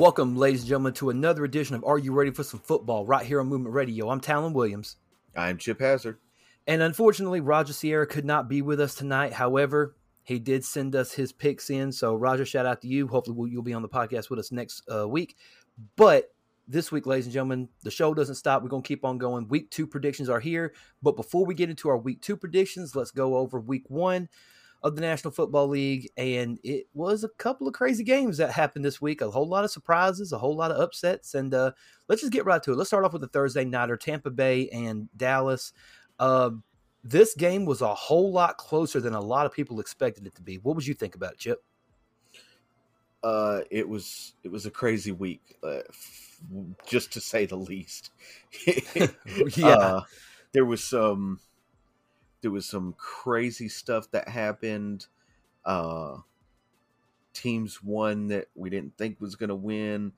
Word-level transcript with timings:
Welcome, 0.00 0.34
ladies 0.34 0.62
and 0.62 0.68
gentlemen, 0.70 0.94
to 0.94 1.10
another 1.10 1.44
edition 1.44 1.76
of 1.76 1.84
Are 1.84 1.98
You 1.98 2.14
Ready 2.14 2.30
for 2.30 2.42
Some 2.42 2.60
Football 2.60 3.04
right 3.04 3.26
here 3.26 3.38
on 3.38 3.48
Movement 3.48 3.74
Radio. 3.74 4.08
I'm 4.08 4.18
Talon 4.18 4.54
Williams. 4.54 4.96
I'm 5.36 5.58
Chip 5.58 5.78
Hazard. 5.78 6.16
And 6.66 6.80
unfortunately, 6.80 7.40
Roger 7.42 7.74
Sierra 7.74 8.06
could 8.06 8.24
not 8.24 8.48
be 8.48 8.62
with 8.62 8.80
us 8.80 8.94
tonight. 8.94 9.34
However, 9.34 9.94
he 10.22 10.38
did 10.38 10.64
send 10.64 10.96
us 10.96 11.12
his 11.12 11.32
picks 11.32 11.68
in. 11.68 11.92
So, 11.92 12.14
Roger, 12.14 12.46
shout 12.46 12.64
out 12.64 12.80
to 12.80 12.88
you. 12.88 13.08
Hopefully, 13.08 13.50
you'll 13.50 13.62
be 13.62 13.74
on 13.74 13.82
the 13.82 13.90
podcast 13.90 14.30
with 14.30 14.38
us 14.38 14.50
next 14.50 14.82
uh, 14.90 15.06
week. 15.06 15.36
But 15.96 16.32
this 16.66 16.90
week, 16.90 17.04
ladies 17.04 17.26
and 17.26 17.34
gentlemen, 17.34 17.68
the 17.82 17.90
show 17.90 18.14
doesn't 18.14 18.36
stop. 18.36 18.62
We're 18.62 18.70
going 18.70 18.82
to 18.82 18.88
keep 18.88 19.04
on 19.04 19.18
going. 19.18 19.48
Week 19.48 19.70
two 19.70 19.86
predictions 19.86 20.30
are 20.30 20.40
here. 20.40 20.72
But 21.02 21.14
before 21.14 21.44
we 21.44 21.54
get 21.54 21.68
into 21.68 21.90
our 21.90 21.98
week 21.98 22.22
two 22.22 22.38
predictions, 22.38 22.96
let's 22.96 23.10
go 23.10 23.36
over 23.36 23.60
week 23.60 23.84
one 23.88 24.30
of 24.82 24.96
the 24.96 25.02
National 25.02 25.30
Football 25.30 25.68
League. 25.68 26.10
And 26.16 26.58
it 26.62 26.86
was 26.94 27.24
a 27.24 27.28
couple 27.28 27.68
of 27.68 27.74
crazy 27.74 28.04
games 28.04 28.38
that 28.38 28.50
happened 28.50 28.84
this 28.84 29.00
week. 29.00 29.20
A 29.20 29.30
whole 29.30 29.48
lot 29.48 29.64
of 29.64 29.70
surprises, 29.70 30.32
a 30.32 30.38
whole 30.38 30.56
lot 30.56 30.70
of 30.70 30.80
upsets. 30.80 31.34
And 31.34 31.52
uh, 31.52 31.72
let's 32.08 32.22
just 32.22 32.32
get 32.32 32.44
right 32.44 32.62
to 32.62 32.72
it. 32.72 32.76
Let's 32.76 32.90
start 32.90 33.04
off 33.04 33.12
with 33.12 33.22
the 33.22 33.28
Thursday 33.28 33.64
Nighter 33.64 33.96
Tampa 33.96 34.30
Bay 34.30 34.68
and 34.70 35.08
Dallas. 35.16 35.72
Uh, 36.18 36.50
this 37.04 37.34
game 37.34 37.64
was 37.64 37.80
a 37.80 37.94
whole 37.94 38.32
lot 38.32 38.56
closer 38.56 39.00
than 39.00 39.14
a 39.14 39.20
lot 39.20 39.46
of 39.46 39.52
people 39.52 39.80
expected 39.80 40.26
it 40.26 40.34
to 40.36 40.42
be. 40.42 40.56
What 40.56 40.76
would 40.76 40.86
you 40.86 40.94
think 40.94 41.14
about 41.14 41.32
it, 41.32 41.38
Chip? 41.38 41.62
Uh, 43.22 43.60
it 43.70 43.86
was 43.86 44.34
it 44.42 44.50
was 44.50 44.64
a 44.64 44.70
crazy 44.70 45.12
week, 45.12 45.56
uh, 45.62 45.80
f- 45.88 46.40
just 46.86 47.12
to 47.12 47.20
say 47.20 47.44
the 47.44 47.56
least. 47.56 48.12
yeah, 49.56 49.66
uh, 49.66 50.00
there 50.52 50.64
was 50.64 50.82
some 50.82 51.38
there 52.42 52.50
was 52.50 52.66
some 52.66 52.94
crazy 52.96 53.68
stuff 53.68 54.10
that 54.12 54.28
happened. 54.28 55.06
Uh, 55.64 56.16
teams 57.32 57.82
won 57.82 58.28
that 58.28 58.48
we 58.54 58.70
didn't 58.70 58.96
think 58.96 59.20
was 59.20 59.36
going 59.36 59.48
to 59.48 59.54
win. 59.54 60.12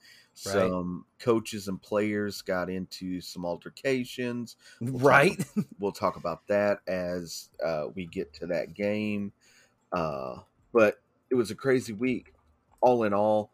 Right. 0.47 0.53
Some 0.53 1.05
coaches 1.19 1.69
and 1.69 1.81
players 1.81 2.41
got 2.41 2.71
into 2.71 3.21
some 3.21 3.45
altercations. 3.45 4.57
We'll 4.81 4.93
talk- 4.95 5.03
right. 5.03 5.45
we'll 5.79 5.93
talk 5.93 6.17
about 6.17 6.47
that 6.49 6.81
as 6.87 7.51
uh, 7.65 7.87
we 7.95 8.07
get 8.07 8.33
to 8.35 8.47
that 8.47 8.75
game. 8.75 9.33
Uh, 9.93 10.39
but 10.73 11.01
it 11.31 11.35
was 11.35 11.51
a 11.51 11.55
crazy 11.55 11.93
week. 11.93 12.33
All 12.81 13.05
in 13.05 13.13
all, 13.13 13.51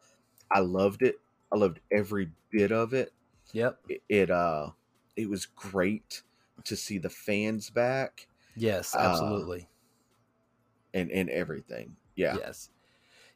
I 0.50 0.60
loved 0.60 1.02
it. 1.02 1.16
I 1.52 1.56
loved 1.56 1.80
every 1.90 2.30
bit 2.50 2.72
of 2.72 2.94
it. 2.94 3.12
yep. 3.52 3.78
It, 3.88 4.02
it 4.08 4.30
uh, 4.30 4.70
it 5.16 5.28
was 5.28 5.46
great 5.46 6.22
to 6.64 6.76
see 6.76 6.98
the 6.98 7.10
fans 7.10 7.70
back 7.70 8.28
Yes, 8.58 8.94
Uh, 8.94 8.98
absolutely. 8.98 9.68
and 10.94 11.10
and 11.10 11.28
everything. 11.30 11.96
Yeah, 12.16 12.36
Yes. 12.36 12.70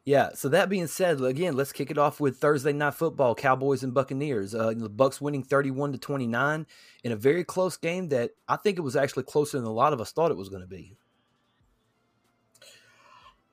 Yeah. 0.05 0.31
So 0.33 0.49
that 0.49 0.67
being 0.67 0.87
said, 0.87 1.21
again, 1.21 1.55
let's 1.55 1.71
kick 1.71 1.89
it 1.89 1.97
off 1.97 2.19
with 2.19 2.37
Thursday 2.37 2.73
night 2.73 2.93
football: 2.95 3.35
Cowboys 3.35 3.83
and 3.83 3.93
Buccaneers. 3.93 4.53
Uh, 4.53 4.73
the 4.75 4.89
Bucks 4.89 5.21
winning 5.21 5.43
thirty-one 5.43 5.93
to 5.93 5.97
twenty-nine 5.97 6.67
in 7.03 7.11
a 7.13 7.15
very 7.15 7.43
close 7.45 7.77
game 7.77 8.09
that 8.09 8.31
I 8.49 8.57
think 8.57 8.77
it 8.77 8.81
was 8.81 8.95
actually 8.97 9.23
closer 9.23 9.57
than 9.57 9.65
a 9.67 9.71
lot 9.71 9.93
of 9.93 10.01
us 10.01 10.11
thought 10.11 10.31
it 10.31 10.37
was 10.37 10.49
going 10.49 10.61
to 10.61 10.67
be. 10.67 10.97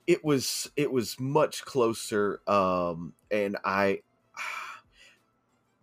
it 0.06 0.24
was 0.24 0.68
it 0.76 0.91
was 0.91 1.20
much 1.20 1.64
closer. 1.64 2.41
Um, 2.48 3.14
and 3.30 3.56
I. 3.64 4.03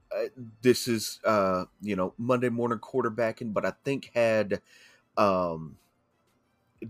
Uh, 0.09 0.27
this 0.61 0.87
is 0.87 1.19
uh 1.25 1.65
you 1.81 1.93
know 1.93 2.13
Monday 2.17 2.47
morning 2.47 2.79
quarterbacking, 2.79 3.53
but 3.53 3.65
I 3.65 3.73
think 3.83 4.09
had 4.15 4.61
um 5.17 5.77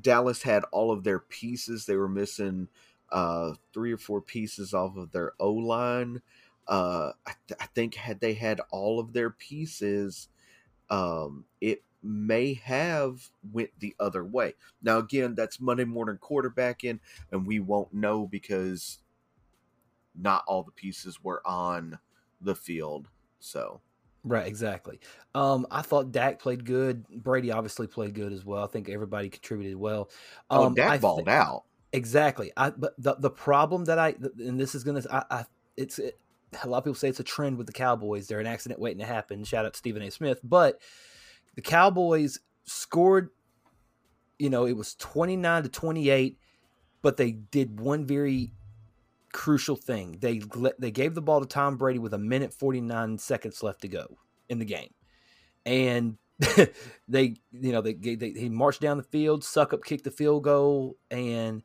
Dallas 0.01 0.43
had 0.43 0.63
all 0.71 0.91
of 0.91 1.03
their 1.03 1.19
pieces. 1.19 1.85
They 1.85 1.95
were 1.95 2.09
missing 2.09 2.67
uh 3.09 3.53
three 3.73 3.93
or 3.93 3.97
four 3.97 4.21
pieces 4.21 4.73
off 4.73 4.97
of 4.97 5.11
their 5.11 5.31
O 5.39 5.51
line. 5.53 6.21
Uh, 6.67 7.13
I, 7.25 7.31
th- 7.47 7.57
I 7.61 7.67
think 7.67 7.95
had 7.95 8.19
they 8.19 8.33
had 8.33 8.59
all 8.71 8.99
of 8.99 9.13
their 9.13 9.29
pieces, 9.29 10.27
um, 10.89 11.45
it 11.61 11.83
may 12.03 12.55
have 12.55 13.29
went 13.53 13.71
the 13.79 13.95
other 13.99 14.25
way. 14.25 14.55
Now 14.81 14.99
again, 14.99 15.35
that's 15.35 15.59
Monday 15.61 15.85
morning 15.85 16.17
quarterbacking, 16.17 16.99
and 17.31 17.47
we 17.47 17.59
won't 17.59 17.93
know 17.93 18.27
because 18.27 18.99
not 20.15 20.43
all 20.47 20.63
the 20.63 20.71
pieces 20.71 21.23
were 21.23 21.45
on 21.45 21.99
the 22.41 22.55
field. 22.55 23.09
So 23.39 23.81
Right, 24.23 24.47
exactly. 24.47 24.99
Um, 25.35 25.65
I 25.71 25.81
thought 25.81 26.11
Dak 26.11 26.39
played 26.39 26.65
good. 26.65 27.07
Brady 27.07 27.51
obviously 27.51 27.87
played 27.87 28.13
good 28.13 28.33
as 28.33 28.43
well. 28.43 28.63
I 28.63 28.67
think 28.67 28.89
everybody 28.89 29.29
contributed 29.29 29.77
well. 29.77 30.09
oh, 30.49 30.65
Um, 30.65 30.73
Dak 30.73 30.89
I 30.89 30.97
balled 30.97 31.25
thi- 31.25 31.31
out. 31.31 31.63
Exactly. 31.93 32.51
I 32.57 32.71
but 32.71 32.93
the 32.97 33.15
the 33.15 33.29
problem 33.29 33.85
that 33.85 33.97
I 33.97 34.15
and 34.39 34.59
this 34.59 34.75
is 34.75 34.83
gonna 34.83 35.01
I, 35.09 35.23
I 35.31 35.45
it's 35.77 35.99
it, 35.99 36.19
a 36.61 36.67
lot 36.67 36.79
of 36.79 36.83
people 36.83 36.95
say 36.95 37.07
it's 37.07 37.21
a 37.21 37.23
trend 37.23 37.57
with 37.57 37.67
the 37.67 37.73
Cowboys. 37.73 38.27
They're 38.27 38.41
an 38.41 38.47
accident 38.47 38.79
waiting 38.81 38.99
to 38.99 39.05
happen. 39.05 39.43
Shout 39.45 39.65
out 39.65 39.73
to 39.73 39.77
Stephen 39.77 40.01
A. 40.01 40.11
Smith. 40.11 40.39
But 40.43 40.81
the 41.55 41.61
Cowboys 41.61 42.39
scored. 42.65 43.29
You 44.37 44.49
know, 44.49 44.65
it 44.65 44.75
was 44.75 44.95
twenty 44.95 45.37
nine 45.37 45.63
to 45.63 45.69
twenty 45.69 46.09
eight, 46.09 46.37
but 47.01 47.15
they 47.17 47.31
did 47.31 47.79
one 47.79 48.05
very 48.05 48.51
crucial 49.33 49.75
thing. 49.75 50.17
They 50.19 50.41
they 50.79 50.91
gave 50.91 51.15
the 51.15 51.21
ball 51.21 51.41
to 51.41 51.47
Tom 51.47 51.77
Brady 51.77 51.99
with 51.99 52.13
a 52.13 52.17
minute 52.17 52.53
forty 52.53 52.81
nine 52.81 53.17
seconds 53.17 53.63
left 53.63 53.81
to 53.81 53.87
go 53.87 54.17
in 54.49 54.59
the 54.59 54.65
game, 54.65 54.93
and 55.65 56.17
they 57.07 57.35
you 57.51 57.71
know 57.71 57.81
they, 57.81 57.93
they 57.93 58.31
he 58.31 58.49
marched 58.49 58.81
down 58.81 58.97
the 58.97 59.03
field, 59.03 59.43
suck 59.43 59.73
up, 59.73 59.83
kicked 59.83 60.03
the 60.03 60.11
field 60.11 60.43
goal, 60.43 60.97
and 61.11 61.63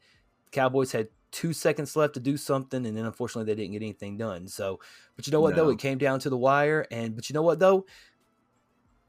Cowboys 0.50 0.92
had 0.92 1.08
two 1.30 1.52
seconds 1.52 1.96
left 1.96 2.14
to 2.14 2.20
do 2.20 2.36
something, 2.36 2.86
and 2.86 2.96
then 2.96 3.04
unfortunately 3.04 3.52
they 3.52 3.60
didn't 3.60 3.72
get 3.72 3.82
anything 3.82 4.16
done. 4.16 4.46
So, 4.48 4.80
but 5.16 5.26
you 5.26 5.32
know 5.32 5.40
what 5.40 5.56
though, 5.56 5.70
it 5.70 5.78
came 5.78 5.98
down 5.98 6.20
to 6.20 6.30
the 6.30 6.36
wire, 6.36 6.86
and 6.90 7.14
but 7.16 7.28
you 7.28 7.34
know 7.34 7.42
what 7.42 7.58
though, 7.58 7.86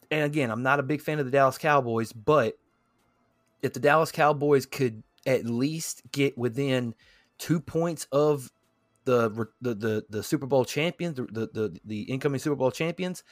and 0.09 0.23
again, 0.23 0.51
I'm 0.51 0.63
not 0.63 0.79
a 0.79 0.83
big 0.83 1.01
fan 1.01 1.19
of 1.19 1.25
the 1.25 1.31
Dallas 1.31 1.57
Cowboys, 1.57 2.13
but 2.13 2.57
if 3.61 3.73
the 3.73 3.79
Dallas 3.79 4.11
Cowboys 4.11 4.65
could 4.65 5.03
at 5.25 5.45
least 5.45 6.01
get 6.11 6.37
within 6.37 6.93
two 7.37 7.59
points 7.59 8.07
of 8.11 8.51
the 9.05 9.47
the 9.61 9.75
the, 9.75 10.05
the 10.09 10.23
Super 10.23 10.45
Bowl 10.45 10.65
champions, 10.65 11.17
the, 11.17 11.49
the 11.51 11.79
the 11.83 12.01
incoming 12.03 12.39
Super 12.39 12.55
Bowl 12.55 12.71
champions, 12.71 13.23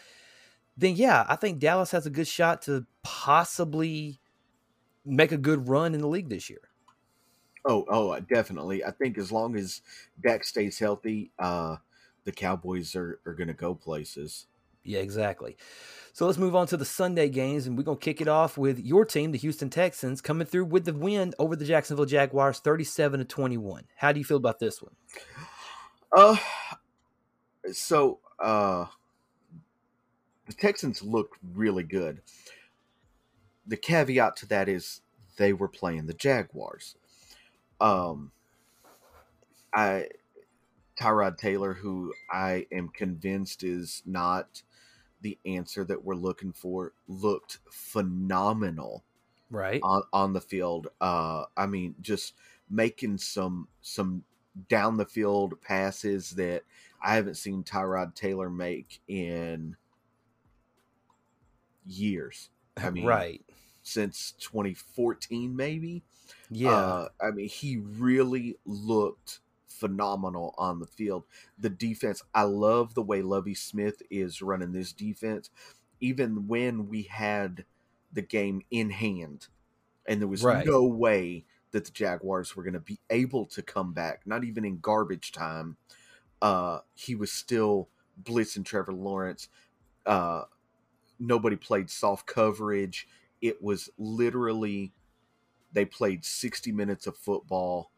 then 0.78 0.96
yeah, 0.96 1.26
I 1.28 1.36
think 1.36 1.60
Dallas 1.60 1.92
has 1.92 2.06
a 2.06 2.10
good 2.10 2.28
shot 2.28 2.64
to 2.64 2.86
possibly 3.04 4.20
make 5.06 5.32
a 5.32 5.38
good 5.38 5.68
run 5.68 5.94
in 5.94 6.02
the 6.02 6.08
league 6.08 6.30
this 6.30 6.50
year. 6.50 6.62
Oh, 7.66 7.86
oh, 7.90 8.20
definitely. 8.20 8.84
I 8.84 8.92
think 8.92 9.18
as 9.18 9.32
long 9.32 9.56
as 9.56 9.82
Dak 10.24 10.44
stays 10.44 10.80
healthy, 10.80 11.32
uh, 11.38 11.78
the 12.24 12.32
Cowboys 12.32 12.96
are, 12.96 13.20
are 13.26 13.34
going 13.34 13.48
to 13.48 13.54
go 13.54 13.76
places. 13.76 14.48
Yeah, 14.84 15.00
exactly. 15.00 15.58
So 16.14 16.26
let's 16.26 16.38
move 16.38 16.56
on 16.56 16.68
to 16.68 16.78
the 16.78 16.86
Sunday 16.86 17.30
games, 17.30 17.68
and 17.68 17.78
we're 17.78 17.84
gonna 17.84 17.98
kick 17.98 18.20
it 18.20 18.28
off 18.28 18.58
with 18.58 18.80
your 18.80 19.06
team, 19.06 19.32
the 19.32 19.38
Houston 19.38 19.70
Texans, 19.70 20.22
coming 20.22 20.46
through 20.48 20.66
with 20.66 20.86
the 20.86 20.94
win 20.94 21.34
over 21.40 21.56
the 21.56 21.66
Jacksonville 21.66 22.06
Jaguars, 22.06 22.60
thirty-seven 22.60 23.20
to 23.20 23.26
twenty-one. 23.26 23.86
How 23.96 24.12
do 24.12 24.20
you 24.20 24.26
feel 24.26 24.38
about 24.38 24.60
this 24.60 24.82
one? 24.82 24.96
Uh, 26.16 26.36
so 27.72 28.20
uh, 28.40 28.88
the 30.48 30.54
Texans 30.54 31.02
looked 31.02 31.38
really 31.54 31.84
good. 31.84 32.22
The 33.68 33.78
caveat 33.78 34.36
to 34.38 34.48
that 34.48 34.68
is 34.68 35.02
they 35.38 35.54
were 35.54 35.70
playing 35.70 36.08
the 36.08 36.14
Jaguars. 36.14 36.96
Um, 37.80 38.32
I 39.74 40.08
Tyrod 41.00 41.38
Taylor, 41.38 41.74
who 41.74 42.14
I 42.30 42.68
am 42.72 42.90
convinced 42.90 43.64
is 43.64 44.04
not 44.06 44.64
the 45.22 45.38
answer 45.46 45.84
that 45.86 46.04
we're 46.04 46.16
looking 46.16 46.52
for, 46.54 46.94
looked 47.08 47.60
phenomenal 47.72 49.04
Right. 49.50 49.82
on, 49.84 50.04
on 50.14 50.34
the 50.34 50.42
field. 50.42 50.88
Uh, 51.02 51.46
I 51.58 51.68
mean, 51.68 51.96
just 52.02 52.36
making 52.70 53.18
some 53.18 53.68
some 53.82 54.24
down 54.70 54.98
the 54.98 55.06
field 55.06 55.60
passes 55.62 56.32
that 56.32 56.64
I 57.02 57.16
haven't 57.16 57.36
seen 57.36 57.64
Tyrod 57.64 58.16
Taylor 58.16 58.50
make 58.50 59.02
in 59.08 59.76
years. 61.86 62.50
I 62.78 62.90
mean, 62.92 63.06
right. 63.06 63.42
since 63.84 64.34
2014, 64.40 65.56
maybe. 65.56 66.04
Yeah. 66.50 66.72
Uh, 66.72 67.10
I 67.20 67.32
mean, 67.32 67.50
he 67.50 67.78
really 67.78 68.58
looked 68.66 69.40
phenomenal 69.82 70.56
on 70.60 70.80
the 70.80 70.88
field. 70.88 71.26
The 71.60 71.72
defense, 71.72 72.24
I 72.36 72.44
love 72.46 72.96
the 72.96 73.04
way 73.04 73.24
Lovie 73.24 73.56
Smith 73.56 74.04
is 74.12 74.42
running 74.44 74.74
this 74.74 74.94
defense. 74.94 75.52
Even 76.02 76.48
when 76.48 76.88
we 76.90 77.04
had 77.04 77.66
the 78.14 78.24
game 78.24 78.64
in 78.72 78.92
hand, 78.92 79.50
and 80.08 80.22
there 80.22 80.28
was 80.28 80.48
Right. 80.48 80.66
no 80.66 80.86
way 80.86 81.46
that 81.72 81.86
the 81.86 81.92
Jaguars 81.92 82.56
were 82.56 82.64
going 82.64 82.74
to 82.76 82.82
be 82.82 83.00
able 83.10 83.46
to 83.48 83.64
come 83.64 83.94
back, 83.94 84.28
not 84.28 84.44
even 84.44 84.66
in 84.66 84.80
garbage 84.80 85.32
time. 85.32 85.78
Uh, 86.42 86.82
he 86.96 87.16
was 87.16 87.32
still 87.32 87.90
blitzing 88.22 88.66
Trevor 88.66 88.94
Lawrence. 88.94 89.50
Uh, 90.06 90.46
nobody 91.20 91.56
played 91.56 91.90
soft 91.90 92.28
coverage. 92.28 93.08
It 93.42 93.62
was 93.62 93.90
literally 93.98 94.94
they 95.72 95.86
played 95.86 96.26
60 96.26 96.72
minutes 96.72 97.08
of 97.08 97.18
football 97.18 97.91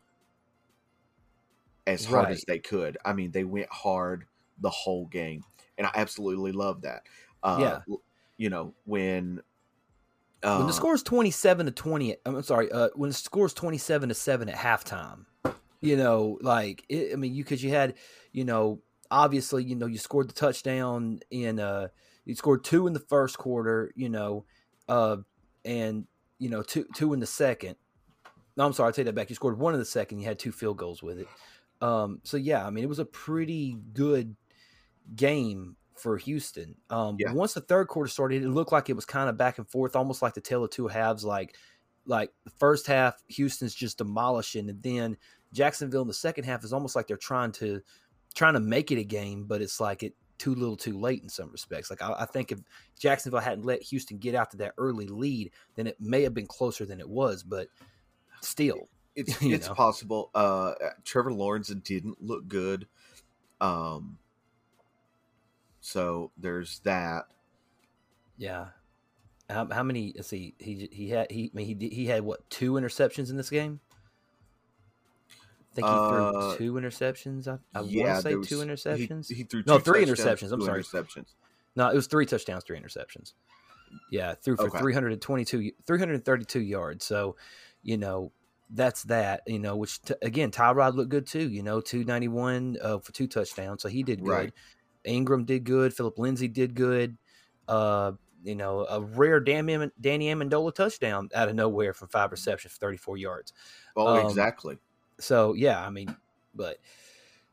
as 1.88 2.06
hard 2.06 2.32
as 2.32 2.44
they 2.48 2.60
could. 2.60 2.98
I 3.06 3.14
mean, 3.14 3.32
they 3.32 3.44
went 3.44 3.70
hard. 3.72 4.26
the 4.60 4.70
whole 4.70 5.08
game, 5.08 5.44
and 5.78 5.88
I 5.88 5.92
absolutely 5.96 6.52
love 6.52 6.82
that. 6.84 7.04
Uh, 7.42 7.58
Yeah. 7.60 7.80
you 8.38 8.50
know 8.50 8.74
when 8.86 9.42
uh, 10.44 10.58
when 10.58 10.68
the 10.68 10.74
score 10.74 10.94
is 10.94 11.04
27 11.04 11.66
to 11.68 11.72
20 11.72 12.16
i'm 12.26 12.42
sorry 12.44 12.72
uh, 12.72 12.90
when 12.96 13.10
the 13.10 13.14
score 13.14 13.46
is 13.46 13.54
27 13.54 14.10
to 14.10 14.16
7 14.16 14.50
at 14.50 14.56
halftime 14.56 15.26
you 15.82 15.96
know 15.98 16.38
like 16.42 16.84
it, 16.90 17.14
i 17.14 17.16
mean 17.16 17.34
you 17.34 17.44
because 17.44 17.64
you 17.64 17.70
had 17.70 17.96
you 18.32 18.44
know 18.46 18.80
obviously 19.12 19.64
you 19.64 19.76
know 19.76 19.86
you 19.86 19.98
scored 19.98 20.30
the 20.30 20.34
touchdown 20.34 21.20
in 21.32 21.60
uh 21.60 21.88
you 22.26 22.36
scored 22.36 22.64
two 22.64 22.88
in 22.88 22.94
the 22.94 23.00
first 23.00 23.38
quarter 23.38 23.92
you 23.96 24.10
know 24.10 24.46
uh 24.90 25.18
and 25.66 26.06
you 26.40 26.50
know 26.50 26.62
two 26.62 26.86
two 26.96 27.14
in 27.14 27.20
the 27.20 27.26
second 27.28 27.76
no 28.58 28.66
i'm 28.66 28.74
sorry 28.74 28.90
i 28.90 28.92
take 28.92 29.06
that 29.06 29.16
back 29.16 29.30
you 29.30 29.36
scored 29.36 29.58
one 29.58 29.74
in 29.74 29.80
the 29.80 29.86
second 29.86 30.20
you 30.20 30.26
had 30.26 30.40
two 30.40 30.52
field 30.52 30.78
goals 30.78 31.04
with 31.04 31.20
it 31.20 31.28
um 31.82 32.20
so 32.24 32.38
yeah 32.38 32.66
i 32.66 32.70
mean 32.70 32.84
it 32.84 32.90
was 32.90 33.00
a 33.00 33.06
pretty 33.06 33.78
good 33.94 34.36
game 35.16 35.76
for 35.96 36.18
Houston. 36.18 36.76
Um, 36.90 37.16
Yeah. 37.20 37.34
Once 37.34 37.54
the 37.54 37.62
third 37.62 37.88
quarter 37.88 38.10
started, 38.10 38.44
it 38.44 38.50
looked 38.50 38.72
like 38.72 38.90
it 38.90 38.96
was 38.96 39.06
kind 39.06 39.30
of 39.30 39.38
back 39.38 39.58
and 39.58 39.70
forth, 39.70 39.96
almost 39.96 40.22
like 40.22 40.34
the 40.34 40.42
tale 40.42 40.64
of 40.64 40.70
two 40.70 40.88
halves. 40.88 41.24
Like, 41.24 41.56
like 42.06 42.32
the 42.44 42.52
first 42.52 42.88
half, 42.88 43.22
Houston's 43.30 43.74
just 43.74 43.98
demolishing, 43.98 44.70
and 44.70 44.84
then 44.84 45.18
Jacksonville 45.54 46.02
in 46.02 46.08
the 46.08 46.14
second 46.14 46.44
half 46.44 46.64
is 46.64 46.74
almost 46.74 46.96
like 46.96 47.08
they're 47.08 47.18
trying 47.18 47.52
to 47.54 47.82
trying 48.36 48.56
to 48.56 48.60
make 48.60 48.92
it 48.92 49.00
a 49.00 49.04
game, 49.04 49.46
but 49.46 49.62
it's 49.62 49.80
like 49.80 50.04
it 50.04 50.16
too 50.40 50.56
little, 50.56 50.76
too 50.76 51.00
late 51.00 51.22
in 51.24 51.30
some 51.30 51.52
respects. 51.52 51.90
Like 51.90 52.02
I, 52.02 52.14
I 52.20 52.26
think 52.26 52.52
if 52.52 52.60
Jacksonville 53.00 53.40
hadn't 53.40 53.66
let 53.66 53.82
Houston 53.84 54.18
get 54.18 54.36
out 54.36 54.52
to 54.52 54.58
that 54.58 54.74
early 54.78 55.08
lead, 55.08 55.52
then 55.76 55.88
it 55.88 56.02
may 56.02 56.24
have 56.24 56.34
been 56.34 56.48
closer 56.48 56.86
than 56.86 57.00
it 57.00 57.08
was. 57.08 57.44
But 57.44 57.68
still, 58.42 58.90
it's 59.16 59.42
it's 59.42 59.68
know. 59.68 59.74
possible. 59.74 60.30
Uh, 60.34 60.74
Trevor 61.04 61.34
Lawrence 61.34 61.68
didn't 61.68 62.22
look 62.22 62.48
good. 62.48 62.88
Um, 63.62 64.18
so 65.82 66.32
there's 66.38 66.80
that. 66.80 67.26
yeah. 68.38 68.68
How, 69.50 69.68
how 69.70 69.84
many? 69.84 70.14
Let's 70.16 70.30
see. 70.30 70.56
He 70.58 70.90
he 70.92 71.10
had 71.10 71.30
he 71.30 71.52
I 71.54 71.58
mean, 71.58 71.80
he 71.80 71.90
he 71.90 72.06
had 72.06 72.24
what 72.24 72.50
two 72.50 72.74
interceptions 72.74 73.30
in 73.30 73.38
this 73.38 73.50
game? 73.50 73.80
I 75.74 75.76
think 75.76 75.88
he 75.88 75.94
Uh, 75.94 76.56
threw 76.56 76.58
two 76.58 76.74
interceptions. 76.74 77.48
I, 77.48 77.58
I 77.78 77.82
yeah, 77.82 78.04
want 78.04 78.16
to 78.16 78.22
say 78.22 78.30
there 78.30 78.40
two 78.42 78.58
interceptions. 78.60 79.28
He, 79.28 79.36
he 79.36 79.44
threw 79.44 79.64
No, 79.66 79.80
three 79.80 80.06
interceptions, 80.06 80.52
I'm 80.52 80.62
sorry. 80.62 80.84
Interceptions. 80.84 81.34
No, 81.76 81.90
it 81.90 81.96
was 81.96 82.08
three 82.08 82.26
touchdowns, 82.26 82.64
three 82.64 82.80
interceptions. 82.80 83.34
Yeah, 84.12 84.36
threw 84.36 84.56
for 84.56 84.68
Okay. 84.68 84.80
322, 84.80 85.72
332 85.86 86.62
yards. 86.62 87.06
So, 87.06 87.36
you 87.82 87.98
know, 87.98 88.32
that's 88.70 89.04
that. 89.04 89.42
You 89.48 89.60
know, 89.60 89.76
which 89.76 90.02
t- 90.02 90.16
again, 90.22 90.52
Tyrod 90.52 90.96
looked 90.96 91.10
good 91.10 91.28
too. 91.28 91.50
You 91.50 91.64
know, 91.64 91.82
two 91.82 92.04
ninety 92.04 92.28
one 92.28 92.78
uh, 92.82 93.00
for 93.00 93.12
two 93.12 93.28
touchdowns, 93.28 93.82
so 93.82 93.90
he 93.90 94.04
did 94.04 94.24
good. 94.24 94.30
Right. 94.30 94.54
Ingram 95.06 95.46
did 95.46 95.64
good. 95.64 95.94
Phillip 95.94 96.18
Lindsay 96.18 96.48
did 96.48 96.76
good. 96.76 97.18
Uh, 97.68 98.14
you 98.44 98.56
know, 98.56 98.86
a 98.90 99.02
rare 99.02 99.40
Danny, 99.40 99.90
Danny 100.00 100.28
Amendola 100.28 100.74
touchdown 100.76 101.30
out 101.34 101.50
of 101.50 101.56
nowhere 101.56 101.94
from 101.94 102.10
five 102.10 102.32
receptions 102.32 102.74
for 102.74 102.80
thirty 102.80 102.98
four 102.98 103.18
yards. 103.18 103.54
Oh, 103.96 104.18
Um, 104.18 104.26
exactly. 104.26 104.78
So 105.20 105.54
yeah, 105.54 105.86
I 105.86 105.90
mean, 105.90 106.16
but 106.54 106.78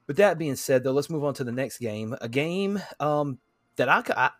but 0.07 0.17
that 0.17 0.39
being 0.39 0.57
said, 0.57 0.83
though, 0.83 0.93
let's 0.93 1.11
move 1.11 1.25
on 1.25 1.35
to 1.35 1.45
the 1.45 1.53
next 1.53 1.79
game. 1.79 2.17
A 2.21 2.29
game 2.29 2.83
um, 2.99 3.39
that 3.77 3.89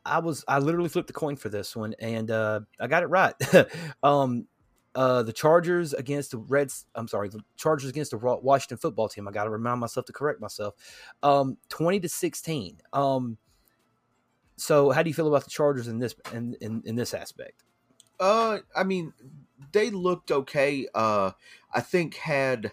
I 0.05 0.19
was 0.19 0.45
I 0.49 0.59
literally 0.59 0.89
flipped 0.89 1.07
the 1.07 1.13
coin 1.13 1.37
for 1.37 1.49
this 1.49 1.77
one, 1.77 1.95
and 2.01 2.31
uh, 2.31 2.61
I 2.81 2.89
got 2.89 3.03
it 3.05 3.07
right. 3.07 3.35
um, 4.03 4.47
uh, 4.95 5.23
the 5.23 5.33
Chargers 5.33 5.93
against 5.95 6.33
the 6.33 6.39
Reds. 6.39 6.87
I'm 6.95 7.09
sorry, 7.09 7.29
the 7.29 7.41
Chargers 7.57 7.91
against 7.91 8.11
the 8.11 8.19
Washington 8.19 8.79
football 8.79 9.09
team. 9.09 9.29
I 9.29 9.31
got 9.31 9.45
to 9.45 9.51
remind 9.51 9.81
myself 9.81 10.07
to 10.07 10.13
correct 10.13 10.41
myself. 10.41 10.75
Um, 11.23 11.57
Twenty 11.69 12.01
to 12.01 12.09
sixteen. 12.09 12.79
Um, 12.93 13.39
so 14.57 14.91
how 14.91 15.03
do 15.03 15.09
you 15.09 15.15
feel 15.15 15.29
about 15.29 15.45
the 15.45 15.51
Chargers 15.51 15.89
in 15.89 15.99
this 15.99 16.15
in 16.33 16.57
in, 16.61 16.83
in 16.85 16.97
this 16.97 17.15
aspect? 17.15 17.63
Uh, 18.19 18.59
I 18.77 18.85
mean, 18.85 19.15
they 19.73 19.91
looked 19.91 20.31
okay. 20.31 20.87
Uh, 20.95 21.33
I 21.73 21.81
think 21.81 22.17
had 22.17 22.73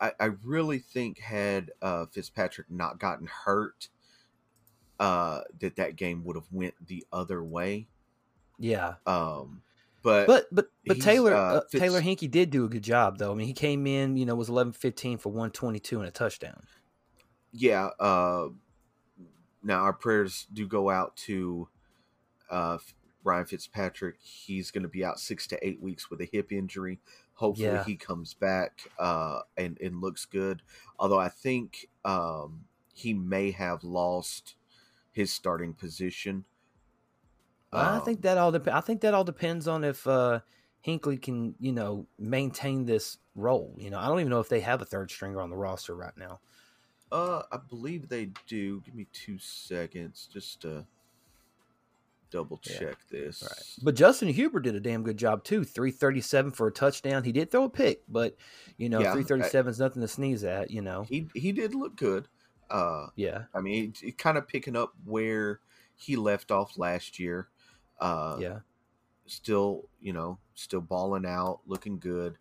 I, 0.00 0.12
I 0.18 0.24
really 0.44 0.78
think 0.78 1.18
had 1.18 1.70
uh, 1.82 2.06
Fitzpatrick 2.06 2.70
not 2.70 2.98
gotten 2.98 3.26
hurt, 3.26 3.88
uh, 4.98 5.40
that 5.60 5.76
that 5.76 5.96
game 5.96 6.24
would 6.24 6.36
have 6.36 6.52
went 6.52 6.74
the 6.86 7.04
other 7.12 7.42
way. 7.42 7.88
Yeah, 8.58 8.94
Um, 9.06 9.62
but, 10.06 10.26
But 10.26 10.46
but 10.52 10.66
but 10.86 11.00
Taylor 11.00 11.34
uh, 11.34 11.54
uh, 11.56 11.60
Fitz- 11.70 11.80
Taylor 11.82 12.00
Heinicke 12.00 12.30
did 12.30 12.50
do 12.50 12.64
a 12.64 12.68
good 12.68 12.82
job 12.82 13.18
though. 13.18 13.32
I 13.32 13.34
mean, 13.34 13.46
he 13.46 13.52
came 13.52 13.86
in, 13.86 14.16
you 14.16 14.24
know, 14.24 14.34
was 14.34 14.48
11-15 14.48 15.20
for 15.20 15.28
122 15.30 15.98
and 15.98 16.08
a 16.08 16.10
touchdown. 16.10 16.62
yeah, 17.52 17.86
uh, 17.98 18.48
now 19.62 19.80
our 19.80 19.92
prayers 19.92 20.46
do 20.52 20.66
go 20.66 20.90
out 20.90 21.16
to 21.16 21.68
uh, 22.50 22.78
Ryan 23.24 23.46
Fitzpatrick. 23.46 24.16
He's 24.20 24.70
going 24.70 24.82
to 24.84 24.88
be 24.88 25.04
out 25.04 25.18
six 25.18 25.46
to 25.48 25.66
eight 25.66 25.80
weeks 25.82 26.10
with 26.10 26.20
a 26.20 26.24
hip 26.30 26.52
injury. 26.52 27.00
Hopefully, 27.34 27.68
Yeah. 27.68 27.84
he 27.84 27.96
comes 27.96 28.32
back 28.34 28.88
uh, 28.98 29.40
and 29.56 29.78
and 29.80 30.00
looks 30.00 30.24
good. 30.24 30.62
Although 30.98 31.18
I 31.18 31.28
think 31.28 31.88
um, 32.04 32.64
he 32.94 33.12
may 33.12 33.50
have 33.50 33.82
lost 33.84 34.54
his 35.12 35.32
starting 35.32 35.74
position. 35.74 36.44
I 37.72 37.96
Um, 37.96 38.04
think 38.04 38.22
that 38.22 38.38
all 38.38 38.52
dep- 38.52 38.68
I 38.68 38.80
think 38.80 39.00
that 39.02 39.12
all 39.14 39.24
depends 39.24 39.66
on 39.68 39.84
if 39.84 40.06
uh 40.06 40.40
Heinicke 40.86 41.20
can, 41.20 41.54
you 41.58 41.72
know, 41.72 42.06
maintain 42.18 42.84
this 42.86 43.18
role. 43.34 43.74
You 43.76 43.90
know, 43.90 43.98
I 43.98 44.06
don't 44.06 44.20
even 44.20 44.30
know 44.30 44.40
if 44.40 44.48
they 44.48 44.60
have 44.60 44.80
a 44.80 44.84
third 44.84 45.10
stringer 45.10 45.40
on 45.40 45.50
the 45.50 45.56
roster 45.56 45.94
right 45.96 46.16
now. 46.16 46.40
Uh, 47.10 47.42
I 47.50 47.56
believe 47.56 48.08
they 48.08 48.30
do. 48.46 48.80
Give 48.82 48.94
me 48.94 49.06
two 49.12 49.38
seconds 49.38 50.28
just 50.32 50.60
to 50.62 50.86
double 52.30 52.60
Yeah. 52.64 52.78
check 52.78 52.98
this. 53.10 53.42
Right. 53.42 53.84
But 53.84 53.94
Justin 53.94 54.32
Herbert 54.32 54.60
did 54.60 54.74
a 54.74 54.80
damn 54.80 55.02
good 55.02 55.16
job 55.16 55.44
too. 55.44 55.64
337 55.64 56.50
for 56.52 56.66
a 56.66 56.72
touchdown. 56.72 57.24
He 57.24 57.32
did 57.32 57.50
throw 57.50 57.64
a 57.64 57.70
pick, 57.70 58.02
but 58.08 58.36
you 58.76 58.88
know, 58.88 59.00
Yeah, 59.00 59.12
337 59.12 59.70
is 59.70 59.78
nothing 59.80 60.02
to 60.02 60.08
sneeze 60.08 60.44
at, 60.44 60.70
you 60.70 60.82
know. 60.82 61.04
he 61.04 61.28
he 61.34 61.52
did 61.52 61.74
look 61.74 61.96
good. 61.96 62.28
Uh, 62.70 63.08
Yeah. 63.14 63.44
I 63.54 63.60
mean, 63.60 63.92
kind 64.18 64.36
of 64.38 64.48
picking 64.48 64.74
up 64.76 64.92
where 65.04 65.60
he 65.94 66.16
left 66.16 66.50
off 66.50 66.76
last 66.78 67.18
year. 67.18 67.48
Uh, 67.98 68.36
Yeah. 68.40 68.58
still, 69.26 69.88
you 70.00 70.12
know, 70.12 70.38
still 70.54 70.80
balling 70.80 71.26
out, 71.26 71.60
looking 71.66 71.98
good. 71.98 72.38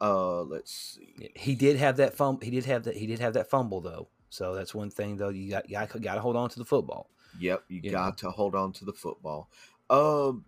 Uh, 0.00 0.42
let's 0.42 0.72
see. 0.72 1.30
He 1.34 1.54
did 1.56 1.76
have 1.76 1.96
that 1.96 2.14
fumble. 2.14 2.40
He 2.44 2.50
did 2.50 2.64
have 2.66 2.84
that. 2.84 2.96
He 2.96 3.06
did 3.06 3.18
have 3.18 3.32
that 3.34 3.50
fumble 3.50 3.80
though. 3.80 4.08
So 4.30 4.54
that's 4.54 4.74
one 4.74 4.90
thing 4.90 5.16
though. 5.16 5.30
You 5.30 5.50
got 5.50 5.68
you 5.68 5.72
got, 5.76 6.00
got 6.00 6.14
to 6.14 6.20
hold 6.20 6.36
on 6.36 6.48
to 6.50 6.58
the 6.58 6.64
football. 6.64 7.10
Yep, 7.40 7.64
you 7.68 7.80
You 7.82 7.90
got 7.90 8.18
to 8.18 8.30
hold 8.30 8.54
on 8.54 8.72
to 8.74 8.84
the 8.84 8.92
football. 8.92 9.50
Um, 9.90 10.44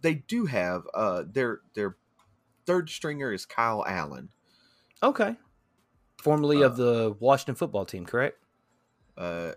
they 0.00 0.14
do 0.14 0.46
have 0.46 0.86
uh 0.94 1.24
their 1.30 1.60
their 1.74 1.96
third 2.66 2.88
stringer 2.90 3.32
is 3.32 3.44
Kyle 3.46 3.84
Allen. 3.86 4.30
Okay. 5.02 5.36
Formerly 6.18 6.62
Uh, 6.62 6.66
of 6.66 6.76
the 6.76 7.16
Washington 7.20 7.54
football 7.54 7.84
team, 7.84 8.06
correct? 8.06 8.38
Uh, 9.16 9.52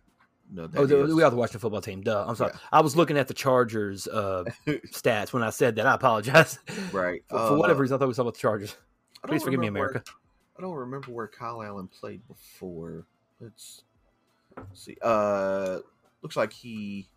no, 0.52 0.70
Oh, 0.76 0.86
the, 0.86 1.04
is- 1.06 1.14
we 1.14 1.24
are 1.24 1.30
the 1.30 1.60
football 1.60 1.82
team. 1.82 2.02
Duh. 2.02 2.26
I'm 2.28 2.36
sorry. 2.36 2.52
Yeah. 2.54 2.60
I 2.72 2.82
was 2.82 2.96
looking 2.96 3.18
at 3.18 3.28
the 3.28 3.34
Chargers 3.34 4.08
uh, 4.08 4.46
stats 4.68 5.34
when 5.34 5.44
I 5.44 5.50
said 5.50 5.76
that. 5.76 5.86
I 5.86 5.96
apologize. 5.96 6.60
right. 6.92 7.22
for, 7.30 7.48
for 7.50 7.58
whatever 7.58 7.80
Uh, 7.80 7.82
reason, 7.82 7.96
I 7.96 7.98
thought 8.00 8.06
we 8.06 8.10
were 8.10 8.14
talking 8.14 8.28
about 8.28 8.34
the 8.36 8.40
Chargers. 8.40 8.78
Please 9.26 9.44
forgive 9.44 9.60
me, 9.60 9.68
remember 9.68 9.80
where- 9.80 9.90
America. 9.90 10.12
I 10.58 10.62
don't 10.62 10.74
remember 10.76 11.12
where 11.12 11.28
Kyle 11.28 11.62
Allen 11.62 11.88
played 11.88 12.28
before. 12.28 13.06
Let's 13.40 13.84
see. 14.74 14.98
Uh, 15.04 15.80
looks 16.24 16.36
like 16.36 16.52
he 16.52 17.08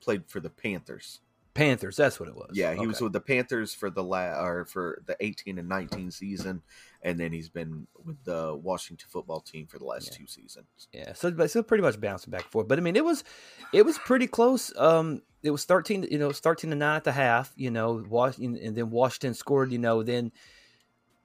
played 0.00 0.22
for 0.26 0.40
the 0.40 0.48
Panthers. 0.48 1.20
Panthers. 1.54 1.96
That's 1.96 2.20
what 2.20 2.28
it 2.28 2.34
was. 2.36 2.50
Yeah, 2.52 2.74
he 2.74 2.86
was 2.86 3.00
with 3.00 3.12
the 3.12 3.20
Panthers 3.20 3.74
for 3.74 3.90
the 3.90 4.02
la- 4.02 4.40
or 4.42 4.64
for 4.64 5.02
the 5.06 5.16
18 5.20 5.58
and 5.58 5.68
19 5.68 6.10
season, 6.10 6.62
and 7.02 7.18
then 7.18 7.32
he's 7.32 7.48
been 7.48 7.86
with 8.04 8.22
the 8.24 8.54
Washington 8.54 9.08
football 9.10 9.40
team 9.40 9.66
for 9.66 9.78
the 9.78 9.84
last 9.84 10.10
Yeah. 10.12 10.18
two 10.18 10.26
seasons. 10.26 10.66
Yeah, 10.92 11.12
so 11.14 11.30
but 11.30 11.50
so 11.50 11.62
pretty 11.62 11.82
much 11.82 12.00
bouncing 12.00 12.30
back 12.30 12.42
and 12.42 12.50
forth. 12.52 12.68
But 12.68 12.78
I 12.78 12.82
mean, 12.82 12.94
it 12.96 13.04
was 13.04 13.24
it 13.72 13.84
was 13.84 13.98
pretty 13.98 14.26
close. 14.26 14.72
Um, 14.76 15.22
it 15.42 15.50
was 15.50 15.64
thirteen, 15.64 16.06
you 16.10 16.18
know, 16.18 16.30
thirteen 16.32 16.70
to 16.70 16.76
nine 16.76 16.96
at 16.96 17.04
the 17.04 17.12
half. 17.12 17.52
You 17.56 17.70
know, 17.70 18.04
Washington, 18.08 18.62
and 18.64 18.76
then 18.76 18.90
Washington 18.90 19.34
scored. 19.34 19.72
You 19.72 19.78
know, 19.78 20.02
then 20.02 20.30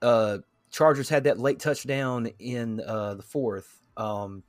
uh, 0.02 0.38
Chargers 0.70 1.08
had 1.08 1.24
that 1.24 1.38
late 1.38 1.60
touchdown 1.60 2.26
in 2.38 2.80
uh, 2.80 3.14
the 3.14 3.22
fourth. 3.22 3.86
Um, 3.96 4.42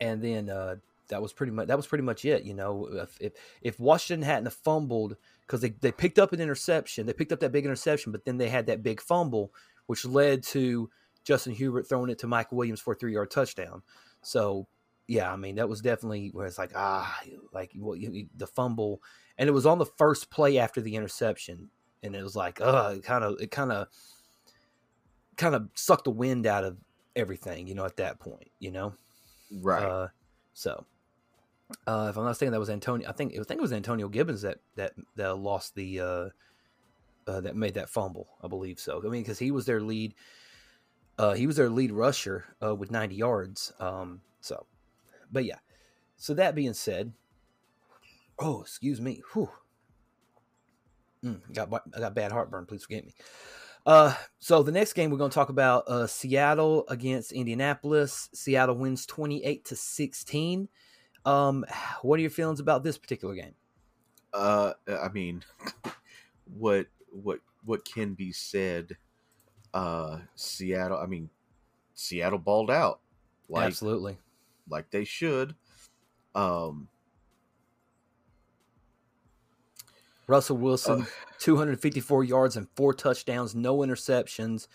and 0.00 0.22
then 0.22 0.48
uh, 0.50 0.76
that 1.08 1.22
was 1.22 1.32
pretty 1.32 1.52
much 1.52 1.68
that 1.68 1.76
was 1.76 1.86
pretty 1.86 2.04
much 2.04 2.24
it. 2.24 2.44
You 2.44 2.54
know, 2.54 2.88
if 2.92 3.16
if, 3.20 3.32
if 3.62 3.80
Washington 3.80 4.22
hadn't 4.22 4.46
have 4.46 4.54
fumbled 4.54 5.16
because 5.42 5.60
they, 5.60 5.70
they 5.80 5.92
picked 5.92 6.18
up 6.18 6.32
an 6.32 6.40
interception, 6.40 7.06
they 7.06 7.12
picked 7.12 7.32
up 7.32 7.40
that 7.40 7.52
big 7.52 7.64
interception, 7.64 8.12
but 8.12 8.24
then 8.24 8.38
they 8.38 8.48
had 8.48 8.66
that 8.66 8.82
big 8.82 9.00
fumble, 9.00 9.52
which 9.86 10.04
led 10.04 10.42
to 10.42 10.90
Justin 11.24 11.54
Herbert 11.54 11.88
throwing 11.88 12.10
it 12.10 12.18
to 12.20 12.26
Mike 12.26 12.52
Williams 12.52 12.80
for 12.80 12.94
a 12.94 12.96
three 12.96 13.14
yard 13.14 13.30
touchdown. 13.30 13.82
So 14.22 14.66
yeah, 15.06 15.32
I 15.32 15.36
mean 15.36 15.56
that 15.56 15.68
was 15.68 15.80
definitely 15.80 16.30
where 16.32 16.46
it's 16.46 16.58
like 16.58 16.72
ah, 16.74 17.20
like 17.52 17.72
what 17.76 17.98
you, 17.98 18.26
the 18.36 18.46
fumble, 18.46 19.02
and 19.38 19.48
it 19.48 19.52
was 19.52 19.66
on 19.66 19.78
the 19.78 19.86
first 19.86 20.30
play 20.30 20.58
after 20.58 20.80
the 20.80 20.96
interception, 20.96 21.70
and 22.02 22.14
it 22.14 22.22
was 22.22 22.36
like 22.36 22.60
uh, 22.60 22.94
it 22.96 23.04
kind 23.04 23.24
of 23.24 23.40
it 23.40 23.50
kind 23.50 23.72
of 23.72 23.88
kind 25.36 25.54
of 25.54 25.68
sucked 25.74 26.04
the 26.04 26.10
wind 26.10 26.46
out 26.46 26.64
of 26.64 26.76
everything, 27.14 27.66
you 27.66 27.74
know, 27.74 27.84
at 27.84 27.96
that 27.96 28.18
point, 28.18 28.50
you 28.58 28.70
know. 28.70 28.94
Right. 29.50 29.82
Uh, 29.82 30.08
so, 30.54 30.84
uh, 31.86 32.06
if 32.10 32.16
I'm 32.16 32.24
not 32.24 32.30
mistaken, 32.30 32.52
that 32.52 32.60
was 32.60 32.70
Antonio. 32.70 33.08
I 33.08 33.12
think 33.12 33.32
I 33.32 33.42
think 33.42 33.58
it 33.58 33.60
was 33.60 33.72
Antonio 33.72 34.08
Gibson 34.08 34.48
that 34.48 34.58
that 34.76 34.92
that 35.16 35.36
lost 35.36 35.74
the 35.74 36.00
uh, 36.00 36.28
uh, 37.26 37.40
that 37.40 37.56
made 37.56 37.74
that 37.74 37.88
fumble. 37.88 38.28
I 38.42 38.48
believe 38.48 38.78
so. 38.78 39.00
I 39.04 39.08
mean, 39.08 39.22
because 39.22 39.38
he 39.38 39.50
was 39.50 39.66
their 39.66 39.80
lead. 39.80 40.14
Uh, 41.18 41.32
he 41.32 41.46
was 41.46 41.56
their 41.56 41.70
lead 41.70 41.92
rusher 41.92 42.44
uh, 42.62 42.74
with 42.74 42.90
90 42.90 43.14
yards. 43.14 43.72
Um, 43.80 44.20
so, 44.42 44.66
but 45.32 45.46
yeah. 45.46 45.58
So 46.18 46.34
that 46.34 46.54
being 46.54 46.74
said, 46.74 47.12
oh, 48.38 48.60
excuse 48.60 49.00
me. 49.00 49.22
Whew. 49.32 49.50
Mm, 51.24 51.40
got 51.54 51.72
I 51.94 52.00
got 52.00 52.14
bad 52.14 52.32
heartburn. 52.32 52.66
Please 52.66 52.82
forgive 52.84 53.06
me. 53.06 53.14
Uh, 53.86 54.14
so 54.40 54.62
the 54.62 54.72
next 54.72 54.92
game 54.92 55.10
we're 55.10 55.16
going 55.16 55.30
to 55.30 55.34
talk 55.34 55.48
about 55.48 55.88
uh, 55.88 56.06
Seattle 56.06 56.84
against 56.88 57.32
Indianapolis. 57.32 58.28
Seattle 58.34 58.76
wins 58.76 59.06
28 59.06 59.64
to 59.64 59.76
16. 59.76 60.68
Um, 61.26 61.66
what 62.02 62.18
are 62.18 62.22
your 62.22 62.30
feelings 62.30 62.60
about 62.60 62.82
this 62.82 62.96
particular 62.96 63.34
game? 63.34 63.54
Uh, 64.32 64.72
I 64.88 65.08
mean, 65.08 65.42
what 66.58 66.86
what 67.10 67.40
what 67.64 67.84
can 67.84 68.14
be 68.14 68.32
said? 68.32 68.96
Uh, 69.74 70.20
Seattle. 70.36 70.98
I 70.98 71.06
mean, 71.06 71.28
Seattle 71.94 72.38
balled 72.38 72.70
out. 72.70 73.00
Like, 73.48 73.66
Absolutely, 73.66 74.16
like 74.68 74.90
they 74.90 75.04
should. 75.04 75.54
Um, 76.34 76.88
Russell 80.26 80.56
Wilson, 80.56 81.02
uh, 81.02 81.06
254 81.38 82.24
yards 82.24 82.56
and 82.56 82.68
four 82.74 82.92
touchdowns, 82.92 83.54
no 83.54 83.78
interceptions. 83.78 84.66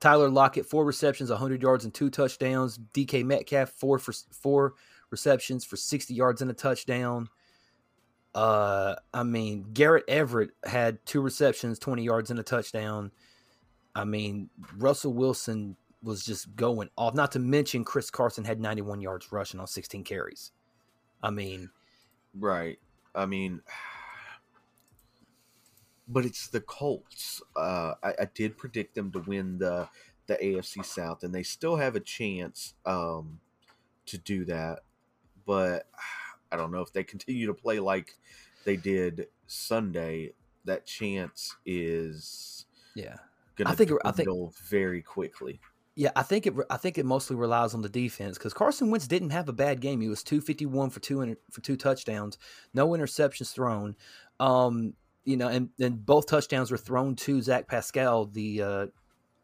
Tyler 0.00 0.28
Lockett, 0.28 0.66
four 0.66 0.84
receptions, 0.84 1.30
100 1.30 1.62
yards 1.62 1.84
and 1.84 1.94
two 1.94 2.10
touchdowns. 2.10 2.78
DK 2.78 3.24
Metcalf, 3.24 3.70
four 3.70 3.98
for 3.98 4.12
four 4.30 4.74
receptions 5.10 5.64
for 5.64 5.76
60 5.76 6.14
yards 6.14 6.42
and 6.42 6.50
a 6.50 6.54
touchdown. 6.54 7.28
Uh, 8.34 8.96
I 9.14 9.22
mean, 9.22 9.66
Gerald 9.72 10.04
Everett 10.08 10.50
had 10.64 11.04
two 11.06 11.20
receptions, 11.20 11.78
20 11.78 12.02
yards 12.02 12.30
and 12.30 12.38
a 12.38 12.42
touchdown. 12.42 13.10
I 13.94 14.04
mean, 14.04 14.50
Russell 14.76 15.14
Wilson 15.14 15.76
was 16.02 16.24
just 16.24 16.54
going 16.54 16.90
off. 16.96 17.14
Not 17.14 17.32
to 17.32 17.38
mention, 17.38 17.82
Chris 17.82 18.10
Carson 18.10 18.44
had 18.44 18.60
91 18.60 19.00
yards 19.00 19.32
rushing 19.32 19.58
on 19.58 19.66
16 19.66 20.04
carries. 20.04 20.52
I 21.22 21.30
mean, 21.30 21.70
right. 22.38 22.78
I 23.14 23.24
mean, 23.24 23.62
but 26.08 26.24
it's 26.24 26.48
the 26.48 26.60
Colts. 26.60 27.42
Uh, 27.56 27.94
I, 28.02 28.10
I, 28.20 28.28
did 28.34 28.56
predict 28.56 28.94
them 28.94 29.10
to 29.12 29.20
win 29.20 29.58
the 29.58 29.88
the 30.26 30.36
AFC 30.36 30.84
South, 30.84 31.22
and 31.22 31.34
they 31.34 31.42
still 31.42 31.76
have 31.76 31.96
a 31.96 32.00
chance 32.00 32.74
um, 32.84 33.40
to 34.06 34.18
do 34.18 34.44
that. 34.44 34.80
But 35.46 35.86
I 36.52 36.56
don't 36.56 36.70
know 36.70 36.80
if 36.80 36.92
they 36.92 37.04
continue 37.04 37.46
to 37.46 37.54
play 37.54 37.80
like 37.80 38.14
they 38.64 38.76
did 38.76 39.28
Sunday. 39.46 40.32
That 40.64 40.84
chance 40.86 41.56
is 41.64 42.66
yeah. 42.94 43.16
Gonna 43.56 43.70
I 43.70 43.74
think 43.74 43.90
I 44.04 44.10
think 44.10 44.28
very 44.68 45.02
quickly. 45.02 45.60
Yeah, 45.94 46.10
I 46.14 46.22
think 46.22 46.46
it. 46.46 46.54
I 46.68 46.76
think 46.76 46.98
it 46.98 47.06
mostly 47.06 47.36
relies 47.36 47.72
on 47.72 47.80
the 47.80 47.88
defense 47.88 48.36
because 48.36 48.52
Carson 48.52 48.90
Wentz 48.90 49.06
didn't 49.06 49.30
have 49.30 49.48
a 49.48 49.52
bad 49.52 49.80
game. 49.80 50.02
He 50.02 50.08
was 50.08 50.22
two 50.22 50.42
fifty 50.42 50.66
one 50.66 50.90
for 50.90 51.00
two 51.00 51.36
for 51.50 51.62
two 51.62 51.76
touchdowns, 51.76 52.36
no 52.74 52.88
interceptions 52.88 53.52
thrown. 53.52 53.96
Um, 54.38 54.92
you 55.24 55.38
know, 55.38 55.48
and, 55.48 55.70
and 55.80 56.04
both 56.04 56.26
touchdowns 56.26 56.70
were 56.70 56.76
thrown 56.76 57.16
to 57.16 57.40
Zach 57.40 57.66
Pascal. 57.66 58.26
The 58.26 58.62
uh, 58.62 58.86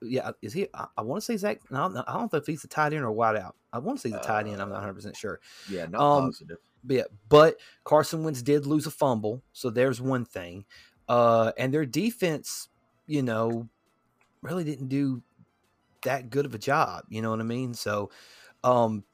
yeah, 0.02 0.30
is 0.42 0.52
he? 0.52 0.66
I, 0.75 0.87
I 0.97 1.02
want 1.02 1.23
to 1.23 1.25
say 1.25 1.37
Zach. 1.37 1.61
I 1.71 1.76
don't, 1.76 1.97
I 1.97 2.12
don't 2.14 2.32
know 2.32 2.38
if 2.38 2.47
he's 2.47 2.64
a 2.64 2.68
tight 2.68 2.92
end 2.92 3.04
or 3.04 3.12
wide 3.12 3.37
out. 3.37 3.56
I 3.73 3.78
want 3.78 3.99
to 3.99 4.02
say 4.02 4.11
the 4.11 4.21
a 4.21 4.23
tight 4.23 4.47
end. 4.47 4.61
I'm 4.61 4.68
not 4.68 4.76
100 4.76 4.94
percent 4.94 5.16
sure. 5.16 5.40
Yeah, 5.71 5.87
not 5.87 6.00
um, 6.00 6.25
positive. 6.26 6.59
But, 6.85 6.94
yeah, 6.94 7.02
but 7.28 7.56
Carson 7.85 8.25
Wentz 8.25 8.42
did 8.42 8.66
lose 8.66 8.87
a 8.87 8.90
fumble, 8.90 9.42
so 9.52 9.71
there's 9.71 10.00
one 10.00 10.25
thing. 10.25 10.64
Uh, 11.09 11.52
and 11.56 11.73
their 11.73 11.87
defense, 11.87 12.68
you 13.06 13.23
know, 13.23 13.68
really 14.42 14.64
didn't 14.64 14.88
do 14.88 15.23
that 16.04 16.30
good 16.30 16.47
of 16.47 16.54
a 16.54 16.59
job. 16.59 17.04
You 17.09 17.23
know 17.23 17.30
what 17.30 17.40
I 17.40 17.44
mean? 17.44 17.75
So, 17.75 18.11
um, 18.64 19.04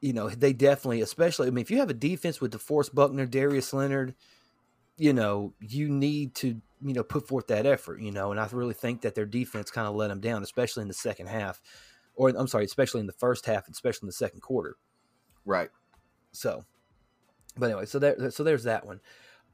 you 0.00 0.12
know, 0.12 0.28
they 0.28 0.52
definitely, 0.52 1.00
especially, 1.00 1.48
I 1.48 1.50
mean, 1.50 1.62
if 1.62 1.70
you 1.70 1.78
have 1.78 1.90
a 1.90 1.94
defense 1.94 2.40
with 2.40 2.52
DeForest 2.52 2.94
Buckner, 2.94 3.26
Darius 3.26 3.72
Leonard, 3.72 4.14
you 4.96 5.12
know, 5.12 5.54
you 5.60 5.88
need 5.88 6.34
to, 6.36 6.60
you 6.82 6.94
know, 6.94 7.02
put 7.02 7.28
forth 7.28 7.48
that 7.48 7.66
effort, 7.66 8.00
you 8.00 8.10
know, 8.10 8.30
and 8.30 8.40
I 8.40 8.48
really 8.52 8.74
think 8.74 9.02
that 9.02 9.14
their 9.14 9.26
defense 9.26 9.70
kind 9.70 9.86
of 9.86 9.94
let 9.94 10.08
them 10.08 10.20
down, 10.20 10.42
especially 10.42 10.82
in 10.82 10.88
the 10.88 10.94
second 10.94 11.28
half, 11.28 11.60
or 12.14 12.30
I'm 12.30 12.48
sorry, 12.48 12.64
especially 12.64 13.00
in 13.00 13.06
the 13.06 13.12
first 13.12 13.46
half, 13.46 13.68
especially 13.68 14.06
in 14.06 14.08
the 14.08 14.12
second 14.12 14.40
quarter. 14.40 14.76
Right. 15.44 15.70
So, 16.32 16.64
but 17.56 17.66
anyway, 17.66 17.86
so 17.86 17.98
there, 17.98 18.30
so 18.30 18.42
there's 18.42 18.64
that 18.64 18.86
one. 18.86 19.00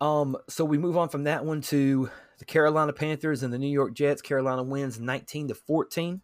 Um, 0.01 0.37
so 0.49 0.65
we 0.65 0.79
move 0.79 0.97
on 0.97 1.09
from 1.09 1.25
that 1.25 1.45
one 1.45 1.61
to 1.63 2.11
the 2.39 2.45
Carolina 2.45 2.93
Panthers 2.93 3.43
and 3.43 3.53
the 3.53 3.59
New 3.59 3.69
York 3.69 3.95
Jets. 3.95 4.21
Carolina 4.21 4.63
wins 4.63 4.99
19 4.99 5.49
to 5.49 5.55
14. 5.55 6.21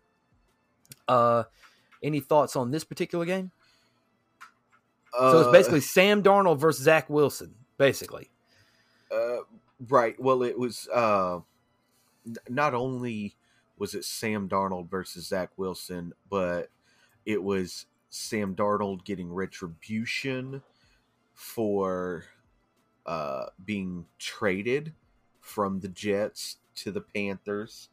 Uh, 1.07 1.45
any 2.03 2.21
thoughts 2.21 2.57
on 2.57 2.71
this 2.71 2.85
particular 2.85 3.25
game? 3.25 3.53
Uh, 5.17 5.33
so 5.33 5.41
it's 5.41 5.53
basically 5.53 5.79
uh, 5.79 5.83
Sam 5.83 6.23
Darnold 6.23 6.59
versus 6.59 6.85
Zach 6.85 7.09
Wilson, 7.09 7.55
basically. 7.77 8.31
Uh, 9.11 9.39
right. 9.89 10.19
Well, 10.21 10.43
it 10.43 10.59
was 10.59 10.89
uh, 10.93 11.41
not 12.49 12.75
only 12.75 13.35
was 13.79 13.95
it 13.95 14.05
Sam 14.05 14.49
Darnold 14.49 14.91
versus 14.91 15.29
Zach 15.29 15.51
Wilson, 15.57 16.13
but 16.29 16.71
it 17.25 17.43
was 17.43 17.87
Sam 18.11 18.55
Darnold 18.55 19.05
getting 19.05 19.33
retribution 19.33 20.63
for 21.35 22.25
uh, 23.07 23.47
being 23.65 24.05
traded 24.19 24.93
from 25.41 25.81
the 25.81 25.89
Jets 25.89 26.57
to 26.77 26.91
the 26.91 27.01
Panthers. 27.01 27.89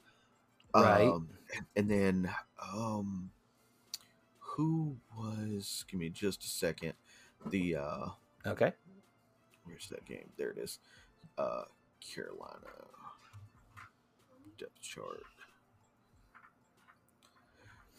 Right. 0.73 1.07
Um, 1.07 1.29
and 1.75 1.89
then 1.89 2.29
um 2.73 3.29
who 4.39 4.97
was 5.17 5.85
give 5.89 5.99
me 5.99 6.09
just 6.09 6.43
a 6.43 6.47
second. 6.47 6.93
The 7.45 7.77
uh 7.77 8.05
Okay. 8.45 8.73
Where's 9.63 9.87
that 9.89 10.05
game? 10.05 10.29
There 10.37 10.51
it 10.51 10.57
is 10.57 10.79
uh, 11.37 11.63
Carolina 12.01 12.85
depth 14.57 14.81
chart. 14.81 15.23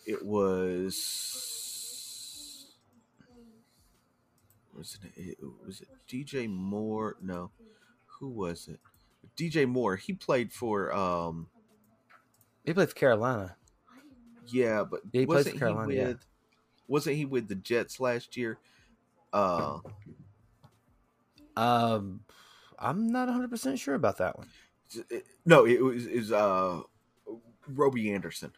It 0.07 0.25
was 0.25 1.37
was 4.77 4.99
it, 5.17 5.39
was 5.67 5.81
it 5.81 5.89
DJ 6.09 6.49
Moore? 6.49 7.17
No, 7.21 7.51
who 8.07 8.29
was 8.29 8.69
it? 8.69 8.81
DJ 9.37 9.67
Moore. 9.69 9.97
He 9.97 10.13
played 10.13 10.53
for 10.53 10.95
um. 10.95 11.49
He 12.65 12.73
played 12.73 12.89
for 12.89 12.95
Carolina. 12.95 13.57
Yeah, 14.49 14.85
but 14.89 15.01
yeah, 15.13 15.21
he 15.21 15.27
wasn't 15.27 15.59
Carolina, 15.59 15.93
he 15.93 15.99
with? 15.99 16.09
Yeah. 16.09 16.15
Wasn't 16.89 17.17
he 17.17 17.25
with 17.25 17.49
the 17.49 17.57
Jets 17.57 17.99
last 17.99 18.37
year? 18.37 18.59
Uh. 19.33 19.79
Um. 21.57 22.21
I'm 22.79 23.09
not 23.09 23.27
100 23.27 23.51
percent 23.51 23.79
sure 23.79 23.95
about 23.95 24.19
that 24.19 24.37
one. 24.39 24.49
No, 25.45 25.67
it 25.67 25.83
was 25.83 26.07
is 26.07 26.33
uh 26.33 26.81
Robbie 27.69 28.13
Anderson. 28.13 28.53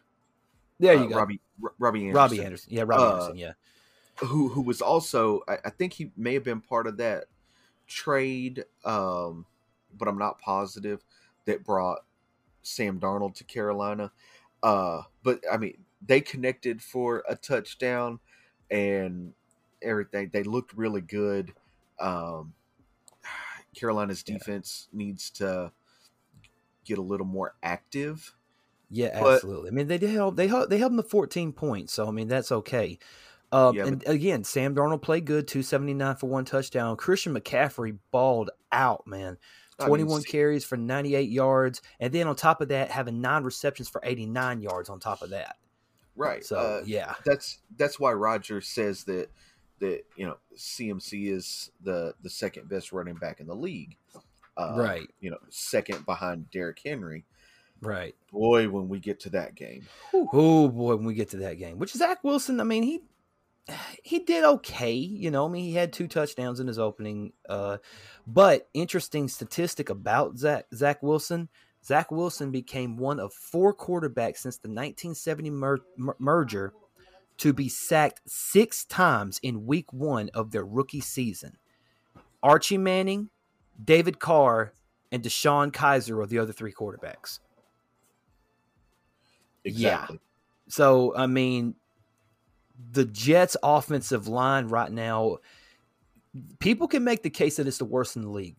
There 0.79 0.93
you 0.93 1.05
uh, 1.05 1.07
go, 1.07 1.15
Robbie 1.17 1.41
Robbie 1.79 2.07
Anderson. 2.07 2.15
Robbie 2.15 2.43
Anderson, 2.43 2.73
yeah, 2.73 2.83
Robbie 2.85 3.03
uh, 3.03 3.11
Anderson, 3.13 3.37
yeah. 3.37 3.53
Who 4.17 4.49
who 4.49 4.61
was 4.61 4.81
also 4.81 5.41
I, 5.47 5.57
I, 5.65 5.69
think 5.69 5.93
he 5.93 6.11
may 6.17 6.33
have 6.33 6.43
been 6.43 6.61
part 6.61 6.87
of 6.87 6.97
that 6.97 7.25
trade, 7.87 8.65
um, 8.85 9.45
but 9.97 10.07
I'm 10.07 10.17
not 10.17 10.39
positive 10.39 11.01
that 11.45 11.63
brought 11.63 11.99
Sam 12.63 12.99
Darnold 12.99 13.35
to 13.35 13.43
Carolina. 13.43 14.11
Uh, 14.61 15.03
but 15.23 15.41
I 15.51 15.57
mean, 15.57 15.77
they 16.05 16.21
connected 16.21 16.81
for 16.81 17.23
a 17.27 17.35
touchdown 17.35 18.19
and 18.69 19.33
everything. 19.81 20.29
They 20.31 20.43
looked 20.43 20.73
really 20.73 21.01
good. 21.01 21.53
Um, 21.99 22.53
Carolina's 23.75 24.23
defense 24.23 24.87
yeah. 24.91 24.97
needs 24.97 25.29
to 25.31 25.71
get 26.85 26.97
a 26.97 27.01
little 27.01 27.25
more 27.25 27.55
active. 27.61 28.33
Yeah, 28.89 29.19
but, 29.21 29.35
absolutely. 29.35 29.69
I 29.69 29.71
mean, 29.71 29.87
they 29.87 29.97
held 29.97 30.35
they 30.35 30.47
held, 30.47 30.69
they 30.69 30.77
held 30.77 30.91
them 30.93 31.03
to 31.03 31.09
14 31.09 31.53
points, 31.53 31.93
so 31.93 32.07
I 32.07 32.11
mean 32.11 32.27
that's 32.27 32.51
okay. 32.51 32.97
Um, 33.51 33.75
yeah, 33.75 33.85
and 33.85 34.03
but, 34.03 34.09
again, 34.09 34.43
Sam 34.43 34.75
Darnold 34.75 35.01
played 35.01 35.25
good, 35.25 35.47
279 35.47 36.15
for 36.17 36.27
one 36.27 36.45
touchdown. 36.45 36.97
Christian 36.97 37.33
McCaffrey 37.33 37.97
balled 38.11 38.51
out, 38.71 39.07
man. 39.07 39.37
21 39.79 40.11
I 40.11 40.15
mean, 40.17 40.23
carries 40.23 40.65
for 40.65 40.75
98 40.77 41.29
yards, 41.29 41.81
and 41.99 42.13
then 42.13 42.27
on 42.27 42.35
top 42.35 42.61
of 42.61 42.67
that, 42.67 42.91
having 42.91 43.21
nine 43.21 43.43
receptions 43.43 43.89
for 43.89 44.01
89 44.03 44.61
yards 44.61 44.89
on 44.89 44.99
top 44.99 45.21
of 45.21 45.29
that. 45.29 45.55
Right. 46.15 46.43
So 46.43 46.57
uh, 46.57 46.83
yeah, 46.85 47.13
that's 47.25 47.59
that's 47.77 47.99
why 47.99 48.11
Roger 48.11 48.59
says 48.59 49.05
that 49.05 49.29
that 49.79 50.03
you 50.15 50.25
know 50.25 50.37
CMC 50.55 51.31
is 51.31 51.71
the 51.81 52.13
the 52.21 52.29
second 52.29 52.69
best 52.69 52.91
running 52.91 53.15
back 53.15 53.39
in 53.39 53.47
the 53.47 53.55
league. 53.55 53.97
Uh, 54.57 54.75
right. 54.77 55.07
You 55.21 55.31
know, 55.31 55.37
second 55.49 56.05
behind 56.05 56.51
Derrick 56.51 56.81
Henry. 56.83 57.25
Right. 57.81 58.13
Boy, 58.31 58.67
when 58.67 58.89
we 58.89 58.99
get 58.99 59.21
to 59.21 59.29
that 59.31 59.55
game. 59.55 59.87
Oh 60.13 60.67
boy, 60.67 60.95
when 60.95 61.05
we 61.05 61.13
get 61.13 61.29
to 61.29 61.37
that 61.37 61.57
game, 61.57 61.79
which 61.79 61.93
Zach 61.93 62.23
Wilson, 62.23 62.59
I 62.59 62.65
mean, 62.65 62.83
he 62.83 63.01
he 64.03 64.19
did 64.19 64.43
okay. 64.43 64.91
You 64.91 65.31
know, 65.31 65.45
I 65.45 65.49
mean, 65.49 65.63
he 65.63 65.73
had 65.73 65.93
two 65.93 66.07
touchdowns 66.07 66.59
in 66.59 66.67
his 66.67 66.79
opening. 66.79 67.33
Uh, 67.47 67.77
but 68.27 68.67
interesting 68.73 69.27
statistic 69.27 69.89
about 69.89 70.37
Zach 70.37 70.65
Zach 70.73 71.01
Wilson. 71.01 71.49
Zach 71.85 72.11
Wilson 72.11 72.51
became 72.51 72.97
one 72.97 73.19
of 73.21 73.31
four 73.33 73.73
quarterbacks 73.73 74.39
since 74.39 74.57
the 74.57 74.67
1970 74.67 75.49
mer- 75.49 75.79
mer- 75.95 76.15
merger 76.19 76.73
to 77.39 77.53
be 77.53 77.69
sacked 77.69 78.21
six 78.25 78.85
times 78.85 79.39
in 79.41 79.65
week 79.65 79.91
one 79.91 80.29
of 80.33 80.51
their 80.51 80.65
rookie 80.65 81.01
season. 81.01 81.57
Archie 82.43 82.77
Manning, 82.77 83.29
David 83.83 84.19
Carr, 84.19 84.73
and 85.11 85.23
DeShone 85.23 85.71
Kizer 85.71 86.21
are 86.21 86.27
the 86.27 86.39
other 86.39 86.53
three 86.53 86.73
quarterbacks. 86.73 87.39
Exactly. 89.63 90.15
Yeah. 90.15 90.19
So, 90.67 91.15
I 91.15 91.27
mean, 91.27 91.75
the 92.91 93.05
Jets' 93.05 93.57
offensive 93.63 94.27
line 94.27 94.67
right 94.67 94.91
now, 94.91 95.37
people 96.59 96.87
can 96.87 97.03
make 97.03 97.23
the 97.23 97.29
case 97.29 97.55
that 97.57 97.67
it's 97.67 97.79
the 97.79 97.85
worst 97.85 98.15
in 98.15 98.21
the 98.21 98.29
league 98.29 98.55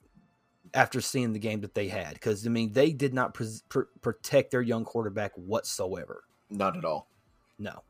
after 0.75 1.01
seeing 1.01 1.33
the 1.33 1.39
game 1.39 1.61
that 1.61 1.75
they 1.75 1.89
had. 1.89 2.15
Because, 2.15 2.47
I 2.47 2.51
mean, 2.51 2.73
they 2.73 2.93
did 2.93 3.15
not 3.15 3.35
pr- 3.35 3.45
pr- 3.69 3.81
protect 4.01 4.51
their 4.51 4.63
young 4.63 4.85
quarterback 4.85 5.33
whatsoever. 5.37 6.25
Not 6.51 6.77
at 6.77 6.85
all. 6.85 7.09
No. 7.59 7.83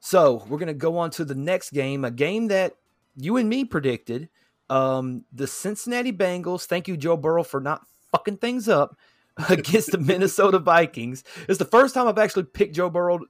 So, 0.00 0.44
we're 0.48 0.58
going 0.58 0.68
to 0.68 0.74
go 0.74 0.98
on 0.98 1.10
to 1.12 1.24
the 1.24 1.34
next 1.34 1.70
game, 1.70 2.04
a 2.04 2.10
game 2.10 2.48
that 2.48 2.74
you 3.16 3.36
and 3.36 3.48
me 3.48 3.64
predicted. 3.64 4.28
Um, 4.70 5.24
the 5.32 5.46
Cincinnati 5.46 6.12
Bengals, 6.12 6.64
thank 6.64 6.88
you, 6.88 6.96
Joe 6.96 7.16
Burrow, 7.16 7.42
for 7.42 7.60
not 7.60 7.82
fucking 8.12 8.38
things 8.38 8.68
up 8.68 8.96
against 9.50 9.92
the 9.92 9.98
Minnesota 9.98 10.58
Vikings. 10.58 11.22
It's 11.48 11.58
the 11.58 11.64
first 11.64 11.94
time 11.94 12.06
I've 12.08 12.18
actually 12.18 12.44
picked 12.44 12.74
Joe 12.76 12.88
Burrow 12.88 13.20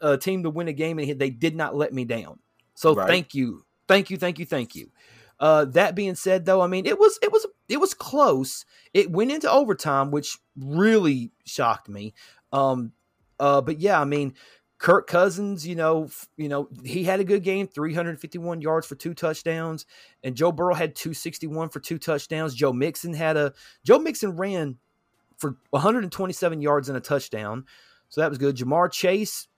uh, 0.00 0.16
team 0.16 0.42
to 0.42 0.50
win 0.50 0.68
a 0.68 0.72
game, 0.72 0.98
and 0.98 1.18
they 1.18 1.30
did 1.30 1.56
not 1.56 1.74
let 1.74 1.92
me 1.92 2.04
down. 2.04 2.38
So 2.74 2.94
Right. 2.94 3.08
thank 3.08 3.34
you, 3.34 3.64
thank 3.86 4.10
you, 4.10 4.16
thank 4.16 4.38
you, 4.38 4.46
thank 4.46 4.74
you. 4.74 4.90
Uh, 5.40 5.64
that 5.66 5.94
being 5.94 6.14
said, 6.16 6.44
though, 6.44 6.60
I 6.60 6.66
mean 6.66 6.84
it 6.84 6.98
was 6.98 7.18
it 7.22 7.30
was 7.32 7.46
it 7.68 7.78
was 7.78 7.94
close. 7.94 8.64
It 8.92 9.10
went 9.10 9.30
into 9.30 9.50
overtime, 9.50 10.10
which 10.10 10.36
really 10.56 11.30
shocked 11.44 11.88
me. 11.88 12.12
Um, 12.52 12.92
uh, 13.38 13.60
but 13.60 13.78
yeah, 13.78 14.00
I 14.00 14.04
mean, 14.04 14.34
Kirk 14.78 15.08
Cousins, 15.08 15.66
you 15.66 15.74
know, 15.74 16.08
you 16.36 16.48
know, 16.48 16.68
he 16.84 17.02
had 17.02 17.18
a 17.18 17.24
good 17.24 17.42
game, 17.42 17.66
351 17.66 18.60
yards 18.60 18.86
for 18.86 18.94
two 18.94 19.12
touchdowns, 19.12 19.86
and 20.22 20.36
Joe 20.36 20.52
Burrow 20.52 20.74
had 20.74 20.94
261 20.94 21.68
for 21.70 21.80
two 21.80 21.98
touchdowns. 21.98 22.54
Joe 22.54 22.72
Mixon 22.72 23.12
had 23.12 23.36
a 23.36 23.52
Joe 23.84 23.98
Mixon 23.98 24.36
ran 24.36 24.76
for 25.36 25.56
127 25.70 26.62
yards 26.62 26.88
and 26.88 26.96
a 26.96 27.00
touchdown, 27.00 27.64
so 28.08 28.20
that 28.20 28.30
was 28.30 28.38
good. 28.38 28.56
Ja'Marr 28.56 28.92
Chase, 28.92 29.48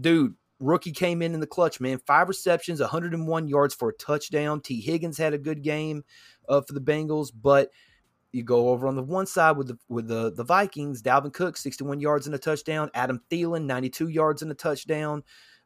dude, 0.00 0.34
rookie 0.60 0.92
came 0.92 1.22
in 1.22 1.34
in 1.34 1.40
the 1.40 1.46
clutch, 1.46 1.80
man. 1.80 1.98
Five 2.06 2.28
receptions, 2.28 2.80
101 2.80 3.48
yards 3.48 3.74
for 3.74 3.88
a 3.88 3.94
touchdown. 3.94 4.60
Tee 4.60 4.80
Higgins 4.80 5.18
had 5.18 5.34
a 5.34 5.38
good 5.38 5.62
game 5.62 6.04
uh, 6.48 6.60
for 6.60 6.72
the 6.72 6.80
Bengals, 6.80 7.32
but 7.34 7.70
you 8.32 8.42
go 8.42 8.68
over 8.68 8.86
on 8.86 8.96
the 8.96 9.02
one 9.02 9.26
side 9.26 9.56
with 9.56 9.68
the 9.68 9.78
with 9.88 10.08
the 10.08 10.32
the 10.32 10.44
Vikings. 10.44 11.02
Dalvin 11.02 11.32
Cook, 11.32 11.56
61 11.56 12.00
yards 12.00 12.26
and 12.26 12.34
a 12.34 12.38
touchdown. 12.38 12.90
Adam 12.94 13.20
Thielen, 13.30 13.64
92 13.64 14.08
yards 14.08 14.42
and 14.42 14.50
a 14.50 14.54
touchdown. 14.54 15.22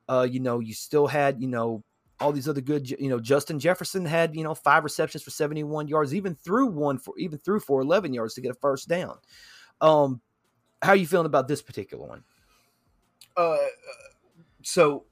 Uh, 0.09 0.27
you 0.29 0.41
know, 0.41 0.61
you 0.61 0.75
still 0.75 1.07
had 1.07 1.41
you 1.41 1.49
know 1.49 1.83
all 2.21 2.33
these 2.33 2.49
other 2.49 2.61
good. 2.61 2.89
You 2.91 3.09
know, 3.09 3.21
Justin 3.21 3.59
Jefferson 3.59 4.05
had 4.05 4.37
you 4.37 4.45
know 4.45 4.55
five 4.55 4.85
receptions 4.85 5.23
for 5.23 5.31
71 5.31 5.89
yards, 5.89 6.15
even 6.15 6.35
through 6.35 6.69
one 6.69 6.99
for 6.99 7.15
even 7.19 7.39
threw 7.39 7.61
for 7.61 7.81
11 7.81 8.15
yards 8.15 8.35
to 8.35 8.41
get 8.41 8.53
a 8.53 8.55
first 8.55 8.89
down. 8.89 9.19
Um, 9.81 10.21
how 10.81 10.91
are 10.91 10.97
you 10.97 11.07
feeling 11.07 11.27
about 11.27 11.49
this 11.49 11.63
particular 11.63 12.07
one? 12.07 12.23
Uh, 13.37 13.57
so 14.63 15.05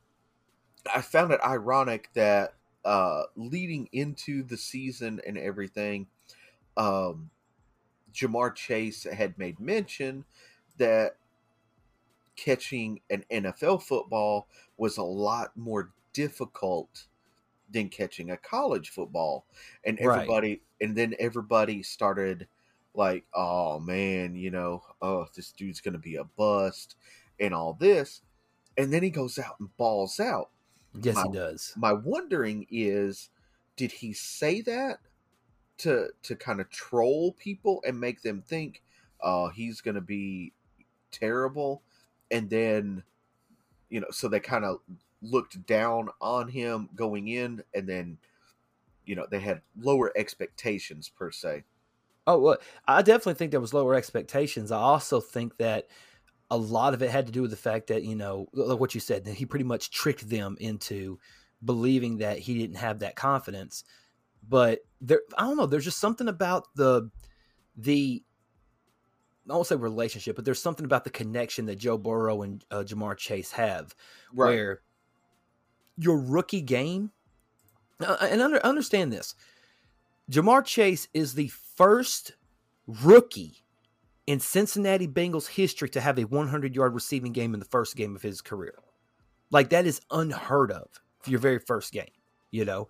I 0.93 1.01
found 1.01 1.33
it 1.33 1.41
ironic 1.45 2.11
that 2.15 2.55
uh, 2.85 3.23
leading 3.37 3.89
into 3.93 4.43
the 4.43 4.57
season 4.57 5.21
and 5.27 5.37
everything, 5.37 6.07
um, 6.77 7.31
Ja'Marr 8.13 8.55
Chase 8.55 9.05
had 9.05 9.39
made 9.39 9.61
mention 9.61 10.25
that 10.79 11.17
catching 12.37 13.01
an 13.11 13.25
NFL 13.31 13.83
football 13.83 14.49
was 14.77 14.97
a 14.97 15.03
lot 15.03 15.57
more 15.57 15.93
difficult 16.13 17.07
than 17.71 17.89
catching 17.89 18.31
a 18.31 18.37
college 18.37 18.91
football. 18.91 19.47
And 19.85 19.99
Right. 20.01 20.17
everybody, 20.17 20.63
and 20.81 20.97
then 20.97 21.15
everybody 21.19 21.83
started 21.83 22.49
like, 22.95 23.25
oh 23.35 23.79
man, 23.79 24.35
you 24.35 24.51
know, 24.51 24.83
oh, 25.01 25.27
this 25.37 25.53
dude's 25.53 25.81
going 25.81 25.93
to 25.93 25.99
be 25.99 26.17
a 26.17 26.25
bust 26.25 26.97
and 27.39 27.55
all 27.55 27.75
this. 27.75 28.23
And 28.77 28.93
then 28.93 29.03
he 29.03 29.11
goes 29.11 29.39
out 29.39 29.61
and 29.61 29.77
balls 29.77 30.19
out. 30.19 30.51
Yes, 31.01 31.23
he 31.23 31.29
does. 31.33 31.75
My 31.77 31.93
wondering 31.93 32.67
is, 32.71 33.31
did 33.77 33.93
he 33.93 34.13
say 34.13 34.61
that 34.63 34.99
to 35.81 36.11
to 36.23 36.37
kind 36.37 36.61
of 36.61 36.71
troll 36.71 37.33
people 37.33 37.83
and 37.87 37.99
make 37.99 38.23
them 38.23 38.43
think, 38.43 38.83
uh, 39.21 39.49
he's 39.49 39.81
going 39.81 39.97
to 39.97 40.01
be 40.01 40.53
terrible, 41.11 41.83
and 42.31 42.49
then, 42.51 43.03
you 43.89 44.01
know, 44.01 44.07
so 44.11 44.29
they 44.29 44.41
kind 44.41 44.65
of 44.65 44.81
looked 45.23 45.67
down 45.67 46.09
on 46.21 46.49
him 46.49 46.89
going 46.95 47.29
in, 47.29 47.63
and 47.75 47.89
then, 47.89 48.19
you 49.05 49.15
know, 49.15 49.27
they 49.31 49.41
had 49.41 49.63
lower 49.79 50.13
expectations 50.17 51.09
per 51.09 51.31
se. 51.31 51.65
Oh, 52.27 52.39
well, 52.39 52.59
I 52.87 53.03
definitely 53.03 53.35
think 53.35 53.51
there 53.51 53.61
was 53.61 53.75
lower 53.75 53.95
expectations. 53.95 54.71
I 54.71 54.79
also 54.79 55.21
think 55.21 55.57
that 55.57 55.89
a 56.51 56.57
lot 56.57 56.95
of 56.95 57.03
it 57.03 57.11
had 57.11 57.27
to 57.27 57.33
do 57.33 57.43
with 57.43 57.51
the 57.51 57.57
fact 57.57 57.87
that 57.89 58.05
you 58.05 58.15
know, 58.15 58.49
like 58.53 58.81
what 58.81 58.95
you 58.95 59.01
said, 59.01 59.25
that 59.25 59.35
he 59.35 59.47
pretty 59.47 59.65
much 59.65 59.91
tricked 59.91 60.29
them 60.29 60.57
into 60.61 61.19
believing 61.65 62.19
that 62.19 62.39
he 62.39 62.59
didn't 62.59 62.77
have 62.77 63.01
that 63.01 63.17
confidence. 63.17 63.85
But 64.49 64.81
there, 65.01 65.23
I 65.37 65.43
don't 65.43 65.57
know. 65.57 65.67
There's 65.67 65.85
just 65.85 65.99
something 66.01 66.29
about 66.29 66.67
the 66.75 67.11
the 67.77 68.23
I 69.49 69.55
won't 69.55 69.67
say 69.67 69.77
relationship, 69.77 70.37
but 70.37 70.45
there's 70.45 70.63
something 70.63 70.85
about 70.85 71.05
the 71.05 71.11
connection 71.11 71.67
that 71.67 71.77
Joe 71.77 71.99
Burrow 71.99 72.43
and 72.43 72.65
uh, 72.71 72.85
Ja'Marr 72.87 73.17
Chase 73.17 73.53
have, 73.53 73.95
where 74.33 74.83
your 75.97 76.21
rookie 76.21 76.61
game, 76.61 77.11
uh, 78.01 78.17
and 78.21 78.41
under, 78.41 78.65
understand 78.65 79.13
this, 79.13 79.35
Ja'Marr 80.31 80.65
Chase 80.65 81.09
is 81.13 81.35
the 81.35 81.49
first 81.49 82.33
rookie 82.87 83.65
in 84.27 84.39
Cincinnati 84.39 85.09
Bengals 85.09 85.49
history 85.49 85.89
to 85.91 86.01
have 86.01 86.19
a 86.19 86.25
100 86.25 86.77
yard 86.77 86.95
receiving 86.95 87.33
game 87.33 87.55
in 87.55 87.61
the 87.61 87.67
first 87.67 87.97
game 87.97 88.15
of 88.15 88.23
his 88.23 88.41
career. 88.41 88.75
Like 89.51 89.71
that 89.71 89.87
is 89.87 90.01
unheard 90.11 90.71
of 90.71 90.89
for 91.21 91.31
your 91.31 91.41
very 91.41 91.59
first 91.59 91.93
game, 91.93 92.13
you 92.53 92.65
know. 92.65 92.89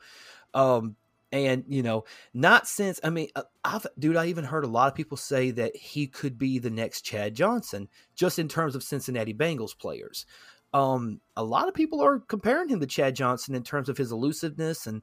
Um, 0.52 0.96
and 1.32 1.64
you 1.68 1.82
know, 1.82 2.04
not 2.34 2.66
since 2.66 3.00
I 3.04 3.10
mean, 3.10 3.28
uh, 3.36 3.42
I've 3.64 3.86
dude, 3.98 4.16
I 4.16 4.26
even 4.26 4.44
heard 4.44 4.64
a 4.64 4.68
lot 4.68 4.88
of 4.88 4.94
people 4.94 5.16
say 5.16 5.50
that 5.52 5.76
he 5.76 6.06
could 6.06 6.38
be 6.38 6.58
the 6.58 6.70
next 6.70 7.02
Chad 7.02 7.34
Johnson, 7.34 7.88
just 8.14 8.38
in 8.38 8.48
terms 8.48 8.74
of 8.74 8.82
Cincinnati 8.82 9.34
Bengals 9.34 9.76
players. 9.76 10.26
Um, 10.72 11.20
a 11.36 11.44
lot 11.44 11.68
of 11.68 11.74
people 11.74 12.00
are 12.00 12.20
comparing 12.20 12.68
him 12.68 12.80
to 12.80 12.86
Chad 12.86 13.16
Johnson 13.16 13.54
in 13.54 13.62
terms 13.62 13.88
of 13.88 13.96
his 13.96 14.12
elusiveness, 14.12 14.86
and 14.86 15.02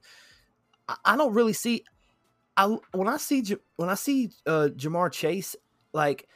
I, 0.88 0.96
I 1.04 1.16
don't 1.16 1.34
really 1.34 1.52
see. 1.52 1.84
I 2.56 2.76
when 2.92 3.08
I 3.08 3.16
see 3.16 3.44
when 3.76 3.88
I 3.88 3.94
see 3.94 4.30
uh, 4.46 4.68
Ja'Marr 4.74 5.12
Chase, 5.12 5.56
like 5.92 6.28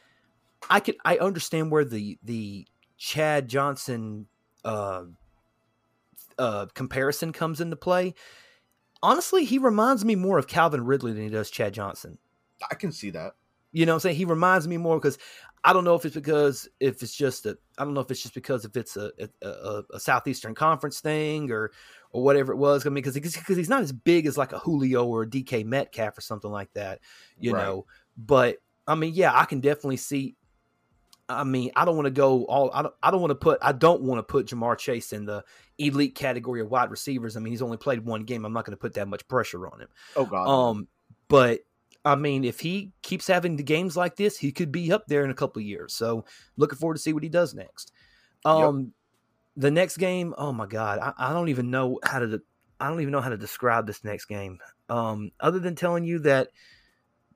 I 0.71 0.81
could 0.81 0.97
I 1.05 1.19
understand 1.19 1.71
where 1.71 1.85
the 1.85 2.19
the 2.23 2.67
Chad 2.97 3.49
Johnson 3.49 4.27
uh, 4.65 5.05
uh, 6.39 6.67
comparison 6.75 7.33
comes 7.33 7.61
into 7.61 7.77
play. 7.77 8.15
Honestly, 9.03 9.45
he 9.45 9.59
reminds 9.59 10.05
me 10.05 10.15
more 10.15 10.39
of 10.39 10.47
Calvin 10.47 10.85
Ridley 10.85 11.13
than 11.13 11.25
he 11.25 11.29
does 11.29 11.51
Chad 11.51 11.75
Johnson. 11.75 12.19
I 12.71 12.75
can 12.75 12.93
see 12.93 13.11
that. 13.11 13.33
You 13.73 13.87
know 13.87 13.93
what 13.93 13.97
I'm 13.97 14.01
saying? 14.01 14.17
He 14.17 14.25
reminds 14.25 14.69
me 14.69 14.77
more 14.77 14.99
because 14.99 15.19
I 15.65 15.73
don't 15.73 15.85
know 15.85 15.95
if 15.95 16.05
it's 16.05 16.15
because 16.15 16.69
if 16.79 17.03
it's 17.03 17.15
just 17.15 17.47
a 17.47 17.57
I 17.79 17.85
don't 17.85 17.95
know 17.95 18.01
if 18.01 18.11
it's 18.11 18.21
just 18.23 18.35
because 18.35 18.65
if 18.65 18.77
it's 18.77 18.97
a 18.97 19.11
a, 19.19 19.49
a, 19.49 19.83
a 19.95 20.01
southeastern 20.01 20.55
conference 20.55 21.01
thing 21.01 21.51
or 21.51 21.73
or 22.11 22.23
whatever 22.23 22.53
it 22.53 22.57
was. 22.57 22.87
I 22.87 22.91
mean, 22.91 22.97
because 23.03 23.15
because 23.15 23.57
he's 23.57 23.69
not 23.69 23.83
as 23.83 23.93
big 23.93 24.27
as 24.27 24.37
like 24.37 24.53
a 24.53 24.59
Julio 24.59 25.07
or 25.07 25.23
a 25.23 25.27
DK 25.27 25.65
Metcalf 25.65 26.17
or 26.17 26.21
something 26.21 26.51
like 26.51 26.73
that, 26.75 27.01
you 27.39 27.53
Right. 27.53 27.65
know. 27.65 27.87
But 28.17 28.59
I 28.87 28.95
mean, 28.95 29.15
yeah, 29.15 29.33
I 29.35 29.45
can 29.47 29.61
definitely 29.61 29.97
see. 29.97 30.37
I 31.33 31.45
mean, 31.45 31.71
I 31.77 31.85
don't 31.85 31.97
want 31.97 32.07
to 32.07 32.13
go 32.13 32.45
all. 32.45 32.71
I 32.73 32.83
don't. 32.83 32.95
I 33.03 33.11
don't 33.11 33.21
want 33.21 33.31
to 33.31 33.37
put. 33.37 33.59
I 33.63 33.73
don't 33.73 34.03
want 34.03 34.19
to 34.19 34.23
put 34.23 34.47
Ja'Marr 34.47 34.79
Chase 34.79 35.13
in 35.13 35.25
the 35.25 35.45
elite 35.79 36.15
category 36.15 36.61
of 36.61 36.71
wide 36.71 36.91
receivers. 36.91 37.37
I 37.37 37.41
mean, 37.41 37.53
he's 37.53 37.63
only 37.63 37.77
played 37.77 38.05
one 38.05 38.25
game. 38.25 38.45
I'm 38.45 38.53
not 38.53 38.65
going 38.65 38.77
to 38.77 38.81
put 38.81 38.95
that 38.95 39.09
much 39.09 39.27
pressure 39.29 39.67
on 39.67 39.81
him. 39.81 39.89
Oh 40.17 40.27
God. 40.27 40.49
Um, 40.49 40.89
but 41.29 41.61
I 42.05 42.15
mean, 42.17 42.45
if 42.45 42.61
he 42.61 42.93
keeps 43.03 43.27
having 43.27 43.57
the 43.57 43.63
games 43.63 43.97
like 43.97 44.17
this, 44.17 44.37
he 44.37 44.53
could 44.53 44.73
be 44.73 44.93
up 44.93 45.07
there 45.07 45.25
in 45.25 45.31
a 45.31 45.35
couple 45.35 45.61
of 45.61 45.67
years. 45.67 45.95
So 45.95 46.25
looking 46.57 46.79
forward 46.79 46.95
to 46.95 47.01
see 47.01 47.13
what 47.13 47.23
he 47.23 47.29
does 47.29 47.55
next. 47.55 47.93
Um, 48.45 48.93
the 49.57 49.71
next 49.71 49.99
game, 49.99 50.35
oh 50.37 50.53
my 50.53 50.67
god, 50.67 50.99
I, 50.99 51.13
I 51.31 51.33
don't 51.33 51.49
even 51.49 51.71
know 51.71 51.99
how 52.05 52.19
to. 52.19 52.27
de- 52.27 52.45
I 52.81 52.89
don't 52.89 53.01
even 53.01 53.13
know 53.13 53.21
how 53.21 53.29
to 53.29 53.37
describe 53.37 53.87
this 53.87 54.03
next 54.03 54.25
game. 54.25 54.59
Um, 54.89 55.31
other 55.39 55.61
than 55.61 55.77
telling 55.77 56.05
you 56.05 56.19
that 56.21 56.49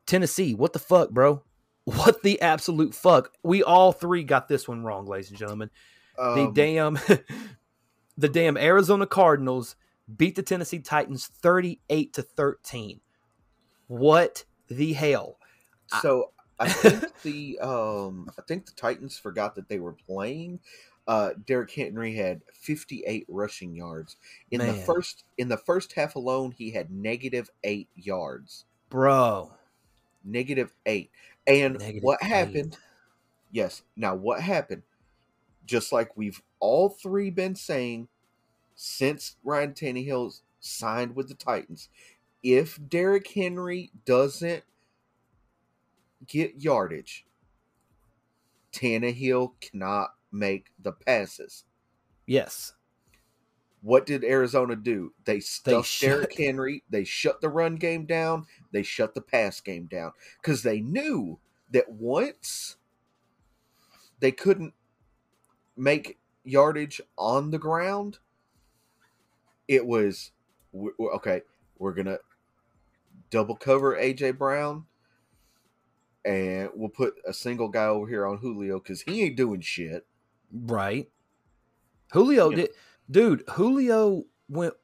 Tennessee, 0.05 0.55
what 0.55 0.73
the 0.73 0.81
fuck, 0.81 1.11
bro? 1.11 1.43
What 1.87 2.23
the 2.23 2.43
absolute 2.43 2.95
fuck? 2.95 3.33
We 3.43 3.63
all 3.63 3.93
three 3.93 4.25
got 4.25 4.49
this 4.49 4.69
one 4.69 4.85
wrong, 4.85 5.07
ladies 5.07 5.31
and 5.31 5.39
gentlemen 5.39 5.71
the 6.17 6.47
Um, 6.47 6.53
damn 6.53 6.99
the 8.19 8.29
damn 8.29 8.57
Arizona 8.57 9.07
Cardinals 9.07 9.77
beat 10.15 10.37
the 10.37 10.43
Tennessee 10.43 10.79
Titans 10.79 11.27
38 11.27 12.13
to 12.15 12.23
13. 12.23 13.01
What 13.89 14.45
the 14.69 14.93
hell? 14.93 15.39
So 16.01 16.33
I 16.59 16.69
think 16.69 17.13
the 17.23 17.59
um 17.61 18.31
I 18.39 18.43
think 18.43 18.67
the 18.67 18.73
Titans 18.73 19.19
forgot 19.19 19.55
that 19.57 19.69
they 19.69 19.79
were 19.79 19.93
playing. 19.93 20.61
Uh 21.07 21.31
Derrick 21.47 21.73
Henry 21.73 22.15
had 22.15 22.43
58 22.53 23.27
rushing 23.29 23.75
yards. 23.75 24.17
In 24.51 24.61
the 24.61 24.73
first 24.73 25.25
in 25.39 25.49
the 25.49 25.57
first 25.57 25.93
half 25.93 26.17
alone, 26.17 26.53
he 26.53 26.71
had 26.71 26.91
negative 26.91 27.51
8 27.63 27.89
yards. 27.95 28.65
Bro. 28.89 29.53
Negative 30.25 30.75
8. 30.87 31.11
And 31.47 31.79
Negative 31.79 32.03
what 32.03 32.19
eight. 32.23 32.29
happened? 32.29 32.79
Yes. 33.51 33.83
Now 33.97 34.15
what 34.15 34.41
happened? 34.41 34.83
Just 35.65 35.93
like 35.93 36.17
we've 36.17 36.43
all 36.61 36.89
three 36.89 37.31
been 37.31 37.55
saying 37.55 38.09
since 38.75 39.37
Ryan 39.43 39.73
Tannehill 39.73 40.41
signed 40.61 41.17
with 41.17 41.29
the 41.29 41.35
Titans, 41.35 41.89
if 42.43 42.79
Derrick 42.89 43.29
Henry 43.33 43.91
doesn't 44.05 44.65
get 46.27 46.61
yardage, 46.63 47.27
Tannehill 48.73 49.53
cannot 49.61 50.15
make 50.31 50.67
the 50.79 50.93
passes. 50.93 51.65
Yes. 52.27 52.75
What 53.87 54.05
did 54.05 54.25
Arizona 54.25 54.75
do? 54.75 55.13
They 55.27 55.39
stuffed 55.39 55.87
shut- 55.87 56.09
Derrick 56.11 56.37
Henry. 56.37 56.83
They 56.91 57.05
shut 57.05 57.41
the 57.41 57.49
run 57.49 57.77
game 57.77 58.05
down. 58.05 58.47
They 58.73 58.83
shut 58.83 59.15
the 59.15 59.21
pass 59.21 59.61
game 59.61 59.87
down 59.87 60.11
because 60.43 60.65
they 60.65 60.81
knew 60.81 61.39
that 61.71 61.89
once 61.89 62.79
they 64.19 64.33
couldn't 64.33 64.75
make 65.77 66.19
yardage 66.43 67.01
on 67.17 67.53
the 67.53 67.61
ground, 67.61 68.19
it 69.69 69.87
was 69.87 70.33
okay. 70.99 71.43
We're 71.79 71.95
gonna 71.95 72.19
double 73.31 73.55
cover 73.55 73.95
AJ 73.95 74.37
Brown, 74.37 74.87
and 76.25 76.71
we'll 76.75 76.89
put 76.89 77.15
a 77.25 77.33
single 77.33 77.69
guy 77.69 77.87
over 77.87 78.09
here 78.09 78.27
on 78.27 78.39
Julio 78.39 78.81
because 78.81 79.03
he 79.03 79.23
ain't 79.23 79.37
doing 79.37 79.61
shit. 79.61 80.05
Right. 80.53 81.09
Julio 82.11 82.51
Yeah. 82.51 82.57
did 82.57 82.71
dude, 83.11 83.45
Julio 83.51 84.25
went 84.49 84.75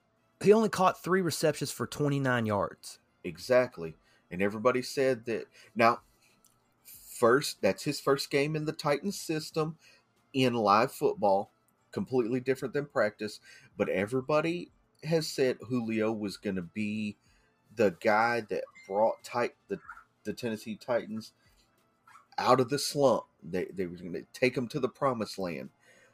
he 0.43 0.53
only 0.53 0.69
caught 0.69 1.03
3 1.03 1.21
receptions 1.21 1.71
for 1.71 1.87
29 1.87 2.47
yards. 2.47 2.99
Exactly. 3.23 3.95
And 4.31 4.43
everybody 4.43 4.83
said 4.83 5.25
that 5.27 5.47
now 5.77 6.01
first 6.85 7.63
that's 7.63 7.85
his 7.85 8.01
first 8.01 8.31
game 8.31 8.57
in 8.57 8.65
the 8.65 8.73
Titans 8.73 9.21
system 9.21 9.77
in 10.33 10.55
live 10.55 10.91
football, 10.93 11.53
completely 11.93 12.41
different 12.41 12.75
than 12.75 12.87
practice, 12.87 13.39
but 13.77 13.89
everybody 13.89 14.71
has 15.05 15.29
said 15.29 15.59
Julio 15.69 16.13
was 16.13 16.37
going 16.37 16.57
to 16.57 16.63
be 16.63 17.17
the 17.77 17.95
guy 18.03 18.43
that 18.49 18.65
brought 18.89 19.23
tight 19.23 19.53
the 19.69 19.79
the 20.25 20.33
Tennessee 20.33 20.77
Titans 20.77 21.33
out 22.39 22.61
of 22.61 22.69
the 22.69 22.79
slump. 22.79 23.25
They 23.43 23.67
they 23.75 23.87
were 23.87 23.97
going 23.97 24.13
to 24.13 24.25
take 24.33 24.55
them 24.55 24.69
to 24.69 24.81
the 24.81 24.89
promised 24.89 25.39
land. 25.39 25.71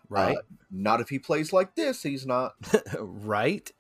Right. 0.09 0.37
Uh, 0.37 0.43
not 0.71 1.01
if 1.01 1.09
he 1.09 1.19
plays 1.19 1.53
like 1.53 1.75
this, 1.75 2.03
he's 2.03 2.27
not. 2.27 2.55
right? 2.99 3.71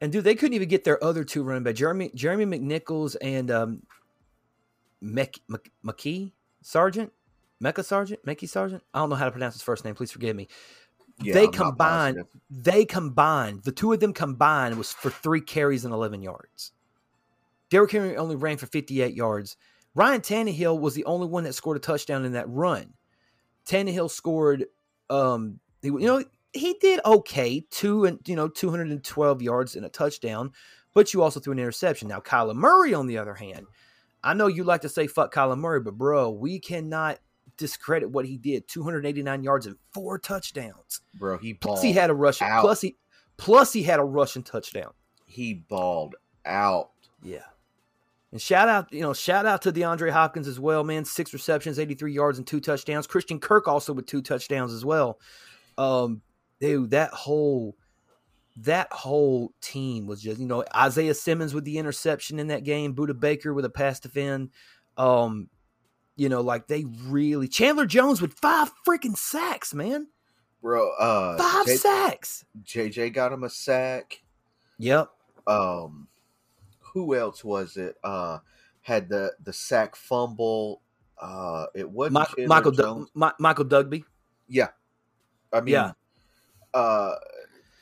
And 0.00 0.12
dude, 0.12 0.24
they 0.24 0.34
couldn't 0.34 0.54
even 0.54 0.68
get 0.68 0.84
their 0.84 1.02
other 1.02 1.24
two 1.24 1.42
running 1.42 1.62
back, 1.62 1.74
Jeremy 1.74 2.10
Jeremy 2.14 2.46
McNichols 2.46 3.16
and 3.20 3.50
um, 3.50 3.82
Mc, 5.00 5.40
Mc, 5.48 5.70
McKee 5.84 6.32
Sergeant, 6.62 7.12
Mecca 7.60 7.82
Sergeant, 7.82 8.20
Mickey 8.24 8.46
Sergeant. 8.46 8.82
I 8.94 9.00
don't 9.00 9.10
know 9.10 9.16
how 9.16 9.26
to 9.26 9.30
pronounce 9.30 9.54
his 9.54 9.62
first 9.62 9.84
name. 9.84 9.94
Please 9.94 10.10
forgive 10.10 10.34
me. 10.34 10.48
Yeah, 11.22 11.34
they 11.34 11.44
I'm 11.44 11.52
combined. 11.52 12.24
They 12.48 12.84
combined. 12.86 13.64
The 13.64 13.72
two 13.72 13.92
of 13.92 14.00
them 14.00 14.14
combined 14.14 14.78
was 14.78 14.92
for 14.92 15.10
three 15.10 15.42
carries 15.42 15.84
and 15.84 15.92
eleven 15.92 16.22
yards. 16.22 16.72
Derrick 17.68 17.92
Henry 17.92 18.16
only 18.16 18.36
ran 18.36 18.56
for 18.56 18.66
fifty-eight 18.66 19.14
yards. 19.14 19.56
Ryan 19.94 20.20
Tannehill 20.22 20.80
was 20.80 20.94
the 20.94 21.04
only 21.04 21.26
one 21.26 21.44
that 21.44 21.54
scored 21.54 21.76
a 21.76 21.80
touchdown 21.80 22.24
in 22.24 22.32
that 22.32 22.48
run. 22.48 22.94
Tannehill 23.66 24.10
scored. 24.10 24.66
Um, 25.10 25.60
he, 25.82 25.88
you 25.88 25.98
know, 26.00 26.24
he 26.52 26.74
did 26.80 27.00
okay, 27.04 27.64
two 27.70 28.04
and 28.04 28.18
you 28.26 28.36
know, 28.36 28.48
two 28.48 28.70
hundred 28.70 28.88
and 28.90 29.02
twelve 29.04 29.42
yards 29.42 29.76
and 29.76 29.84
a 29.84 29.88
touchdown. 29.88 30.52
But 30.94 31.12
you 31.14 31.22
also 31.22 31.38
threw 31.40 31.52
an 31.52 31.58
interception. 31.58 32.08
Now, 32.08 32.20
Kyler 32.20 32.54
Murray, 32.54 32.94
on 32.94 33.06
the 33.06 33.18
other 33.18 33.34
hand, 33.34 33.66
I 34.24 34.34
know 34.34 34.46
you 34.48 34.64
like 34.64 34.80
to 34.82 34.88
say 34.88 35.06
"fuck 35.06 35.32
Kyler 35.34 35.58
Murray," 35.58 35.80
but 35.80 35.96
bro, 35.96 36.30
we 36.30 36.58
cannot 36.58 37.18
discredit 37.56 38.10
what 38.10 38.24
he 38.26 38.36
did. 38.38 38.66
Two 38.68 38.82
hundred 38.82 39.06
eighty-nine 39.06 39.42
yards 39.42 39.66
and 39.66 39.76
four 39.92 40.18
touchdowns. 40.18 41.00
Bro, 41.14 41.38
he 41.38 41.54
Plus, 41.54 41.82
he 41.82 41.92
had 41.92 42.10
a 42.10 42.14
rushing. 42.14 42.48
out. 42.48 42.62
Plus, 42.62 42.80
he 42.80 42.96
plus 43.36 43.72
he 43.72 43.82
had 43.82 44.00
a 44.00 44.04
rushing 44.04 44.42
touchdown. 44.42 44.92
he 45.26 45.54
balled 45.54 46.16
out. 46.44 46.90
Yeah. 47.22 47.44
And 48.32 48.40
shout 48.40 48.68
out, 48.68 48.92
you 48.92 49.00
know, 49.00 49.12
shout 49.12 49.44
out 49.44 49.62
to 49.62 49.72
DeAndre 49.72 50.10
Hopkins 50.10 50.46
as 50.46 50.60
well, 50.60 50.84
man. 50.84 51.04
Six 51.04 51.32
receptions, 51.32 51.78
83 51.78 52.12
yards, 52.12 52.38
and 52.38 52.46
two 52.46 52.60
touchdowns. 52.60 53.06
Christian 53.06 53.40
Kirk 53.40 53.66
also 53.66 53.92
with 53.92 54.06
two 54.06 54.22
touchdowns 54.22 54.72
as 54.72 54.84
well. 54.84 55.18
Um, 55.76 56.22
dude, 56.60 56.90
that 56.90 57.10
whole 57.10 57.76
that 58.56 58.92
whole 58.92 59.52
team 59.60 60.06
was 60.06 60.20
just, 60.20 60.38
you 60.38 60.46
know, 60.46 60.64
Isaiah 60.74 61.14
Simmons 61.14 61.54
with 61.54 61.64
the 61.64 61.78
interception 61.78 62.38
in 62.38 62.48
that 62.48 62.64
game, 62.64 62.94
Budda 62.94 63.18
Baker 63.18 63.54
with 63.54 63.64
a 63.64 63.70
pass 63.70 64.00
defend. 64.00 64.50
Um, 64.96 65.48
you 66.16 66.28
know, 66.28 66.42
like 66.42 66.66
they 66.66 66.84
really 67.04 67.48
Chandler 67.48 67.86
Jones 67.86 68.20
with 68.20 68.34
five 68.34 68.70
freaking 68.86 69.16
sacks, 69.16 69.72
man. 69.72 70.08
Bro, 70.60 70.92
uh 70.98 71.38
Five 71.38 71.66
J- 71.66 71.76
sacks. 71.76 72.44
JJ 72.62 73.14
got 73.14 73.32
him 73.32 73.44
a 73.44 73.48
sack. 73.48 74.22
Yep. 74.78 75.08
Um 75.46 76.08
who 76.92 77.14
else 77.14 77.44
was 77.44 77.76
it? 77.76 77.96
Uh 78.02 78.38
had 78.82 79.08
the 79.08 79.32
the 79.44 79.52
sack 79.52 79.96
fumble. 79.96 80.82
Uh 81.20 81.66
it 81.74 81.88
wasn't 81.88 82.26
Michael. 82.48 82.72
Dug- 82.72 83.08
Michael 83.38 83.64
Dugby. 83.64 84.04
Yeah. 84.48 84.68
I 85.52 85.60
mean 85.60 85.74
Yeah. 85.74 85.92
uh 86.74 87.16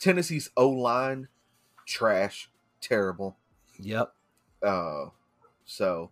Tennessee's 0.01 0.51
O 0.57 0.69
line 0.71 1.29
trash, 1.87 2.51
terrible. 2.81 3.37
Yep. 3.79 4.13
Uh 4.63 5.07
so 5.65 6.11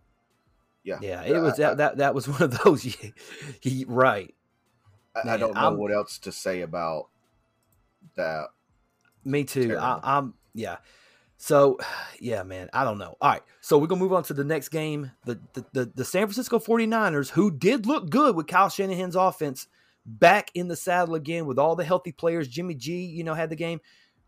yeah. 0.83 0.99
Yeah, 1.01 1.23
it 1.23 1.39
was 1.39 1.53
I- 1.55 1.63
that 1.63 1.77
that 1.77 1.97
that 1.97 2.15
was 2.15 2.27
one 2.27 2.41
of 2.43 2.57
those. 2.63 2.83
He, 2.83 3.13
he 3.61 3.85
right. 3.87 4.33
I, 5.15 5.31
I 5.31 5.37
don't 5.37 5.53
know 5.53 5.59
I'm- 5.61 5.77
what 5.77 5.91
else 5.91 6.17
to 6.19 6.31
say 6.31 6.61
about 6.61 7.09
that. 8.15 8.47
Me 9.25 9.43
too. 9.43 9.75
I, 9.77 9.99
I'm 10.01 10.33
yeah. 10.53 10.77
So 11.37 11.77
yeah, 12.19 12.43
man. 12.43 12.69
I 12.73 12.83
don't 12.83 12.97
know. 12.97 13.15
All 13.21 13.31
right. 13.31 13.43
So 13.61 13.77
we're 13.77 13.87
gonna 13.87 14.01
move 14.01 14.13
on 14.13 14.23
to 14.23 14.33
the 14.33 14.43
next 14.43 14.69
game. 14.69 15.11
The 15.25 15.39
the 15.53 15.65
the, 15.73 15.91
the 15.95 16.05
San 16.05 16.27
Francisco 16.27 16.59
49ers, 16.59 17.29
who 17.29 17.51
did 17.51 17.85
look 17.85 18.09
good 18.09 18.35
with 18.35 18.47
Kyle 18.47 18.69
Shanahan's 18.69 19.15
offense, 19.15 19.67
back 20.05 20.49
in 20.53 20.67
the 20.67 20.75
saddle 20.75 21.15
again 21.15 21.45
with 21.45 21.59
all 21.59 21.75
the 21.75 21.83
healthy 21.83 22.11
players. 22.11 22.47
Jimmy 22.47 22.75
G, 22.75 23.05
you 23.05 23.23
know, 23.23 23.33
had 23.33 23.49
the 23.49 23.55
game 23.55 23.79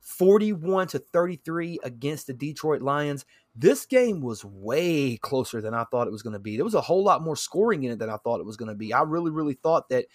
41 0.01 0.87
to 0.87 0.99
33 0.99 1.79
against 1.83 2.27
the 2.27 2.33
Detroit 2.33 2.81
Lions. 2.81 3.25
This 3.55 3.85
game 3.85 4.21
was 4.21 4.45
way 4.45 5.17
closer 5.17 5.61
than 5.61 5.73
I 5.73 5.85
thought 5.85 6.07
it 6.07 6.11
was 6.11 6.21
going 6.21 6.33
to 6.33 6.39
be. 6.39 6.55
There 6.55 6.65
was 6.65 6.75
a 6.75 6.81
whole 6.81 7.03
lot 7.03 7.23
more 7.23 7.35
scoring 7.35 7.83
in 7.83 7.91
it 7.91 7.99
than 7.99 8.09
I 8.09 8.17
thought 8.17 8.39
it 8.39 8.45
was 8.45 8.57
going 8.57 8.69
to 8.69 8.75
be. 8.75 8.93
I 8.93 9.01
really, 9.01 9.31
really 9.31 9.55
thought 9.55 9.89
that 9.89 10.05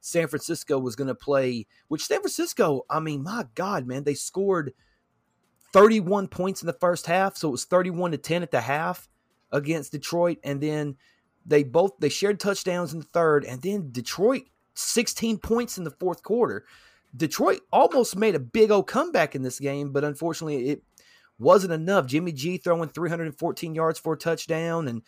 San 0.00 0.28
Francisco 0.28 0.78
was 0.78 0.96
going 0.96 1.08
to 1.08 1.14
play, 1.14 1.66
which 1.88 2.04
San 2.04 2.20
Francisco, 2.20 2.84
I 2.90 3.00
mean, 3.00 3.22
my 3.22 3.46
God, 3.54 3.86
man, 3.86 4.04
they 4.04 4.14
scored 4.14 4.72
31 5.72 6.28
points 6.28 6.62
in 6.62 6.66
the 6.66 6.72
first 6.72 7.06
half. 7.06 7.36
So 7.36 7.48
it 7.48 7.52
was 7.52 7.64
31 7.64 8.12
to 8.12 8.18
10 8.18 8.42
at 8.42 8.50
the 8.50 8.60
half 8.60 9.08
against 9.52 9.92
Detroit. 9.92 10.38
And 10.44 10.60
then 10.60 10.96
they 11.46 11.62
both, 11.62 11.92
they 11.98 12.08
shared 12.08 12.40
touchdowns 12.40 12.92
in 12.92 13.00
the 13.00 13.06
third. 13.06 13.44
And 13.44 13.62
then 13.62 13.90
Detroit, 13.92 14.42
16 14.74 15.38
points 15.38 15.78
in 15.78 15.84
the 15.84 15.90
fourth 15.90 16.22
quarter. 16.22 16.64
Detroit 17.16 17.60
almost 17.72 18.16
made 18.16 18.34
a 18.34 18.40
big 18.40 18.70
old 18.70 18.86
comeback 18.86 19.34
in 19.34 19.42
this 19.42 19.58
game, 19.58 19.92
but 19.92 20.04
unfortunately 20.04 20.68
it 20.68 20.82
wasn't 21.38 21.72
enough. 21.72 22.06
Jimmy 22.06 22.32
G 22.32 22.58
throwing 22.58 22.88
314 22.88 23.74
yards 23.74 23.98
for 23.98 24.12
a 24.12 24.18
touchdown, 24.18 24.86
and 24.86 25.02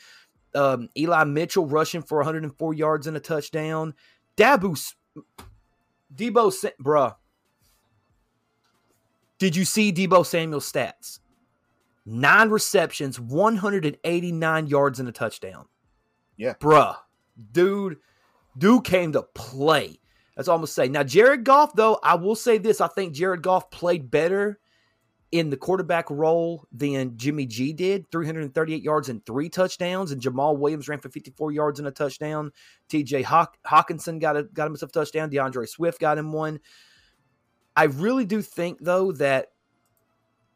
um, 0.54 0.88
Eli 0.96 1.24
Mitchell 1.24 1.66
rushing 1.66 2.02
for 2.02 2.18
104 2.18 2.74
yards 2.74 3.06
and 3.06 3.16
a 3.16 3.20
touchdown. 3.20 3.94
Dabu, 4.36 4.94
Deebo, 6.14 6.72
bruh. 6.82 7.14
Did 9.42 9.56
you 9.56 9.64
see 9.64 9.92
Deebo 9.92 10.24
Samuel's 10.24 10.70
stats? 10.70 11.18
Nine 12.06 12.50
receptions, 12.50 13.18
189 13.18 14.66
yards 14.68 15.00
and 15.00 15.08
a 15.08 15.10
touchdown. 15.10 15.66
Yeah. 16.36 16.54
Bruh. 16.60 16.94
Dude, 17.50 17.96
dude 18.56 18.84
came 18.84 19.10
to 19.10 19.24
play. 19.34 19.98
That's 20.36 20.46
all 20.46 20.54
I'm 20.54 20.60
gonna 20.60 20.68
say. 20.68 20.86
Now, 20.86 21.02
Jared 21.02 21.42
Goff, 21.42 21.74
though, 21.74 21.98
I 22.04 22.14
will 22.14 22.36
say 22.36 22.56
this: 22.58 22.80
I 22.80 22.86
think 22.86 23.14
Jared 23.14 23.42
Goff 23.42 23.68
played 23.72 24.12
better 24.12 24.60
in 25.32 25.50
the 25.50 25.56
quarterback 25.56 26.08
role 26.08 26.64
than 26.70 27.16
Jimmy 27.16 27.44
G 27.46 27.72
did. 27.72 28.08
338 28.12 28.80
yards 28.80 29.08
and 29.08 29.26
three 29.26 29.48
touchdowns, 29.48 30.12
and 30.12 30.22
Jamaal 30.22 30.56
Williams 30.56 30.88
ran 30.88 31.00
for 31.00 31.08
54 31.08 31.50
yards 31.50 31.80
and 31.80 31.88
a 31.88 31.90
touchdown. 31.90 32.52
T.J. 32.88 33.22
Hawk- 33.22 33.58
Hockenson 33.66 34.20
got 34.20 34.36
a, 34.36 34.44
got 34.44 34.66
himself 34.66 34.90
a 34.90 34.92
touchdown. 34.92 35.30
D'Andre 35.30 35.66
Swift 35.66 35.98
got 35.98 36.16
him 36.16 36.32
one. 36.32 36.60
I 37.76 37.84
really 37.84 38.24
do 38.24 38.42
think, 38.42 38.78
though, 38.80 39.12
that 39.12 39.52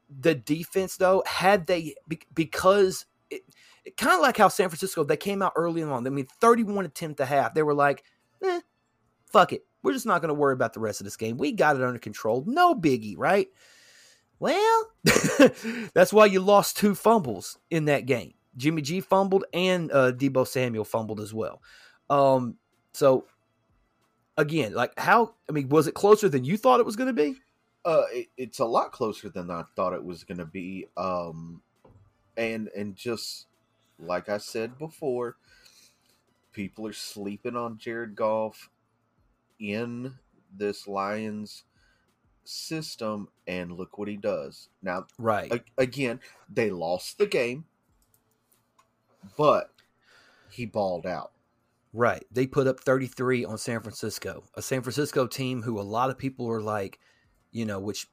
the 0.09 0.35
defense 0.35 0.97
though 0.97 1.23
had 1.27 1.67
they 1.67 1.95
because 2.35 3.07
it, 3.31 3.43
it 3.85 3.97
kind 3.97 4.15
of 4.15 4.21
like 4.21 4.37
how 4.37 4.49
San 4.49 4.69
Francisco 4.69 5.05
they 5.05 5.17
came 5.17 5.43
out 5.43 5.53
early 5.57 5.83
on. 5.83 6.07
I 6.07 6.11
mean, 6.11 6.27
31 6.41 6.85
attempt 6.85 7.21
a 7.21 7.27
half. 7.27 7.55
They 7.55 7.63
were 7.63 7.75
like, 7.75 8.05
eh, 8.43 8.61
fuck 9.27 9.53
it. 9.53 9.65
We're 9.83 9.93
just 9.93 10.07
not 10.07 10.21
going 10.21 10.29
to 10.29 10.35
worry 10.35 10.53
about 10.53 10.73
the 10.73 10.81
rest 10.81 11.01
of 11.01 11.05
this 11.05 11.17
game. 11.17 11.37
We 11.37 11.53
got 11.53 11.77
it 11.77 11.83
under 11.83 11.99
control. 11.99 12.45
No 12.47 12.75
biggie, 12.75 13.15
right? 13.17 13.49
Well, 14.39 14.91
that's 15.95 16.13
why 16.13 16.27
you 16.27 16.41
lost 16.41 16.77
two 16.77 16.95
fumbles 16.95 17.59
in 17.71 17.87
that 17.87 18.07
game. 18.07 18.35
Jimmy 18.57 18.83
G 18.83 19.01
fumbled 19.01 19.45
and 19.53 19.91
uh, 19.93 20.13
Deebo 20.13 20.47
Samuel 20.47 20.85
fumbled 20.85 21.21
as 21.21 21.33
well. 21.33 21.63
Um, 22.11 22.57
so 22.93 23.27
again, 24.37 24.75
like 24.75 24.99
how? 24.99 25.35
I 25.49 25.53
mean, 25.53 25.69
was 25.69 25.87
it 25.87 25.95
closer 25.95 26.29
than 26.29 26.45
you 26.45 26.57
thought 26.57 26.81
it 26.81 26.87
was 26.87 26.97
going 26.97 27.15
to 27.15 27.23
be? 27.23 27.37
Uh, 27.85 28.05
it, 28.11 28.27
it's 28.37 28.59
a 28.59 28.65
lot 28.65 28.93
closer 28.93 29.29
than 29.29 29.51
I 29.51 29.63
thought 29.77 29.93
it 29.93 30.05
was 30.05 30.25
going 30.25 30.39
to 30.39 30.47
be. 30.47 30.87
Um, 30.97 31.63
and 32.37 32.69
and 32.69 32.97
just 32.97 33.47
like 33.99 34.29
I 34.29 34.39
said 34.39 34.79
before, 34.79 35.37
people 36.53 36.87
are 36.87 36.93
sleeping 36.93 37.57
on 37.57 37.79
Jared 37.79 38.17
Goff 38.17 38.71
in 39.59 40.15
this 40.55 40.87
Lions 40.87 41.65
system, 42.45 43.29
and 43.47 43.73
look 43.73 43.99
what 43.99 44.09
he 44.09 44.17
does. 44.17 44.69
Now, 44.83 45.07
right 45.19 45.53
a- 45.53 45.83
again, 45.83 46.21
they 46.53 46.71
lost 46.71 47.19
the 47.19 47.27
game, 47.27 47.65
but 49.37 49.71
he 50.51 50.67
balled 50.67 51.07
out. 51.07 51.33
Right. 51.97 52.23
They 52.31 52.47
put 52.47 52.67
up 52.67 52.81
33 52.81 53.47
on 53.47 53.57
San 53.57 53.81
Francisco, 53.81 54.45
a 54.55 54.61
San 54.61 54.83
Francisco 54.83 55.27
team 55.27 55.63
who 55.63 55.81
a 55.81 55.83
lot 55.83 56.11
of 56.11 56.19
people 56.19 56.47
are 56.51 56.61
like, 56.61 57.01
you 57.53 57.65
know, 57.65 57.81
which 57.81 58.07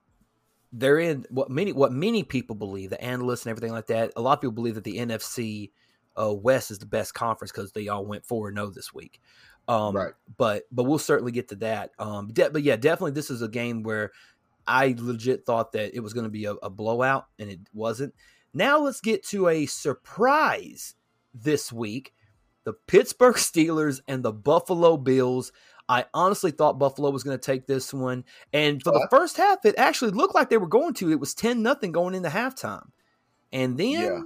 they're 0.71 0.99
in 0.99 1.25
what 1.29 1.51
many 1.51 1.73
what 1.73 1.91
many 1.91 2.23
people 2.23 2.55
believe, 2.55 2.91
the 2.91 3.03
analysts 3.03 3.45
and 3.45 3.51
everything 3.51 3.73
like 3.73 3.87
that. 3.87 4.13
A 4.15 4.21
lot 4.21 4.33
of 4.33 4.41
people 4.41 4.53
believe 4.53 4.75
that 4.75 4.85
the 4.85 4.99
NFC 4.99 5.71
uh, 6.15 6.33
West 6.33 6.71
is 6.71 6.79
the 6.79 6.85
best 6.85 7.13
conference 7.13 7.51
because 7.51 7.73
they 7.73 7.89
all 7.89 8.05
went 8.05 8.25
four 8.25 8.47
and 8.47 8.57
zero 8.57 8.69
this 8.69 8.93
week. 8.93 9.19
Um, 9.67 9.93
Right. 9.93 10.13
But 10.37 10.63
but 10.71 10.85
we'll 10.85 10.97
certainly 10.97 11.33
get 11.33 11.49
to 11.49 11.55
that. 11.55 11.91
Um, 11.99 12.29
de- 12.31 12.51
but 12.51 12.63
yeah, 12.63 12.77
definitely 12.77 13.11
this 13.11 13.29
is 13.29 13.41
a 13.41 13.49
game 13.49 13.83
where 13.83 14.11
I 14.65 14.95
legit 14.97 15.45
thought 15.45 15.73
that 15.73 15.93
it 15.93 15.99
was 15.99 16.13
going 16.13 16.25
to 16.25 16.29
be 16.29 16.45
a, 16.45 16.53
a 16.53 16.69
blowout, 16.69 17.25
and 17.37 17.49
it 17.49 17.59
wasn't. 17.73 18.15
Now 18.53 18.79
let's 18.79 19.01
get 19.01 19.25
to 19.27 19.49
a 19.49 19.65
surprise 19.65 20.95
this 21.33 21.73
week: 21.73 22.13
the 22.63 22.73
Pittsburgh 22.87 23.35
Steelers 23.35 24.01
and 24.07 24.23
the 24.23 24.31
Buffalo 24.33 24.97
Bills. 24.97 25.51
I 25.89 26.05
honestly 26.13 26.51
thought 26.51 26.79
Buffalo 26.79 27.09
was 27.09 27.23
going 27.23 27.37
to 27.37 27.45
take 27.45 27.67
this 27.67 27.93
one, 27.93 28.23
and 28.53 28.81
for 28.81 28.91
the 28.91 29.07
first 29.11 29.35
half, 29.35 29.65
it 29.65 29.75
actually 29.77 30.11
looked 30.11 30.33
like 30.33 30.49
they 30.49 30.57
were 30.57 30.67
going 30.67 30.93
to. 30.95 31.11
It 31.11 31.19
was 31.19 31.33
ten 31.33 31.61
nothing 31.61 31.91
going 31.91 32.15
into 32.15 32.29
halftime, 32.29 32.87
and 33.51 33.77
then 33.77 33.91
Yeah. 33.91 34.21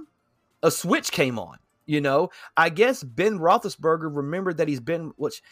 a 0.62 0.70
switch 0.70 1.10
came 1.10 1.38
on. 1.38 1.58
You 1.86 2.00
know, 2.00 2.30
I 2.56 2.68
guess 2.68 3.02
Ben 3.02 3.38
Roethlisberger 3.38 4.14
remembered 4.14 4.58
that 4.58 4.68
he's 4.68 4.78
been 4.78 5.12
which, 5.16 5.42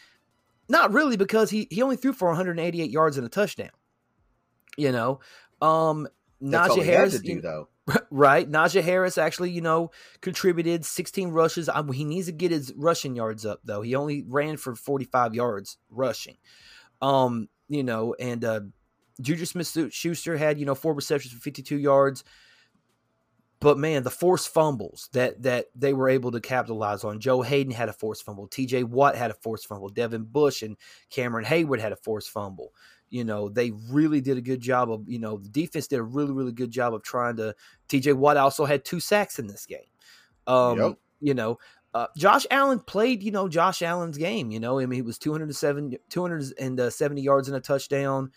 not 0.69 0.93
really 0.93 1.17
because 1.17 1.51
he 1.51 1.67
he 1.71 1.83
only 1.83 1.97
threw 1.97 2.13
for 2.13 2.29
188 2.29 2.91
yards 2.91 3.17
and 3.17 3.27
a 3.27 3.31
touchdown. 3.31 3.71
You 4.77 4.93
know, 4.93 5.21
um, 5.61 6.07
That's 6.41 6.75
Najee 6.75 6.85
Harris, 6.85 7.15
had 7.15 7.23
to 7.23 7.27
do, 7.35 7.41
though. 7.41 7.69
right? 8.11 8.51
Najee 8.51 8.83
Harris 8.83 9.19
actually, 9.19 9.51
you 9.51 9.61
know, 9.61 9.91
contributed 10.21 10.85
16 10.85 11.29
rushes. 11.31 11.69
I, 11.69 11.83
he 11.93 12.05
needs 12.05 12.27
to 12.27 12.33
get 12.33 12.51
his 12.51 12.73
rushing 12.77 13.17
yards 13.17 13.47
up 13.47 13.61
though. 13.65 13.83
He 13.83 13.95
only 13.95 14.25
ran 14.27 14.57
for 14.57 14.75
45 14.75 15.35
yards 15.35 15.79
rushing. 15.91 16.37
Um, 17.01 17.49
you 17.69 17.83
know, 17.83 18.15
and 18.19 18.45
uh 18.45 18.61
Juju 19.21 19.47
Smith 19.47 19.93
Schuster 19.93 20.37
had, 20.37 20.59
you 20.59 20.67
know, 20.67 20.75
four 20.75 20.93
receptions 20.93 21.33
for 21.33 21.41
52 21.41 21.79
yards. 21.79 22.23
But 23.61 23.79
man, 23.79 24.03
the 24.03 24.11
forced 24.11 24.51
fumbles 24.51 25.09
that 25.15 25.43
that 25.43 25.67
they 25.75 25.95
were 25.95 26.11
able 26.11 26.33
to 26.33 26.41
capitalize 26.41 27.05
on. 27.05 27.21
Joe 27.21 27.41
Haden 27.41 27.73
had 27.73 27.89
a 27.89 27.95
forced 27.95 28.25
fumble. 28.25 28.49
TJ 28.49 28.85
Watt 28.85 29.17
had 29.17 29.31
a 29.31 29.35
forced 29.35 29.67
fumble. 29.67 29.89
Devin 29.89 30.25
Bush 30.25 30.63
and 30.63 30.77
Cameron 31.09 31.47
Heyward 31.47 31.81
had 31.81 31.93
a 31.93 31.97
forced 31.97 32.31
fumble. 32.31 32.75
You 33.11 33.25
know, 33.25 33.49
they 33.49 33.71
really 33.91 34.21
did 34.21 34.37
a 34.37 34.43
good 34.43 34.61
job 34.61 34.91
of, 34.91 35.09
you 35.09 35.19
know, 35.19 35.39
the 35.39 35.49
defense 35.49 35.87
did 35.89 36.01
a 36.01 36.03
really, 36.03 36.33
really 36.33 36.53
good 36.53 36.71
job 36.71 36.95
of 36.95 37.03
trying 37.03 37.37
to 37.37 37.55
TJ 37.89 38.13
Watt 38.15 38.37
also 38.37 38.65
had 38.65 38.85
two 38.85 39.01
sacks 39.01 39.39
in 39.39 39.47
this 39.47 39.67
game. 39.67 39.87
Um, 40.47 40.79
Yep. 40.79 40.99
you 41.21 41.35
know, 41.35 41.59
uh, 41.95 42.09
Josh 42.17 42.47
Allen 42.51 42.81
played, 42.81 43.23
you 43.23 43.31
know, 43.31 43.49
Josh 43.49 43.83
Allen's 43.83 44.19
game, 44.19 44.51
you 44.51 44.61
know, 44.61 44.79
I 44.79 44.87
mean, 44.87 44.97
he 44.97 45.03
was 45.03 45.19
207, 45.19 45.97
270 46.11 47.23
yards 47.23 47.49
and 47.49 47.57
a 47.57 47.61
touchdown, 47.61 48.33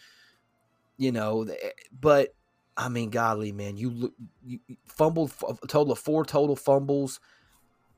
you 0.97 1.11
know, 1.11 1.47
but 1.91 2.29
I 2.77 2.89
mean, 2.89 3.09
godly 3.09 3.51
man, 3.51 3.77
you, 3.77 4.13
you 4.41 4.59
fumbled 4.87 5.33
a 5.47 5.67
total 5.67 5.91
of 5.93 5.99
four 5.99 6.25
total 6.25 6.55
fumbles. 6.55 7.19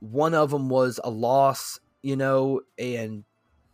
One 0.00 0.34
of 0.34 0.50
them 0.50 0.68
was 0.68 1.00
a 1.04 1.10
loss, 1.10 1.80
you 2.02 2.16
know, 2.16 2.62
and 2.78 3.24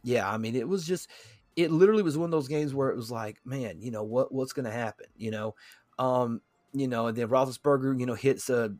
yeah, 0.02 0.30
I 0.30 0.38
mean, 0.38 0.56
it 0.56 0.68
was 0.68 0.86
just, 0.86 1.10
it 1.58 1.72
literally 1.72 2.04
was 2.04 2.16
one 2.16 2.26
of 2.26 2.30
those 2.30 2.46
games 2.46 2.72
where 2.72 2.88
it 2.90 2.96
was 2.96 3.10
like, 3.10 3.40
man, 3.44 3.80
you 3.80 3.90
know, 3.90 4.04
what, 4.04 4.32
what's 4.32 4.52
going 4.52 4.64
to 4.64 4.70
happen, 4.70 5.06
you 5.16 5.32
know? 5.32 5.56
Um, 5.98 6.40
you 6.72 6.86
know, 6.86 7.08
and 7.08 7.16
then 7.16 7.26
Roethlisberger, 7.26 7.98
you 7.98 8.06
know, 8.06 8.14
hits 8.14 8.48
a, 8.48 8.76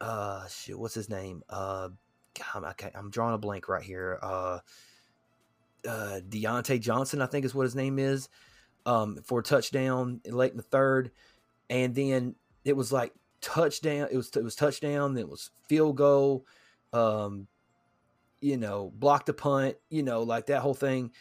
uh, 0.00 0.46
shit, 0.48 0.78
what's 0.78 0.94
his 0.94 1.10
name? 1.10 1.42
Uh, 1.50 1.90
God, 2.34 2.74
I'm 2.94 3.10
drawing 3.10 3.34
a 3.34 3.38
blank 3.38 3.68
right 3.68 3.82
here. 3.82 4.18
Uh, 4.22 4.60
uh, 5.86 6.20
Diontae 6.26 6.80
Johnson, 6.80 7.20
I 7.20 7.26
think 7.26 7.44
is 7.44 7.54
what 7.54 7.64
his 7.64 7.76
name 7.76 7.98
is, 7.98 8.30
um, 8.86 9.18
for 9.22 9.40
a 9.40 9.42
touchdown 9.42 10.22
late 10.24 10.52
in 10.52 10.56
the 10.56 10.62
third, 10.62 11.10
and 11.68 11.94
then 11.94 12.36
it 12.64 12.74
was 12.74 12.90
like 12.90 13.12
touchdown. 13.42 14.08
It 14.10 14.16
was 14.16 14.30
it 14.34 14.42
was 14.42 14.56
touchdown. 14.56 15.12
Then 15.12 15.24
it 15.24 15.28
was 15.28 15.50
field 15.68 15.96
goal. 15.96 16.46
Um, 16.94 17.48
you 18.40 18.56
know, 18.56 18.92
blocked 18.94 19.28
a 19.28 19.34
punt. 19.34 19.76
You 19.90 20.02
know, 20.02 20.22
like 20.22 20.46
that 20.46 20.62
whole 20.62 20.74
thing, 20.74 21.12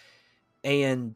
and 0.67 1.15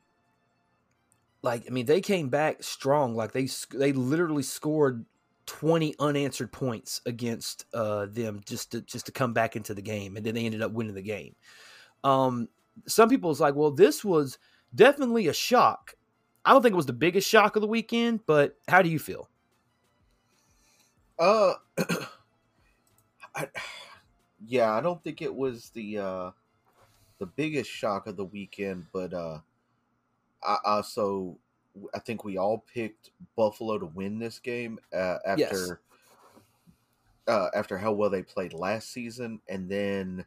like 1.44 1.66
I 1.68 1.72
mean, 1.72 1.86
they 1.86 2.02
came 2.02 2.30
back 2.30 2.64
strong. 2.64 3.16
Like 3.16 3.34
they 3.34 3.48
they 3.74 3.92
literally 3.92 4.44
scored 4.44 5.06
20 5.46 5.96
unanswered 6.00 6.52
points 6.52 7.02
against 7.06 7.66
uh, 7.74 8.06
them 8.06 8.42
just 8.46 8.72
to 8.72 8.82
just 8.82 9.08
to 9.08 9.12
come 9.12 9.34
back 9.34 9.56
into 9.56 9.74
the 9.74 9.82
game, 9.82 10.16
and 10.16 10.26
then 10.26 10.36
they 10.36 10.46
ended 10.46 10.62
up 10.62 10.72
winning 10.72 10.94
the 10.94 11.02
game. 11.02 11.36
Um, 12.04 12.48
some 12.88 13.10
people 13.10 13.30
was 13.30 13.42
like, 13.42 13.56
well, 13.56 13.72
this 13.72 14.04
was 14.04 14.38
definitely 14.74 15.28
a 15.28 15.34
shock. 15.34 15.96
I 16.46 16.54
don't 16.54 16.62
think 16.62 16.74
it 16.74 16.78
was 16.78 16.86
the 16.86 16.94
biggest 16.94 17.28
shock 17.28 17.56
of 17.56 17.62
the 17.62 17.68
weekend, 17.68 18.22
but 18.26 18.56
how 18.68 18.82
do 18.82 18.90
you 18.90 18.98
feel? 18.98 19.30
Uh, 21.20 21.54
I, 23.36 23.48
yeah, 24.46 24.72
I 24.72 24.82
don't 24.82 25.04
think 25.04 25.22
it 25.22 25.36
was 25.36 25.70
the 25.72 25.98
uh 25.98 26.32
the 27.22 27.28
biggest 27.28 27.70
shock 27.70 28.08
of 28.08 28.18
the 28.18 28.26
weekend, 28.26 28.88
but 28.92 29.14
uh, 29.14 29.40
I 30.44 30.58
also 30.66 31.38
I 31.94 32.00
think 32.00 32.24
we 32.24 32.38
all 32.38 32.66
picked 32.74 33.12
Buffalo 33.38 33.78
to 33.78 33.86
win 33.86 34.18
this 34.18 34.40
game 34.40 34.80
uh, 34.92 35.20
after 35.24 35.46
Yes. 35.46 35.72
uh, 37.28 37.50
after 37.54 37.78
how 37.78 37.92
well 37.92 38.10
they 38.10 38.24
played 38.24 38.54
last 38.54 38.92
season, 38.92 39.40
and 39.48 39.70
then 39.70 40.26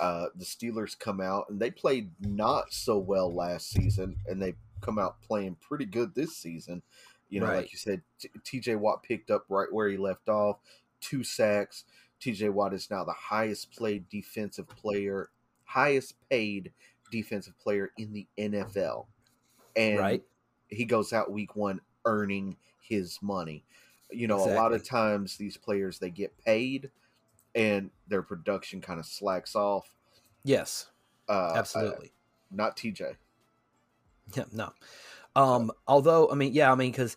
uh, 0.00 0.26
the 0.34 0.44
Steelers 0.44 0.98
come 0.98 1.20
out 1.20 1.48
and 1.48 1.60
they 1.60 1.70
played 1.70 2.10
not 2.20 2.72
so 2.72 2.98
well 2.98 3.32
last 3.32 3.70
season, 3.70 4.16
and 4.26 4.42
they 4.42 4.56
come 4.80 4.98
out 4.98 5.22
playing 5.22 5.56
pretty 5.60 5.84
good 5.84 6.12
this 6.16 6.36
season. 6.36 6.82
You 7.28 7.38
know, 7.38 7.46
Right. 7.46 7.58
like 7.58 7.72
you 7.72 7.78
said, 7.78 8.02
T.J. 8.42 8.74
Watt 8.74 9.04
picked 9.04 9.30
up 9.30 9.44
right 9.48 9.72
where 9.72 9.88
he 9.88 9.96
left 9.96 10.28
off, 10.28 10.56
two 11.00 11.22
sacks. 11.22 11.84
T.J. 12.18 12.48
Watt 12.48 12.74
is 12.74 12.90
now 12.90 13.04
the 13.04 13.12
highest 13.12 13.70
played 13.70 14.08
defensive 14.08 14.66
player, 14.68 15.30
highest 15.70 16.14
paid 16.28 16.72
defensive 17.12 17.58
player 17.58 17.90
in 17.96 18.12
the 18.12 18.26
NFL, 18.38 19.06
and 19.76 19.98
right? 19.98 20.22
he 20.68 20.84
goes 20.84 21.12
out 21.12 21.30
week 21.30 21.54
one 21.54 21.80
earning 22.04 22.56
his 22.80 23.18
money. 23.22 23.64
You 24.10 24.26
know, 24.26 24.38
a 24.38 24.54
lot 24.54 24.72
of 24.72 24.84
times 24.84 25.36
these 25.36 25.56
players 25.56 25.98
they 25.98 26.10
get 26.10 26.36
paid 26.44 26.90
and 27.54 27.90
their 28.08 28.22
production 28.22 28.80
kind 28.80 28.98
of 28.98 29.06
slacks 29.06 29.54
off. 29.54 29.94
Yes, 30.42 30.86
Uh, 31.28 31.32
uh, 31.32 31.54
absolutely. 31.56 32.12
not 32.50 32.76
TJ. 32.76 33.16
Yeah, 34.34 34.44
no. 34.52 34.72
Um, 35.36 35.70
although 35.86 36.30
I 36.30 36.34
mean, 36.34 36.52
yeah, 36.52 36.72
I 36.72 36.74
mean, 36.74 36.90
because 36.90 37.16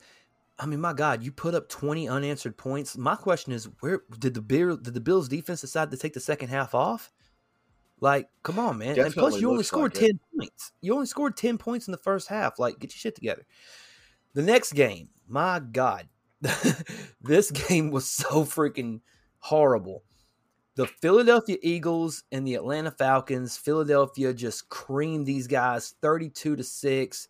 I 0.59 0.67
mean, 0.67 0.79
my 0.81 0.93
God, 0.93 1.23
you 1.23 1.31
put 1.31 1.55
up 1.55 1.69
twenty 1.69 2.07
unanswered 2.07 2.57
points. 2.57 2.95
My 2.97 3.15
question 3.15 3.53
is, 3.53 3.67
where 3.79 4.03
did 4.19 4.35
the 4.35 4.41
Bill 4.41 4.77
did 4.77 4.93
the 4.93 5.01
Bills 5.01 5.27
defense 5.27 5.61
decide 5.61 5.89
to 5.89 5.97
take 5.97 6.13
the 6.13 6.19
second 6.19 6.49
half 6.49 6.75
off? 6.75 7.11
Like, 8.03 8.27
come 8.43 8.59
on, 8.59 8.79
man! 8.79 8.99
and 8.99 9.13
plus, 9.13 9.39
you 9.39 9.49
only 9.49 9.63
scored 9.63 9.95
like 9.95 10.03
it. 10.03 10.07
ten 10.07 10.19
points. 10.37 10.73
You 10.81 10.93
only 10.93 11.05
scored 11.05 11.37
ten 11.37 11.57
points 11.57 11.87
in 11.87 11.93
the 11.93 11.97
first 11.97 12.27
half. 12.27 12.59
Like, 12.59 12.77
get 12.77 12.91
your 12.91 12.97
shit 12.97 13.15
together. 13.15 13.45
The 14.33 14.41
next 14.41 14.73
game, 14.73 15.07
my 15.25 15.61
God, 15.61 16.09
this 17.21 17.49
game 17.49 17.91
was 17.91 18.05
so 18.05 18.43
freaking 18.43 18.99
horrible. 19.39 20.03
The 20.75 20.85
Philadelphia 20.85 21.55
Eagles 21.63 22.25
and 22.33 22.45
the 22.45 22.55
Atlanta 22.55 22.91
Falcons. 22.91 23.55
Philadelphia 23.55 24.33
just 24.33 24.67
creamed 24.67 25.25
these 25.25 25.47
guys, 25.47 25.95
thirty-two 26.01 26.57
to 26.57 26.63
six. 26.63 27.29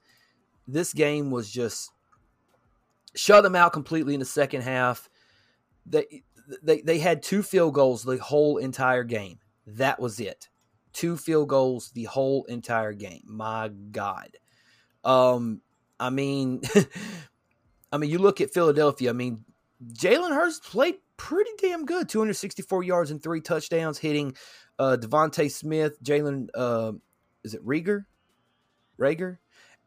This 0.68 0.92
game 0.92 1.30
was 1.30 1.52
just 1.52 1.92
shut 3.14 3.44
them 3.44 3.56
out 3.56 3.74
completely 3.74 4.16
in 4.16 4.20
the 4.20 4.26
second 4.26 4.64
half. 4.64 5.08
They 5.86 6.24
they 6.64 6.82
they 6.82 6.98
had 6.98 7.22
two 7.22 7.44
field 7.44 7.76
goals 7.76 8.02
the 8.02 8.18
whole 8.18 8.58
entire 8.58 9.04
game. 9.04 9.38
That 9.68 10.00
was 10.00 10.20
it. 10.20 10.50
Two 10.94 11.18
field 11.18 11.50
goals 11.50 11.92
the 11.92 12.04
whole 12.06 12.46
entire 12.46 12.94
game. 12.94 13.24
My 13.26 13.70
God. 13.92 14.38
Um, 15.04 15.62
I 16.00 16.10
mean, 16.10 16.62
I 17.92 17.98
mean, 17.98 18.10
you 18.10 18.20
look 18.20 18.42
at 18.42 18.54
Philadelphia. 18.54 19.10
I 19.10 19.14
mean, 19.14 19.44
Jalen 19.94 20.32
Hurts 20.32 20.60
played 20.60 20.96
pretty 21.18 21.52
damn 21.62 21.86
good. 21.86 22.10
264 22.10 22.84
yards 22.84 23.12
and 23.12 23.22
three 23.22 23.42
touchdowns, 23.42 23.98
hitting 23.98 24.36
uh, 24.80 24.98
DeVonta 25.00 25.52
Smith, 25.52 26.02
Jalen, 26.04 26.50
uh, 26.54 26.94
is 27.44 27.54
it 27.54 27.66
Rieger? 27.66 28.06
Rager? 29.00 29.38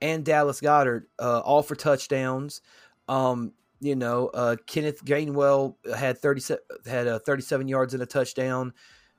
And 0.00 0.24
Dallas 0.24 0.60
Goedert, 0.60 1.04
uh, 1.18 1.40
all 1.40 1.62
for 1.62 1.74
touchdowns. 1.74 2.60
Um, 3.08 3.52
you 3.80 3.96
know, 3.96 4.28
uh, 4.28 4.56
Kenneth 4.66 5.04
Gainwell 5.04 5.76
had 5.96 6.18
30, 6.18 6.56
had 6.86 7.06
uh, 7.06 7.18
37 7.18 7.68
yards 7.68 7.94
and 7.94 8.02
a 8.02 8.06
touchdown. 8.06 8.72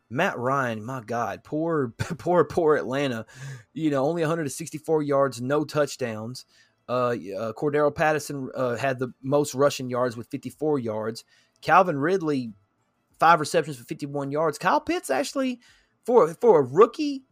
Matt 0.09 0.37
Ryan, 0.37 0.83
my 0.83 1.01
God, 1.01 1.43
poor, 1.43 1.93
poor, 1.97 2.43
poor 2.45 2.75
Atlanta. 2.75 3.25
You 3.73 3.89
know, 3.89 4.05
only 4.05 4.21
164 4.21 5.03
yards, 5.03 5.41
no 5.41 5.65
touchdowns. 5.65 6.45
Uh, 6.89 7.15
uh 7.37 7.53
Cordarrelle 7.53 7.93
Patterson 7.93 8.49
uh, 8.55 8.77
had 8.77 8.97
the 8.97 9.11
most 9.21 9.53
rushing 9.53 9.89
yards 9.89 10.15
with 10.15 10.27
54 10.29 10.79
yards. 10.79 11.23
Calvin 11.61 11.97
Ridley, 11.97 12.53
five 13.19 13.39
receptions 13.39 13.77
for 13.77 13.83
51 13.83 14.31
yards. 14.31 14.57
Kyle 14.57 14.79
Pitts 14.79 15.09
actually, 15.09 15.59
for 16.05 16.33
for 16.35 16.59
a 16.59 16.63
rookie, 16.63 17.23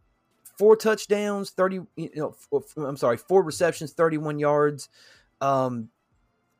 four 0.58 0.76
touchdowns, 0.76 1.50
30. 1.50 1.80
You 1.96 2.10
know, 2.14 2.32
four, 2.32 2.62
I'm 2.76 2.96
sorry, 2.96 3.16
four 3.16 3.42
receptions, 3.42 3.92
31 3.92 4.38
yards. 4.38 4.88
Um, 5.40 5.88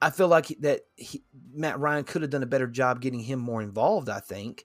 I 0.00 0.10
feel 0.10 0.28
like 0.28 0.48
that 0.60 0.82
he, 0.96 1.22
Matt 1.52 1.78
Ryan 1.78 2.04
could 2.04 2.22
have 2.22 2.30
done 2.30 2.42
a 2.42 2.46
better 2.46 2.66
job 2.66 3.00
getting 3.00 3.20
him 3.20 3.38
more 3.38 3.62
involved. 3.62 4.08
I 4.08 4.20
think. 4.20 4.64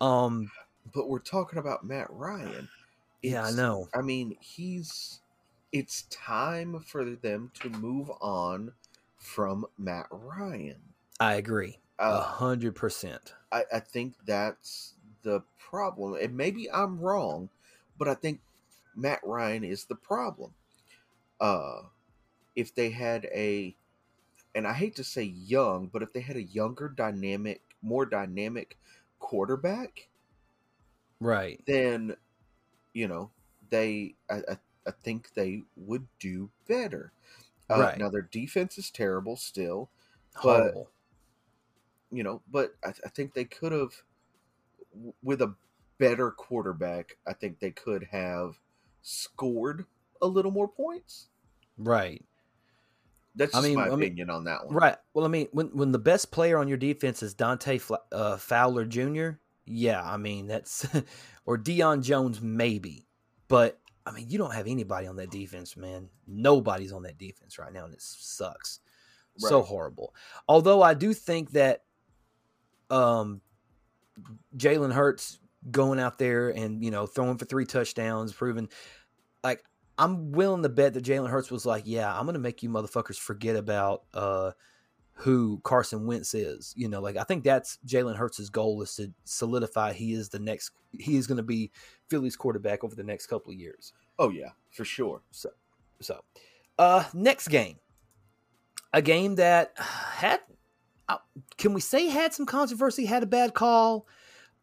Um, 0.00 0.50
but 0.94 1.08
we're 1.08 1.18
talking 1.18 1.58
about 1.58 1.84
Matt 1.84 2.08
Ryan. 2.10 2.68
It's, 3.22 3.32
yeah, 3.32 3.44
I 3.44 3.50
know. 3.52 3.88
I 3.94 4.02
mean, 4.02 4.36
he's. 4.40 5.20
It's 5.72 6.02
time 6.04 6.80
for 6.80 7.04
them 7.04 7.50
to 7.60 7.68
move 7.68 8.10
on 8.20 8.72
from 9.18 9.66
Matt 9.76 10.06
Ryan. 10.10 10.80
I 11.20 11.34
agree. 11.34 11.78
A 11.98 12.20
hundred 12.20 12.74
percent. 12.74 13.34
I, 13.50 13.64
I 13.72 13.80
think 13.80 14.14
that's 14.24 14.94
the 15.22 15.42
problem. 15.58 16.16
And 16.20 16.36
maybe 16.36 16.70
I'm 16.70 16.98
wrong, 17.00 17.48
but 17.98 18.08
I 18.08 18.14
think 18.14 18.40
Matt 18.94 19.20
Ryan 19.24 19.64
is 19.64 19.84
the 19.84 19.96
problem. 19.96 20.52
Uh 21.40 21.82
if 22.54 22.74
they 22.74 22.90
had 22.90 23.26
a 23.26 23.76
and 24.54 24.66
I 24.66 24.72
hate 24.72 24.96
to 24.96 25.04
say 25.04 25.22
young, 25.22 25.88
but 25.92 26.02
if 26.02 26.12
they 26.14 26.20
had 26.20 26.36
a 26.36 26.42
younger 26.42 26.88
dynamic, 26.88 27.60
more 27.82 28.06
dynamic 28.06 28.78
quarterback, 29.18 30.08
right, 31.20 31.60
then 31.66 32.16
you 32.92 33.08
know 33.08 33.30
they 33.70 34.14
I, 34.30 34.36
I, 34.36 34.58
I 34.86 34.90
think 35.02 35.32
they 35.34 35.62
would 35.76 36.06
do 36.18 36.50
better. 36.68 37.12
Uh, 37.68 37.80
right 37.80 37.98
now, 37.98 38.08
their 38.08 38.22
defense 38.22 38.78
is 38.78 38.90
terrible 38.90 39.36
still, 39.36 39.90
Horrible. 40.36 40.88
you 42.12 42.22
know, 42.22 42.42
but 42.50 42.76
I, 42.84 42.90
I 43.04 43.08
think 43.08 43.34
they 43.34 43.44
could 43.44 43.72
have 43.72 43.92
with 45.22 45.42
a 45.42 45.54
better 45.98 46.30
quarterback. 46.30 47.16
I 47.26 47.32
think 47.32 47.58
they 47.58 47.72
could 47.72 48.04
have 48.10 48.60
scored 49.02 49.86
a 50.22 50.26
little 50.26 50.50
more 50.50 50.68
points. 50.68 51.28
Right. 51.78 52.24
That's 53.34 53.54
I 53.54 53.60
mean, 53.60 53.74
my 53.74 53.86
I 53.86 53.90
mean, 53.90 54.02
opinion 54.02 54.30
on 54.30 54.44
that 54.44 54.66
one. 54.66 54.74
Right. 54.74 54.96
Well, 55.12 55.26
I 55.26 55.28
mean, 55.28 55.48
when 55.52 55.66
when 55.68 55.92
the 55.92 55.98
best 55.98 56.30
player 56.30 56.56
on 56.58 56.68
your 56.68 56.78
defense 56.78 57.22
is 57.22 57.34
Dante 57.34 57.78
uh, 58.10 58.38
Fowler 58.38 58.86
Jr., 58.86 59.30
yeah, 59.66 60.02
I 60.02 60.16
mean 60.16 60.46
that's 60.46 60.86
or 61.46 61.58
Deion 61.58 62.02
Jones 62.02 62.40
maybe, 62.40 63.06
but 63.48 63.78
I 64.06 64.12
mean 64.12 64.28
you 64.28 64.38
don't 64.38 64.54
have 64.54 64.66
anybody 64.66 65.06
on 65.06 65.16
that 65.16 65.30
defense, 65.30 65.76
man. 65.76 66.08
Nobody's 66.26 66.92
on 66.92 67.02
that 67.02 67.18
defense 67.18 67.58
right 67.58 67.72
now, 67.72 67.84
and 67.84 67.94
it 67.94 68.02
sucks. 68.02 68.80
Right. 69.42 69.50
So 69.50 69.62
horrible. 69.62 70.14
Although 70.48 70.82
I 70.82 70.94
do 70.94 71.12
think 71.12 71.52
that 71.52 71.82
um 72.90 73.40
Jalen 74.56 74.92
Hurts 74.92 75.38
going 75.70 75.98
out 75.98 76.18
there 76.18 76.50
and 76.50 76.82
you 76.84 76.90
know 76.90 77.06
throwing 77.06 77.38
for 77.38 77.44
three 77.44 77.66
touchdowns, 77.66 78.32
proving 78.32 78.68
like 79.42 79.62
I'm 79.98 80.32
willing 80.32 80.62
to 80.62 80.68
bet 80.68 80.94
that 80.94 81.04
Jalen 81.04 81.30
Hurts 81.30 81.50
was 81.50 81.66
like, 81.66 81.84
yeah, 81.86 82.16
I'm 82.16 82.26
gonna 82.26 82.38
make 82.38 82.62
you 82.62 82.70
motherfuckers 82.70 83.18
forget 83.18 83.56
about 83.56 84.04
uh, 84.14 84.52
who 85.16 85.60
Carson 85.64 86.06
Wentz 86.06 86.34
is. 86.34 86.72
You 86.76 86.88
know, 86.88 87.00
like 87.00 87.16
I 87.16 87.24
think 87.24 87.44
that's 87.44 87.78
Jalen 87.86 88.16
Hurts' 88.16 88.48
goal 88.48 88.82
is 88.82 88.94
to 88.96 89.12
solidify 89.24 89.92
he 89.92 90.12
is 90.12 90.28
the 90.28 90.38
next 90.38 90.70
he 90.92 91.16
is 91.16 91.26
gonna 91.26 91.42
be 91.42 91.70
Philly's 92.08 92.36
quarterback 92.36 92.84
over 92.84 92.94
the 92.94 93.04
next 93.04 93.26
couple 93.26 93.52
of 93.52 93.58
years. 93.58 93.92
Oh 94.18 94.30
yeah, 94.30 94.50
for 94.70 94.84
sure. 94.84 95.22
So 95.30 95.50
so 96.00 96.20
uh 96.78 97.04
next 97.12 97.48
game. 97.48 97.78
A 98.92 99.02
game 99.02 99.34
that 99.34 99.72
had 99.76 100.40
uh, 101.08 101.18
can 101.58 101.74
we 101.74 101.80
say 101.80 102.08
had 102.08 102.32
some 102.32 102.46
controversy, 102.46 103.04
had 103.04 103.22
a 103.22 103.26
bad 103.26 103.54
call. 103.54 104.06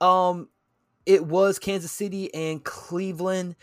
Um 0.01 0.49
it 1.05 1.25
was 1.25 1.59
Kansas 1.59 1.91
City 1.91 2.33
and 2.33 2.63
Cleveland 2.63 3.55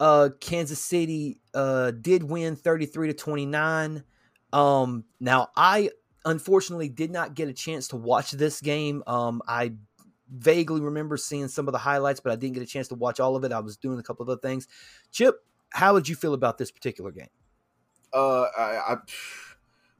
uh, 0.00 0.30
Kansas 0.40 0.82
City 0.82 1.40
uh, 1.54 1.90
did 1.90 2.22
win 2.22 2.56
33 2.56 3.08
to 3.08 3.14
29. 3.14 4.04
Um, 4.52 5.04
now, 5.20 5.48
I 5.56 5.90
unfortunately 6.28 6.88
did 6.88 7.10
not 7.10 7.34
get 7.34 7.48
a 7.48 7.52
chance 7.52 7.88
to 7.88 7.96
watch 7.96 8.32
this 8.32 8.60
game. 8.60 9.02
Um, 9.06 9.42
I 9.48 9.72
vaguely 10.30 10.80
remember 10.80 11.16
seeing 11.16 11.48
some 11.48 11.66
of 11.66 11.72
the 11.72 11.78
highlights, 11.78 12.20
but 12.20 12.32
I 12.32 12.36
didn't 12.36 12.54
get 12.54 12.62
a 12.62 12.66
chance 12.66 12.88
to 12.88 12.94
watch 12.94 13.18
all 13.18 13.34
of 13.34 13.44
it. 13.44 13.52
I 13.52 13.60
was 13.60 13.76
doing 13.76 13.98
a 13.98 14.02
couple 14.02 14.24
of 14.24 14.28
other 14.28 14.40
things. 14.40 14.68
Chip, 15.10 15.42
how 15.70 15.94
did 15.94 16.08
you 16.08 16.14
feel 16.14 16.34
about 16.34 16.58
this 16.58 16.70
particular 16.70 17.10
game? 17.10 17.30
Uh, 18.12 18.42
I, 18.42 18.92
I 18.92 18.96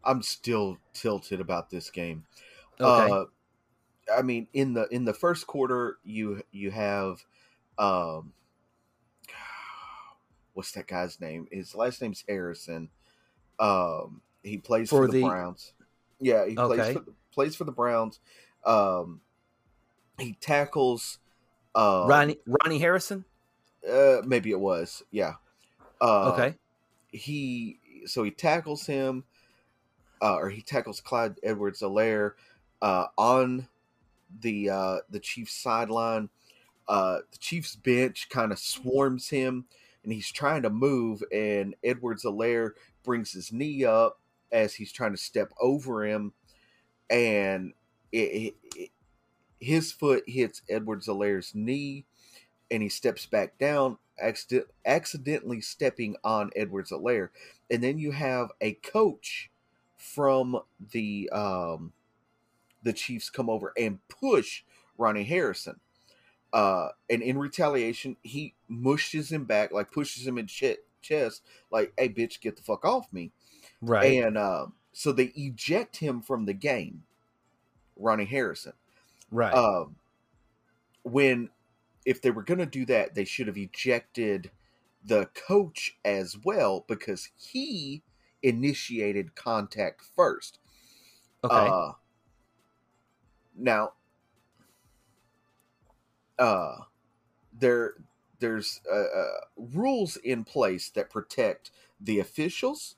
I'm 0.05 0.23
still 0.23 0.79
tilted 0.93 1.41
about 1.41 1.71
this 1.71 1.91
game. 1.91 2.25
Okay. 2.81 3.13
Uh, 3.13 3.25
I 4.17 4.23
mean, 4.23 4.49
in 4.53 4.75
the 4.75 4.87
in 4.89 5.05
the 5.05 5.15
first 5.15 5.47
quarter, 5.47 5.99
you 6.05 6.43
you 6.51 6.71
have 6.71 7.25
um, 7.79 8.33
what's 10.53 10.73
that 10.73 10.87
guy's 10.87 11.21
name? 11.21 11.49
His 11.51 11.75
last 11.75 12.03
name's 12.03 12.25
Harrison. 12.29 12.91
Um, 13.59 14.21
he 14.43 14.59
plays 14.59 14.91
for, 14.91 15.07
for 15.07 15.13
the, 15.13 15.23
the, 15.23 15.29
Browns. 15.29 15.73
Yeah, 16.21 16.47
he 16.47 16.57
okay. 16.57 16.77
plays 16.77 16.93
for 16.93 17.01
the, 17.01 17.15
plays 17.33 17.57
for 17.57 17.65
the 17.65 17.73
Browns. 17.73 18.21
Um, 18.65 19.21
he 20.19 20.37
tackles 20.41 21.19
uh, 21.75 22.07
Ronnie 22.09 22.39
Ronnie 22.47 22.79
Harrison. 22.79 23.25
Uh, 23.89 24.19
maybe 24.25 24.51
it 24.51 24.61
was. 24.61 25.03
Yeah. 25.11 25.35
Uh, 26.01 26.33
okay. 26.33 26.55
He 27.11 27.79
so 28.07 28.23
he 28.23 28.31
tackles 28.31 28.87
him, 28.87 29.25
uh, 30.21 30.37
or 30.37 30.51
he 30.51 30.63
tackles 30.63 31.01
Clyde 31.01 31.37
Edwards-Helaire 31.43 32.33
uh, 32.83 33.07
on 33.17 33.69
the 34.41 34.71
uh, 34.71 34.97
the 35.11 35.21
Chiefs 35.21 35.55
sideline. 35.55 36.29
Uh, 36.89 37.19
the 37.31 37.39
Chiefs 37.39 37.77
bench 37.77 38.29
kind 38.31 38.51
of 38.51 38.59
swarms 38.59 39.29
him 39.29 39.67
and 40.09 40.13
he's 40.15 40.33
trying 40.33 40.63
to 40.63 40.71
move, 40.71 41.23
and 41.31 41.75
Edwards-Helaire 41.85 42.71
brings 43.03 43.33
his 43.33 43.53
knee 43.53 43.85
up 43.85 44.19
as 44.53 44.75
he's 44.75 44.93
trying 44.93 45.13
to 45.13 45.19
step 45.19 45.53
over 45.61 46.05
him, 46.05 46.33
and 47.11 47.73
it, 48.13 48.55
it, 48.77 48.91
his 49.61 49.93
foot 49.93 50.25
hits 50.27 50.63
Edwards-Helaire's 50.69 51.55
knee, 51.55 52.05
and 52.71 52.83
he 52.83 52.89
steps 52.89 53.27
back 53.27 53.59
down, 53.59 53.99
accident, 54.19 54.69
accidentally 54.85 55.61
stepping 55.61 56.17
on 56.23 56.51
Edwards-Helaire, 56.55 57.31
and 57.71 57.83
then 57.83 57.99
you 57.99 58.13
have 58.13 58.51
a 58.61 58.75
coach 58.75 59.51
from 59.97 60.61
the 60.93 61.29
um, 61.31 61.93
the 62.83 62.93
Chiefs 62.93 63.31
come 63.31 63.51
over 63.51 63.73
and 63.77 63.99
push 64.09 64.63
Ronnie 64.97 65.25
Harrison. 65.25 65.81
Uh, 66.53 66.89
and 67.11 67.23
in 67.23 67.37
retaliation, 67.37 68.17
he 68.23 68.55
mushes 68.69 69.31
him 69.31 69.45
back, 69.45 69.71
like 69.71 69.93
pushes 69.93 70.27
him 70.27 70.39
in 70.39 70.47
ch- 70.47 70.79
chest, 71.03 71.43
like, 71.71 71.93
"Hey, 71.99 72.09
bitch, 72.09 72.41
get 72.41 72.57
the 72.57 72.63
fuck 72.63 72.85
off 72.85 73.13
me!" 73.13 73.33
Right. 73.81 74.25
And 74.25 74.37
uh, 74.37 74.67
so 74.93 75.13
they 75.13 75.33
eject 75.37 75.99
him 75.99 76.21
from 76.21 76.45
the 76.45 76.55
game. 76.55 77.05
Ronnie 77.97 78.25
Harrison. 78.25 78.73
Right. 79.31 79.55
Um, 79.55 79.97
when 81.03 81.51
if 82.05 82.23
they 82.23 82.31
were 82.31 82.43
going 82.43 82.59
to 82.59 82.67
do 82.67 82.87
that, 82.87 83.15
they 83.15 83.25
should 83.25 83.47
have 83.47 83.59
ejected 83.59 84.51
the 85.05 85.29
coach 85.35 85.99
as 86.05 86.37
well 86.43 86.85
because 86.89 87.31
he 87.37 88.03
initiated 88.43 89.35
contact 89.35 90.03
first. 90.17 90.59
Okay. 91.45 91.55
Uh, 91.55 91.93
now, 93.57 93.93
uh, 96.39 96.77
there 97.53 97.95
there's 98.39 98.81
uh, 98.91 98.97
uh, 98.97 99.41
rules 99.57 100.17
in 100.17 100.45
place 100.45 100.89
that 100.91 101.11
protect 101.11 101.71
the 102.01 102.21
officials 102.21 102.95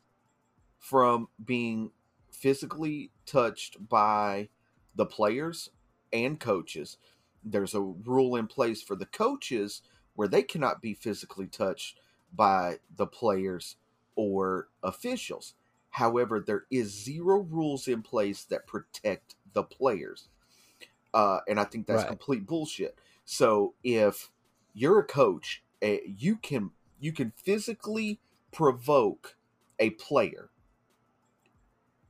from 0.80 1.28
being 1.44 1.92
physically 2.32 3.12
touched 3.26 3.88
by 3.88 4.48
the 4.96 5.06
players 5.06 5.70
and 6.12 6.40
coaches. 6.40 6.96
There's 7.44 7.74
a 7.74 7.80
rule 7.80 8.34
in 8.34 8.48
place 8.48 8.82
for 8.82 8.96
the 8.96 9.06
coaches 9.06 9.82
where 10.14 10.26
they 10.26 10.42
cannot 10.42 10.82
be 10.82 10.94
physically 10.94 11.46
touched 11.46 12.00
by 12.34 12.78
the 12.96 13.06
players 13.06 13.76
or 14.16 14.68
officials. 14.82 15.54
However, 15.90 16.40
there 16.40 16.64
is 16.70 16.92
zero 16.92 17.40
rules 17.40 17.86
in 17.86 18.02
place 18.02 18.44
that 18.44 18.66
protect 18.66 19.36
the 19.52 19.62
players. 19.62 20.28
Uh, 21.12 21.40
and 21.48 21.60
I 21.60 21.64
think 21.64 21.86
that's 21.86 22.02
Right. 22.02 22.08
complete 22.08 22.46
bullshit. 22.46 22.98
So 23.24 23.74
if 23.84 24.30
you're 24.74 25.00
a 25.00 25.04
coach, 25.04 25.62
uh, 25.82 25.96
you 26.06 26.36
can 26.36 26.70
you 26.98 27.12
can 27.12 27.32
physically 27.36 28.20
provoke 28.52 29.36
a 29.78 29.90
player 29.90 30.50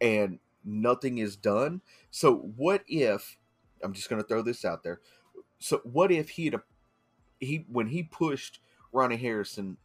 and 0.01 0.39
nothing 0.65 1.19
is 1.19 1.37
done. 1.37 1.81
So 2.11 2.35
what 2.57 2.83
if 2.87 3.39
I'm 3.83 3.93
just 3.93 4.09
going 4.09 4.21
to 4.21 4.29
throw 4.29 4.43
this 4.43 4.65
out 4.65 4.83
there. 4.83 5.01
So 5.59 5.81
what 5.85 6.11
if 6.13 6.31
he'd 6.31 6.55
he 7.39 7.65
when 7.71 7.89
he 7.89 8.03
pushed 8.03 8.61
Ronnie 8.93 9.17
Harrison 9.17 9.77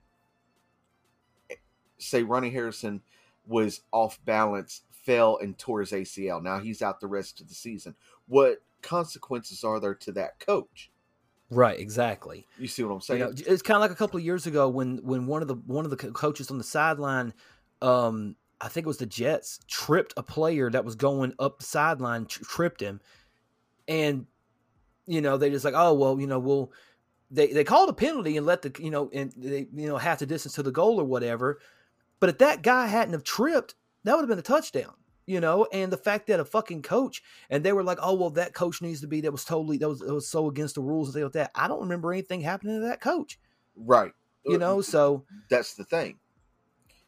say 1.97 2.23
Ronnie 2.23 2.49
Harrison 2.49 3.01
was 3.47 3.81
off 3.91 4.19
balance, 4.25 4.81
fell 4.91 5.37
and 5.37 5.57
tore 5.57 5.81
his 5.81 5.91
ACL. 5.91 6.41
Now 6.41 6.59
he's 6.59 6.81
out 6.81 6.99
the 6.99 7.07
rest 7.07 7.41
of 7.41 7.47
the 7.47 7.55
season. 7.55 7.95
What 8.27 8.61
consequences 8.81 9.63
are 9.63 9.79
there 9.79 9.95
to 9.95 10.11
that 10.13 10.39
coach? 10.39 10.91
Right, 11.51 11.79
exactly. 11.79 12.45
You 12.57 12.67
see 12.67 12.83
what 12.83 12.89
I'm 12.89 12.95
You 12.95 13.01
saying? 13.01 13.19
know, 13.19 13.33
it's 13.35 13.61
kind 13.61 13.75
of 13.75 13.81
like 13.81 13.91
a 13.91 13.95
couple 13.95 14.17
of 14.17 14.25
years 14.25 14.47
ago 14.47 14.67
when 14.67 14.97
when 15.03 15.27
one 15.27 15.41
of 15.41 15.47
the 15.47 15.55
one 15.55 15.85
of 15.85 15.91
the 15.91 15.97
coaches 15.97 16.49
on 16.49 16.57
the 16.57 16.63
sideline, 16.63 17.33
um, 17.81 18.35
I 18.61 18.67
think 18.67 18.85
it 18.85 18.87
was 18.87 18.97
the 18.97 19.05
Jets, 19.05 19.59
tripped 19.67 20.13
a 20.17 20.23
player 20.23 20.69
that 20.69 20.85
was 20.85 20.95
going 20.95 21.33
up 21.39 21.59
the 21.59 21.65
sideline, 21.65 22.25
tr- 22.25 22.43
tripped 22.43 22.81
him, 22.81 23.01
and 23.87 24.25
you 25.05 25.21
know 25.21 25.37
they 25.37 25.49
just 25.49 25.65
like, 25.65 25.73
oh 25.75 25.93
well, 25.93 26.19
you 26.19 26.27
know 26.27 26.39
we'll 26.39 26.71
they 27.31 27.47
they 27.51 27.63
called 27.63 27.89
a 27.89 27.93
penalty 27.93 28.37
and 28.37 28.45
let 28.45 28.61
the 28.61 28.73
you 28.79 28.91
know 28.91 29.09
and 29.13 29.33
they 29.35 29.67
you 29.73 29.87
know 29.87 29.97
half 29.97 30.19
the 30.19 30.25
distance 30.25 30.55
to 30.55 30.63
the 30.63 30.71
goal 30.71 30.99
or 30.99 31.05
whatever, 31.05 31.59
but 32.19 32.29
if 32.29 32.37
that 32.39 32.61
guy 32.61 32.87
hadn't 32.87 33.13
have 33.13 33.23
tripped, 33.23 33.75
that 34.03 34.13
would 34.13 34.21
have 34.21 34.29
been 34.29 34.39
a 34.39 34.43
touchdown. 34.43 34.93
You 35.27 35.39
know, 35.39 35.67
and 35.73 35.91
the 35.91 35.97
fact 35.97 36.27
that 36.27 36.39
a 36.39 36.45
fucking 36.45 36.83
coach 36.83 37.23
and 37.49 37.63
they 37.63 37.73
were 37.73 37.83
like, 37.83 37.97
"Oh 37.99 38.13
well, 38.13 38.29
that 38.31 38.53
coach 38.53 38.81
needs 38.81 39.01
to 39.01 39.07
be 39.07 39.21
that 39.21 39.31
was 39.31 39.43
totally 39.43 39.77
that 39.79 39.89
was 39.89 39.99
that 39.99 40.13
was 40.13 40.27
so 40.27 40.47
against 40.47 40.75
the 40.75 40.81
rules 40.81 41.07
and 41.07 41.15
things 41.15 41.23
like 41.23 41.33
that." 41.33 41.51
I 41.55 41.67
don't 41.67 41.81
remember 41.81 42.13
anything 42.13 42.41
happening 42.41 42.79
to 42.79 42.87
that 42.87 43.01
coach. 43.01 43.39
right. 43.75 44.11
You 44.45 44.55
uh, 44.55 44.59
know, 44.59 44.81
so 44.81 45.25
that's 45.49 45.73
the 45.73 45.83
thing. 45.83 46.19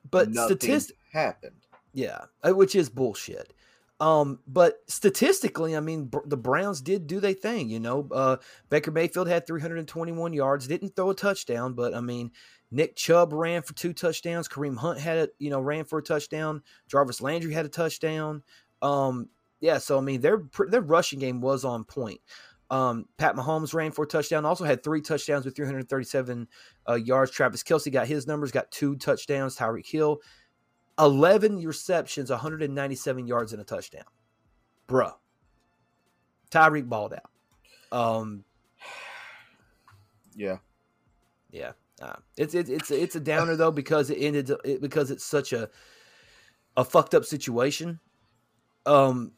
But 0.10 0.30
Nothing 0.32 0.58
statistic, 0.58 0.98
happened. 1.12 1.66
yeah, 1.94 2.26
uh, 2.44 2.54
which 2.54 2.76
is 2.76 2.90
bullshit. 2.90 3.54
Um, 4.00 4.40
but 4.48 4.76
statistically, 4.88 5.76
I 5.76 5.80
mean, 5.80 6.06
Br- 6.06 6.20
the 6.26 6.38
Browns 6.38 6.82
did 6.82 7.08
do 7.08 7.20
their 7.20 7.34
thing. 7.34 7.70
You 7.70 7.80
know, 7.80 8.08
uh, 8.12 8.38
Baker 8.70 8.92
Mayfield 8.92 9.28
had 9.28 9.48
321 9.48 10.34
yards, 10.34 10.68
didn't 10.68 10.96
throw 10.96 11.10
a 11.10 11.16
touchdown, 11.16 11.74
but 11.74 11.96
I 11.96 12.02
mean, 12.02 12.32
Nick 12.70 12.96
Chubb 12.96 13.34
ran 13.34 13.64
for 13.64 13.74
two 13.74 13.94
touchdowns. 13.94 14.48
Kareem 14.48 14.78
Hunt 14.78 15.00
had 15.00 15.18
it, 15.18 15.36
you 15.40 15.50
know, 15.50 15.60
ran 15.60 15.86
for 15.86 15.98
a 16.00 16.04
touchdown. 16.04 16.62
Jarvis 16.88 17.22
Landry 17.22 17.54
had 17.54 17.66
a 17.66 17.70
touchdown. 17.70 18.44
Um, 18.84 19.30
yeah, 19.60 19.80
so 19.80 19.98
I 19.98 20.02
mean, 20.02 20.22
their 20.22 20.44
their 20.70 20.82
rushing 20.82 21.18
game 21.18 21.42
was 21.42 21.66
on 21.66 21.84
point. 21.84 22.22
Um, 22.70 23.06
Pat 23.18 23.36
Mahomes 23.36 23.74
ran 23.74 23.92
for 23.92 24.04
a 24.04 24.08
touchdown. 24.08 24.46
Also 24.46 24.66
had 24.66 24.84
three 24.84 25.02
touchdowns 25.02 25.46
with 25.46 25.56
337 25.56 26.48
uh, 26.90 26.96
yards. 26.96 27.32
Travis 27.32 27.64
Kelce 27.64 27.92
got 27.92 28.08
his 28.08 28.28
numbers, 28.28 28.52
got 28.52 28.70
two 28.72 28.96
touchdowns. 28.98 29.56
Tyreek 29.56 29.90
Hill, 29.90 30.20
11 31.00 31.66
receptions, 31.66 32.30
197 32.30 33.26
yards 33.28 33.54
and 33.54 33.62
a 33.62 33.66
touchdown. 33.66 34.04
Bruh. 34.88 35.14
Tyreek 36.52 36.88
balled 36.90 37.14
out. 37.14 37.98
Um, 37.98 38.44
Yeah. 40.36 40.58
yeah, 41.52 41.72
uh, 42.02 42.16
it's 42.36 42.54
it's 42.54 42.70
it's 42.70 42.92
it's 42.92 43.16
a 43.16 43.20
downer 43.20 43.56
though 43.56 43.72
because 43.72 44.10
it 44.10 44.18
ended 44.18 44.52
it, 44.66 44.82
because 44.82 45.10
it's 45.10 45.24
such 45.24 45.52
a 45.54 45.70
a 46.76 46.84
fucked 46.84 47.16
up 47.16 47.26
situation. 47.26 48.00
Um, 48.86 49.32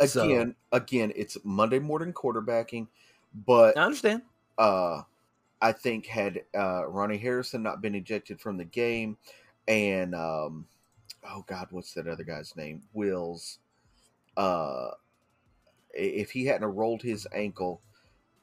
A- 0.00 0.08
So- 0.08 0.24
Again, 0.24 0.54
again, 0.72 1.12
it's 1.16 1.36
Monday 1.44 1.78
morning 1.78 2.12
quarterbacking, 2.12 2.88
but 3.34 3.76
I 3.76 3.82
understand. 3.82 4.22
uh, 4.58 5.02
I 5.60 5.72
think 5.72 6.06
had 6.06 6.42
uh, 6.54 6.86
Ronnie 6.86 7.18
Harrison 7.18 7.62
not 7.62 7.80
been 7.80 7.94
ejected 7.94 8.40
from 8.40 8.56
the 8.56 8.64
game, 8.64 9.16
and 9.68 10.14
um, 10.14 10.66
oh 11.28 11.44
God, 11.46 11.68
what's 11.70 11.92
that 11.94 12.06
other 12.08 12.24
guy's 12.24 12.54
name? 12.56 12.82
Wills. 12.92 13.58
Uh, 14.36 14.90
if 15.94 16.30
he 16.30 16.44
hadn't 16.44 16.68
rolled 16.74 17.02
his 17.02 17.26
ankle, 17.32 17.80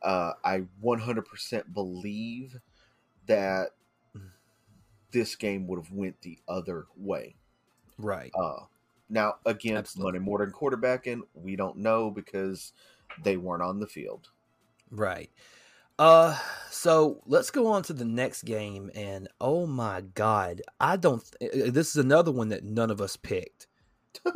uh, 0.01 0.33
I 0.43 0.63
100% 0.83 1.73
believe 1.73 2.59
that 3.27 3.69
this 5.11 5.35
game 5.35 5.67
would 5.67 5.77
have 5.77 5.91
went 5.91 6.19
the 6.21 6.39
other 6.47 6.87
way. 6.97 7.35
Right. 7.99 8.31
Uh, 8.33 8.61
now 9.09 9.35
again, 9.45 9.77
Absolutely. 9.77 10.19
Monday 10.19 10.25
morning 10.25 10.53
quarterbacking, 10.53 11.21
we 11.33 11.55
don't 11.55 11.77
know 11.77 12.09
because 12.11 12.73
they 13.23 13.37
weren't 13.37 13.61
on 13.63 13.79
the 13.79 13.87
field. 13.87 14.29
Right. 14.91 15.29
Uh 15.99 16.37
so 16.71 17.21
let's 17.27 17.51
go 17.51 17.67
on 17.67 17.83
to 17.83 17.93
the 17.93 18.05
next 18.05 18.43
game 18.43 18.89
and 18.95 19.27
oh 19.39 19.67
my 19.67 20.01
god, 20.01 20.61
I 20.79 20.97
don't 20.97 21.23
th- 21.39 21.71
this 21.73 21.89
is 21.89 21.97
another 21.97 22.31
one 22.31 22.49
that 22.49 22.63
none 22.63 22.89
of 22.89 22.99
us 23.01 23.15
picked. 23.15 23.67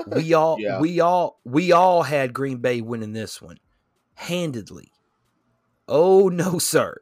We 0.07 0.34
all 0.36 0.57
Yeah. 0.59 0.80
we 0.80 0.99
all 0.99 1.39
we 1.45 1.72
all 1.72 2.03
had 2.03 2.34
Green 2.34 2.57
Bay 2.57 2.82
winning 2.82 3.13
this 3.13 3.41
one 3.41 3.57
handedly. 4.15 4.91
Oh 5.88 6.30
no, 6.30 6.59
sir. 6.59 6.97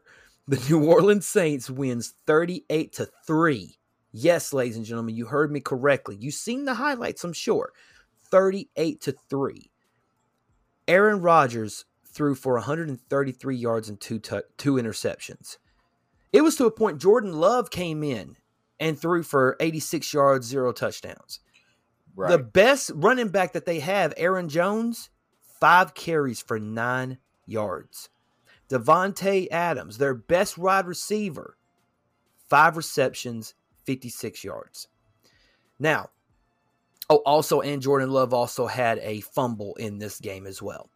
The 0.48 0.64
New 0.70 0.86
Orleans 0.86 1.26
Saints 1.28 1.70
wins 1.70 2.14
38 2.28 2.94
to 2.94 3.10
3. 3.26 3.76
Yes, 4.18 4.54
ladies 4.54 4.78
and 4.78 4.86
gentlemen, 4.86 5.14
you 5.14 5.26
heard 5.26 5.52
me 5.52 5.60
correctly. 5.60 6.16
You've 6.18 6.36
seen 6.36 6.64
the 6.64 6.76
highlights, 6.76 7.26
I'm 7.26 7.34
sure. 7.34 7.74
38 8.32 9.02
to 9.02 9.12
3. 9.30 9.70
Aaron 10.88 11.20
Rodgers 11.20 11.84
threw 12.08 12.34
for 12.34 12.54
133 12.54 13.58
yards 13.58 13.90
and 13.90 14.00
two 14.00 14.20
tu- 14.20 14.44
two 14.56 14.76
interceptions. 14.76 15.58
It 16.32 16.44
was 16.44 16.56
to 16.56 16.66
a 16.66 16.72
point 16.72 17.02
Jordan 17.02 17.34
Love 17.34 17.70
came 17.70 18.04
in 18.04 18.38
and 18.80 18.98
threw 18.98 19.22
for 19.22 19.58
86 19.60 20.14
yards, 20.14 20.48
zero 20.48 20.72
touchdowns. 20.72 21.42
Right. 22.16 22.32
The 22.32 22.40
best 22.40 22.92
running 22.96 23.28
back 23.28 23.52
that 23.52 23.66
they 23.66 23.82
have, 23.82 24.14
Aaron 24.16 24.48
Jones, 24.48 25.10
five 25.60 25.94
carries 25.94 26.42
for 26.42 26.58
nine 26.58 27.18
yards. 27.46 28.08
Davante 28.70 29.50
Adams, 29.52 29.98
their 29.98 30.14
best 30.14 30.58
wide 30.58 30.88
receiver, 30.88 31.58
five 32.50 32.78
receptions, 32.78 33.54
56 33.86 34.44
yards. 34.44 34.88
Now, 35.80 36.10
oh, 37.10 37.18
also, 37.26 37.62
and 37.62 37.82
Jordan 37.82 38.10
Love 38.10 38.34
also 38.34 38.68
had 38.68 39.00
a 39.00 39.22
fumble 39.22 39.76
in 39.76 39.98
this 39.98 40.20
game 40.20 40.46
as 40.46 40.62
well. 40.62 40.90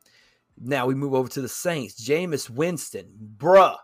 Now 0.57 0.85
we 0.87 0.95
move 0.95 1.13
over 1.13 1.29
to 1.29 1.41
the 1.41 1.49
Saints. 1.49 2.03
Jameis 2.03 2.49
Winston, 2.49 3.11
bruh. 3.37 3.77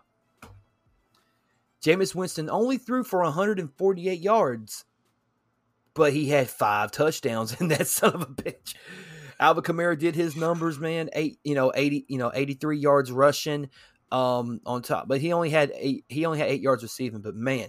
Jameis 1.82 2.14
Winston 2.14 2.50
only 2.50 2.78
threw 2.78 3.04
for 3.04 3.22
148 3.22 4.20
yards, 4.20 4.84
but 5.94 6.12
he 6.12 6.28
had 6.28 6.50
five 6.50 6.90
touchdowns 6.90 7.58
in 7.60 7.68
that 7.68 7.86
son 7.86 8.14
of 8.14 8.22
a 8.22 8.26
bitch. 8.26 8.74
Alvin 9.38 9.62
Kamara 9.62 9.98
did 9.98 10.14
his 10.14 10.34
numbers, 10.34 10.78
man. 10.78 11.10
Eight, 11.12 11.38
you 11.44 11.54
know, 11.54 11.72
80, 11.74 12.06
you 12.08 12.18
know, 12.18 12.32
83 12.34 12.78
yards 12.78 13.12
rushing 13.12 13.68
um 14.12 14.60
on 14.64 14.82
top. 14.82 15.08
But 15.08 15.20
he 15.20 15.32
only 15.32 15.50
had 15.50 15.72
eight 15.74 16.04
he 16.08 16.26
only 16.26 16.38
had 16.38 16.48
eight 16.48 16.60
yards 16.60 16.82
receiving. 16.82 17.22
But 17.22 17.34
man, 17.34 17.68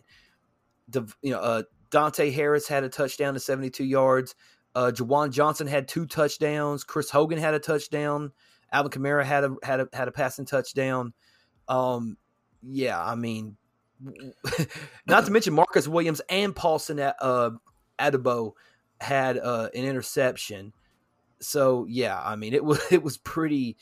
you 1.22 1.32
know, 1.32 1.40
uh 1.40 1.64
Deonte 1.92 2.34
Harris 2.34 2.68
had 2.68 2.84
a 2.84 2.90
touchdown 2.90 3.34
to 3.34 3.40
72 3.40 3.84
yards. 3.84 4.36
Uh 4.76 4.92
Juwan 4.94 5.32
Johnson 5.32 5.68
had 5.68 5.88
two 5.88 6.06
touchdowns. 6.06 6.84
Chris 6.84 7.10
Hogan 7.10 7.38
had 7.40 7.54
a 7.54 7.60
touchdown. 7.60 8.32
Alvin 8.72 8.92
Kamara 8.92 9.24
had 9.24 9.44
a 9.46 9.56
had 9.64 9.80
a 9.80 9.88
had 9.94 10.08
a 10.08 10.12
passing 10.12 10.46
touchdown. 10.46 11.14
Um 11.68 12.18
yeah, 12.62 13.02
I 13.04 13.16
mean 13.16 13.58
not 15.08 15.26
to 15.26 15.32
mention 15.32 15.54
Marcus 15.54 15.88
Williams 15.88 16.22
and 16.30 16.56
Paulson 16.56 17.00
uh 17.00 17.52
Adebo 18.00 18.52
had 19.00 19.38
uh, 19.38 19.70
an 19.74 19.86
interception. 19.86 20.74
So 21.40 21.86
yeah, 21.90 22.20
I 22.22 22.36
mean 22.36 22.54
it 22.54 22.64
was 22.64 22.80
it 22.92 23.04
was 23.04 23.18
pretty 23.18 23.78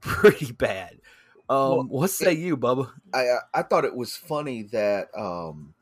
pretty 0.00 0.52
bad. 0.52 1.00
Um, 1.48 1.58
Well, 1.70 1.82
what 1.88 2.10
say 2.10 2.32
you, 2.34 2.56
Bubba? 2.56 2.90
I 3.12 3.20
I- 3.22 3.38
I 3.54 3.62
thought 3.62 3.84
it 3.84 3.96
was 3.96 4.14
funny 4.16 4.62
that 4.64 5.08
um, 5.16 5.74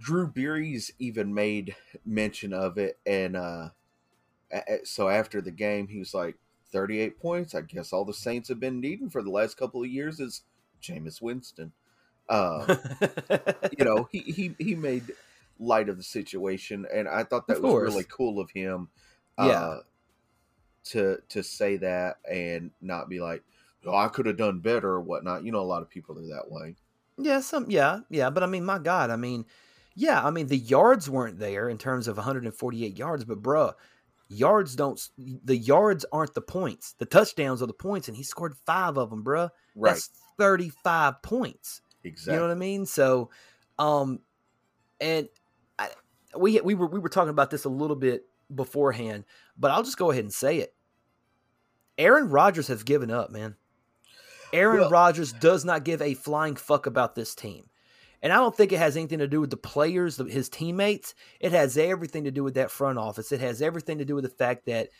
Drew 0.00 0.30
Brees 0.30 0.90
even 0.98 1.34
made 1.34 1.76
mention 2.06 2.52
of 2.52 2.78
it, 2.78 2.98
and 3.04 3.36
uh, 3.36 3.68
so 4.84 5.08
after 5.08 5.40
the 5.40 5.50
game, 5.50 5.88
he 5.88 5.98
was 5.98 6.14
like, 6.14 6.36
"38 6.72 7.20
points. 7.20 7.54
I 7.54 7.60
guess 7.60 7.92
all 7.92 8.04
the 8.04 8.14
Saints 8.14 8.48
have 8.48 8.60
been 8.60 8.80
needing 8.80 9.10
for 9.10 9.22
the 9.22 9.30
last 9.30 9.56
couple 9.56 9.82
of 9.82 9.88
years 9.88 10.18
is 10.18 10.42
Jameis 10.82 11.20
Winston." 11.20 11.72
Uh, 12.28 12.76
you 13.78 13.84
know, 13.84 14.08
he 14.10 14.20
he 14.20 14.54
he 14.58 14.74
made 14.74 15.12
light 15.58 15.88
of 15.88 15.98
the 15.98 16.02
situation, 16.02 16.86
and 16.92 17.06
I 17.06 17.24
thought 17.24 17.46
that 17.48 17.60
was 17.60 17.74
really 17.74 18.04
cool 18.04 18.40
of 18.40 18.50
him. 18.50 18.88
Yeah. 19.38 19.46
Uh, 19.46 19.80
to 20.82 21.18
to 21.28 21.42
say 21.42 21.76
that 21.76 22.16
and 22.30 22.70
not 22.80 23.08
be 23.08 23.20
like, 23.20 23.42
oh, 23.86 23.96
I 23.96 24.08
could 24.08 24.26
have 24.26 24.36
done 24.36 24.60
better 24.60 24.88
or 24.88 25.00
whatnot. 25.00 25.44
You 25.44 25.52
know, 25.52 25.60
a 25.60 25.62
lot 25.62 25.82
of 25.82 25.90
people 25.90 26.18
are 26.18 26.22
that 26.22 26.50
way. 26.50 26.76
Yeah, 27.18 27.40
some 27.40 27.66
yeah, 27.70 28.00
yeah, 28.08 28.30
but 28.30 28.42
I 28.42 28.46
mean, 28.46 28.64
my 28.64 28.78
God, 28.78 29.10
I 29.10 29.16
mean, 29.16 29.44
yeah, 30.00 30.24
I 30.24 30.30
mean, 30.30 30.46
the 30.46 30.56
yards 30.56 31.10
weren't 31.10 31.38
there 31.38 31.68
in 31.68 31.76
terms 31.76 32.08
of 32.08 32.16
148 32.16 32.96
yards, 32.96 33.24
but 33.24 33.42
bruh, 33.42 33.74
yards 34.28 34.74
don't 34.74 34.98
the 35.18 35.56
yards 35.56 36.06
aren't 36.10 36.32
the 36.34 36.40
points. 36.40 36.94
The 36.98 37.04
touchdowns 37.04 37.60
are 37.62 37.66
the 37.66 37.74
points, 37.74 38.08
and 38.08 38.16
he 38.16 38.22
scored 38.22 38.54
five 38.64 38.96
of 38.96 39.10
them, 39.10 39.22
bruh. 39.22 39.50
Right. 39.76 39.90
That's 39.92 40.08
35 40.38 41.20
points. 41.22 41.82
exactly. 42.02 42.32
You 42.34 42.40
know 42.40 42.46
what 42.46 42.52
I 42.52 42.58
mean? 42.58 42.86
So, 42.86 43.30
um, 43.78 44.20
and 45.00 45.28
I, 45.78 45.88
we 46.36 46.60
we 46.62 46.74
were 46.74 46.86
we 46.86 46.98
were 46.98 47.08
talking 47.10 47.30
about 47.30 47.50
this 47.50 47.64
a 47.64 47.68
little 47.68 47.96
bit 47.96 48.24
beforehand, 48.54 49.24
but 49.58 49.70
I'll 49.70 49.82
just 49.82 49.98
go 49.98 50.10
ahead 50.10 50.24
and 50.24 50.32
say 50.32 50.58
it. 50.58 50.74
Aaron 51.98 52.30
Rodgers 52.30 52.68
has 52.68 52.82
given 52.82 53.10
up, 53.10 53.30
man. 53.30 53.56
Aaron 54.52 54.80
Well- 54.80 54.90
Rodgers 54.90 55.32
does 55.34 55.64
not 55.64 55.84
give 55.84 56.00
a 56.00 56.14
flying 56.14 56.56
fuck 56.56 56.86
about 56.86 57.14
this 57.14 57.34
team. 57.34 57.69
And 58.22 58.32
I 58.32 58.36
don't 58.36 58.54
think 58.54 58.72
it 58.72 58.78
has 58.78 58.96
anything 58.96 59.20
to 59.20 59.28
do 59.28 59.40
with 59.40 59.50
the 59.50 59.56
players, 59.56 60.18
his 60.18 60.48
teammates. 60.48 61.14
It 61.40 61.52
has 61.52 61.78
everything 61.78 62.24
to 62.24 62.30
do 62.30 62.44
with 62.44 62.54
that 62.54 62.70
front 62.70 62.98
office. 62.98 63.32
It 63.32 63.40
has 63.40 63.62
everything 63.62 63.98
to 63.98 64.04
do 64.04 64.14
with 64.14 64.24
the 64.24 64.30
fact 64.30 64.66
that 64.66 64.90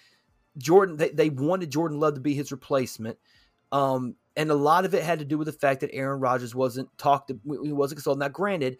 Jordan, 0.57 0.97
they, 0.97 1.11
they 1.11 1.31
wanted 1.31 1.71
Jordan 1.71 2.01
Love 2.01 2.15
to 2.15 2.21
be 2.21 2.35
his 2.35 2.51
replacement. 2.51 3.19
Um, 3.73 4.17
and 4.37 4.51
a 4.51 4.55
lot 4.55 4.85
of 4.85 4.95
it 4.95 5.03
had 5.03 5.19
to 5.19 5.25
do 5.25 5.37
with 5.37 5.47
the 5.47 5.53
fact 5.53 5.81
that 5.81 5.95
Aaron 5.95 6.21
Rodgers 6.21 6.55
wasn't 6.55 6.97
talked, 6.97 7.29
to, 7.29 7.39
he 7.63 7.73
wasn't 7.73 7.99
consulted. 7.99 8.21
Now, 8.21 8.29
granted, 8.29 8.79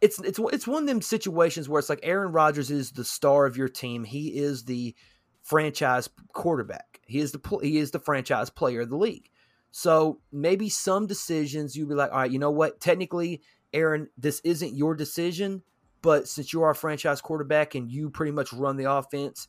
it's 0.00 0.20
it's 0.20 0.38
it's 0.52 0.66
one 0.66 0.82
of 0.82 0.86
them 0.86 1.00
situations 1.00 1.66
where 1.66 1.78
it's 1.78 1.88
like 1.88 2.00
Aaron 2.02 2.30
Rodgers 2.30 2.70
is 2.70 2.92
the 2.92 3.04
star 3.04 3.46
of 3.46 3.56
your 3.56 3.68
team. 3.68 4.04
He 4.04 4.36
is 4.36 4.64
the 4.64 4.94
franchise 5.42 6.10
quarterback. 6.34 7.00
He 7.06 7.20
is 7.20 7.32
the 7.32 7.58
he 7.62 7.78
is 7.78 7.90
the 7.90 7.98
franchise 7.98 8.50
player 8.50 8.82
of 8.82 8.90
the 8.90 8.96
league. 8.96 9.30
So 9.76 10.20
maybe 10.30 10.68
some 10.68 11.08
decisions 11.08 11.74
you'd 11.74 11.88
be 11.88 11.96
like, 11.96 12.12
all 12.12 12.18
right, 12.18 12.30
you 12.30 12.38
know 12.38 12.52
what? 12.52 12.78
Technically, 12.78 13.42
Aaron, 13.72 14.08
this 14.16 14.40
isn't 14.44 14.76
your 14.76 14.94
decision, 14.94 15.64
but 16.00 16.28
since 16.28 16.52
you 16.52 16.62
are 16.62 16.70
a 16.70 16.76
franchise 16.76 17.20
quarterback 17.20 17.74
and 17.74 17.90
you 17.90 18.08
pretty 18.08 18.30
much 18.30 18.52
run 18.52 18.76
the 18.76 18.88
offense, 18.88 19.48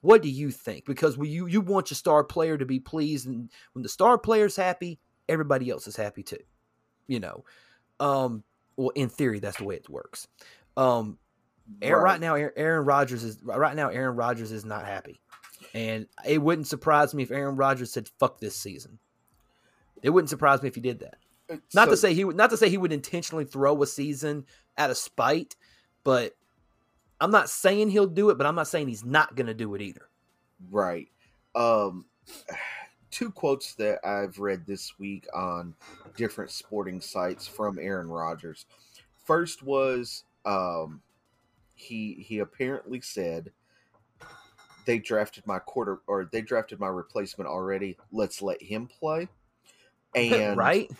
what 0.00 0.22
do 0.22 0.30
you 0.30 0.50
think? 0.50 0.86
Because 0.86 1.18
you 1.18 1.46
you 1.46 1.60
want 1.60 1.90
your 1.90 1.96
star 1.96 2.24
player 2.24 2.56
to 2.56 2.64
be 2.64 2.80
pleased, 2.80 3.26
and 3.26 3.50
when 3.74 3.82
the 3.82 3.90
star 3.90 4.16
player's 4.16 4.56
happy, 4.56 4.98
everybody 5.28 5.68
else 5.68 5.86
is 5.86 5.96
happy 5.96 6.22
too. 6.22 6.42
You 7.06 7.20
know, 7.20 7.44
um, 8.00 8.44
well, 8.78 8.88
in 8.94 9.10
theory, 9.10 9.38
that's 9.38 9.58
the 9.58 9.64
way 9.64 9.74
it 9.74 9.90
works. 9.90 10.28
Um, 10.78 11.18
Aaron, 11.82 12.04
right. 12.04 12.20
now, 12.20 12.36
Aaron, 12.36 12.54
Aaron 12.56 12.86
Rodgers 12.86 13.22
is 13.22 13.38
right 13.44 13.76
now. 13.76 13.90
Aaron 13.90 14.16
Rodgers 14.16 14.50
is 14.50 14.64
not 14.64 14.86
happy, 14.86 15.20
and 15.74 16.06
it 16.26 16.40
wouldn't 16.40 16.68
surprise 16.68 17.12
me 17.12 17.22
if 17.22 17.30
Aaron 17.30 17.56
Rodgers 17.56 17.92
said 17.92 18.08
"fuck 18.18 18.40
this 18.40 18.56
season." 18.56 18.98
It 20.02 20.10
wouldn't 20.10 20.30
surprise 20.30 20.62
me 20.62 20.68
if 20.68 20.74
he 20.74 20.80
did 20.80 21.00
that. 21.00 21.16
Not 21.74 21.86
So- 21.86 21.90
to 21.92 21.96
say 21.96 22.14
he 22.14 22.24
would, 22.24 22.36
not 22.36 22.50
to 22.50 22.56
say 22.56 22.68
he 22.68 22.78
would 22.78 22.92
intentionally 22.92 23.44
throw 23.44 23.82
a 23.82 23.86
season 23.86 24.46
out 24.78 24.90
of 24.90 24.96
spite, 24.96 25.56
but 26.04 26.36
I'm 27.20 27.30
not 27.30 27.48
saying 27.48 27.90
he'll 27.90 28.06
do 28.06 28.30
it. 28.30 28.38
But 28.38 28.46
I'm 28.46 28.54
not 28.54 28.68
saying 28.68 28.88
he's 28.88 29.04
not 29.04 29.36
going 29.36 29.46
to 29.46 29.54
do 29.54 29.74
it 29.74 29.82
either. 29.82 30.08
Right. 30.70 31.08
Um, 31.54 32.06
two 33.10 33.30
quotes 33.30 33.74
that 33.74 34.04
I've 34.04 34.38
read 34.38 34.66
this 34.66 34.98
week 34.98 35.26
on 35.34 35.74
different 36.16 36.50
sporting 36.50 37.00
sites 37.00 37.46
from 37.46 37.78
Aaron 37.78 38.08
Rodgers. 38.08 38.66
First 39.24 39.62
was 39.62 40.24
um, 40.44 41.02
he 41.74 42.14
he 42.26 42.38
apparently 42.38 43.00
said 43.00 43.52
they 44.84 44.98
drafted 44.98 45.46
my 45.46 45.58
quarter 45.58 46.00
or 46.06 46.24
they 46.32 46.40
drafted 46.40 46.80
my 46.80 46.88
replacement 46.88 47.48
already. 47.48 47.96
Let's 48.10 48.42
let 48.42 48.60
him 48.62 48.88
play. 48.88 49.28
And 50.14 50.54
right? 50.54 50.90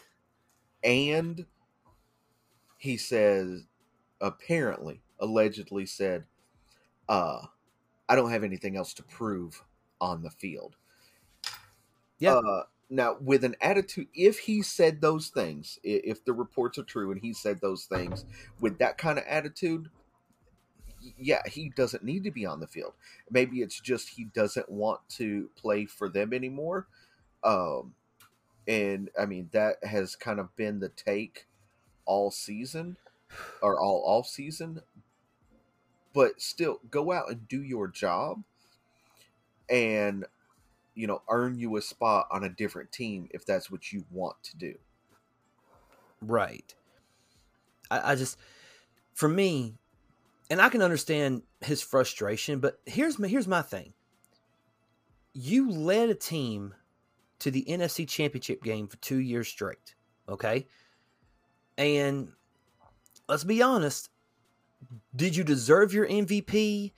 and 0.82 1.46
he 2.78 2.96
says 2.96 3.64
apparently 4.20 5.02
allegedly 5.20 5.86
said 5.86 6.26
uh 7.08 7.46
i 8.08 8.16
don't 8.16 8.30
have 8.30 8.44
anything 8.44 8.76
else 8.76 8.94
to 8.94 9.02
prove 9.02 9.64
on 10.00 10.22
the 10.22 10.30
field 10.30 10.76
Yeah. 12.18 12.36
uh 12.36 12.62
now 12.90 13.16
with 13.20 13.44
an 13.44 13.56
attitude 13.60 14.08
if 14.14 14.40
he 14.40 14.62
said 14.62 15.00
those 15.00 15.28
things 15.28 15.78
if 15.82 16.24
the 16.24 16.32
reports 16.32 16.78
are 16.78 16.82
true 16.84 17.10
and 17.10 17.20
he 17.20 17.32
said 17.32 17.60
those 17.60 17.86
things 17.86 18.24
with 18.60 18.78
that 18.78 18.98
kind 18.98 19.18
of 19.18 19.24
attitude 19.26 19.90
yeah 21.18 21.40
he 21.46 21.68
doesn't 21.70 22.04
need 22.04 22.22
to 22.24 22.30
be 22.30 22.46
on 22.46 22.60
the 22.60 22.66
field 22.66 22.94
maybe 23.30 23.60
it's 23.60 23.80
just 23.80 24.10
he 24.10 24.24
doesn't 24.24 24.68
want 24.68 25.00
to 25.08 25.50
play 25.56 25.84
for 25.84 26.08
them 26.08 26.32
anymore 26.32 26.86
um 27.44 27.94
and 28.66 29.10
I 29.18 29.26
mean 29.26 29.48
that 29.52 29.76
has 29.84 30.16
kind 30.16 30.38
of 30.38 30.54
been 30.56 30.80
the 30.80 30.88
take 30.88 31.46
all 32.04 32.30
season 32.30 32.96
or 33.60 33.80
all 33.80 34.02
off 34.06 34.26
season. 34.26 34.82
But 36.14 36.42
still, 36.42 36.80
go 36.90 37.10
out 37.10 37.30
and 37.30 37.48
do 37.48 37.62
your 37.62 37.88
job, 37.88 38.42
and 39.70 40.26
you 40.94 41.06
know 41.06 41.22
earn 41.28 41.58
you 41.58 41.76
a 41.76 41.82
spot 41.82 42.28
on 42.30 42.44
a 42.44 42.50
different 42.50 42.92
team 42.92 43.28
if 43.30 43.46
that's 43.46 43.70
what 43.70 43.92
you 43.92 44.04
want 44.10 44.36
to 44.44 44.56
do. 44.56 44.74
Right. 46.20 46.74
I, 47.90 48.12
I 48.12 48.14
just, 48.14 48.38
for 49.14 49.28
me, 49.28 49.74
and 50.50 50.60
I 50.60 50.68
can 50.68 50.82
understand 50.82 51.42
his 51.60 51.82
frustration, 51.82 52.60
but 52.60 52.78
here's 52.86 53.18
my 53.18 53.28
here's 53.28 53.48
my 53.48 53.62
thing. 53.62 53.94
You 55.32 55.70
led 55.70 56.10
a 56.10 56.14
team 56.14 56.74
to 57.42 57.50
the 57.50 57.64
NFC 57.68 58.08
Championship 58.08 58.62
game 58.62 58.88
for 58.88 58.96
two 58.98 59.18
years 59.18 59.48
straight, 59.48 59.94
okay? 60.28 60.66
And 61.76 62.32
let's 63.28 63.44
be 63.44 63.62
honest, 63.62 64.10
did 65.14 65.36
you 65.36 65.44
deserve 65.44 65.92
your 65.92 66.06
MVP? 66.06 66.92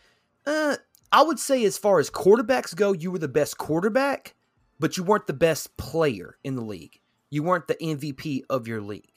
Uh, 0.47 0.77
I 1.13 1.23
would 1.23 1.39
say, 1.39 1.65
as 1.65 1.79
far 1.79 1.99
as 2.01 2.11
quarterbacks 2.11 2.75
go, 2.75 2.93
you 2.93 3.11
were 3.11 3.19
the 3.19 3.29
best 3.29 3.59
quarterback, 3.59 4.35
but 4.79 4.97
you 4.97 5.05
weren't 5.05 5.27
the 5.27 5.33
best 5.33 5.77
player 5.77 6.39
in 6.45 6.57
the 6.57 6.65
league. 6.65 7.01
You 7.31 7.43
weren't 7.43 7.69
the 7.69 7.77
MVP 7.77 8.43
of 8.51 8.69
your 8.69 8.81
league 8.81 9.15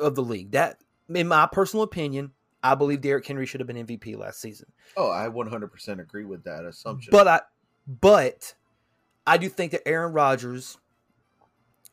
of 0.00 0.14
the 0.14 0.22
league. 0.22 0.52
That, 0.52 0.78
in 1.08 1.28
my 1.28 1.48
personal 1.50 1.82
opinion, 1.82 2.32
I 2.62 2.74
believe 2.74 3.00
Derrick 3.00 3.26
Henry 3.26 3.46
should 3.46 3.60
have 3.60 3.66
been 3.66 3.86
MVP 3.86 4.16
last 4.16 4.40
season. 4.40 4.70
Oh, 4.96 5.10
I 5.10 5.28
100% 5.28 6.00
agree 6.00 6.24
with 6.24 6.44
that 6.44 6.64
assumption. 6.64 7.10
But 7.10 7.28
I, 7.28 7.40
but 7.86 8.54
I 9.26 9.36
do 9.38 9.48
think 9.48 9.72
that 9.72 9.86
Aaron 9.86 10.12
Rodgers 10.12 10.78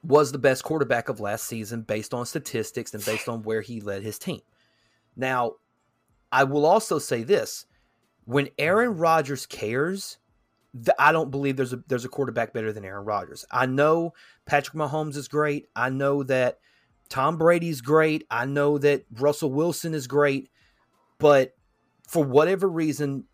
was 0.03 0.31
the 0.31 0.39
best 0.39 0.63
quarterback 0.63 1.09
of 1.09 1.19
last 1.19 1.45
season 1.45 1.81
based 1.81 2.13
on 2.13 2.25
statistics 2.25 2.93
and 2.93 3.03
based 3.05 3.27
on 3.27 3.43
where 3.43 3.61
he 3.61 3.81
led 3.81 4.01
his 4.01 4.17
team. 4.17 4.41
Now, 5.15 5.53
I 6.31 6.45
will 6.45 6.65
also 6.65 6.99
say 6.99 7.23
this: 7.23 7.65
when 8.25 8.49
Aaron 8.57 8.97
Rodgers 8.97 9.45
cares, 9.45 10.17
I 10.97 11.11
don't 11.11 11.31
believe 11.31 11.57
there's 11.57 11.73
a 11.73 11.83
there's 11.87 12.05
a 12.05 12.09
quarterback 12.09 12.53
better 12.53 12.71
than 12.71 12.85
Aaron 12.85 13.05
Rodgers. 13.05 13.45
I 13.51 13.65
know 13.65 14.13
Patrick 14.45 14.75
Mahomes 14.75 15.17
is 15.17 15.27
great. 15.27 15.67
I 15.75 15.89
know 15.89 16.23
that 16.23 16.59
Tom 17.09 17.37
Brady's 17.37 17.81
great. 17.81 18.25
I 18.29 18.45
know 18.45 18.77
that 18.77 19.05
Russell 19.13 19.51
Wilson 19.51 19.93
is 19.93 20.07
great, 20.07 20.49
but 21.17 21.55
for 22.07 22.23
whatever 22.23 22.69
reason, 22.69 23.25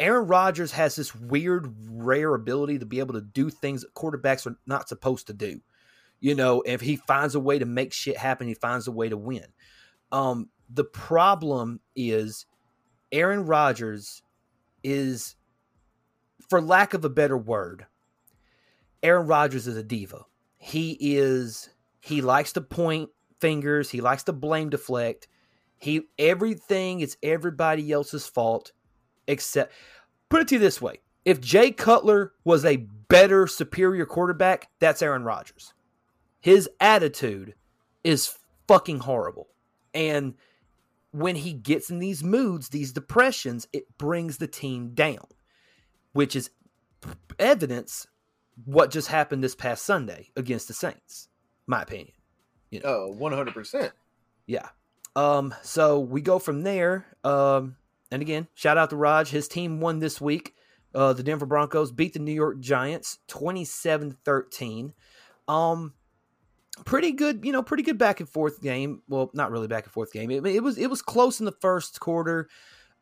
Aaron 0.00 0.26
Rodgers 0.26 0.72
has 0.72 0.96
this 0.96 1.14
weird, 1.14 1.74
rare 1.86 2.34
ability 2.34 2.78
to 2.78 2.86
be 2.86 3.00
able 3.00 3.14
to 3.14 3.20
do 3.20 3.50
things 3.50 3.82
that 3.82 3.94
quarterbacks 3.94 4.46
are 4.46 4.56
not 4.66 4.88
supposed 4.88 5.26
to 5.26 5.34
do. 5.34 5.60
You 6.20 6.34
know, 6.34 6.62
if 6.64 6.80
he 6.80 6.96
finds 6.96 7.34
a 7.34 7.40
way 7.40 7.58
to 7.58 7.66
make 7.66 7.92
shit 7.92 8.16
happen, 8.16 8.48
he 8.48 8.54
finds 8.54 8.88
a 8.88 8.92
way 8.92 9.10
to 9.10 9.16
win. 9.18 9.44
Um, 10.10 10.48
the 10.70 10.84
problem 10.84 11.80
is 11.94 12.46
Aaron 13.12 13.44
Rodgers 13.44 14.22
is, 14.82 15.36
for 16.48 16.62
lack 16.62 16.94
of 16.94 17.04
a 17.04 17.10
better 17.10 17.36
word, 17.36 17.86
Aaron 19.02 19.26
Rodgers 19.26 19.66
is 19.66 19.76
a 19.76 19.82
diva. 19.82 20.24
He 20.56 20.96
is 21.00 21.68
he 22.00 22.22
likes 22.22 22.52
to 22.54 22.62
point 22.62 23.10
fingers, 23.38 23.90
he 23.90 24.00
likes 24.00 24.22
to 24.24 24.32
blame 24.32 24.70
deflect. 24.70 25.28
He 25.78 26.02
everything 26.18 27.00
is 27.00 27.16
everybody 27.22 27.92
else's 27.92 28.26
fault 28.26 28.72
except 29.30 29.72
put 30.28 30.42
it 30.42 30.48
to 30.48 30.56
you 30.56 30.60
this 30.60 30.82
way. 30.82 31.00
If 31.24 31.40
Jay 31.40 31.70
Cutler 31.70 32.32
was 32.44 32.64
a 32.64 32.88
better 33.08 33.46
superior 33.46 34.06
quarterback, 34.06 34.68
that's 34.78 35.02
Aaron 35.02 35.24
Rodgers. 35.24 35.74
His 36.40 36.68
attitude 36.80 37.54
is 38.02 38.34
fucking 38.66 39.00
horrible. 39.00 39.48
And 39.92 40.34
when 41.12 41.36
he 41.36 41.52
gets 41.52 41.90
in 41.90 41.98
these 41.98 42.24
moods, 42.24 42.68
these 42.68 42.92
depressions, 42.92 43.68
it 43.72 43.98
brings 43.98 44.38
the 44.38 44.46
team 44.46 44.94
down, 44.94 45.26
which 46.12 46.34
is 46.34 46.50
evidence 47.38 48.06
what 48.64 48.90
just 48.90 49.08
happened 49.08 49.42
this 49.42 49.54
past 49.54 49.84
Sunday 49.84 50.30
against 50.36 50.68
the 50.68 50.74
Saints, 50.74 51.28
my 51.66 51.82
opinion. 51.82 52.12
you 52.70 52.80
oh, 52.84 53.14
100%. 53.18 53.90
Yeah. 54.46 54.68
Um, 55.16 55.54
so 55.62 55.98
we 56.00 56.20
go 56.20 56.38
from 56.38 56.62
there. 56.62 57.06
Um, 57.24 57.76
and 58.10 58.22
again, 58.22 58.48
shout 58.54 58.78
out 58.78 58.90
to 58.90 58.96
Raj. 58.96 59.28
His 59.28 59.48
team 59.48 59.80
won 59.80 59.98
this 59.98 60.20
week. 60.20 60.54
Uh, 60.94 61.12
the 61.12 61.22
Denver 61.22 61.46
Broncos 61.46 61.92
beat 61.92 62.14
the 62.14 62.18
New 62.18 62.32
York 62.32 62.60
Giants 62.60 63.18
27 63.28 64.16
13. 64.24 64.92
Um, 65.46 65.94
pretty 66.84 67.12
good, 67.12 67.44
you 67.44 67.52
know, 67.52 67.62
pretty 67.62 67.82
good 67.82 67.98
back 67.98 68.20
and 68.20 68.28
forth 68.28 68.60
game. 68.60 69.02
Well, 69.08 69.30
not 69.34 69.50
really 69.50 69.68
back 69.68 69.84
and 69.84 69.92
forth 69.92 70.12
game. 70.12 70.30
It, 70.30 70.44
it 70.46 70.62
was 70.62 70.78
it 70.78 70.90
was 70.90 71.02
close 71.02 71.38
in 71.40 71.46
the 71.46 71.52
first 71.52 72.00
quarter. 72.00 72.48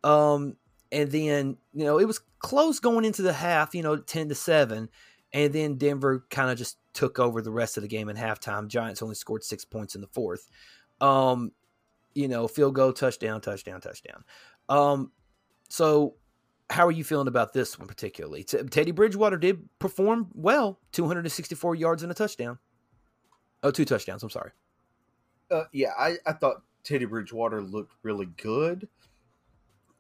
Um, 0.05 0.57
and 0.91 1.11
then, 1.11 1.57
you 1.75 1.85
know, 1.85 1.99
it 1.99 2.07
was 2.07 2.21
close 2.39 2.81
going 2.81 3.05
into 3.05 3.23
the 3.23 3.33
half, 3.33 3.75
you 3.75 3.83
know, 3.83 3.97
10 3.97 4.31
to 4.31 4.35
7. 4.35 4.89
And 5.33 5.53
then 5.53 5.77
Denver 5.77 6.25
kind 6.31 6.51
of 6.51 6.57
just 6.57 6.79
took 6.95 7.19
over 7.19 7.43
the 7.43 7.51
rest 7.51 7.77
of 7.77 7.83
the 7.83 7.89
game 7.89 8.09
in 8.09 8.17
halftime. 8.17 8.69
Giants 8.69 9.03
only 9.03 9.15
scored 9.15 9.45
six 9.45 9.65
points 9.65 9.95
in 9.95 10.01
the 10.01 10.07
fourth. 10.07 10.49
Um, 11.01 11.53
you 12.15 12.29
know, 12.29 12.49
field 12.49 12.75
goal, 12.75 12.93
touchdown, 12.93 13.41
touchdown, 13.41 13.81
touchdown. 13.81 14.25
Um, 14.69 15.13
so 15.69 16.15
how 16.71 16.87
are 16.87 16.93
you 16.93 17.05
feeling 17.05 17.29
about 17.29 17.53
this 17.53 17.79
one 17.79 17.89
particularly? 17.89 18.45
T- 18.45 18.63
Teddy 18.65 18.91
Bridgewater 18.91 19.37
did 19.37 19.69
perform 19.79 20.29
well, 20.35 20.79
264 20.93 21.75
yards 21.75 22.03
and 22.03 22.13
a 22.13 22.15
touchdown. 22.15 22.59
Oh, 23.63 23.71
two 23.71 23.85
touchdowns. 23.85 24.23
I'm 24.23 24.31
sorry. 24.31 24.51
Uh, 25.51 25.65
yeah, 25.73 25.93
I, 25.99 26.17
I 26.27 26.33
thought 26.33 26.63
Teddy 26.85 27.07
Bridgewater 27.07 27.63
looked 27.63 27.95
really 28.03 28.27
good. 28.37 28.89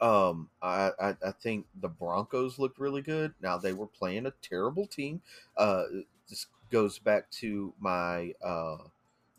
Um, 0.01 0.49
I, 0.62 0.93
I, 1.01 1.16
I 1.27 1.31
think 1.33 1.66
the 1.81 1.89
Broncos 1.89 2.59
looked 2.59 2.79
really 2.79 3.03
good. 3.03 3.35
Now 3.43 3.59
they 3.59 3.73
were 3.73 3.87
playing 3.87 4.27
a 4.27 4.33
terrible 4.43 4.87
team. 4.87 5.21
Uh, 5.57 5.85
this 6.29 6.47
goes 6.71 6.99
back 6.99 7.31
to 7.31 7.73
my 7.81 8.33
uh 8.45 8.77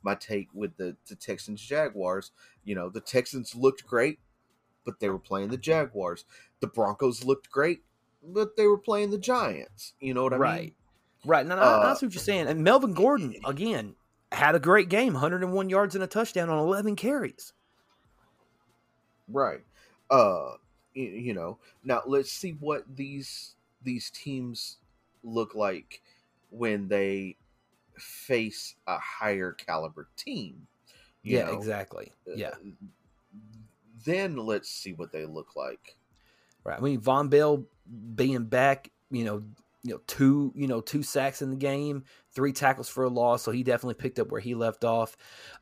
my 0.01 0.15
take 0.15 0.47
with 0.53 0.75
the 0.77 0.95
the 1.07 1.15
Texans 1.15 1.61
Jaguars. 1.61 2.31
You 2.63 2.75
know, 2.75 2.89
the 2.89 3.01
Texans 3.01 3.55
looked 3.55 3.85
great, 3.85 4.19
but 4.85 4.99
they 4.99 5.09
were 5.09 5.19
playing 5.19 5.49
the 5.49 5.57
Jaguars. 5.57 6.25
The 6.59 6.67
Broncos 6.67 7.23
looked 7.23 7.49
great, 7.49 7.83
but 8.23 8.55
they 8.57 8.67
were 8.67 8.77
playing 8.77 9.11
the 9.11 9.17
Giants. 9.17 9.93
You 9.99 10.13
know 10.13 10.23
what 10.23 10.33
I 10.33 10.37
right. 10.37 10.61
mean? 10.61 10.73
Right. 11.25 11.45
No, 11.45 11.55
no, 11.55 11.61
uh, 11.61 11.85
that's 11.85 12.01
what 12.01 12.13
you're 12.13 12.21
saying. 12.21 12.47
And 12.47 12.63
Melvin 12.63 12.93
Gordon 12.93 13.35
again 13.45 13.95
had 14.31 14.55
a 14.55 14.59
great 14.59 14.89
game, 14.89 15.13
101 15.13 15.69
yards 15.69 15.95
and 15.95 16.03
a 16.03 16.07
touchdown 16.07 16.49
on 16.49 16.59
11 16.59 16.95
carries. 16.95 17.53
Right. 19.27 19.61
Uh, 20.09 20.53
you, 20.93 21.03
you 21.03 21.33
know, 21.33 21.59
now 21.83 22.01
let's 22.05 22.31
see 22.31 22.51
what 22.59 22.83
these 22.95 23.55
these 23.83 24.09
teams 24.09 24.77
look 25.23 25.55
like 25.55 26.01
when 26.49 26.87
they 26.87 27.37
face 27.97 28.75
a 28.87 28.97
higher 28.97 29.51
caliber 29.51 30.09
team. 30.15 30.67
yeah, 31.23 31.45
know? 31.45 31.57
exactly. 31.57 32.11
Uh, 32.27 32.35
yeah. 32.35 32.53
Then 34.05 34.37
let's 34.37 34.69
see 34.69 34.93
what 34.93 35.11
they 35.11 35.25
look 35.25 35.55
like. 35.55 35.97
Right. 36.63 36.77
I 36.77 36.81
mean, 36.81 36.99
Vonn 36.99 37.29
Bell 37.29 37.65
being 38.15 38.45
back, 38.45 38.91
you 39.09 39.23
know, 39.23 39.43
you 39.83 39.93
know, 39.93 40.01
two, 40.07 40.51
you 40.55 40.67
know, 40.67 40.81
two 40.81 41.03
sacks 41.03 41.41
in 41.41 41.49
the 41.49 41.55
game, 41.55 42.03
three 42.33 42.51
tackles 42.51 42.89
for 42.89 43.05
a 43.05 43.09
loss, 43.09 43.43
so 43.43 43.51
he 43.51 43.63
definitely 43.63 43.95
picked 43.95 44.19
up 44.19 44.29
where 44.29 44.41
he 44.41 44.53
left 44.55 44.83
off. 44.83 45.15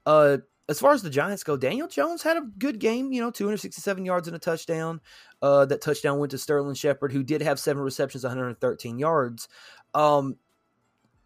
Uh 0.06 0.38
as 0.70 0.80
far 0.80 0.92
as 0.92 1.02
the 1.02 1.10
Giants 1.10 1.44
go, 1.44 1.56
Daniel 1.56 1.88
Jones 1.88 2.22
had 2.22 2.38
a 2.38 2.42
good 2.58 2.80
game, 2.80 3.14
you 3.14 3.22
know, 3.22 3.32
267 3.32 4.06
yards 4.06 4.28
and 4.28 4.36
a 4.36 4.40
touchdown. 4.40 5.00
Uh, 5.42 5.66
that 5.66 5.82
touchdown 5.82 6.20
went 6.20 6.32
to 6.32 6.38
Sterling 6.38 6.76
Shepard, 6.76 7.14
who 7.14 7.24
did 7.24 7.42
have 7.42 7.60
seven 7.60 7.82
receptions, 7.82 8.24
113 8.24 9.00
yards. 9.00 9.48
Um, 9.94 10.36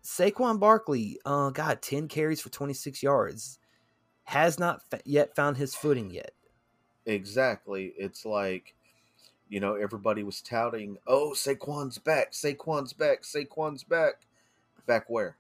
Saquon 0.03 0.59
Barkley, 0.59 1.19
uh, 1.25 1.49
got 1.49 1.81
10 1.81 2.07
carries 2.07 2.41
for 2.41 2.49
26 2.49 3.01
yards. 3.01 3.57
Has 4.25 4.59
not 4.59 4.81
fa- 4.91 5.01
yet 5.05 5.35
found 5.35 5.57
his 5.57 5.73
footing 5.73 6.11
yet. 6.11 6.31
Exactly. 7.05 7.93
It's 7.97 8.25
like, 8.25 8.73
you 9.49 9.59
know, 9.59 9.75
everybody 9.75 10.23
was 10.23 10.41
touting, 10.41 10.97
oh, 11.07 11.31
Saquon's 11.35 11.97
back, 11.97 12.31
Saquon's 12.31 12.93
back, 12.93 13.23
Saquon's 13.23 13.83
back. 13.83 14.21
Back 14.87 15.09
where? 15.09 15.37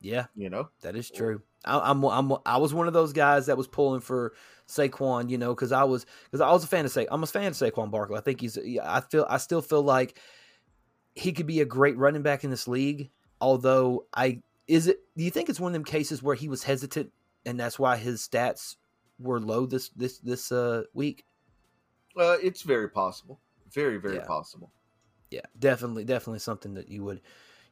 Yeah, 0.00 0.26
you 0.36 0.50
know 0.50 0.68
that 0.82 0.94
is 0.94 1.10
true. 1.10 1.42
I, 1.64 1.90
am 1.90 2.04
I'm, 2.04 2.30
I'm 2.30 2.38
I 2.46 2.58
was 2.58 2.72
one 2.72 2.86
of 2.86 2.92
those 2.92 3.12
guys 3.12 3.46
that 3.46 3.56
was 3.56 3.66
pulling 3.66 4.00
for 4.00 4.34
Saquon, 4.68 5.28
you 5.28 5.38
know, 5.38 5.54
because 5.54 5.72
I 5.72 5.84
was 5.84 6.06
because 6.24 6.40
I 6.40 6.52
was 6.52 6.62
a 6.64 6.68
fan 6.68 6.84
of 6.84 6.92
Sa- 6.92 7.04
I'm 7.10 7.22
a 7.22 7.26
fan 7.26 7.46
of 7.46 7.54
Saquon 7.54 7.90
Barkley. 7.90 8.16
I 8.16 8.20
think 8.20 8.40
he's 8.40 8.58
I 8.82 9.00
feel 9.00 9.26
I 9.28 9.38
still 9.38 9.62
feel 9.62 9.82
like 9.82 10.20
he 11.14 11.32
could 11.32 11.46
be 11.46 11.60
a 11.60 11.64
great 11.64 11.96
running 11.96 12.22
back 12.22 12.44
in 12.44 12.50
this 12.50 12.68
league. 12.68 13.10
Although 13.40 14.06
I 14.14 14.42
is 14.68 14.86
it 14.86 15.00
do 15.16 15.24
you 15.24 15.30
think 15.30 15.48
it's 15.48 15.60
one 15.60 15.70
of 15.70 15.74
them 15.74 15.84
cases 15.84 16.22
where 16.22 16.36
he 16.36 16.48
was 16.48 16.62
hesitant 16.62 17.10
and 17.44 17.58
that's 17.58 17.78
why 17.78 17.96
his 17.96 18.20
stats 18.20 18.76
were 19.18 19.40
low 19.40 19.66
this 19.66 19.90
this 19.90 20.18
this 20.18 20.52
uh 20.52 20.84
week? 20.94 21.24
Uh, 22.16 22.36
it's 22.42 22.62
very 22.62 22.88
possible. 22.88 23.40
Very 23.72 23.98
very 23.98 24.16
yeah. 24.16 24.24
possible. 24.24 24.72
Yeah, 25.30 25.46
definitely 25.58 26.04
definitely 26.04 26.40
something 26.40 26.74
that 26.74 26.88
you 26.88 27.04
would 27.04 27.20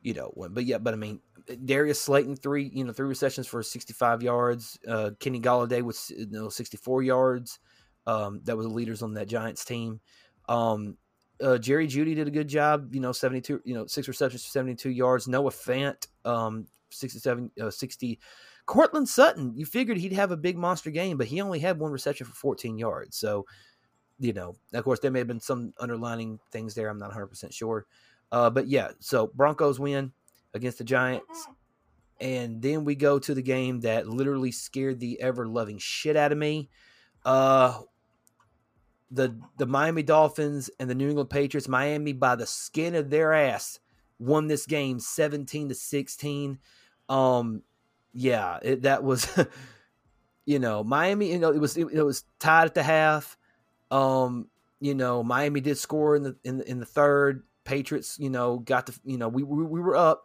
you 0.03 0.15
know, 0.15 0.33
but 0.51 0.65
yeah, 0.65 0.79
but 0.79 0.95
I 0.95 0.97
mean, 0.97 1.21
Darius 1.65 2.01
Slayton 2.01 2.37
three, 2.37 2.71
you 2.73 2.85
know, 2.85 2.93
three 2.93 3.09
receptions 3.09 3.49
for 3.49 3.61
65 3.61 4.23
yards. 4.23 4.79
Uh, 4.87 5.11
Kenny 5.19 5.41
Golladay 5.41 5.83
with 5.83 6.01
you 6.17 6.29
know 6.31 6.49
64 6.49 7.03
yards. 7.03 7.59
Um, 8.07 8.41
that 8.45 8.57
was 8.57 8.67
the 8.67 8.73
leaders 8.73 9.03
on 9.03 9.15
that 9.15 9.27
Giants 9.27 9.65
team. 9.65 10.01
Um, 10.49 10.97
uh, 11.43 11.59
Jerry 11.59 11.89
Jeudy 11.89 12.15
did 12.15 12.29
a 12.29 12.31
good 12.31 12.49
job. 12.49 12.95
You 12.95 13.01
know, 13.01 13.13
72, 13.13 13.63
you 13.65 13.75
know, 13.75 13.87
six 13.87 14.07
receptions 14.07 14.45
for 14.45 14.51
72 14.51 14.91
yards. 14.91 15.27
Noah 15.27 15.51
Fant, 15.51 16.07
um, 16.25 16.67
67, 16.91 17.51
uh, 17.61 17.71
60. 17.71 18.21
Courtland 18.67 19.09
Sutton, 19.09 19.53
you 19.57 19.65
figured 19.65 19.97
he'd 19.97 20.13
have 20.13 20.33
a 20.33 20.37
big 20.37 20.59
monster 20.59 20.91
game, 20.91 21.17
but 21.17 21.29
he 21.29 21.41
only 21.41 21.61
had 21.61 21.79
one 21.79 21.93
reception 21.93 22.27
for 22.27 22.35
14 22.35 22.77
yards. 22.79 23.17
So, 23.17 23.47
you 24.19 24.33
know, 24.33 24.57
of 24.75 24.85
course, 24.85 24.99
there 25.01 25.11
may 25.11 25.21
have 25.21 25.29
been 25.29 25.41
some 25.41 25.73
underlining 25.79 26.41
things 26.51 26.75
there. 26.75 26.89
I'm 26.89 26.99
not 26.99 27.13
100% 27.13 27.53
sure. 27.53 27.87
Uh, 28.33 28.51
but 28.51 28.67
yeah, 28.67 28.91
so 28.99 29.31
Broncos 29.35 29.79
win 29.79 30.13
against 30.53 30.79
the 30.79 30.85
Giants. 30.85 31.47
And 32.21 32.61
then 32.61 32.85
we 32.85 32.95
go 32.95 33.19
to 33.19 33.35
the 33.35 33.43
game 33.43 33.81
that 33.81 34.09
literally 34.09 34.51
scared 34.51 34.99
the 34.99 35.21
ever 35.21 35.47
loving 35.47 35.79
shit 35.79 36.17
out 36.17 36.33
of 36.33 36.39
me. 36.39 36.71
Uh, 37.25 37.81
the 39.11 39.39
the 39.59 39.67
Miami 39.67 40.03
Dolphins 40.03 40.71
and 40.81 40.91
the 40.91 40.95
New 40.95 41.09
England 41.09 41.31
Patriots, 41.31 41.69
Miami 41.69 42.13
by 42.13 42.35
the 42.35 42.47
skin 42.47 42.95
of 42.95 43.11
their 43.11 43.33
ass 43.33 43.79
won 44.19 44.49
this 44.49 44.67
game 44.67 44.99
17 44.99 45.69
to 45.69 45.75
16. 45.75 46.59
Um 47.09 47.63
yeah, 48.17 48.59
it, 48.63 48.83
that 48.83 49.05
was 49.05 49.29
you 50.47 50.59
know, 50.59 50.83
Miami, 50.83 51.31
you 51.33 51.39
know, 51.39 51.53
it 51.53 51.59
was 51.59 51.77
it, 51.77 51.87
it 51.93 52.03
was 52.03 52.25
tied 52.39 52.67
at 52.67 52.75
the 52.75 52.83
half. 52.83 53.37
Um, 53.91 54.49
you 54.81 54.95
know, 54.95 55.23
Miami 55.23 55.61
did 55.61 55.79
score 55.79 56.17
in 56.17 56.23
the 56.23 56.37
in 56.45 56.59
the, 56.59 56.71
in 56.71 56.81
the 56.81 56.87
third. 56.87 57.43
Patriots, 57.65 58.17
you 58.21 58.31
know, 58.31 58.61
got 58.61 58.87
the 58.87 58.97
you 59.05 59.19
know, 59.19 59.29
we, 59.29 59.43
we, 59.43 59.65
we 59.65 59.81
were 59.81 59.97
up, 59.97 60.25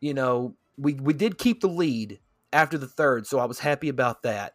you 0.00 0.12
know, 0.12 0.56
we, 0.76 0.94
we 0.94 1.12
did 1.12 1.38
keep 1.38 1.60
the 1.60 1.68
lead 1.68 2.18
after 2.52 2.76
the 2.76 2.88
third. 2.88 3.26
So 3.26 3.38
I 3.38 3.44
was 3.44 3.60
happy 3.60 3.88
about 3.88 4.24
that. 4.24 4.54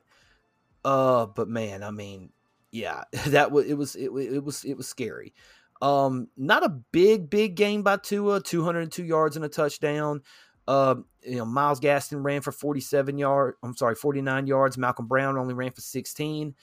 Uh, 0.83 1.27
but 1.27 1.47
man, 1.47 1.81
I 1.81 1.91
mean, 1.91 2.31
yeah, 2.71 3.05
that 3.27 3.51
was, 3.51 3.65
it 3.65 3.75
was, 3.75 3.95
it, 3.95 4.09
it 4.09 4.43
was, 4.43 4.65
it 4.65 4.75
was 4.75 4.87
scary. 4.87 5.33
Um, 5.81 6.27
not 6.35 6.65
a 6.65 6.69
big, 6.91 7.29
big 7.29 7.55
game 7.55 7.83
by 7.83 7.97
Tua, 7.97 8.41
202 8.41 9.03
yards 9.03 9.35
and 9.35 9.45
a 9.45 9.49
touchdown. 9.49 10.21
Uh, 10.67 10.95
you 11.21 11.37
know, 11.37 11.45
Myles 11.45 11.79
Gaskin 11.79 12.23
ran 12.23 12.41
for 12.41 12.51
47 12.51 13.17
yards. 13.17 13.57
I'm 13.63 13.75
sorry, 13.75 13.95
49 13.95 14.47
yards. 14.47 14.77
Malcolm 14.77 15.07
Brown 15.07 15.37
only 15.37 15.53
ran 15.53 15.71
for 15.71 15.81
16. 15.81 16.55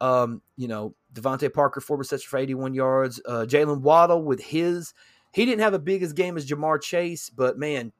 Um, 0.00 0.42
you 0.56 0.68
know, 0.68 0.94
DeVante 1.14 1.52
Parker, 1.52 1.80
four 1.80 1.96
receptions 1.96 2.28
for 2.28 2.38
81 2.38 2.74
yards. 2.74 3.20
Uh, 3.26 3.44
Jaylen 3.48 3.80
Waddle 3.80 4.22
with 4.22 4.40
his 4.40 4.94
he 5.32 5.44
didn't 5.44 5.60
have 5.60 5.74
a 5.74 5.78
big 5.78 6.02
as 6.02 6.12
game 6.12 6.36
as 6.36 6.46
Ja'Marr 6.46 6.80
Chase, 6.80 7.30
but 7.30 7.58
man, 7.58 7.92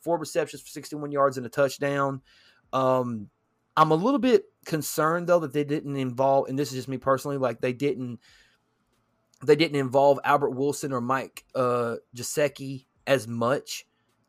four 0.00 0.18
receptions 0.18 0.62
for 0.62 0.68
61 0.68 1.10
yards 1.10 1.36
and 1.36 1.46
a 1.46 1.48
touchdown. 1.48 2.22
Um, 2.72 3.28
I'm 3.76 3.90
a 3.90 3.96
little 3.96 4.18
bit 4.18 4.44
concerned 4.64 5.26
though 5.26 5.40
that 5.40 5.52
they 5.52 5.64
didn't 5.64 5.96
involve, 5.96 6.48
and 6.48 6.58
this 6.58 6.68
is 6.70 6.76
just 6.76 6.88
me 6.88 6.98
personally, 6.98 7.38
like 7.38 7.60
they 7.60 7.72
didn't 7.72 8.20
they 9.44 9.56
didn't 9.56 9.76
involve 9.76 10.18
Albert 10.24 10.50
Wilson 10.50 10.92
or 10.92 11.00
Mike 11.00 11.44
uh 11.54 11.96
Gesicki 12.14 12.86
as 13.06 13.28
much. 13.28 13.85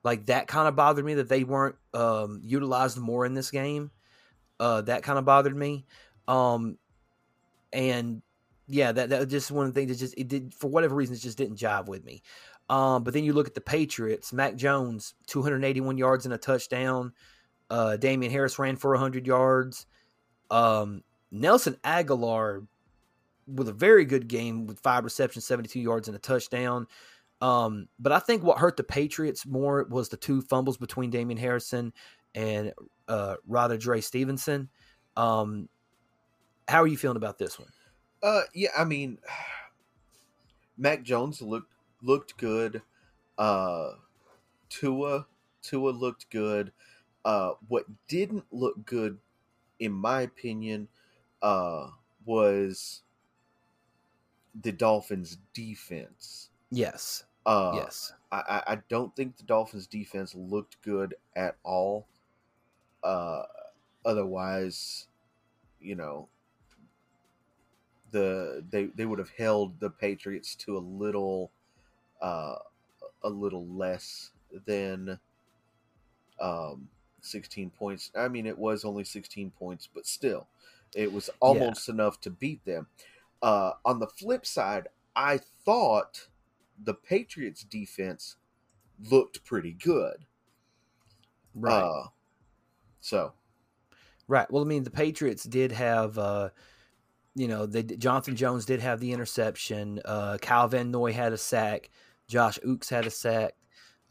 Like 0.08 0.28
that 0.28 0.48
kind 0.48 0.70
of 0.70 0.76
bothered 0.78 1.04
me 1.04 1.16
that 1.16 1.28
they 1.28 1.44
weren't 1.44 1.76
um, 1.94 2.40
utilized 2.42 2.98
more 2.98 3.26
in 3.26 3.34
this 3.34 3.52
game. 3.52 3.92
Uh, 4.58 4.80
that 4.84 5.04
kind 5.04 5.20
of 5.20 5.26
bothered 5.26 5.54
me. 5.54 5.86
Um, 6.30 6.78
and 7.74 8.22
yeah, 8.70 8.94
that 8.94 9.10
that 9.10 9.20
was 9.20 9.28
just 9.28 9.52
one 9.52 9.74
things 9.74 9.90
that 9.90 9.98
just 9.98 10.18
it 10.18 10.30
did 10.30 10.54
for 10.54 10.70
whatever 10.70 10.96
reason 10.96 11.14
it 11.14 11.20
just 11.20 11.38
didn't 11.38 11.58
jive 11.58 11.88
with 11.88 12.06
me. 12.06 12.22
Um, 12.70 13.04
but 13.04 13.14
then 13.14 13.26
you 13.26 13.34
look 13.34 13.48
at 13.48 13.54
the 13.54 13.60
Patriots, 13.60 14.32
Mac 14.32 14.56
Jones, 14.56 15.14
281 15.28 15.98
yards 15.98 16.24
and 16.24 16.34
a 16.34 16.38
touchdown. 16.38 17.12
Uh, 17.70 17.98
Damien 17.98 18.32
Harris 18.32 18.58
ran 18.58 18.78
for 18.78 18.92
100 18.92 19.28
yards. 19.28 19.88
Um, 20.50 21.04
Nelson 21.32 21.76
Agholor 21.84 22.66
with 23.46 23.68
a 23.68 23.74
very 23.74 24.06
good 24.06 24.30
game 24.30 24.68
with 24.68 24.80
five 24.80 25.04
receptions, 25.04 25.44
72 25.44 25.82
yards 25.82 26.08
and 26.08 26.16
a 26.16 26.20
touchdown. 26.20 26.88
Um, 27.42 27.88
but 28.00 28.12
I 28.12 28.20
think 28.20 28.44
what 28.44 28.58
hurt 28.58 28.78
the 28.78 28.84
Patriots 28.84 29.46
more 29.46 29.86
was 29.90 30.10
the 30.10 30.18
two 30.18 30.42
fumbles 30.42 30.78
between 30.78 31.10
Damien 31.10 31.38
Harrison 31.38 31.94
and 32.34 32.74
uh, 33.08 33.36
Rhamondre 33.50 34.04
Stevenson. 34.04 34.70
Um, 35.16 35.70
how 36.68 36.82
are 36.82 36.88
you 36.88 36.98
feeling 36.98 37.18
about 37.18 37.38
this 37.38 37.60
one? 37.60 37.70
Uh, 38.24 38.42
yeah, 38.54 38.70
I 38.78 38.84
mean, 38.84 39.20
Mac 40.78 41.04
Jones 41.04 41.42
looked 41.42 41.74
looked 42.02 42.38
good. 42.38 42.82
Uh, 43.38 43.92
Tua 44.70 45.28
Tua 45.62 45.90
looked 45.92 46.30
good. 46.30 46.72
Uh, 47.26 47.52
what 47.68 47.86
didn't 48.08 48.46
look 48.52 48.86
good, 48.86 49.18
in 49.80 49.92
my 49.92 50.22
opinion, 50.22 50.88
uh, 51.42 51.88
was 52.26 53.02
the 54.60 54.72
Dolphins' 54.72 55.38
defense. 55.54 56.50
Yes. 56.72 57.26
Uh, 57.48 57.72
yes. 57.76 58.14
I, 58.30 58.62
I 58.68 58.78
don't 58.90 59.16
think 59.16 59.38
the 59.38 59.44
Dolphins' 59.44 59.88
defense 59.88 60.36
looked 60.36 60.82
good 60.82 61.16
at 61.38 61.56
all. 61.64 62.06
Uh, 63.02 63.44
otherwise, 64.04 65.08
you 65.80 65.96
know, 65.96 66.28
the 68.12 68.66
they 68.70 68.88
they 68.96 69.06
would 69.06 69.20
have 69.20 69.32
held 69.38 69.80
the 69.80 69.90
Patriots 69.90 70.56
to 70.56 70.78
a 70.78 70.80
little, 70.80 71.52
uh, 72.22 72.56
a 73.24 73.30
little 73.30 73.66
less 73.66 74.32
than, 74.66 75.18
um, 76.42 76.90
sixteen 77.22 77.70
points. 77.70 78.12
I 78.14 78.28
mean, 78.28 78.46
it 78.46 78.58
was 78.58 78.84
only 78.84 79.06
sixteen 79.06 79.52
points, 79.52 79.88
but 79.94 80.06
still, 80.06 80.48
it 80.94 81.14
was 81.14 81.30
almost 81.40 81.88
yeah. 81.88 81.94
enough 81.94 82.20
to 82.22 82.30
beat 82.30 82.66
them. 82.66 82.88
Uh, 83.42 83.72
on 83.86 84.00
the 84.00 84.08
flip 84.08 84.46
side, 84.46 84.90
I 85.16 85.40
thought 85.64 86.28
the 86.84 86.94
Patriots 86.94 87.64
defense 87.64 88.36
looked 89.10 89.44
pretty 89.44 89.74
good. 89.74 90.26
Right. 91.56 91.82
Uh, 91.82 92.08
so. 93.00 93.34
Right. 94.28 94.50
Well, 94.52 94.64
I 94.64 94.66
mean, 94.66 94.84
the 94.84 94.92
Patriots 94.92 95.44
did 95.44 95.72
have, 95.72 96.18
uh, 96.18 96.50
you 97.36 97.48
know, 97.48 97.66
they 97.66 97.84
Jonathan 97.84 98.36
Jones 98.36 98.66
did 98.66 98.82
have 98.82 99.00
the 99.00 99.14
interception. 99.14 100.02
Uh, 100.04 100.38
Kyle 100.42 100.68
Van 100.68 100.92
Noy 100.92 101.14
had 101.14 101.34
a 101.34 101.38
sack. 101.38 101.90
Josh 102.28 102.60
Oaks 102.66 102.90
had 102.90 103.06
a 103.06 103.12
sack. 103.12 103.54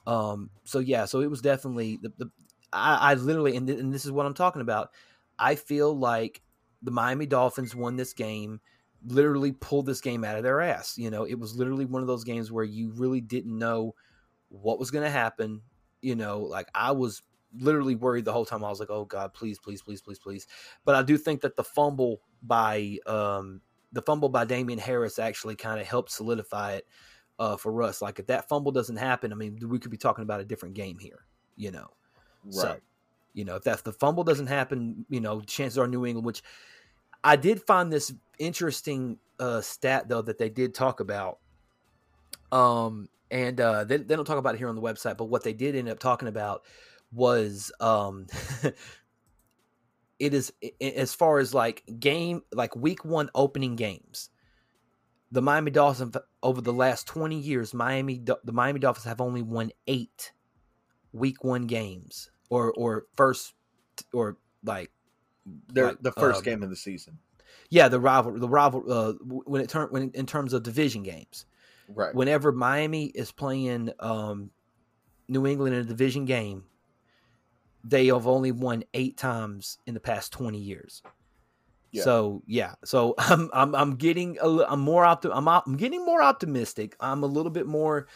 Um, 0.06 0.50
so 0.64 0.78
yeah, 0.78 1.04
so 1.04 1.20
it 1.20 1.30
was 1.30 1.42
definitely 1.42 1.98
the, 2.00 2.12
the 2.16 2.30
I, 2.72 3.12
I 3.12 3.14
literally 3.14 3.56
and, 3.56 3.66
th- 3.66 3.78
and 3.78 3.92
this 3.92 4.04
is 4.04 4.12
what 4.12 4.26
I'm 4.26 4.34
talking 4.34 4.62
about. 4.62 4.90
I 5.38 5.56
feel 5.56 5.96
like 5.96 6.40
the 6.82 6.90
Miami 6.90 7.26
Dolphins 7.26 7.74
won 7.74 7.96
this 7.96 8.12
game 8.12 8.60
literally 9.07 9.52
pulled 9.52 9.86
this 9.86 10.00
game 10.00 10.24
out 10.24 10.36
of 10.36 10.42
their 10.42 10.61
ass. 10.61 10.98
You 10.98 11.11
know, 11.11 11.24
it 11.24 11.38
was 11.38 11.57
literally 11.57 11.84
one 11.84 12.02
of 12.02 12.09
those 12.09 12.24
games 12.24 12.50
where 12.50 12.64
you 12.64 12.92
really 12.92 13.20
didn't 13.20 13.57
know 13.57 13.94
what 14.48 14.78
was 14.78 14.90
going 14.90 15.04
to 15.04 15.11
happen. 15.11 15.62
You 16.02 16.14
know, 16.14 16.40
like 16.40 16.68
I 16.74 16.92
was 16.92 17.22
literally 17.59 17.94
worried 17.94 18.24
the 18.24 18.32
whole 18.32 18.44
time. 18.44 18.64
I 18.64 18.68
was 18.68 18.80
like, 18.80 18.90
"Oh 18.90 19.04
God, 19.04 19.32
please, 19.32 19.59
please, 19.59 19.82
please, 19.82 20.00
please, 20.00 20.18
please." 20.18 20.46
But 20.84 20.94
I 20.94 21.02
do 21.02 21.16
think 21.16 21.40
that 21.42 21.57
the 21.57 21.64
fumble 21.64 22.20
by 22.42 22.98
um, 23.07 23.61
the 23.92 24.02
fumble 24.02 24.28
by 24.28 24.44
Damien 24.44 24.78
Harris 24.78 25.18
actually 25.18 25.57
kind 25.57 25.80
of 25.80 25.86
helped 25.86 26.11
solidify 26.11 26.74
it 26.74 26.86
uh, 27.38 27.57
for 27.57 27.82
us. 27.82 28.02
Like 28.02 28.18
if 28.18 28.26
that 28.26 28.48
fumble 28.48 28.72
doesn't 28.72 28.96
happen, 28.96 29.32
I 29.32 29.36
mean, 29.36 29.59
we 29.68 29.78
could 29.78 29.90
be 29.90 29.96
talking 29.96 30.22
about 30.22 30.40
a 30.40 30.44
different 30.44 30.74
game 30.74 30.98
here. 30.98 31.24
You 31.57 31.70
know, 31.70 31.88
right. 32.44 32.54
so 32.54 32.76
you 33.32 33.44
know 33.44 33.57
if 33.57 33.64
that 33.64 33.84
the 33.84 33.92
fumble 33.92 34.24
doesn't 34.24 34.48
happen, 34.48 35.07
you 35.09 35.20
know, 35.20 35.40
chances 35.40 35.78
are 35.78 35.88
New 35.88 36.04
England, 36.04 36.26
which 36.26 36.42
I 37.24 37.36
did 37.36 37.62
find 37.62 37.92
this 37.92 38.12
interesting 38.38 39.18
uh, 39.38 39.60
stat 39.60 40.08
though 40.08 40.22
that 40.22 40.38
they 40.38 40.48
did 40.48 40.74
talk 40.74 41.00
about. 41.00 41.38
Um, 42.52 43.08
and 43.30 43.60
uh, 43.60 43.84
they, 43.84 43.96
they 43.96 44.14
don't 44.14 44.24
talk 44.24 44.38
about 44.38 44.54
it 44.54 44.58
here 44.58 44.68
on 44.68 44.76
the 44.76 44.82
website, 44.82 45.16
but 45.16 45.24
what 45.24 45.42
they 45.42 45.52
did 45.52 45.74
end 45.74 45.88
up 45.88 45.98
talking 45.98 46.28
about 46.28 46.62
was 47.12 47.72
um, 47.80 48.26
it 50.18 50.34
is 50.34 50.52
as 50.80 51.14
far 51.14 51.38
as 51.38 51.52
like 51.54 51.82
game 51.98 52.42
like 52.52 52.76
week 52.76 53.04
one 53.04 53.30
opening 53.34 53.76
games. 53.76 54.30
The 55.32 55.42
Miami 55.42 55.72
Dolphins 55.72 56.16
over 56.42 56.60
the 56.60 56.72
last 56.72 57.06
twenty 57.06 57.38
years, 57.38 57.74
Miami 57.74 58.18
the 58.18 58.52
Miami 58.52 58.78
Dolphins 58.78 59.04
have 59.04 59.20
only 59.20 59.42
won 59.42 59.72
eight 59.86 60.32
week 61.12 61.42
one 61.42 61.66
games 61.66 62.30
or 62.48 62.72
or 62.74 63.06
first 63.16 63.54
or 64.12 64.38
like 64.64 64.92
they're 65.68 65.88
like, 65.88 66.03
the 66.03 66.12
first 66.12 66.38
um, 66.38 66.44
game 66.44 66.62
of 66.62 66.70
the 66.70 66.76
season. 66.76 67.18
Yeah, 67.70 67.88
the 67.88 68.01
rival, 68.01 68.38
the 68.38 68.49
rival. 68.49 68.84
Uh, 68.88 69.12
when 69.22 69.62
it 69.62 69.68
turn 69.68 69.88
when 69.90 70.11
in 70.14 70.26
terms 70.26 70.53
of 70.53 70.62
division 70.62 71.03
games, 71.03 71.47
right? 71.88 72.14
Whenever 72.14 72.53
Miami 72.53 73.07
is 73.07 73.32
playing 73.32 73.90
um, 74.01 74.51
New 75.28 75.47
England 75.47 75.74
in 75.74 75.80
a 75.80 75.84
division 75.84 76.24
game, 76.24 76.64
they 77.84 78.07
have 78.07 78.26
only 78.26 78.53
won 78.53 78.84
eight 78.94 79.16
times 79.16 79.78
in 79.86 79.94
the 79.94 80.01
past 80.01 80.32
twenty 80.32 80.59
years. 80.59 81.03
Yeah. 81.92 82.03
So 82.03 82.42
yeah, 82.47 82.74
so 82.84 83.14
I'm 83.18 83.51
I'm 83.53 83.74
I'm 83.74 83.97
getting 83.97 84.38
a, 84.40 84.49
I'm 84.64 84.80
more 84.80 85.05
optim 85.05 85.30
I'm 85.32 85.49
I'm 85.49 85.76
getting 85.76 86.05
more 86.05 86.22
optimistic. 86.22 86.97
I'm 87.01 87.22
a 87.22 87.26
little 87.26 87.51
bit 87.51 87.66
more 87.66 88.07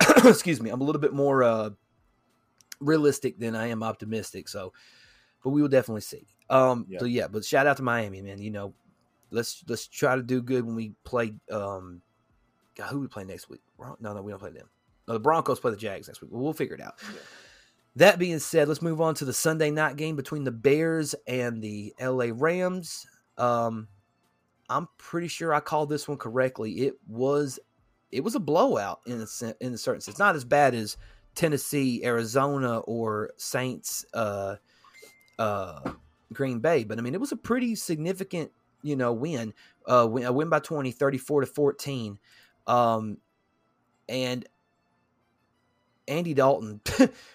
excuse 0.24 0.60
me. 0.60 0.70
I'm 0.70 0.80
a 0.80 0.84
little 0.84 1.00
bit 1.00 1.12
more 1.12 1.42
uh, 1.42 1.70
realistic 2.80 3.38
than 3.38 3.54
I 3.54 3.68
am 3.68 3.82
optimistic. 3.82 4.48
So, 4.48 4.72
but 5.42 5.50
we 5.50 5.62
will 5.62 5.68
definitely 5.68 6.02
see. 6.02 6.26
Um, 6.50 6.86
yeah. 6.88 6.98
So 6.98 7.04
yeah, 7.04 7.28
but 7.28 7.44
shout 7.44 7.66
out 7.66 7.76
to 7.78 7.82
Miami, 7.82 8.22
man. 8.22 8.40
You 8.40 8.50
know, 8.50 8.74
let's 9.30 9.64
let's 9.68 9.86
try 9.86 10.16
to 10.16 10.22
do 10.22 10.42
good 10.42 10.64
when 10.64 10.74
we 10.74 10.92
play. 11.04 11.34
Um, 11.50 12.02
God, 12.76 12.88
who 12.88 13.00
we 13.00 13.08
play 13.08 13.24
next 13.24 13.48
week? 13.48 13.60
No, 13.78 13.96
no, 14.12 14.22
we 14.22 14.30
don't 14.30 14.38
play 14.38 14.50
them. 14.50 14.68
No, 15.06 15.14
the 15.14 15.20
Broncos 15.20 15.60
play 15.60 15.70
the 15.70 15.76
Jags 15.76 16.06
next 16.06 16.20
week. 16.20 16.30
We'll 16.32 16.52
figure 16.52 16.74
it 16.74 16.80
out. 16.80 16.94
Yeah. 17.02 17.20
That 17.96 18.18
being 18.18 18.38
said, 18.38 18.68
let's 18.68 18.82
move 18.82 19.00
on 19.00 19.14
to 19.16 19.24
the 19.24 19.32
Sunday 19.32 19.70
night 19.70 19.96
game 19.96 20.14
between 20.14 20.44
the 20.44 20.52
Bears 20.52 21.14
and 21.26 21.60
the 21.60 21.92
LA 22.00 22.26
Rams. 22.32 23.06
Um, 23.36 23.88
I'm 24.68 24.86
pretty 24.98 25.28
sure 25.28 25.52
I 25.52 25.60
called 25.60 25.88
this 25.88 26.06
one 26.06 26.18
correctly. 26.18 26.72
It 26.80 26.94
was 27.08 27.58
it 28.12 28.22
was 28.22 28.34
a 28.34 28.40
blowout 28.40 29.00
in 29.06 29.20
a 29.20 29.54
in 29.60 29.74
a 29.74 29.78
certain 29.78 30.00
sense. 30.00 30.18
Not 30.18 30.36
as 30.36 30.44
bad 30.44 30.74
as 30.74 30.96
Tennessee, 31.34 32.04
Arizona, 32.04 32.78
or 32.80 33.30
Saints, 33.36 34.04
uh, 34.14 34.56
uh, 35.38 35.92
Green 36.32 36.60
Bay, 36.60 36.84
but 36.84 36.98
I 36.98 37.02
mean 37.02 37.14
it 37.14 37.20
was 37.20 37.32
a 37.32 37.36
pretty 37.36 37.74
significant 37.74 38.50
you 38.82 38.96
know 38.96 39.12
win. 39.12 39.54
Uh, 39.86 40.06
win, 40.10 40.24
a 40.24 40.32
win 40.32 40.48
by 40.48 40.58
20, 40.58 40.90
34 40.90 41.40
to 41.40 41.46
fourteen, 41.46 42.18
um, 42.66 43.18
and 44.08 44.46
Andy 46.06 46.34
Dalton, 46.34 46.80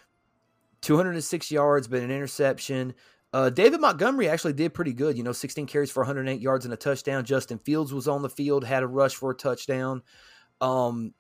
two 0.82 0.98
hundred 0.98 1.12
and 1.12 1.24
six 1.24 1.52
yards, 1.52 1.88
but 1.88 2.02
an 2.02 2.12
interception. 2.12 2.94
Uh, 3.34 3.50
David 3.50 3.82
Montgomery 3.82 4.30
actually 4.30 4.54
did 4.54 4.76
pretty 4.76 4.94
good. 4.94 5.18
You 5.18 5.24
know, 5.24 5.32
16 5.32 5.66
carries 5.66 5.90
for 5.90 6.02
108 6.02 6.40
yards 6.40 6.66
and 6.66 6.74
a 6.74 6.78
touchdown. 6.78 7.26
Justin 7.26 7.58
Fields 7.58 7.92
was 7.92 8.08
on 8.08 8.22
the 8.22 8.30
field, 8.30 8.64
had 8.64 8.84
a 8.84 8.88
rush 8.88 9.16
for 9.16 9.32
a 9.32 9.36
touchdown. 9.36 10.04
Um, 10.62 11.16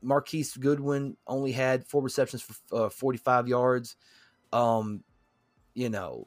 Marquise 0.00 0.56
Goodwin 0.56 1.16
only 1.26 1.50
had 1.50 1.86
four 1.88 2.02
receptions 2.02 2.42
for 2.42 2.86
uh, 2.86 2.88
45 2.88 3.48
yards. 3.48 3.96
Um, 4.52 5.02
you 5.74 5.88
know, 5.88 6.26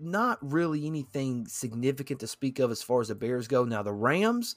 not 0.00 0.38
really 0.42 0.86
anything 0.86 1.46
significant 1.46 2.20
to 2.20 2.26
speak 2.26 2.58
of 2.58 2.70
as 2.70 2.82
far 2.82 3.00
as 3.00 3.08
the 3.08 3.14
Bears 3.14 3.46
go. 3.46 3.64
Now, 3.64 3.82
the 3.82 3.92
Rams, 3.92 4.56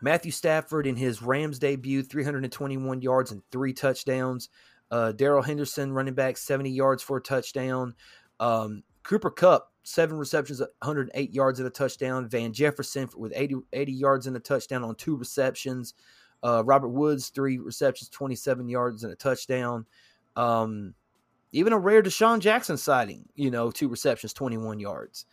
Matthew 0.00 0.30
Stafford 0.30 0.86
in 0.86 0.96
his 0.96 1.22
Rams 1.22 1.58
debut, 1.58 2.02
321 2.02 3.00
yards 3.00 3.32
and 3.32 3.42
three 3.50 3.72
touchdowns. 3.72 4.50
Uh, 4.90 5.12
Darrell 5.12 5.42
Henderson, 5.42 5.92
running 5.92 6.14
back, 6.14 6.36
70 6.36 6.70
yards 6.70 7.02
for 7.02 7.16
a 7.16 7.22
touchdown. 7.22 7.94
Um, 8.40 8.82
Cooper 9.02 9.30
Kupp, 9.30 9.72
seven 9.84 10.18
receptions, 10.18 10.60
108 10.60 11.32
yards 11.32 11.58
and 11.58 11.66
a 11.66 11.70
touchdown. 11.70 12.28
Van 12.28 12.52
Jefferson 12.52 13.08
with 13.16 13.32
80, 13.34 13.56
80 13.72 13.92
yards 13.92 14.26
and 14.26 14.36
a 14.36 14.40
touchdown 14.40 14.84
on 14.84 14.94
two 14.96 15.16
receptions. 15.16 15.94
Uh, 16.42 16.62
Robert 16.64 16.88
Woods, 16.88 17.30
three 17.30 17.58
receptions, 17.58 18.10
27 18.10 18.68
yards 18.68 19.02
and 19.02 19.12
a 19.12 19.16
touchdown. 19.16 19.86
Um, 20.36 20.94
even 21.52 21.72
a 21.72 21.78
rare 21.78 22.02
DeSean 22.02 22.40
Jackson 22.40 22.76
sighting, 22.76 23.28
you 23.34 23.50
know, 23.50 23.70
two 23.70 23.88
receptions, 23.88 24.32
21 24.32 24.80
yards. 24.80 25.26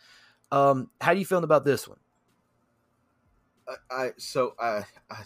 Um, 0.50 0.90
how 1.00 1.12
do 1.12 1.18
you 1.18 1.26
feeling 1.26 1.44
about 1.44 1.64
this 1.64 1.88
one? 1.88 1.98
I, 3.68 3.74
I 3.90 4.10
so 4.18 4.54
I, 4.58 4.84
I 5.10 5.24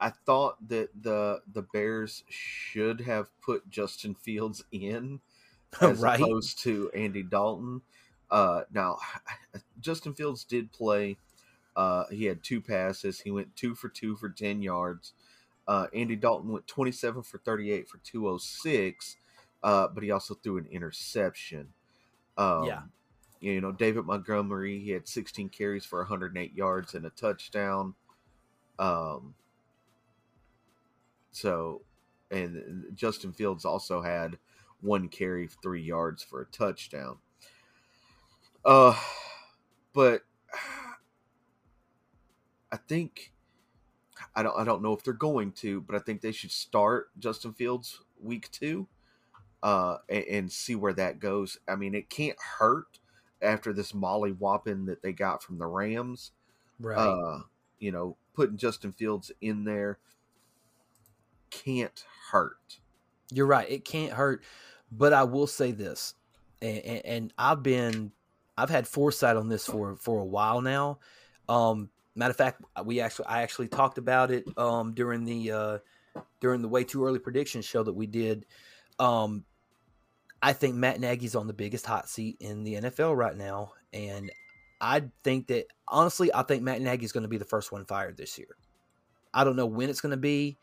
I 0.00 0.10
thought 0.10 0.56
that 0.68 0.88
the 1.00 1.42
the 1.52 1.62
Bears 1.62 2.24
should 2.28 3.02
have 3.02 3.28
put 3.42 3.68
Justin 3.68 4.14
Fields 4.14 4.64
in 4.72 5.20
as 5.80 6.00
right. 6.00 6.20
opposed 6.20 6.62
to 6.62 6.90
Andy 6.94 7.22
Dalton. 7.22 7.82
Uh, 8.30 8.62
now, 8.72 8.98
Justin 9.80 10.14
Fields 10.14 10.44
did 10.44 10.72
play. 10.72 11.16
Uh, 11.76 12.04
he 12.10 12.24
had 12.24 12.42
two 12.42 12.60
passes. 12.60 13.20
He 13.20 13.30
went 13.30 13.54
two 13.54 13.74
for 13.74 13.88
two 13.88 14.16
for 14.16 14.28
ten 14.28 14.62
yards. 14.62 15.12
Uh, 15.68 15.86
Andy 15.94 16.16
Dalton 16.16 16.50
went 16.50 16.66
twenty 16.66 16.92
seven 16.92 17.22
for 17.22 17.38
thirty 17.38 17.70
eight 17.70 17.88
for 17.88 17.98
two 17.98 18.28
oh 18.28 18.38
six 18.38 19.16
uh, 19.62 19.88
but 19.88 20.02
he 20.02 20.10
also 20.10 20.34
threw 20.34 20.58
an 20.58 20.66
interception. 20.70 21.68
Um, 22.36 22.64
yeah. 22.64 22.82
You 23.40 23.60
know, 23.60 23.72
David 23.72 24.04
Montgomery, 24.04 24.78
he 24.80 24.90
had 24.90 25.08
16 25.08 25.48
carries 25.48 25.84
for 25.84 26.00
108 26.00 26.54
yards 26.54 26.94
and 26.94 27.06
a 27.06 27.10
touchdown. 27.10 27.94
Um, 28.78 29.34
so, 31.32 31.82
and 32.30 32.84
Justin 32.94 33.32
Fields 33.32 33.64
also 33.64 34.02
had 34.02 34.38
one 34.82 35.08
carry, 35.08 35.48
three 35.62 35.82
yards 35.82 36.22
for 36.22 36.42
a 36.42 36.46
touchdown. 36.46 37.16
Uh, 38.64 38.94
but 39.94 40.22
I 42.72 42.76
think 42.76 43.32
I 44.34 44.42
don't 44.42 44.56
I 44.56 44.64
don't 44.64 44.82
know 44.82 44.92
if 44.92 45.02
they're 45.02 45.14
going 45.14 45.52
to, 45.52 45.80
but 45.80 45.96
I 45.96 45.98
think 45.98 46.20
they 46.20 46.32
should 46.32 46.52
start 46.52 47.10
Justin 47.18 47.52
Fields 47.52 48.00
week 48.20 48.50
two, 48.50 48.86
uh, 49.62 49.98
and, 50.08 50.24
and 50.24 50.52
see 50.52 50.74
where 50.74 50.92
that 50.94 51.18
goes. 51.18 51.58
I 51.68 51.76
mean, 51.76 51.94
it 51.94 52.10
can't 52.10 52.38
hurt 52.58 52.98
after 53.42 53.72
this 53.72 53.94
molly 53.94 54.32
whopping 54.32 54.86
that 54.86 55.02
they 55.02 55.12
got 55.12 55.42
from 55.42 55.58
the 55.58 55.66
Rams. 55.66 56.32
Right. 56.78 56.98
Uh, 56.98 57.40
you 57.78 57.92
know, 57.92 58.16
putting 58.34 58.56
Justin 58.56 58.92
Fields 58.92 59.30
in 59.40 59.64
there 59.64 59.98
can't 61.50 62.04
hurt. 62.30 62.80
You're 63.32 63.46
right. 63.46 63.68
It 63.70 63.84
can't 63.84 64.12
hurt. 64.12 64.42
But 64.92 65.12
I 65.12 65.22
will 65.24 65.46
say 65.46 65.70
this, 65.70 66.14
and, 66.60 66.78
and, 66.78 67.06
and 67.06 67.34
I've 67.38 67.62
been, 67.62 68.12
I've 68.56 68.70
had 68.70 68.88
foresight 68.88 69.36
on 69.36 69.48
this 69.48 69.64
for 69.64 69.94
for 69.96 70.20
a 70.20 70.24
while 70.24 70.60
now. 70.60 70.98
Um, 71.48 71.90
matter 72.16 72.30
of 72.30 72.36
fact, 72.36 72.62
we 72.84 73.00
actually, 73.00 73.26
I 73.26 73.42
actually 73.42 73.68
talked 73.68 73.98
about 73.98 74.30
it 74.30 74.44
um, 74.58 74.92
during 74.92 75.24
the 75.24 75.52
uh, 75.52 75.78
during 76.40 76.60
the 76.60 76.68
way 76.68 76.82
too 76.82 77.04
early 77.04 77.20
prediction 77.20 77.62
show 77.62 77.82
that 77.84 77.92
we 77.92 78.06
did. 78.06 78.46
Um, 78.98 79.44
I 80.42 80.52
think 80.52 80.74
Matt 80.74 81.00
Nagy's 81.00 81.34
on 81.34 81.46
the 81.46 81.52
biggest 81.52 81.86
hot 81.86 82.08
seat 82.08 82.36
in 82.40 82.64
the 82.64 82.74
NFL 82.74 83.16
right 83.16 83.36
now, 83.36 83.72
and 83.92 84.30
I 84.80 85.02
think 85.22 85.48
that 85.48 85.66
honestly, 85.86 86.32
I 86.32 86.42
think 86.42 86.62
Matt 86.62 86.80
Nagy's 86.80 87.12
going 87.12 87.22
to 87.22 87.28
be 87.28 87.36
the 87.36 87.44
first 87.44 87.70
one 87.70 87.84
fired 87.84 88.16
this 88.16 88.38
year. 88.38 88.56
I 89.34 89.44
don't 89.44 89.56
know 89.56 89.66
when 89.66 89.90
it's 89.90 90.00
going 90.00 90.10
to 90.10 90.16
be. 90.16 90.58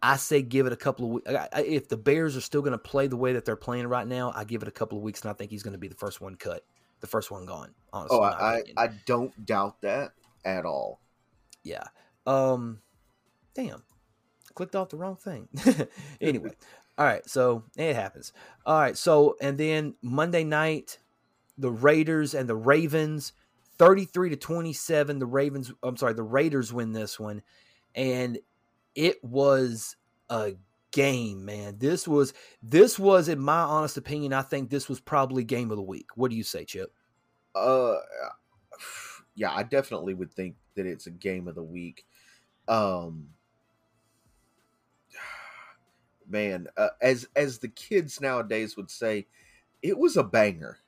I 0.00 0.16
say 0.16 0.42
give 0.42 0.66
it 0.66 0.72
a 0.72 0.76
couple 0.76 1.06
of 1.06 1.10
weeks. 1.12 1.30
If 1.56 1.88
the 1.88 1.96
Bears 1.96 2.36
are 2.36 2.42
still 2.42 2.60
going 2.60 2.72
to 2.72 2.78
play 2.78 3.06
the 3.06 3.16
way 3.16 3.32
that 3.32 3.44
they're 3.44 3.56
playing 3.56 3.86
right 3.86 4.06
now, 4.06 4.32
I 4.34 4.44
give 4.44 4.62
it 4.62 4.68
a 4.68 4.72
couple 4.72 4.98
of 4.98 5.04
weeks, 5.04 5.22
and 5.22 5.30
I 5.30 5.34
think 5.34 5.50
he's 5.50 5.62
going 5.62 5.72
to 5.72 5.78
be 5.78 5.88
the 5.88 5.94
first 5.94 6.20
one 6.20 6.36
cut, 6.36 6.62
the 7.00 7.06
first 7.06 7.30
one 7.30 7.46
gone. 7.46 7.74
Honestly, 7.92 8.18
oh, 8.18 8.22
I, 8.22 8.62
I, 8.76 8.84
I 8.84 8.88
don't 9.06 9.46
doubt 9.46 9.80
that 9.80 10.12
at 10.44 10.64
all. 10.66 11.00
Yeah. 11.62 11.84
Um. 12.26 12.80
Damn. 13.54 13.82
Clicked 14.54 14.76
off 14.76 14.90
the 14.90 14.96
wrong 14.96 15.16
thing. 15.16 15.48
anyway, 16.20 16.50
all 16.96 17.06
right. 17.06 17.28
So 17.28 17.64
it 17.76 17.94
happens. 17.94 18.32
All 18.64 18.78
right. 18.78 18.96
So 18.96 19.36
and 19.40 19.58
then 19.58 19.94
Monday 20.02 20.44
night, 20.44 20.98
the 21.58 21.70
Raiders 21.70 22.34
and 22.34 22.48
the 22.48 22.56
Ravens, 22.56 23.32
thirty-three 23.78 24.30
to 24.30 24.36
twenty-seven. 24.36 25.18
The 25.18 25.26
Ravens. 25.26 25.72
I'm 25.82 25.96
sorry. 25.96 26.14
The 26.14 26.22
Raiders 26.22 26.72
win 26.72 26.92
this 26.92 27.18
one, 27.18 27.42
and 27.94 28.38
it 28.94 29.22
was 29.24 29.96
a 30.30 30.54
game, 30.92 31.44
man. 31.44 31.76
This 31.78 32.06
was 32.06 32.32
this 32.62 32.98
was, 32.98 33.28
in 33.28 33.40
my 33.40 33.60
honest 33.60 33.96
opinion, 33.96 34.32
I 34.32 34.42
think 34.42 34.70
this 34.70 34.88
was 34.88 35.00
probably 35.00 35.42
game 35.44 35.70
of 35.70 35.76
the 35.76 35.82
week. 35.82 36.06
What 36.14 36.30
do 36.30 36.36
you 36.36 36.44
say, 36.44 36.64
Chip? 36.64 36.92
Uh, 37.54 37.96
yeah, 39.34 39.52
I 39.52 39.64
definitely 39.64 40.14
would 40.14 40.32
think 40.32 40.54
that 40.76 40.86
it's 40.86 41.08
a 41.08 41.10
game 41.10 41.48
of 41.48 41.56
the 41.56 41.62
week. 41.62 42.06
Um, 42.68 43.30
man, 46.28 46.68
uh, 46.76 46.90
as 47.00 47.28
as 47.36 47.58
the 47.58 47.68
kids 47.68 48.20
nowadays 48.20 48.76
would 48.76 48.90
say, 48.90 49.28
it 49.82 49.98
was 49.98 50.16
a 50.16 50.24
banger. 50.24 50.78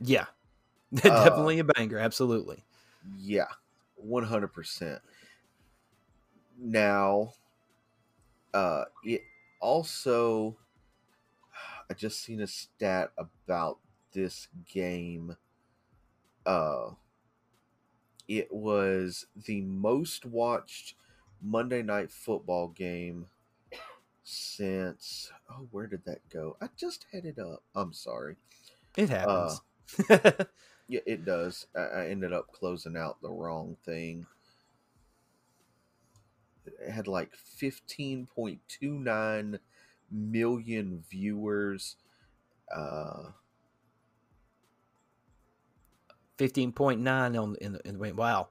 Yeah, 0.00 0.26
definitely 0.94 1.08
uh, 1.08 1.58
a 1.58 1.64
banger. 1.64 1.98
Absolutely. 1.98 2.64
Yeah, 3.02 3.48
one 3.96 4.24
hundred 4.24 4.48
percent 4.52 5.02
now 6.58 7.32
uh 8.54 8.84
it 9.02 9.22
also 9.60 10.58
i 11.90 11.94
just 11.94 12.20
seen 12.20 12.40
a 12.40 12.46
stat 12.46 13.12
about 13.16 13.78
this 14.12 14.48
game 14.64 15.36
uh 16.46 16.94
it 18.28 18.52
was 18.52 19.26
the 19.34 19.60
most 19.62 20.24
watched 20.24 20.94
monday 21.40 21.82
night 21.82 22.10
football 22.10 22.68
game 22.68 23.28
since 24.28 25.30
oh 25.50 25.66
where 25.70 25.86
did 25.86 26.04
that 26.04 26.20
go 26.30 26.56
i 26.60 26.68
just 26.76 27.06
had 27.12 27.24
it 27.24 27.38
up 27.38 27.62
i'm 27.74 27.92
sorry 27.92 28.36
it 28.96 29.08
happens 29.08 29.60
uh, 30.10 30.30
yeah 30.88 31.00
it 31.06 31.24
does 31.24 31.66
I, 31.74 31.80
I 31.80 32.08
ended 32.08 32.32
up 32.32 32.52
closing 32.52 32.96
out 32.96 33.22
the 33.22 33.30
wrong 33.30 33.76
thing 33.84 34.26
it 36.80 36.90
had 36.90 37.06
like 37.08 37.30
15.29 37.60 39.58
million 40.10 41.04
viewers. 41.10 41.96
Uh, 42.74 43.30
15.9 46.38 47.42
on 47.42 47.56
in 47.60 47.72
the, 47.72 47.88
in 47.88 47.98
the 47.98 48.12
wow. 48.12 48.48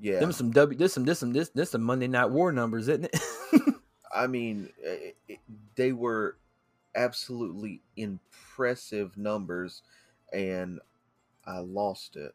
Yeah. 0.00 0.20
Them 0.20 0.32
some 0.32 0.50
W 0.50 0.78
this 0.78 0.94
some 0.94 1.04
this 1.04 1.18
some 1.18 1.32
this 1.32 1.50
this 1.50 1.70
some 1.70 1.82
Monday 1.82 2.08
Night 2.08 2.30
War 2.30 2.52
numbers, 2.52 2.88
isn't 2.88 3.04
it? 3.04 3.20
I 4.12 4.26
mean, 4.26 4.70
it, 4.78 5.16
it, 5.28 5.38
they 5.76 5.92
were 5.92 6.36
absolutely 6.94 7.80
impressive 7.96 9.16
numbers 9.16 9.82
and 10.32 10.80
I 11.46 11.58
lost 11.58 12.16
it. 12.16 12.34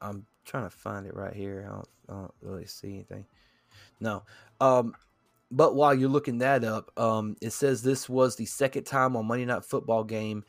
I'm 0.00 0.26
trying 0.44 0.64
to 0.64 0.70
find 0.70 1.06
it 1.06 1.14
right 1.14 1.34
here. 1.34 1.66
I 1.66 1.74
don't, 1.74 1.88
I 2.08 2.12
don't 2.12 2.34
really 2.40 2.66
see 2.66 2.94
anything. 2.94 3.26
No. 4.00 4.22
Um, 4.60 4.94
but 5.50 5.74
while 5.74 5.94
you're 5.94 6.08
looking 6.08 6.38
that 6.38 6.64
up, 6.64 6.90
um, 6.98 7.36
it 7.42 7.50
says 7.50 7.82
this 7.82 8.08
was 8.08 8.36
the 8.36 8.46
second 8.46 8.84
time 8.84 9.16
on 9.16 9.26
Monday 9.26 9.44
Night 9.44 9.64
Football 9.64 10.04
game. 10.04 10.44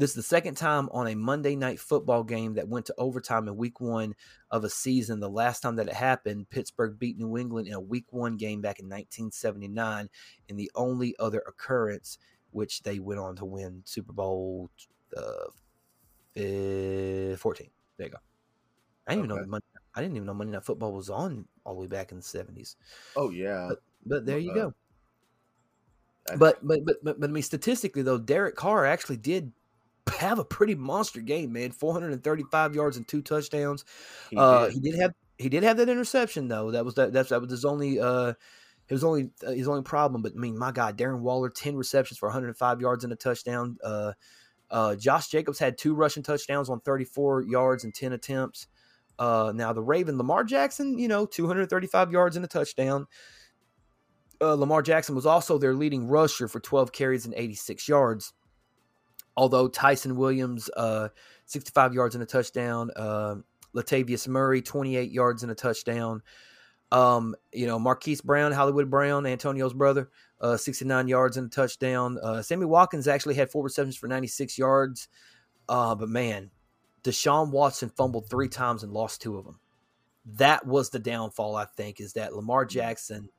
This 0.00 0.12
is 0.12 0.16
the 0.16 0.22
second 0.22 0.54
time 0.54 0.88
on 0.92 1.08
a 1.08 1.14
Monday 1.14 1.54
Night 1.54 1.78
Football 1.78 2.24
game 2.24 2.54
that 2.54 2.66
went 2.66 2.86
to 2.86 2.94
overtime 2.96 3.48
in 3.48 3.56
Week 3.58 3.82
One 3.82 4.14
of 4.50 4.64
a 4.64 4.70
season. 4.70 5.20
The 5.20 5.28
last 5.28 5.60
time 5.60 5.76
that 5.76 5.88
it 5.88 5.92
happened, 5.92 6.48
Pittsburgh 6.48 6.98
beat 6.98 7.18
New 7.18 7.36
England 7.36 7.68
in 7.68 7.74
a 7.74 7.80
Week 7.80 8.06
One 8.08 8.38
game 8.38 8.62
back 8.62 8.78
in 8.78 8.86
1979, 8.86 10.08
and 10.48 10.58
the 10.58 10.70
only 10.74 11.14
other 11.18 11.42
occurrence 11.46 12.16
which 12.50 12.82
they 12.82 12.98
went 12.98 13.20
on 13.20 13.36
to 13.36 13.44
win 13.44 13.82
Super 13.84 14.14
Bowl 14.14 14.70
uh, 15.18 15.50
14. 16.34 17.36
There 17.98 18.06
you 18.06 18.10
go. 18.10 18.16
I 19.06 19.16
didn't 19.16 19.18
okay. 19.18 19.18
even 19.18 19.28
know 19.28 19.46
Monday, 19.50 19.66
I 19.94 20.00
didn't 20.00 20.16
even 20.16 20.26
know 20.26 20.32
Monday 20.32 20.54
Night 20.54 20.64
Football 20.64 20.94
was 20.94 21.10
on 21.10 21.44
all 21.66 21.74
the 21.74 21.80
way 21.82 21.88
back 21.88 22.10
in 22.10 22.16
the 22.16 22.24
seventies. 22.24 22.76
Oh 23.16 23.28
yeah, 23.28 23.66
but, 23.68 23.82
but 24.06 24.24
there 24.24 24.38
you 24.38 24.52
uh, 24.52 24.54
go. 24.54 24.74
But, 26.38 26.66
but 26.66 26.86
but 26.86 26.96
but 27.02 27.20
but 27.20 27.28
I 27.28 27.32
mean, 27.32 27.42
statistically 27.42 28.00
though, 28.00 28.16
Derek 28.16 28.56
Carr 28.56 28.86
actually 28.86 29.18
did 29.18 29.52
have 30.10 30.38
a 30.38 30.44
pretty 30.44 30.74
monster 30.74 31.20
game, 31.20 31.52
man. 31.52 31.72
Four 31.72 31.92
hundred 31.92 32.12
and 32.12 32.22
thirty-five 32.22 32.74
yards 32.74 32.96
and 32.96 33.06
two 33.06 33.22
touchdowns. 33.22 33.84
He, 34.30 34.36
uh, 34.36 34.66
did. 34.66 34.74
he 34.74 34.80
did 34.80 35.00
have 35.00 35.14
he 35.38 35.48
did 35.48 35.62
have 35.62 35.76
that 35.78 35.88
interception 35.88 36.48
though. 36.48 36.70
That 36.70 36.84
was 36.84 36.94
that 36.94 37.12
that's, 37.12 37.30
that 37.30 37.40
was 37.40 37.50
his 37.50 37.64
only 37.64 37.98
uh 38.00 38.34
his 38.86 39.04
only 39.04 39.30
uh, 39.46 39.52
his 39.52 39.68
only 39.68 39.82
problem. 39.82 40.22
But 40.22 40.32
I 40.36 40.38
mean, 40.38 40.58
my 40.58 40.72
God, 40.72 40.98
Darren 40.98 41.20
Waller 41.20 41.48
ten 41.48 41.76
receptions 41.76 42.18
for 42.18 42.28
one 42.28 42.34
hundred 42.34 42.48
and 42.48 42.56
five 42.56 42.80
yards 42.80 43.04
and 43.04 43.12
a 43.12 43.16
touchdown. 43.16 43.78
Uh, 43.82 44.12
uh, 44.70 44.96
Josh 44.96 45.28
Jacobs 45.28 45.58
had 45.58 45.78
two 45.78 45.94
rushing 45.94 46.22
touchdowns 46.22 46.68
on 46.68 46.80
thirty-four 46.80 47.42
yards 47.42 47.84
and 47.84 47.94
ten 47.94 48.12
attempts. 48.12 48.66
Uh, 49.20 49.52
now 49.54 49.72
the 49.74 49.82
Raven, 49.82 50.16
Lamar 50.16 50.44
Jackson, 50.44 50.98
you 50.98 51.06
know, 51.06 51.26
235 51.26 52.10
yards 52.10 52.36
and 52.36 52.44
a 52.44 52.48
touchdown. 52.48 53.06
Uh, 54.40 54.54
Lamar 54.54 54.80
Jackson 54.80 55.14
was 55.14 55.26
also 55.26 55.58
their 55.58 55.74
leading 55.74 56.08
rusher 56.08 56.48
for 56.48 56.58
12 56.58 56.90
carries 56.90 57.26
and 57.26 57.34
86 57.36 57.86
yards. 57.86 58.32
Although 59.40 59.68
Ty'Son 59.68 60.16
Williams, 60.16 60.68
uh, 60.76 61.08
65 61.46 61.94
yards 61.94 62.14
and 62.14 62.22
a 62.22 62.26
touchdown. 62.26 62.90
Uh, 62.94 63.36
Latavius 63.74 64.28
Murray, 64.28 64.60
28 64.60 65.10
yards 65.10 65.42
and 65.42 65.50
a 65.50 65.54
touchdown. 65.54 66.20
Um, 66.92 67.34
you 67.50 67.66
know, 67.66 67.78
Marquise 67.78 68.20
Brown, 68.20 68.52
Hollywood 68.52 68.90
Brown, 68.90 69.24
Antonio's 69.24 69.72
brother, 69.72 70.10
uh, 70.42 70.58
69 70.58 71.08
yards 71.08 71.38
and 71.38 71.46
a 71.46 71.48
touchdown. 71.48 72.18
Uh, 72.22 72.42
Sammy 72.42 72.66
Watkins 72.66 73.08
actually 73.08 73.36
had 73.36 73.50
four 73.50 73.64
receptions 73.64 73.96
for 73.96 74.08
96 74.08 74.58
yards. 74.58 75.08
Uh, 75.70 75.94
but 75.94 76.10
man, 76.10 76.50
Deshaun 77.02 77.50
Watson 77.50 77.88
fumbled 77.96 78.28
three 78.28 78.48
times 78.48 78.82
and 78.82 78.92
lost 78.92 79.22
two 79.22 79.38
of 79.38 79.46
them. 79.46 79.58
That 80.34 80.66
was 80.66 80.90
the 80.90 80.98
downfall, 80.98 81.56
I 81.56 81.64
think, 81.64 81.98
is 81.98 82.12
that 82.12 82.36
Lamar 82.36 82.66
mm. 82.66 82.70
Jackson 82.70 83.30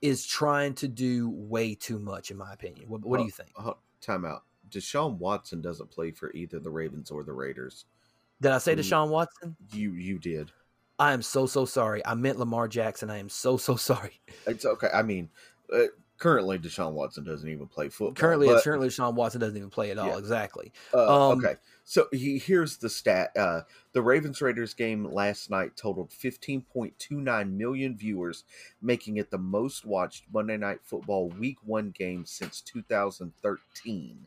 is 0.00 0.24
trying 0.24 0.74
to 0.74 0.86
do 0.86 1.28
way 1.28 1.74
too 1.74 1.98
much, 1.98 2.30
in 2.30 2.36
my 2.36 2.52
opinion. 2.52 2.88
What, 2.88 3.04
what 3.04 3.16
uh, 3.16 3.22
do 3.22 3.24
you 3.24 3.32
think? 3.32 3.50
Uh, 3.58 3.72
time 4.00 4.24
out. 4.24 4.44
Deshaun 4.70 5.18
Watson 5.18 5.60
doesn't 5.60 5.90
play 5.90 6.10
for 6.10 6.32
either 6.32 6.58
the 6.58 6.70
Ravens 6.70 7.10
or 7.10 7.22
the 7.22 7.32
Raiders. 7.32 7.84
Did 8.40 8.52
I 8.52 8.58
say 8.58 8.76
Deshaun 8.76 9.08
Watson? 9.08 9.56
You 9.72 9.92
you 9.92 10.18
did. 10.18 10.52
I 10.98 11.12
am 11.12 11.22
so 11.22 11.46
so 11.46 11.64
sorry. 11.64 12.04
I 12.04 12.14
meant 12.14 12.38
Lamar 12.38 12.68
Jackson. 12.68 13.10
I 13.10 13.18
am 13.18 13.28
so 13.28 13.56
so 13.56 13.76
sorry. 13.76 14.20
It's 14.46 14.64
okay. 14.64 14.88
I 14.92 15.02
mean, 15.02 15.28
uh, 15.72 15.84
currently 16.18 16.58
Deshaun 16.58 16.92
Watson 16.92 17.24
doesn't 17.24 17.48
even 17.48 17.66
play 17.66 17.88
football. 17.88 18.14
Currently, 18.14 18.48
but, 18.48 18.64
currently 18.64 18.88
Deshaun 18.88 19.14
Watson 19.14 19.40
doesn't 19.40 19.56
even 19.56 19.70
play 19.70 19.90
at 19.90 19.98
all. 19.98 20.08
Yeah. 20.08 20.18
Exactly. 20.18 20.72
Uh, 20.92 21.30
um, 21.30 21.38
okay, 21.38 21.54
so 21.84 22.06
he, 22.12 22.38
here's 22.38 22.76
the 22.76 22.88
stat: 22.88 23.30
uh, 23.36 23.62
the 23.92 24.02
Ravens 24.02 24.40
Raiders 24.40 24.74
game 24.74 25.04
last 25.04 25.50
night 25.50 25.76
totaled 25.76 26.10
15.29 26.10 27.52
million 27.52 27.96
viewers, 27.96 28.44
making 28.82 29.16
it 29.16 29.30
the 29.30 29.38
most 29.38 29.84
watched 29.84 30.24
Monday 30.32 30.56
Night 30.56 30.80
Football 30.82 31.30
Week 31.30 31.58
One 31.64 31.90
game 31.90 32.24
since 32.24 32.60
2013. 32.62 34.26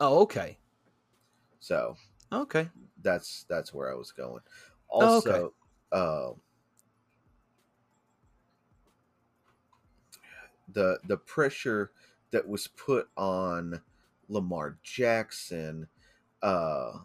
Oh, 0.00 0.20
okay. 0.22 0.58
So 1.60 1.96
Okay. 2.32 2.70
that's 3.02 3.44
that's 3.44 3.72
where 3.72 3.90
I 3.90 3.94
was 3.94 4.12
going. 4.12 4.42
Oh, 4.98 5.18
okay. 5.18 5.44
Also, 5.44 5.54
uh, 5.92 6.32
the 10.68 10.98
the 11.04 11.16
pressure 11.16 11.92
that 12.30 12.46
was 12.48 12.66
put 12.68 13.08
on 13.16 13.82
Lamar 14.28 14.78
Jackson. 14.82 15.88
Uh, 16.42 17.00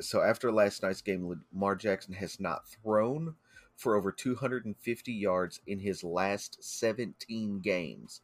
so 0.00 0.22
after 0.22 0.50
last 0.52 0.82
night's 0.82 1.02
game, 1.02 1.26
Lamar 1.52 1.74
Jackson 1.76 2.14
has 2.14 2.38
not 2.40 2.68
thrown 2.68 3.36
for 3.76 3.96
over 3.96 4.10
250 4.12 5.12
yards 5.12 5.60
in 5.66 5.80
his 5.80 6.02
last 6.04 6.62
17 6.62 7.58
games. 7.60 8.22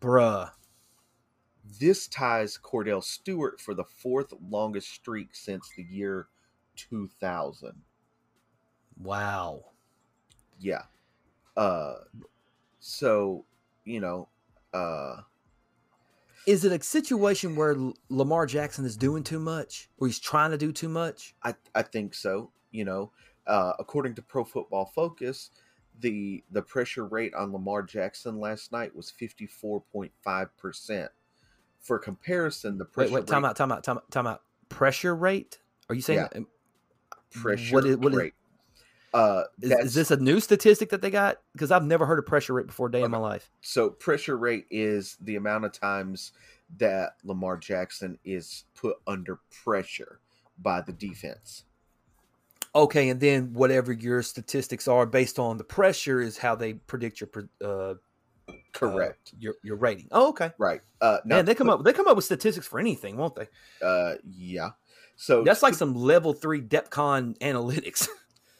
Bruh. 0.00 0.52
This 1.66 2.06
ties 2.06 2.58
Kordell 2.58 3.02
Stewart 3.02 3.60
for 3.60 3.74
the 3.74 3.84
fourth 3.84 4.32
longest 4.40 4.88
streak 4.90 5.34
since 5.34 5.68
the 5.76 5.82
year 5.82 6.28
2000. 6.76 7.82
Wow. 8.98 9.72
Yeah. 10.58 10.84
Uh 11.56 11.96
so, 12.80 13.46
you 13.84 14.00
know, 14.00 14.28
uh 14.72 15.22
Is 16.46 16.64
it 16.64 16.72
a 16.72 16.82
situation 16.82 17.56
where 17.56 17.76
Lamar 18.08 18.46
Jackson 18.46 18.84
is 18.84 18.96
doing 18.96 19.22
too 19.24 19.40
much, 19.40 19.90
or 19.98 20.06
he's 20.06 20.18
trying 20.20 20.52
to 20.52 20.58
do 20.58 20.72
too 20.72 20.88
much? 20.88 21.34
I 21.42 21.54
I 21.74 21.82
think 21.82 22.14
so, 22.14 22.52
you 22.70 22.84
know. 22.84 23.12
Uh 23.46 23.74
according 23.78 24.14
to 24.16 24.22
Pro 24.22 24.44
Football 24.44 24.86
Focus, 24.86 25.50
the 25.98 26.44
the 26.50 26.62
pressure 26.62 27.06
rate 27.06 27.34
on 27.34 27.52
Lamar 27.52 27.82
Jackson 27.82 28.38
last 28.38 28.72
night 28.72 28.94
was 28.94 29.10
54.5%. 29.10 31.08
For 31.86 32.00
comparison, 32.00 32.78
the 32.78 32.84
pressure 32.84 33.12
Wait, 33.12 33.20
wait, 33.20 33.26
time 33.28 33.44
rate, 33.44 33.50
out, 33.50 33.56
time 33.56 33.70
out, 33.70 33.84
time 33.84 33.98
out, 33.98 34.10
time 34.10 34.26
out. 34.26 34.42
Pressure 34.68 35.14
rate? 35.14 35.58
Are 35.88 35.94
you 35.94 36.00
saying? 36.00 36.18
Yeah. 36.18 36.38
um, 36.38 36.48
pressure 37.30 37.74
what 37.74 37.86
is- 37.86 37.96
what 37.96 38.12
is- 38.12 38.18
rate. 38.18 38.34
uh 39.14 39.44
Is, 39.62 39.70
is 39.70 39.94
this 39.94 40.10
a 40.10 40.16
new 40.16 40.40
statistic 40.40 40.90
that 40.90 41.00
they 41.00 41.10
got? 41.10 41.40
Because 41.52 41.70
I've 41.70 41.84
never 41.84 42.04
heard 42.04 42.18
of 42.18 42.26
pressure 42.26 42.54
rate 42.54 42.66
before 42.66 42.88
a 42.88 42.90
day 42.90 43.02
in 43.02 43.10
my 43.12 43.18
life. 43.18 43.52
So 43.60 43.88
pressure 43.90 44.36
rate 44.36 44.66
is 44.68 45.16
the 45.20 45.36
amount 45.36 45.64
of 45.64 45.72
times 45.72 46.32
that 46.78 47.12
Lamar 47.22 47.56
Jackson 47.56 48.18
is 48.24 48.64
put 48.74 48.96
under 49.06 49.38
pressure 49.62 50.18
by 50.58 50.80
the 50.80 50.92
defense. 50.92 51.62
Okay, 52.74 53.08
and 53.10 53.20
then 53.20 53.52
whatever 53.54 53.92
your 53.92 54.22
statistics 54.22 54.88
are 54.88 55.06
based 55.06 55.38
on 55.38 55.56
the 55.56 55.64
pressure 55.64 56.20
is 56.20 56.36
how 56.38 56.56
they 56.56 56.74
predict 56.74 57.20
your 57.20 57.30
uh, 57.64 57.94
Correct. 58.78 59.32
your 59.38 59.54
your 59.62 59.76
rating. 59.76 60.08
Oh, 60.12 60.28
okay. 60.30 60.52
right. 60.58 60.80
Uh 61.00 61.18
now 61.24 61.36
Man, 61.36 61.44
they 61.44 61.54
come 61.54 61.66
put- 61.68 61.80
up 61.80 61.84
they 61.84 61.92
come 61.92 62.06
up 62.08 62.16
with 62.16 62.24
statistics 62.24 62.66
for 62.66 62.78
anything, 62.78 63.16
won't 63.16 63.34
they? 63.34 63.48
uh 63.82 64.14
yeah. 64.28 64.70
So 65.16 65.42
That's 65.44 65.62
like 65.62 65.74
some 65.74 65.94
level 65.94 66.32
three 66.34 66.60
DEFCON 66.60 67.38
analytics. 67.40 68.06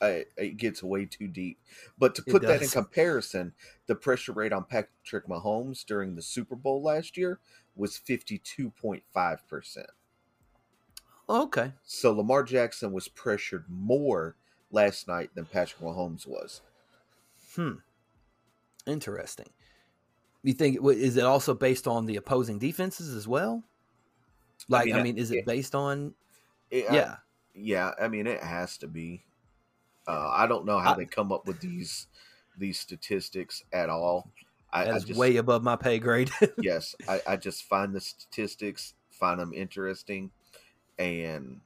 uh, 0.00 0.20
it 0.38 0.56
gets 0.56 0.82
way 0.82 1.04
too 1.04 1.28
deep. 1.28 1.58
But 1.98 2.14
to 2.14 2.22
put 2.22 2.40
that 2.42 2.62
in 2.62 2.68
comparison, 2.68 3.52
the 3.86 3.94
pressure 3.94 4.32
rate 4.32 4.52
on 4.54 4.64
Patrick 4.64 5.26
Mahomes 5.28 5.84
during 5.84 6.14
the 6.14 6.22
Super 6.22 6.56
Bowl 6.56 6.82
last 6.82 7.16
year 7.18 7.40
was 7.74 7.98
52.5%. 7.98 9.02
okay. 11.28 11.72
So 11.84 12.12
Lamar 12.12 12.42
Jackson 12.42 12.92
was 12.92 13.08
pressured 13.08 13.64
more 13.68 14.36
last 14.70 15.06
night 15.08 15.30
than 15.34 15.44
Patrick 15.44 15.82
Mahomes 15.82 16.26
was. 16.26 16.62
Hmm. 17.54 17.72
Interesting. 18.86 19.48
You 20.46 20.52
think 20.52 20.78
is 20.84 21.16
it 21.16 21.24
also 21.24 21.54
based 21.54 21.88
on 21.88 22.06
the 22.06 22.14
opposing 22.16 22.60
defenses 22.60 23.12
as 23.16 23.26
well? 23.26 23.64
Like, 24.68 24.88
I 24.92 24.94
mean, 24.94 25.02
mean, 25.02 25.18
is 25.18 25.32
it 25.32 25.38
it- 25.38 25.46
based 25.46 25.74
on? 25.74 26.14
It- 26.70 26.88
I- 26.88 26.94
Yeah, 26.94 27.16
yeah, 27.52 27.90
I 28.00 28.06
mean 28.06 28.28
it 28.28 28.40
has 28.40 28.78
to 28.78 28.86
be. 28.86 29.24
Uh, 30.06 30.30
I 30.32 30.46
don't 30.46 30.64
know 30.64 30.78
how 30.78 30.92
I- 30.92 30.98
they 30.98 31.04
come 31.04 31.32
up 31.32 31.48
with 31.48 31.60
these 31.60 32.06
these 32.56 32.78
statistics 32.78 33.64
at 33.72 33.90
all. 33.90 34.30
I, 34.72 34.88
I 34.90 34.98
just 35.00 35.18
way 35.18 35.36
above 35.36 35.64
my 35.64 35.74
pay 35.74 35.98
grade. 35.98 36.30
yes, 36.58 36.94
I, 37.08 37.20
I 37.26 37.36
just 37.36 37.64
find 37.64 37.92
the 37.92 38.00
statistics, 38.00 38.94
find 39.10 39.40
them 39.40 39.52
interesting, 39.52 40.30
and 40.96 41.60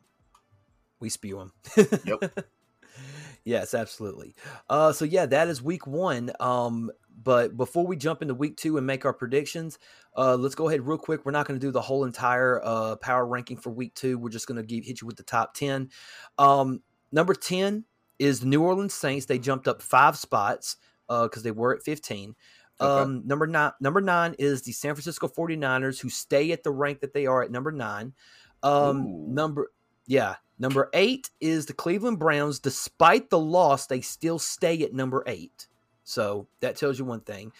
we 1.01 1.11
spew 1.11 1.37
them. 1.77 1.99
Yep. 2.07 2.47
yes, 3.45 3.75
absolutely. 3.75 4.35
Uh, 4.71 4.93
so 4.93 5.05
yeah, 5.05 5.27
that 5.27 5.49
is 5.49 5.63
week 5.63 5.87
one. 5.87 6.31
Um, 6.41 6.91
but 7.23 7.57
before 7.57 7.87
we 7.87 7.97
jump 7.97 8.23
into 8.23 8.35
week 8.35 8.57
two 8.57 8.77
and 8.79 8.87
make 8.87 9.05
our 9.05 9.13
predictions, 9.13 9.79
uh, 10.17 10.37
let's 10.37 10.55
go 10.55 10.69
ahead 10.69 10.87
real 10.87 10.99
quick. 10.99 11.25
We're 11.25 11.33
not 11.33 11.47
going 11.47 11.59
to 11.59 11.67
do 11.67 11.71
the 11.71 11.81
whole 11.81 12.05
entire 12.05 12.61
uh, 12.65 12.97
power 12.97 13.27
ranking 13.27 13.57
for 13.57 13.71
week 13.71 13.95
two. 13.95 14.19
We're 14.19 14.31
just 14.31 14.47
going 14.47 14.65
to 14.65 14.75
hit 14.75 15.01
you 15.01 15.07
with 15.07 15.17
the 15.17 15.23
top 15.23 15.55
ten. 15.55 15.91
Um, 16.39 16.83
number 17.13 17.35
ten 17.35 17.85
is 18.19 18.41
the 18.41 18.47
New 18.47 18.63
Orleans 18.63 18.95
Saints. 18.95 19.27
They 19.27 19.39
jumped 19.39 19.69
up 19.69 19.83
five 19.83 20.17
spots 20.17 20.77
because 21.09 21.43
they 21.43 21.51
were 21.51 21.75
at 21.75 21.83
fifteen. 21.83 22.35
Okay. 22.81 23.03
Um, 23.03 23.23
number 23.27 23.47
nine, 23.47 23.73
number 23.81 24.01
nine 24.01 24.35
is 24.39 24.63
the 24.63 24.73
San 24.73 24.95
Francisco 24.95 25.29
49ers, 25.29 26.01
who 26.01 26.09
stay 26.09 26.51
at 26.53 26.63
the 26.63 26.71
rank 26.71 27.01
that 27.01 27.13
they 27.13 27.27
are 27.27 27.43
at 27.43 27.51
number 27.51 27.71
nine. 27.71 28.15
Um, 28.63 29.35
number, 29.35 29.71
yeah, 30.07 30.37
number 30.59 30.89
eight 30.95 31.29
is 31.41 31.67
the 31.67 31.75
Cleveland 31.75 32.19
Browns. 32.19 32.59
Despite 32.59 33.29
the 33.29 33.39
loss, 33.39 33.87
they 33.87 34.01
still 34.01 34.39
stay 34.39 34.83
at 34.83 34.95
number 34.95 35.23
eight. 35.27 35.67
So 36.05 36.49
that 36.61 36.77
tells 36.77 36.99
you 36.99 37.05
one 37.05 37.21
thing. 37.21 37.53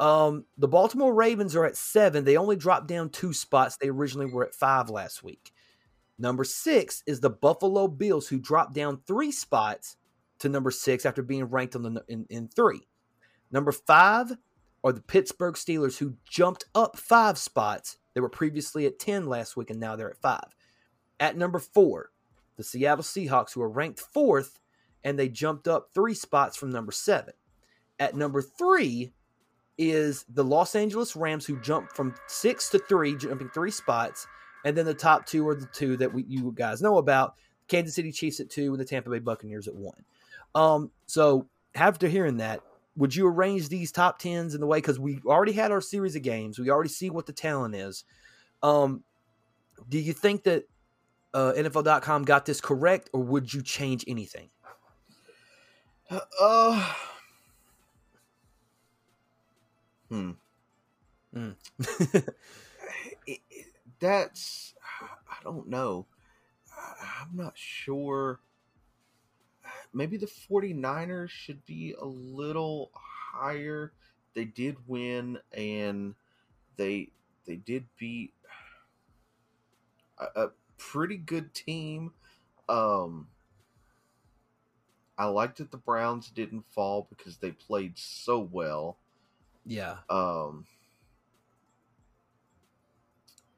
Um, 0.00 0.46
the 0.58 0.68
Baltimore 0.68 1.14
Ravens 1.14 1.54
are 1.54 1.64
at 1.64 1.76
seven. 1.76 2.24
They 2.24 2.36
only 2.36 2.56
dropped 2.56 2.88
down 2.88 3.10
two 3.10 3.32
spots. 3.32 3.76
They 3.76 3.88
originally 3.88 4.30
were 4.30 4.44
at 4.44 4.54
five 4.54 4.90
last 4.90 5.22
week. 5.22 5.52
Number 6.18 6.44
six 6.44 7.02
is 7.06 7.20
the 7.20 7.30
Buffalo 7.30 7.88
Bills, 7.88 8.28
who 8.28 8.38
dropped 8.38 8.74
down 8.74 9.00
three 9.06 9.32
spots 9.32 9.96
to 10.40 10.48
number 10.48 10.70
six 10.70 11.06
after 11.06 11.22
being 11.22 11.44
ranked 11.44 11.76
on 11.76 11.82
the 11.82 12.04
in, 12.08 12.26
in 12.30 12.48
three. 12.48 12.86
Number 13.50 13.72
five 13.72 14.32
are 14.82 14.92
the 14.92 15.00
Pittsburgh 15.00 15.54
Steelers, 15.54 15.98
who 15.98 16.16
jumped 16.28 16.64
up 16.74 16.96
five 16.96 17.38
spots. 17.38 17.98
They 18.14 18.20
were 18.20 18.28
previously 18.28 18.86
at 18.86 18.98
10 18.98 19.26
last 19.26 19.56
week, 19.56 19.70
and 19.70 19.78
now 19.78 19.94
they're 19.94 20.10
at 20.10 20.20
five. 20.20 20.56
At 21.20 21.36
number 21.36 21.58
four, 21.58 22.10
the 22.56 22.64
Seattle 22.64 23.04
Seahawks, 23.04 23.52
who 23.52 23.62
are 23.62 23.68
ranked 23.68 24.00
fourth, 24.00 24.58
and 25.04 25.18
they 25.18 25.28
jumped 25.28 25.68
up 25.68 25.90
three 25.94 26.14
spots 26.14 26.56
from 26.56 26.70
number 26.70 26.92
seven. 26.92 27.34
At 28.02 28.16
number 28.16 28.42
three 28.42 29.12
is 29.78 30.24
the 30.28 30.42
Los 30.42 30.74
Angeles 30.74 31.14
Rams, 31.14 31.46
who 31.46 31.60
jumped 31.60 31.94
from 31.94 32.16
six 32.26 32.68
to 32.70 32.80
three, 32.80 33.14
jumping 33.14 33.48
three 33.50 33.70
spots. 33.70 34.26
And 34.64 34.76
then 34.76 34.86
the 34.86 34.92
top 34.92 35.24
two 35.24 35.46
are 35.46 35.54
the 35.54 35.68
two 35.72 35.96
that 35.98 36.12
we, 36.12 36.24
you 36.24 36.50
guys 36.52 36.82
know 36.82 36.98
about 36.98 37.36
Kansas 37.68 37.94
City 37.94 38.10
Chiefs 38.10 38.40
at 38.40 38.50
two 38.50 38.72
and 38.72 38.80
the 38.80 38.84
Tampa 38.84 39.08
Bay 39.08 39.20
Buccaneers 39.20 39.68
at 39.68 39.76
one. 39.76 40.02
Um, 40.56 40.90
so 41.06 41.46
after 41.76 42.08
hearing 42.08 42.38
that, 42.38 42.62
would 42.96 43.14
you 43.14 43.24
arrange 43.28 43.68
these 43.68 43.92
top 43.92 44.18
tens 44.18 44.56
in 44.56 44.60
the 44.60 44.66
way 44.66 44.78
because 44.78 44.98
we 44.98 45.20
already 45.24 45.52
had 45.52 45.70
our 45.70 45.80
series 45.80 46.16
of 46.16 46.22
games, 46.22 46.58
we 46.58 46.70
already 46.70 46.90
see 46.90 47.08
what 47.08 47.26
the 47.26 47.32
talent 47.32 47.76
is. 47.76 48.02
Um, 48.64 49.04
do 49.88 50.00
you 50.00 50.12
think 50.12 50.42
that 50.42 50.64
uh, 51.34 51.52
NFL.com 51.56 52.24
got 52.24 52.46
this 52.46 52.60
correct, 52.60 53.10
or 53.12 53.22
would 53.22 53.54
you 53.54 53.62
change 53.62 54.04
anything? 54.08 54.50
Uh, 56.10 56.94
hmm. 60.12 60.32
Mm. 61.34 61.54
It- 63.26 63.42
it- 63.50 63.66
that's 64.00 64.74
I 65.30 65.42
don't 65.44 65.68
know. 65.68 66.06
I- 66.76 67.22
I'm 67.22 67.36
not 67.36 67.58
sure. 67.58 68.40
Maybe 69.92 70.16
the 70.16 70.26
49ers 70.26 71.30
should 71.30 71.64
be 71.66 71.92
a 71.98 72.04
little 72.04 72.90
higher. 72.94 73.92
They 74.34 74.44
did 74.44 74.76
win 74.88 75.38
and 75.52 76.14
they 76.76 77.12
they 77.46 77.56
did 77.56 77.86
beat 77.98 78.34
a, 80.18 80.42
a 80.44 80.50
pretty 80.78 81.16
good 81.16 81.54
team. 81.54 82.12
Um 82.68 83.28
I 85.16 85.24
liked 85.26 85.56
that 85.58 85.70
the 85.70 85.78
Browns 85.78 86.28
didn't 86.30 86.66
fall 86.70 87.06
because 87.08 87.38
they 87.38 87.52
played 87.52 87.96
so 87.98 88.38
well. 88.38 88.98
Yeah, 89.64 90.00
Um, 90.08 90.66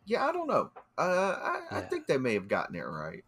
yeah, 0.04 0.26
I 0.26 0.32
don't 0.32 0.46
know. 0.46 0.70
Uh, 0.98 1.62
I, 1.72 1.78
I 1.78 1.80
think 1.80 2.06
they 2.06 2.18
may 2.18 2.34
have 2.34 2.48
gotten 2.48 2.76
it 2.76 2.80
right. 2.82 3.24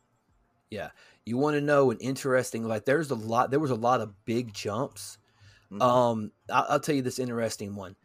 Yeah, 0.71 0.91
you 1.25 1.37
want 1.37 1.55
to 1.55 1.61
know 1.61 1.91
an 1.91 1.99
interesting 2.01 2.65
like 2.65 2.85
there's 2.85 3.11
a 3.11 3.15
lot 3.15 3.51
there 3.51 3.61
was 3.61 3.71
a 3.71 3.77
lot 3.77 4.01
of 4.01 4.25
big 4.25 4.53
jumps 4.53 5.19
Mhm. 5.71 5.81
um 5.83 6.33
I'll, 6.53 6.67
I'll 6.71 6.81
tell 6.81 6.95
you 6.97 7.03
this 7.03 7.19
interesting 7.21 7.77
one 7.77 7.97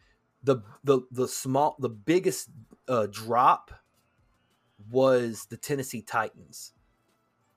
the 0.42 0.58
the 0.84 1.02
the 1.12 1.28
small 1.28 1.76
the 1.80 1.90
biggest 1.90 2.50
uh 2.88 3.06
drop 3.10 3.72
was 4.90 5.46
the 5.46 5.56
tennessee 5.56 6.02
titans 6.02 6.72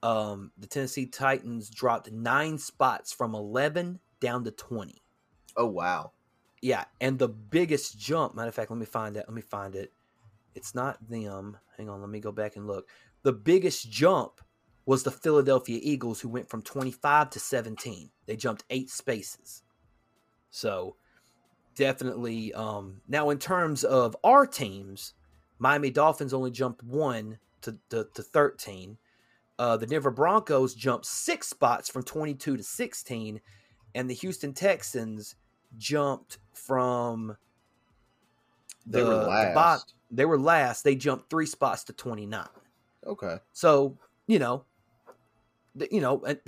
um 0.03 0.51
the 0.57 0.67
tennessee 0.67 1.07
titans 1.07 1.69
dropped 1.69 2.11
nine 2.11 2.57
spots 2.57 3.13
from 3.13 3.35
11 3.35 3.99
down 4.21 4.43
to 4.45 4.51
20 4.51 5.03
oh 5.57 5.67
wow. 5.67 6.13
Yeah 6.65 6.85
and 6.99 7.19
the 7.19 7.27
biggest 7.27 7.99
jump 7.99 8.35
matter 8.35 8.49
of 8.49 8.55
fact 8.55 8.71
let 8.71 8.79
me 8.79 8.85
find 8.85 9.15
it 9.17 9.25
let 9.27 9.35
me 9.35 9.41
find 9.41 9.75
it 9.75 9.91
it's 10.55 10.73
not 10.73 11.07
them. 11.07 11.57
Hang 11.77 11.89
on, 11.89 12.01
let 12.01 12.09
me 12.09 12.19
go 12.19 12.31
back 12.31 12.55
and 12.55 12.65
look. 12.65 12.89
The 13.23 13.33
biggest 13.33 13.91
jump 13.91 14.41
was 14.85 15.03
the 15.03 15.11
Philadelphia 15.11 15.79
Eagles, 15.81 16.21
who 16.21 16.29
went 16.29 16.49
from 16.49 16.61
25 16.61 17.29
to 17.31 17.39
17. 17.39 18.09
They 18.25 18.35
jumped 18.35 18.63
eight 18.69 18.89
spaces. 18.89 19.63
So 20.49 20.95
definitely. 21.75 22.53
Um, 22.53 23.01
now, 23.07 23.29
in 23.29 23.39
terms 23.39 23.83
of 23.83 24.15
our 24.23 24.47
teams, 24.47 25.13
Miami 25.59 25.89
Dolphins 25.89 26.33
only 26.33 26.51
jumped 26.51 26.83
one 26.83 27.39
to, 27.61 27.77
to, 27.89 28.07
to 28.13 28.23
13. 28.23 28.97
Uh, 29.57 29.77
the 29.77 29.87
Denver 29.87 30.11
Broncos 30.11 30.75
jumped 30.75 31.05
six 31.05 31.49
spots 31.49 31.89
from 31.89 32.03
22 32.03 32.57
to 32.57 32.63
16. 32.63 33.41
And 33.95 34.09
the 34.09 34.13
Houston 34.13 34.53
Texans 34.53 35.35
jumped 35.77 36.37
from 36.53 37.35
they 38.85 39.03
were 39.03 39.09
the 39.09 39.27
last. 39.27 39.53
bot- 39.55 39.93
they 40.11 40.25
were 40.25 40.37
last. 40.39 40.83
They 40.83 40.95
jumped 40.95 41.29
three 41.29 41.45
spots 41.47 41.83
to 41.85 41.93
29. 41.93 42.45
okay. 43.05 43.37
So, 43.53 43.97
you 44.27 44.39
know, 44.39 44.65
you 45.91 46.01
know, 46.01 46.21
and 46.25 46.39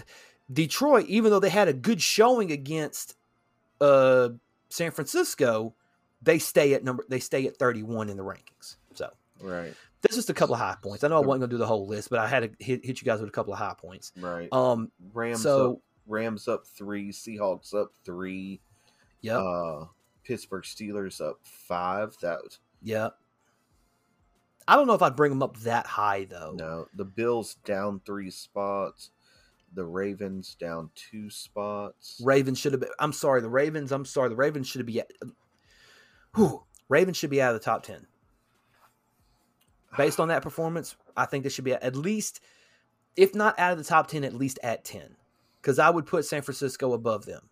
Detroit, 0.52 1.06
even 1.08 1.32
though 1.32 1.40
they 1.40 1.50
had 1.50 1.68
a 1.68 1.74
good 1.74 2.02
showing 2.02 2.52
against 2.52 3.16
uh, 3.82 4.30
San 4.70 4.92
Francisco, 4.92 5.74
they 6.22 6.40
stay 6.40 6.74
at 6.74 6.84
number 6.84 7.06
they 7.10 7.20
stay 7.20 7.46
at 7.48 7.58
31 7.58 8.10
in 8.10 8.18
the 8.18 8.24
rankings. 8.24 8.78
So, 8.94 9.10
Right. 9.42 9.74
this 10.02 10.12
is 10.12 10.18
just 10.18 10.30
a 10.30 10.34
couple 10.34 10.56
of 10.56 10.62
high 10.62 10.78
points. 10.82 11.04
I 11.04 11.08
know 11.10 11.18
I 11.18 11.20
wasn't 11.26 11.42
going 11.42 11.50
to 11.50 11.54
do 11.56 11.58
the 11.58 11.68
whole 11.68 11.88
list, 11.88 12.10
but 12.10 12.20
I 12.20 12.28
had 12.28 12.40
to 12.42 12.64
hit, 12.64 12.86
hit 12.86 13.02
you 13.02 13.06
guys 13.06 13.20
with 13.20 13.30
a 13.30 13.32
couple 13.34 13.54
of 13.54 13.60
high 13.60 13.76
points. 13.78 14.14
Right. 14.20 14.48
Um, 14.52 14.92
Rams 15.14 15.42
so 15.42 15.74
up. 15.74 15.78
Rams 16.08 16.48
up 16.48 16.66
three. 16.66 17.12
Seahawks 17.12 17.74
up 17.76 17.92
three. 18.06 18.62
Yeah, 19.22 19.38
Uh, 19.38 19.88
Pittsburgh 20.24 20.64
Steelers 20.64 21.22
up 21.22 21.40
five. 21.44 22.16
That 22.22 22.40
was 22.44 22.60
yeah. 22.82 23.10
I 24.68 24.76
don't 24.76 24.88
know 24.88 24.94
if 24.94 25.02
I'd 25.02 25.16
bring 25.16 25.30
them 25.32 25.42
up 25.44 25.58
that 25.60 25.86
high 25.88 26.26
though. 26.26 26.54
no. 26.58 26.88
The 26.94 27.06
Bills 27.06 27.56
down 27.66 28.02
three 28.06 28.30
spots. 28.30 29.12
The 29.74 29.86
Ravens 29.86 30.56
down 30.60 30.90
two 30.96 31.30
spots. 31.30 32.22
Ravens 32.24 32.58
should 32.60 32.72
have 32.74 32.82
been. 32.82 32.90
I'm 33.00 33.14
sorry, 33.14 33.42
the 33.42 33.50
Ravens. 33.50 33.92
I'm 33.92 34.06
sorry, 34.06 34.30
the 34.30 34.36
Ravens 34.36 34.68
should 34.68 34.86
be. 34.86 35.00
At, 35.02 35.12
whew, 36.36 36.64
Ravens 36.90 37.18
should 37.18 37.30
be 37.30 37.42
out 37.42 37.54
of 37.54 37.60
the 37.62 37.66
top 37.66 37.84
ten. 37.84 38.08
Based 39.98 40.20
on 40.20 40.28
that 40.28 40.42
performance, 40.44 40.96
I 41.16 41.26
think 41.26 41.44
they 41.44 41.50
should 41.50 41.64
be 41.64 41.74
at, 41.74 41.82
at 41.84 41.96
least, 41.96 42.42
if 43.16 43.34
not 43.34 43.58
out 43.58 43.72
of 43.72 43.78
the 43.78 43.84
top 43.84 44.08
ten, 44.08 44.24
at 44.24 44.34
least 44.34 44.60
at 44.64 44.84
ten, 44.84 45.16
because 45.62 45.80
I 45.80 45.90
would 45.90 46.06
put 46.06 46.26
San 46.26 46.42
Francisco 46.42 46.94
above 46.94 47.26
them. 47.26 47.50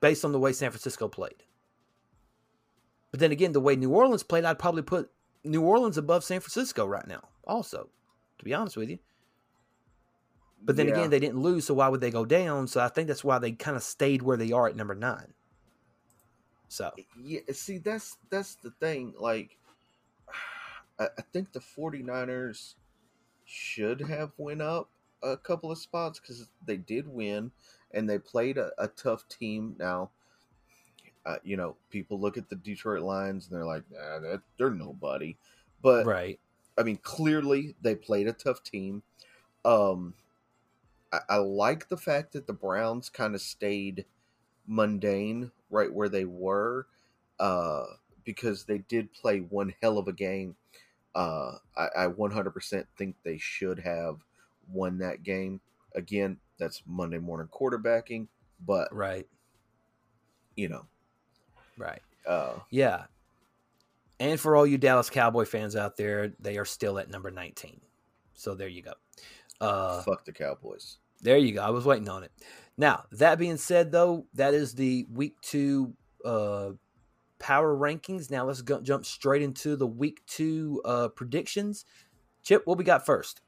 Based 0.00 0.24
on 0.24 0.32
the 0.32 0.38
way 0.38 0.52
San 0.52 0.70
Francisco 0.70 1.08
played. 1.08 1.44
But 3.10 3.20
then 3.20 3.32
again, 3.32 3.52
the 3.52 3.60
way 3.60 3.76
New 3.76 3.90
Orleans 3.90 4.22
played, 4.22 4.44
I'd 4.44 4.58
probably 4.58 4.82
put 4.82 5.10
New 5.44 5.62
Orleans 5.62 5.98
above 5.98 6.24
San 6.24 6.40
Francisco 6.40 6.86
right 6.86 7.06
now. 7.06 7.28
Also, 7.44 7.90
to 8.38 8.44
be 8.44 8.54
honest 8.54 8.76
with 8.76 8.90
you. 8.90 8.98
But 10.66 10.76
then 10.76 10.86
Yeah. 10.86 10.92
again, 10.92 11.10
they 11.10 11.18
didn't 11.18 11.40
lose, 11.42 11.66
so 11.66 11.74
why 11.74 11.88
would 11.88 12.00
they 12.00 12.10
go 12.10 12.24
down? 12.24 12.68
So 12.68 12.80
I 12.80 12.88
think 12.88 13.08
that's 13.08 13.24
why 13.24 13.38
they 13.38 13.52
kind 13.52 13.76
of 13.76 13.82
stayed 13.82 14.22
where 14.22 14.36
they 14.36 14.52
are 14.52 14.68
at 14.68 14.76
number 14.76 14.94
nine. 14.94 15.34
So 16.68 16.92
yeah 17.14 17.40
see 17.52 17.78
that's 17.78 18.16
that's 18.30 18.56
the 18.56 18.70
thing 18.70 19.14
like 19.18 19.58
I, 20.98 21.06
I 21.18 21.22
think 21.32 21.52
the 21.52 21.60
49ers 21.60 22.74
should 23.44 24.00
have 24.02 24.32
went 24.38 24.62
up 24.62 24.90
a 25.22 25.36
couple 25.36 25.70
of 25.70 25.78
spots 25.78 26.20
because 26.20 26.48
they 26.64 26.76
did 26.76 27.08
win 27.08 27.52
and 27.92 28.08
they 28.08 28.18
played 28.18 28.58
a, 28.58 28.70
a 28.78 28.88
tough 28.88 29.26
team 29.28 29.74
now 29.78 30.10
uh, 31.26 31.36
you 31.44 31.56
know 31.56 31.76
people 31.90 32.18
look 32.20 32.36
at 32.38 32.48
the 32.48 32.56
detroit 32.56 33.02
lions 33.02 33.46
and 33.46 33.56
they're 33.56 33.66
like 33.66 33.84
nah, 33.90 34.36
they're 34.58 34.70
nobody 34.70 35.36
but 35.82 36.06
right, 36.06 36.38
I 36.80 36.82
mean, 36.82 36.98
clearly 37.02 37.74
they 37.82 37.94
played 37.94 38.26
a 38.26 38.32
tough 38.32 38.62
team. 38.62 39.02
Um, 39.64 40.14
I, 41.12 41.20
I 41.28 41.36
like 41.36 41.88
the 41.88 41.96
fact 41.96 42.32
that 42.32 42.46
the 42.46 42.52
Browns 42.52 43.08
kind 43.08 43.34
of 43.34 43.40
stayed 43.40 44.06
mundane 44.66 45.50
right 45.68 45.92
where 45.92 46.08
they 46.08 46.24
were, 46.24 46.86
uh, 47.38 47.84
because 48.24 48.64
they 48.64 48.78
did 48.78 49.12
play 49.12 49.40
one 49.40 49.74
hell 49.82 49.98
of 49.98 50.08
a 50.08 50.12
game. 50.12 50.56
Uh, 51.14 51.56
I, 51.76 51.88
I 51.96 52.06
100% 52.06 52.84
think 52.96 53.16
they 53.24 53.36
should 53.36 53.80
have 53.80 54.20
won 54.72 54.98
that 54.98 55.22
game. 55.22 55.60
Again, 55.94 56.38
that's 56.60 56.82
Monday 56.86 57.18
morning 57.18 57.48
quarterbacking, 57.48 58.28
but 58.64 58.94
right, 58.94 59.26
you 60.54 60.68
know, 60.68 60.86
right. 61.76 62.02
uh, 62.28 62.52
Yeah. 62.70 63.04
And 64.20 64.38
for 64.38 64.54
all 64.54 64.66
you 64.66 64.76
Dallas 64.76 65.08
Cowboy 65.08 65.46
fans 65.46 65.74
out 65.74 65.96
there, 65.96 66.34
they 66.38 66.58
are 66.58 66.66
still 66.66 66.98
at 66.98 67.08
number 67.10 67.30
19. 67.30 67.80
So 68.34 68.54
there 68.54 68.68
you 68.68 68.82
go. 68.82 68.92
Uh, 69.62 70.02
fuck 70.02 70.26
the 70.26 70.32
Cowboys. 70.32 70.98
There 71.22 71.38
you 71.38 71.54
go. 71.54 71.62
I 71.62 71.70
was 71.70 71.86
waiting 71.86 72.08
on 72.08 72.22
it. 72.22 72.30
Now, 72.76 73.04
that 73.12 73.38
being 73.38 73.56
said, 73.56 73.90
though, 73.90 74.26
that 74.34 74.52
is 74.52 74.74
the 74.74 75.06
week 75.12 75.36
two 75.40 75.94
uh, 76.24 76.72
power 77.38 77.74
rankings. 77.74 78.30
Now, 78.30 78.44
let's 78.44 78.62
go, 78.62 78.80
jump 78.80 79.06
straight 79.06 79.42
into 79.42 79.76
the 79.76 79.86
week 79.86 80.20
two 80.26 80.82
uh, 80.84 81.08
predictions. 81.08 81.84
Chip, 82.42 82.66
what 82.66 82.78
we 82.78 82.84
got 82.84 83.04
first? 83.06 83.40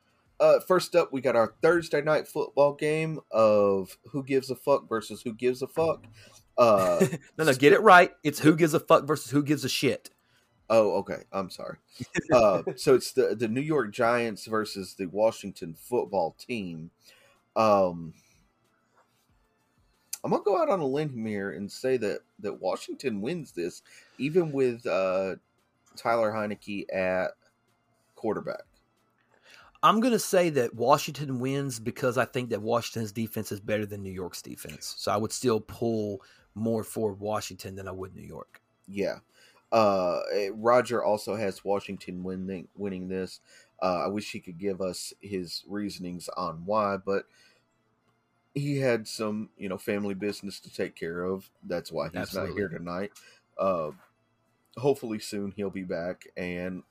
Uh, 0.43 0.59
first 0.59 0.97
up, 0.97 1.13
we 1.13 1.21
got 1.21 1.37
our 1.37 1.55
Thursday 1.63 2.03
night 2.03 2.27
football 2.27 2.75
game 2.75 3.21
of 3.31 3.97
who 4.11 4.25
gives 4.25 4.51
a 4.51 4.57
fuck 4.57 4.89
versus 4.89 5.23
who 5.23 5.33
gives 5.33 5.63
a 5.63 5.69
fuck. 5.69 6.05
Uh, 6.59 7.07
no, 7.39 7.45
no, 7.45 7.55
get 7.55 7.73
it 7.73 7.81
right. 7.81 8.11
It's 8.25 8.41
who 8.41 8.57
gives 8.57 8.75
a 8.75 8.81
fuck 8.81 9.07
versus 9.07 9.31
who 9.31 9.45
gives 9.45 9.65
a 9.65 9.69
shit. 9.69 10.11
oh, 10.69 10.97
okay. 10.97 11.23
I'm 11.33 11.49
sorry. 11.49 11.79
Uh, 12.33 12.63
so 12.77 12.95
it's 12.95 13.13
the 13.13 13.37
the 13.37 13.47
New 13.47 13.61
York 13.61 13.93
Giants 13.93 14.47
versus 14.47 14.95
the 14.95 15.07
Washington 15.07 15.75
football 15.75 16.35
team. 16.39 16.91
Um, 17.55 18.15
I'm 20.25 20.31
gonna 20.31 20.43
go 20.43 20.61
out 20.61 20.71
on 20.71 20.81
a 20.81 20.87
limb 20.87 21.27
here 21.27 21.51
and 21.51 21.71
say 21.71 21.99
that 21.99 22.21
that 22.41 22.61
Washington 22.61 23.21
wins 23.21 23.53
this, 23.53 23.83
even 24.19 24.51
with 24.51 24.87
uh, 24.87 25.37
Taylor 25.95 26.33
Heinicke 26.33 26.87
at 26.93 27.33
quarterback. 28.17 28.63
I'm 29.83 30.01
going 30.01 30.13
to 30.13 30.19
say 30.19 30.49
that 30.51 30.75
Washington 30.75 31.41
wins 31.41 31.81
because 31.81 32.17
I 32.17 32.25
think 32.25 32.51
that 32.51 32.63
Washington's 32.63 33.13
defense 33.13 33.51
is 33.51 33.61
better 33.61 33.85
than 33.85 34.03
New 34.03 34.13
York's 34.13 34.41
defense. 34.41 34.95
So 34.97 35.11
I 35.11 35.17
would 35.17 35.33
still 35.33 35.61
pull 35.61 36.23
more 36.55 36.85
for 36.85 37.13
Washington 37.15 37.75
than 37.75 37.89
I 37.89 37.93
would 37.93 38.15
New 38.15 38.27
York. 38.27 38.61
Yeah. 38.87 39.19
Uh, 39.73 40.21
eh, 40.33 40.51
Roger 40.55 41.03
also 41.03 41.35
has 41.35 41.65
Washington 41.65 42.23
winning 42.23 42.69
winning 42.77 43.09
this. 43.09 43.41
Uh, 43.83 44.05
I 44.05 44.07
wish 44.07 44.31
he 44.31 44.39
could 44.39 44.59
give 44.59 44.81
us 44.81 45.13
his 45.21 45.65
reasonings 45.67 46.29
on 46.37 46.63
why, 46.65 46.99
but 46.99 47.25
he 48.55 48.79
had 48.79 49.09
some, 49.09 49.49
you 49.57 49.69
know, 49.69 49.79
family 49.79 50.15
business 50.15 50.61
to 50.61 50.73
take 50.73 50.95
care 50.95 51.25
of. 51.25 51.51
That's 51.65 51.91
why 51.91 52.09
he's 52.09 52.17
Absolutely. 52.17 52.51
not 52.51 52.59
here 52.59 52.69
tonight. 52.69 53.13
Uh, 53.59 53.91
hopefully 54.77 55.19
soon 55.19 55.53
he'll 55.57 55.71
be 55.71 55.83
back 55.83 56.27
and 56.37 56.83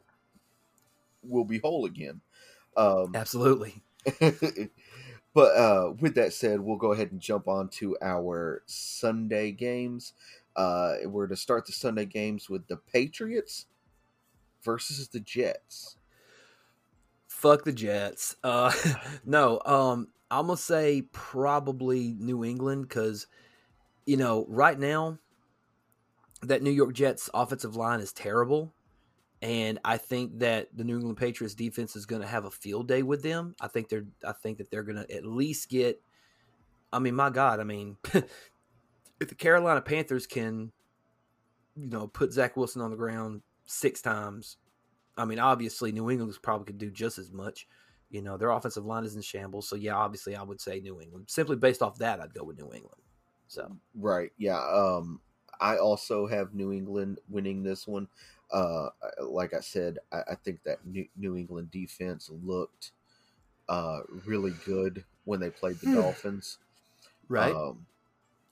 we'll 1.23 1.45
be 1.45 1.59
whole 1.59 1.85
again. 1.85 2.22
Um, 2.76 3.11
Absolutely. 3.15 3.84
but 5.34 5.56
uh, 5.56 5.93
with 5.99 6.15
that 6.15 6.34
said, 6.34 6.60
we'll 6.60 6.77
go 6.77 6.93
ahead 6.93 7.11
and 7.11 7.22
jump 7.22 7.48
on 7.48 7.69
to 7.69 7.98
our 8.02 8.64
Sunday 8.65 9.52
games. 9.52 10.14
Uh, 10.56 10.95
we're 11.06 11.27
to 11.27 11.35
start 11.35 11.65
the 11.65 11.72
Sunday 11.72 12.06
games 12.06 12.49
with 12.49 12.68
the 12.68 12.77
Patriots 12.77 13.68
versus 14.64 15.07
the 15.07 15.19
Jets. 15.19 15.98
Fuck 17.27 17.64
the 17.64 17.72
Jets. 17.72 18.35
Uh, 18.43 18.72
no, 19.26 19.61
um, 19.65 20.10
I'm 20.30 20.48
gonna 20.48 20.57
say 20.57 21.03
probably 21.11 22.15
New 22.19 22.43
England 22.43 22.88
because, 22.88 23.27
you 24.06 24.18
know, 24.18 24.45
right 24.48 24.77
now, 24.77 25.18
that 26.43 26.61
New 26.61 26.72
York 26.72 26.93
Jets 26.93 27.30
offensive 27.34 27.76
line 27.76 27.99
is 27.99 28.14
terrible, 28.14 28.73
and 29.41 29.80
I 29.84 29.97
think 29.97 30.39
that 30.39 30.69
the 30.76 30.84
New 30.84 30.95
England 30.95 31.18
Patriots 31.18 31.55
defense 31.55 31.95
is 31.95 32.05
gonna 32.05 32.27
have 32.27 32.45
a 32.45 32.51
field 32.51 32.88
day 32.88 33.03
with 33.03 33.23
them. 33.23 33.55
I 33.59 33.68
think 33.68 33.89
they're, 33.89 34.05
I 34.26 34.34
think 34.34 34.57
that 34.59 34.69
they're 34.72 34.84
gonna 34.84 35.05
at 35.13 35.26
least 35.26 35.69
get. 35.69 36.01
I 36.93 36.99
mean, 36.99 37.15
my 37.15 37.30
God, 37.30 37.59
I 37.59 37.63
mean, 37.63 37.97
if 38.13 39.30
the 39.30 39.35
Carolina 39.35 39.81
Panthers 39.81 40.27
can, 40.27 40.72
you 41.76 41.88
know, 41.88 42.07
put 42.07 42.34
Zach 42.34 42.57
Wilson 42.57 42.81
on 42.81 42.91
the 42.91 42.97
ground 42.97 43.41
six 43.65 44.01
times 44.01 44.57
I 45.18 45.26
mean, 45.26 45.39
obviously, 45.39 45.91
New 45.91 46.09
England 46.09 46.35
probably 46.41 46.65
could 46.65 46.77
do 46.77 46.89
just 46.89 47.18
as 47.18 47.31
much. 47.31 47.68
You 48.09 48.22
know, 48.22 48.38
their 48.38 48.49
offensive 48.49 48.85
line 48.85 49.05
is 49.05 49.15
in 49.15 49.22
shambles. 49.22 49.69
So, 49.69 49.76
yeah, 49.76 49.95
obviously, 49.95 50.35
I 50.35 50.43
would 50.43 50.59
say 50.59 50.80
New 50.80 50.99
England. 51.01 51.26
Simply 51.30 51.55
based 51.55 51.81
off 51.81 51.97
that, 51.99 52.19
I'd 52.19 52.34
go 52.34 52.43
with 52.43 52.57
New 52.57 52.72
England. 52.73 53.01
So, 53.47 53.77
Right. 53.95 54.31
Yeah. 54.38 54.59
Um, 54.59 55.22
I 55.59 55.77
also 55.77 56.26
have 56.27 56.53
New 56.53 56.72
England 56.72 57.19
winning 57.30 57.63
this 57.63 57.88
one. 57.88 58.07
Uh, 58.51 58.89
like 59.21 59.53
I 59.53 59.59
said, 59.61 59.99
I, 60.11 60.21
I 60.31 60.35
think 60.35 60.63
that 60.63 60.85
New, 60.85 61.07
New 61.17 61.37
England 61.37 61.71
defense 61.71 62.29
looked 62.43 62.91
uh, 63.69 64.01
really 64.25 64.53
good 64.65 65.05
when 65.25 65.39
they 65.39 65.49
played 65.49 65.79
the 65.79 65.93
Dolphins. 65.93 66.57
right. 67.29 67.53
Um, 67.53 67.85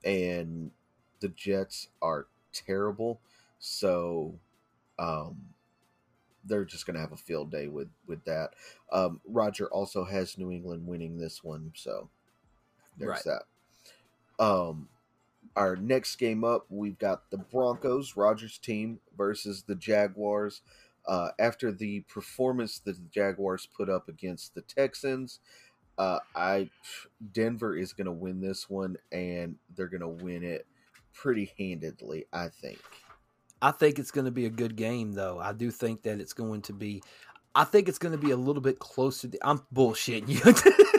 and 0.04 0.72
the 1.20 1.30
Jets 1.30 1.90
are 2.02 2.28
terrible. 2.54 3.20
So 3.60 4.36
um, 4.98 5.50
they're 6.46 6.66
just 6.66 6.86
going 6.86 6.96
to 6.96 7.02
have 7.02 7.12
a 7.12 7.18
field 7.18 7.52
day 7.52 7.68
with 7.68 7.90
with 8.08 8.24
that. 8.26 8.52
Um, 8.92 9.22
Roger 9.26 9.68
also 9.68 10.06
has 10.06 10.38
New 10.38 10.52
England 10.52 10.88
winning 10.88 11.18
this 11.18 11.44
one, 11.44 11.74
so 11.76 12.10
there's 12.98 13.10
Right. 13.10 13.24
that. 13.26 13.44
Um, 14.44 14.90
our 15.56 15.76
next 15.76 16.16
game 16.18 16.44
up, 16.44 16.66
we've 16.70 16.98
got 16.98 17.30
the 17.32 17.38
Broncos, 17.38 18.16
Rogers 18.16 18.58
team 18.58 19.00
versus 19.18 19.64
the 19.64 19.76
Jaguars. 19.76 20.62
Uh, 21.08 21.30
after 21.40 21.72
the 21.72 22.02
performance 22.02 22.80
that 22.80 22.96
the 22.96 23.10
Jaguars 23.10 23.68
put 23.76 23.90
up 23.90 24.10
against 24.10 24.54
the 24.54 24.62
Texans, 24.62 25.40
uh, 25.98 26.20
I 26.36 26.70
Denver 27.34 27.76
is 27.76 27.94
going 27.94 28.06
to 28.06 28.12
win 28.12 28.42
this 28.42 28.70
one, 28.70 28.96
and 29.12 29.56
they're 29.76 29.88
going 29.88 30.02
to 30.02 30.24
win 30.24 30.44
it 30.44 30.66
pretty 31.14 31.52
handedly. 31.58 32.26
I 32.32 32.50
think. 32.50 32.80
I 33.62 33.72
think 33.72 34.00
it's 34.00 34.12
going 34.12 34.26
to 34.26 34.32
be 34.32 34.46
a 34.46 34.50
good 34.50 34.76
game, 34.76 35.14
though. 35.14 35.40
I 35.40 35.52
do 35.52 35.72
think 35.72 36.04
that 36.04 36.20
it's 36.20 36.34
going 36.34 36.62
to 36.64 36.74
be. 36.74 37.02
I 37.56 37.66
think 37.66 37.90
it's 37.90 37.98
going 37.98 38.14
to 38.14 38.18
be 38.18 38.32
a 38.32 38.38
little 38.38 38.62
bit 38.62 38.80
closer. 38.80 39.28
To, 39.28 39.38
I'm 39.42 39.62
bullshitting 39.74 40.30
you. 40.30 40.94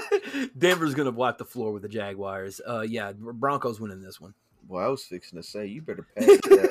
Denver's 0.57 0.95
going 0.95 1.07
to 1.07 1.13
wipe 1.13 1.39
the 1.39 1.45
floor 1.45 1.73
with 1.73 1.83
the 1.83 1.89
Jaguars. 1.89 2.61
Uh, 2.67 2.81
yeah, 2.81 3.13
Broncos 3.13 3.81
winning 3.81 4.01
this 4.01 4.21
one. 4.21 4.35
Well, 4.69 4.85
I 4.85 4.89
was 4.89 5.05
fixing 5.05 5.41
to 5.41 5.43
say 5.47 5.67
you 5.67 5.83
better 5.83 6.07
pass 6.17 6.27
that. 6.27 6.71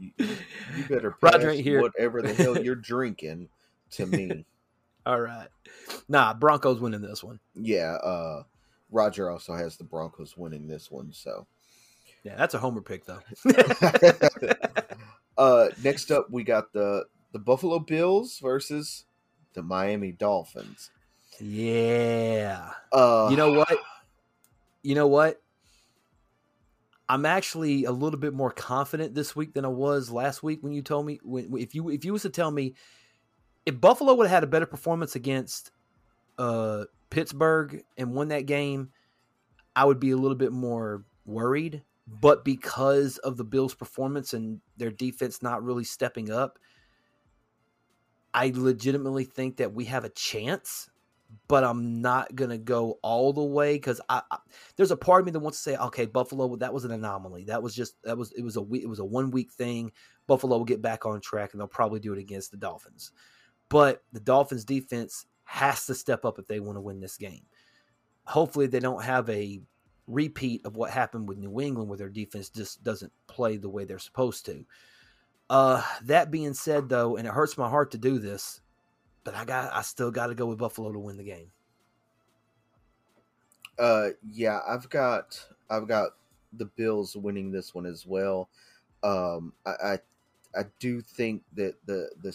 you, 0.00 0.10
you 0.18 0.84
better 0.88 1.10
pass 1.22 1.34
Roger 1.34 1.52
here. 1.52 1.82
whatever 1.82 2.22
the 2.22 2.32
hell 2.32 2.58
you're 2.62 2.74
drinking 2.74 3.48
to 3.92 4.06
me. 4.06 4.46
All 5.06 5.20
right. 5.20 5.48
Nah, 6.08 6.32
Broncos 6.32 6.80
winning 6.80 7.02
this 7.02 7.22
one. 7.22 7.38
Yeah, 7.54 7.92
uh, 8.02 8.44
Roger 8.90 9.28
also 9.30 9.54
has 9.54 9.76
the 9.76 9.84
Broncos 9.84 10.36
winning 10.36 10.66
this 10.66 10.90
one. 10.90 11.12
So, 11.12 11.46
Yeah, 12.22 12.36
that's 12.36 12.54
a 12.54 12.58
homer 12.58 12.80
pick, 12.80 13.04
though. 13.04 13.20
uh, 15.36 15.68
next 15.82 16.10
up 16.10 16.30
we 16.30 16.44
got 16.44 16.72
the 16.72 17.04
the 17.32 17.38
Buffalo 17.38 17.78
Bills 17.80 18.38
versus 18.38 19.04
the 19.54 19.62
Miami 19.62 20.12
Dolphins. 20.12 20.90
Yeah. 21.40 22.72
Uh, 22.92 23.28
You 23.30 23.36
know 23.36 23.52
what? 23.52 23.78
You 24.82 24.94
know 24.94 25.06
what? 25.06 25.40
I'm 27.08 27.26
actually 27.26 27.84
a 27.84 27.92
little 27.92 28.18
bit 28.18 28.32
more 28.32 28.50
confident 28.50 29.14
this 29.14 29.36
week 29.36 29.52
than 29.54 29.64
I 29.64 29.68
was 29.68 30.10
last 30.10 30.42
week 30.42 30.62
when 30.62 30.72
you 30.72 30.82
told 30.82 31.04
me 31.06 31.20
when 31.22 31.56
if 31.58 31.74
you 31.74 31.90
if 31.90 32.04
you 32.04 32.12
was 32.12 32.22
to 32.22 32.30
tell 32.30 32.50
me 32.50 32.74
if 33.66 33.80
Buffalo 33.80 34.14
would 34.14 34.26
have 34.26 34.36
had 34.36 34.44
a 34.44 34.48
better 34.48 34.66
performance 34.66 35.16
against 35.16 35.72
uh 36.38 36.86
Pittsburgh 37.10 37.84
and 37.96 38.14
won 38.14 38.28
that 38.28 38.46
game, 38.46 38.92
I 39.76 39.84
would 39.84 40.00
be 40.00 40.10
a 40.12 40.16
little 40.16 40.36
bit 40.36 40.52
more 40.52 41.04
worried. 41.26 41.84
But 42.06 42.44
because 42.44 43.18
of 43.18 43.36
the 43.38 43.44
Bills' 43.44 43.74
performance 43.74 44.34
and 44.34 44.60
their 44.76 44.90
defense 44.90 45.42
not 45.42 45.62
really 45.64 45.84
stepping 45.84 46.30
up, 46.30 46.58
I 48.34 48.52
legitimately 48.54 49.24
think 49.24 49.56
that 49.58 49.72
we 49.72 49.86
have 49.86 50.04
a 50.04 50.08
chance 50.10 50.90
but 51.48 51.64
I'm 51.64 52.00
not 52.02 52.34
gonna 52.34 52.58
go 52.58 52.98
all 53.02 53.32
the 53.32 53.42
way 53.42 53.74
because 53.74 54.00
I, 54.08 54.22
I 54.30 54.38
there's 54.76 54.90
a 54.90 54.96
part 54.96 55.20
of 55.20 55.26
me 55.26 55.32
that 55.32 55.40
wants 55.40 55.58
to 55.58 55.70
say, 55.70 55.76
okay, 55.76 56.06
Buffalo, 56.06 56.56
that 56.56 56.74
was 56.74 56.84
an 56.84 56.90
anomaly. 56.90 57.44
That 57.44 57.62
was 57.62 57.74
just 57.74 57.96
that 58.04 58.18
was 58.18 58.32
it 58.32 58.42
was 58.42 58.56
a 58.56 58.64
it 58.72 58.88
was 58.88 58.98
a 58.98 59.04
one 59.04 59.30
week 59.30 59.52
thing. 59.52 59.92
Buffalo 60.26 60.56
will 60.56 60.64
get 60.64 60.82
back 60.82 61.06
on 61.06 61.20
track 61.20 61.52
and 61.52 61.60
they'll 61.60 61.68
probably 61.68 62.00
do 62.00 62.12
it 62.12 62.18
against 62.18 62.50
the 62.50 62.56
Dolphins. 62.56 63.12
But 63.68 64.02
the 64.12 64.20
Dolphins 64.20 64.64
defense 64.64 65.26
has 65.44 65.86
to 65.86 65.94
step 65.94 66.24
up 66.24 66.38
if 66.38 66.46
they 66.46 66.60
want 66.60 66.76
to 66.76 66.80
win 66.82 67.00
this 67.00 67.16
game. 67.16 67.46
Hopefully, 68.26 68.66
they 68.66 68.80
don't 68.80 69.02
have 69.02 69.28
a 69.28 69.60
repeat 70.06 70.64
of 70.64 70.76
what 70.76 70.90
happened 70.90 71.28
with 71.28 71.38
New 71.38 71.60
England, 71.60 71.88
where 71.88 71.98
their 71.98 72.08
defense 72.08 72.48
just 72.48 72.82
doesn't 72.82 73.12
play 73.26 73.56
the 73.56 73.68
way 73.68 73.84
they're 73.84 73.98
supposed 73.98 74.46
to. 74.46 74.64
Uh, 75.50 75.82
that 76.02 76.30
being 76.30 76.54
said, 76.54 76.88
though, 76.88 77.16
and 77.16 77.26
it 77.26 77.34
hurts 77.34 77.58
my 77.58 77.68
heart 77.68 77.90
to 77.90 77.98
do 77.98 78.18
this, 78.18 78.60
but 79.24 79.34
I 79.34 79.44
got 79.44 79.72
I 79.72 79.82
still 79.82 80.10
got 80.10 80.28
to 80.28 80.34
go 80.34 80.46
with 80.46 80.58
Buffalo 80.58 80.92
to 80.92 80.98
win 80.98 81.16
the 81.16 81.24
game. 81.24 81.52
Uh, 83.78 84.10
yeah, 84.22 84.60
I've 84.66 84.88
got 84.88 85.48
I've 85.68 85.88
got 85.88 86.16
the 86.52 86.66
Bills 86.66 87.16
winning 87.16 87.50
this 87.50 87.74
one 87.74 87.86
as 87.86 88.06
well. 88.06 88.48
Um, 89.02 89.54
I 89.66 89.70
I, 89.70 89.98
I 90.56 90.64
do 90.78 91.00
think 91.00 91.42
that 91.54 91.74
the 91.86 92.10
the 92.20 92.30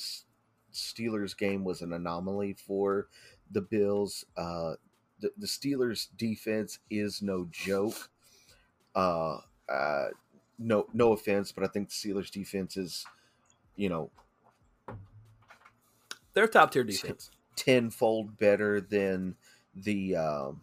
Steelers 0.73 1.37
game 1.37 1.63
was 1.63 1.81
an 1.81 1.93
anomaly 1.93 2.53
for 2.53 3.07
the 3.49 3.61
Bills. 3.61 4.25
Uh, 4.35 4.75
the, 5.19 5.31
the 5.37 5.47
Steelers 5.47 6.07
defense 6.17 6.79
is 6.89 7.21
no 7.21 7.47
joke. 7.51 8.09
Uh, 8.95 9.39
uh, 9.69 10.09
no 10.57 10.87
no 10.93 11.13
offense, 11.13 11.51
but 11.51 11.63
I 11.63 11.67
think 11.67 11.89
the 11.89 11.95
Steelers 11.95 12.31
defense 12.31 12.75
is, 12.75 13.05
you 13.75 13.89
know, 13.89 14.11
They're 16.33 16.47
top 16.47 16.71
tier 16.71 16.83
defense. 16.83 17.31
tenfold 17.55 18.37
better 18.37 18.79
than 18.81 19.35
the 19.75 20.15
um, 20.15 20.61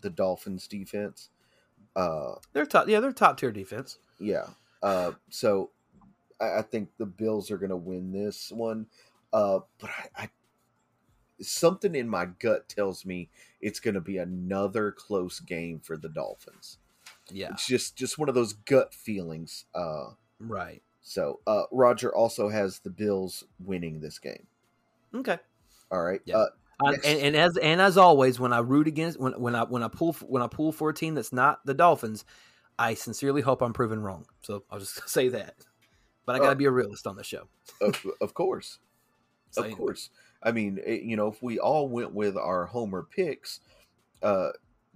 the 0.00 0.10
Dolphins 0.10 0.66
defense. 0.66 1.28
Uh, 1.96 2.34
They're 2.52 2.66
top. 2.66 2.88
Yeah, 2.88 3.00
they're 3.00 3.12
top 3.12 3.38
tier 3.38 3.50
defense. 3.52 3.98
yeah. 4.18 4.46
Uh, 4.82 5.12
so 5.28 5.70
I, 6.40 6.58
I 6.58 6.62
think 6.62 6.88
the 6.96 7.04
Bills 7.06 7.50
are 7.50 7.58
going 7.58 7.70
to 7.70 7.76
win 7.76 8.12
this 8.12 8.50
one. 8.50 8.86
Uh, 9.32 9.60
but 9.78 9.90
I, 9.90 10.22
I 10.24 10.28
something 11.40 11.94
in 11.94 12.08
my 12.08 12.26
gut 12.26 12.68
tells 12.68 13.04
me 13.04 13.28
it's 13.60 13.80
going 13.80 13.94
to 13.94 14.00
be 14.00 14.18
another 14.18 14.92
close 14.92 15.40
game 15.40 15.80
for 15.80 15.96
the 15.96 16.08
Dolphins. 16.08 16.78
Yeah, 17.32 17.50
It's 17.52 17.66
just 17.66 17.96
just 17.96 18.18
one 18.18 18.28
of 18.28 18.34
those 18.34 18.52
gut 18.54 18.94
feelings. 18.94 19.66
Uh, 19.74 20.10
right. 20.40 20.82
so 21.02 21.40
uh, 21.46 21.64
Roger 21.70 22.14
also 22.14 22.48
has 22.48 22.78
the 22.80 22.90
Bills 22.90 23.44
winning 23.64 24.00
this 24.00 24.18
game. 24.18 24.46
Okay. 25.14 25.38
All 25.90 26.02
right. 26.02 26.20
Yeah. 26.24 26.36
Uh, 26.36 26.46
I, 26.82 26.94
and, 27.04 27.20
and 27.20 27.36
as 27.36 27.56
and 27.58 27.80
as 27.80 27.98
always, 27.98 28.40
when 28.40 28.52
I 28.52 28.58
root 28.60 28.86
against 28.86 29.20
when 29.20 29.32
when 29.40 29.54
I 29.54 29.64
when 29.64 29.82
I 29.82 29.88
pull 29.88 30.14
when 30.26 30.42
I 30.42 30.46
pull 30.46 30.72
for 30.72 30.88
a 30.90 30.94
team 30.94 31.14
that's 31.14 31.32
not 31.32 31.64
the 31.66 31.74
Dolphins, 31.74 32.24
I 32.78 32.94
sincerely 32.94 33.42
hope 33.42 33.60
I'm 33.62 33.72
proven 33.74 34.00
wrong. 34.02 34.26
So 34.42 34.64
I'll 34.70 34.78
just 34.78 35.08
say 35.08 35.28
that. 35.28 35.56
But 36.26 36.36
I 36.36 36.38
got 36.38 36.50
to 36.50 36.52
Oh. 36.52 36.54
be 36.56 36.64
a 36.66 36.70
realist 36.70 37.06
on 37.06 37.16
the 37.16 37.24
show. 37.24 37.48
of, 37.80 38.06
of 38.20 38.34
course. 38.34 38.78
So 39.50 39.60
of 39.62 39.66
anyway. 39.66 39.78
course. 39.78 40.10
I 40.42 40.52
mean, 40.52 40.78
it, 40.84 41.02
you 41.02 41.16
know, 41.16 41.28
if 41.28 41.42
we 41.42 41.58
all 41.58 41.88
went 41.88 42.14
with 42.14 42.36
our 42.36 42.66
Homer 42.66 43.02
picks, 43.02 43.60
uh, 44.22 44.50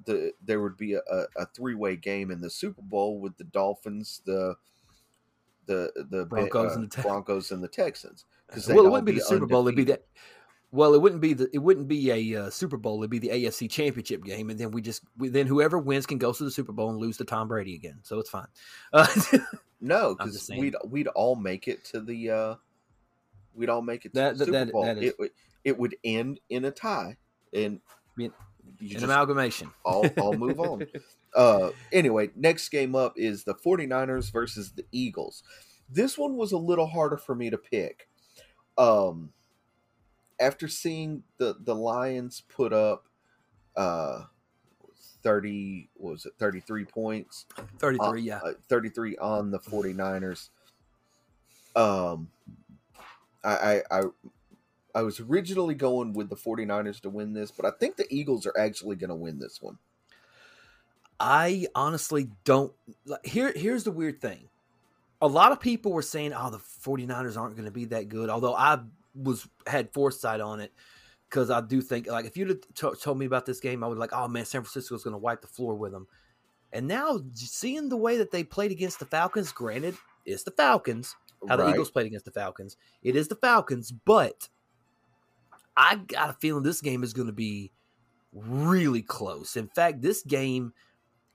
the 0.07 0.33
there 0.43 0.61
would 0.63 0.77
be 0.77 0.95
a, 0.95 1.01
a, 1.11 1.27
a 1.37 1.47
three 1.47 1.75
way 1.75 1.97
game 1.97 2.31
in 2.31 2.41
the 2.41 2.51
Super 2.51 2.83
Bowl 2.83 3.21
with 3.21 3.37
the 3.37 3.45
Dolphins, 3.45 4.23
the 4.25 4.57
the 5.67 5.91
the 6.11 6.25
Broncos 6.27 6.73
uh, 6.73 6.75
and 6.75 6.85
the 6.85 6.89
Tex- 6.89 7.07
Broncos 7.07 7.51
and 7.53 7.63
the 7.63 7.69
Texans. 7.69 8.25
Because 8.47 8.69
Well, 8.69 8.87
it 8.87 8.91
wouldn't 8.91 9.07
be 9.07 9.13
the 9.13 9.21
Super 9.21 9.47
Bowl. 9.47 9.67
It'd 9.69 9.77
be 9.77 9.85
that. 9.85 10.05
Well, 10.71 10.95
it 10.95 11.01
wouldn't 11.01 11.21
be 11.21 11.35
the 11.35 11.49
it 11.53 11.59
wouldn't 11.59 11.87
be 11.89 12.11
a 12.35 12.45
uh, 12.47 12.51
Super 12.51 12.77
Bowl. 12.77 12.99
It'd 13.01 13.11
be 13.11 13.19
the 13.21 13.29
AFC 13.29 13.71
Championship 13.71 14.25
game, 14.25 14.51
and 14.51 14.59
then 14.59 14.71
we 14.73 14.83
just 14.83 15.03
we, 15.17 15.29
then 15.29 15.47
whoever 15.47 15.79
wins 15.79 16.05
can 16.07 16.19
go 16.19 16.33
to 16.33 16.45
the 16.45 16.51
Super 16.51 16.73
Bowl 16.73 16.91
and 16.91 16.99
lose 16.99 17.17
to 17.19 17.25
Tom 17.25 17.47
Brady 17.49 17.75
again. 17.77 17.99
So 18.03 18.19
it's 18.19 18.31
fine. 18.31 18.47
Uh, 18.93 19.07
No, 19.81 20.15
because 20.15 20.51
we'd 20.57 20.75
we'd 20.87 21.09
all 21.09 21.37
make 21.37 21.69
it 21.69 21.85
to 21.87 22.01
the 22.01 22.31
uh, 22.31 22.55
we'd 23.55 23.69
all 23.69 23.83
make 23.83 24.05
it 24.07 24.15
to 24.15 24.21
That- 24.21 24.39
the 24.39 24.47
that- 24.47 24.47
Super 24.47 24.65
that- 24.65 24.73
Bowl. 24.73 24.85
that 24.85 24.99
is- 24.99 25.05
it 25.11 25.19
would 25.19 25.31
it 25.65 25.79
would 25.79 25.97
end 26.05 26.41
in 26.51 26.65
a 26.65 26.71
tie, 26.71 27.17
and 27.53 27.81
an- 28.19 28.33
you 28.81 28.89
An 28.89 28.89
just 28.89 29.05
amalgamation. 29.05 29.71
all 29.85 30.07
all 30.19 30.35
move 30.35 30.59
on. 30.59 30.87
Uh, 31.35 31.71
anyway, 31.93 32.31
next 32.37 32.69
game 32.69 32.95
up 32.95 33.15
is 33.17 33.45
the 33.45 33.55
49ers 33.55 34.33
versus 34.33 34.73
the 34.73 34.85
Eagles. 34.93 35.43
This 35.91 36.17
one 36.17 36.37
was 36.37 36.53
a 36.53 36.59
little 36.59 36.87
harder 36.87 37.17
for 37.17 37.35
me 37.35 37.51
to 37.51 37.59
pick. 37.59 38.09
Um, 38.79 39.33
after 40.41 40.69
seeing 40.69 41.23
the 41.39 41.57
the 41.61 41.75
Lions 41.75 42.43
put 42.49 42.73
up 42.73 43.07
uh 43.77 44.23
30 45.23 45.89
what 45.95 46.13
was 46.13 46.27
it 46.27 46.35
33 46.39 46.85
points 46.85 47.47
Thirty 47.79 47.99
uh, 47.99 48.11
three. 48.11 48.23
Yeah. 48.23 48.41
uh, 48.45 48.53
33 48.69 49.17
on 49.17 49.51
the 49.51 49.59
49ers 49.59 50.51
um 51.75 52.29
I, 53.43 53.83
I 53.91 53.99
i 53.99 54.03
i 54.95 55.03
was 55.03 55.19
originally 55.21 55.75
going 55.75 56.13
with 56.13 56.29
the 56.29 56.37
49ers 56.37 57.01
to 57.01 57.11
win 57.11 57.33
this 57.33 57.51
but 57.51 57.65
i 57.65 57.71
think 57.71 57.97
the 57.97 58.07
eagles 58.11 58.47
are 58.47 58.57
actually 58.59 58.97
going 58.97 59.09
to 59.09 59.17
win 59.17 59.39
this 59.39 59.61
one 59.61 59.79
I 61.21 61.67
honestly 61.75 62.29
don't. 62.45 62.73
like, 63.07 63.25
Here, 63.25 63.53
here's 63.55 63.85
the 63.85 63.91
weird 63.91 64.21
thing. 64.21 64.49
A 65.23 65.29
lot 65.29 65.53
of 65.53 65.61
people 65.61 65.93
were 65.93 66.03
saying, 66.03 66.33
"Oh, 66.35 66.51
the 66.51 66.59
49ers 66.59 67.37
aren't 67.37 67.57
going 67.57 67.67
to 67.67 67.71
be 67.71 67.87
that 67.87 68.09
good." 68.09 68.29
Although 68.29 68.55
I 68.55 68.81
was 69.15 69.49
had 69.67 69.93
foresight 69.93 70.41
on 70.41 70.61
it 70.61 70.73
because 71.31 71.51
I 71.51 71.61
do 71.61 71.81
think, 71.81 72.09
like, 72.09 72.27
if 72.27 72.37
you'd 72.37 72.49
have 72.49 72.61
t- 72.75 73.01
told 73.01 73.19
me 73.19 73.27
about 73.27 73.47
this 73.47 73.61
game, 73.61 73.83
I 73.83 73.87
would 73.87 73.99
like, 73.99 74.13
"Oh 74.13 74.29
man, 74.29 74.45
San 74.45 74.63
Francisco's 74.63 75.05
going 75.05 75.13
to 75.13 75.19
wipe 75.19 75.41
the 75.41 75.47
floor 75.47 75.75
with 75.75 75.93
them." 75.93 76.07
And 76.73 76.89
now, 76.89 77.21
seeing 77.35 77.89
the 77.89 77.97
way 77.97 78.19
that 78.19 78.33
they 78.33 78.43
played 78.43 78.73
against 78.73 78.99
the 78.99 79.07
Falcons, 79.07 79.53
granted, 79.53 79.97
it's 80.27 80.43
the 80.43 80.51
Falcons. 80.51 81.15
How 81.49 81.57
the 81.57 81.69
Eagles 81.69 81.91
played 81.91 82.07
against 82.07 82.25
the 82.25 82.31
Falcons, 82.31 82.77
it 83.03 83.17
is 83.17 83.29
the 83.29 83.37
Falcons, 83.37 83.93
but 83.93 84.49
I 85.77 85.97
got 85.97 86.31
a 86.31 86.33
feeling 86.35 86.63
this 86.63 86.81
game 86.81 87.03
is 87.03 87.13
going 87.13 87.27
to 87.27 87.35
be 87.35 87.71
really 88.33 89.03
close. 89.03 89.57
In 89.57 89.69
fact, 89.69 90.03
this 90.03 90.23
game 90.23 90.73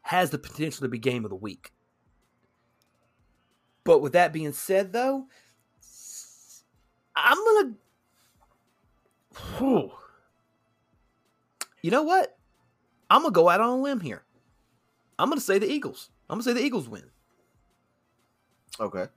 has 0.02 0.30
the 0.30 0.38
potential 0.38 0.82
to 0.82 0.90
be 0.90 0.98
game 1.00 1.26
of 1.26 1.30
the 1.30 1.36
week. 1.36 1.72
But 3.84 4.00
with 4.02 4.14
that 4.14 4.34
being 4.34 4.54
said, 4.54 4.94
though, 4.94 5.28
I'm 7.16 7.38
gonna. 7.38 7.74
Whew. 9.58 9.92
You 11.82 11.92
know 11.92 12.04
what? 12.04 12.38
I'm 13.10 13.22
gonna 13.22 13.32
go 13.32 13.50
out 13.50 13.62
on 13.62 13.80
a 13.80 13.82
limb 13.82 14.00
here. 14.02 14.24
I'm 15.18 15.30
gonna 15.30 15.42
say 15.42 15.60
the 15.60 15.70
Eagles. 15.72 16.10
I'm 16.30 16.36
gonna 16.36 16.44
say 16.44 16.54
the 16.54 16.64
Eagles 16.64 16.88
win. 16.88 17.04
Okay. 18.80 19.08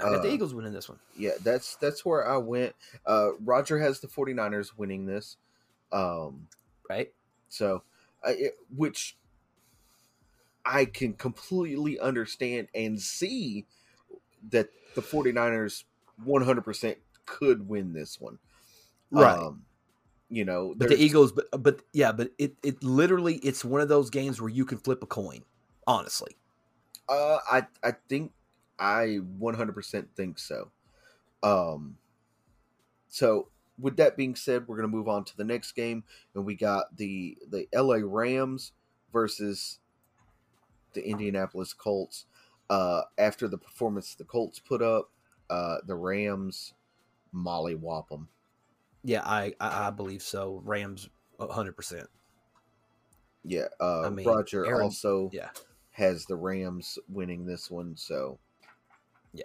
I 0.00 0.10
got 0.10 0.22
the 0.22 0.28
Uh, 0.28 0.32
Eagles 0.32 0.54
winning 0.54 0.72
this 0.72 0.88
one. 0.88 0.98
Yeah, 1.16 1.32
that's 1.42 1.76
that's 1.76 2.04
where 2.04 2.26
I 2.26 2.36
went. 2.36 2.74
Uh 3.06 3.30
Roger 3.40 3.78
has 3.78 4.00
the 4.00 4.08
49ers 4.08 4.76
winning 4.76 5.06
this. 5.06 5.36
Um 5.92 6.48
Right? 6.88 7.12
so 7.48 7.82
I 8.24 8.30
it, 8.30 8.54
which 8.74 9.16
I 10.64 10.86
can 10.86 11.14
completely 11.14 11.98
understand 12.00 12.68
and 12.74 13.00
see 13.00 13.66
that 14.50 14.68
the 14.94 15.02
49ers 15.02 15.84
100% 16.24 16.96
could 17.26 17.68
win 17.68 17.92
this 17.92 18.20
one. 18.20 18.38
Right. 19.10 19.38
Um, 19.38 19.66
you 20.28 20.44
know, 20.44 20.74
But 20.76 20.88
the 20.88 20.96
Eagles, 21.00 21.32
but 21.32 21.46
but 21.62 21.82
yeah, 21.92 22.12
but 22.12 22.32
it 22.38 22.56
it 22.62 22.82
literally 22.82 23.36
it's 23.36 23.64
one 23.64 23.80
of 23.80 23.88
those 23.88 24.10
games 24.10 24.40
where 24.40 24.50
you 24.50 24.64
can 24.64 24.78
flip 24.78 25.02
a 25.02 25.06
coin. 25.06 25.44
Honestly, 25.86 26.36
Uh, 27.08 27.38
I 27.50 27.66
I 27.82 27.92
think 28.08 28.32
I 28.78 29.20
100% 29.38 30.08
think 30.16 30.38
so. 30.38 30.70
Um, 31.42 31.98
so 33.08 33.48
with 33.78 33.96
that 33.96 34.16
being 34.16 34.34
said, 34.34 34.66
we're 34.66 34.76
gonna 34.76 34.88
move 34.88 35.08
on 35.08 35.24
to 35.24 35.36
the 35.36 35.44
next 35.44 35.72
game, 35.72 36.04
and 36.34 36.44
we 36.44 36.54
got 36.54 36.96
the 36.96 37.38
the 37.48 37.68
L.A. 37.72 38.04
Rams 38.04 38.72
versus 39.12 39.78
the 40.94 41.06
Indianapolis 41.06 41.72
Colts. 41.72 42.26
Uh, 42.70 43.02
after 43.18 43.46
the 43.46 43.58
performance 43.58 44.14
the 44.14 44.24
Colts 44.24 44.58
put 44.58 44.80
up, 44.80 45.10
uh, 45.50 45.76
the 45.86 45.94
Rams 45.94 46.72
mollywop 47.34 48.08
them. 48.08 48.28
yeah, 49.02 49.22
I 49.24 49.54
I, 49.60 49.88
I 49.88 49.90
believe 49.90 50.22
so. 50.22 50.62
Rams, 50.64 51.08
hundred 51.38 51.76
percent. 51.76 52.08
Yeah, 53.44 53.66
uh, 53.80 54.02
I 54.02 54.10
mean, 54.10 54.26
Roger 54.26 54.64
Aaron- 54.66 54.84
also 54.84 55.28
Yeah, 55.32 55.50
has 55.90 56.24
the 56.24 56.36
Rams 56.36 56.98
winning 57.08 57.44
this 57.44 57.70
one. 57.70 57.96
So 57.96 58.38
yeah. 59.34 59.44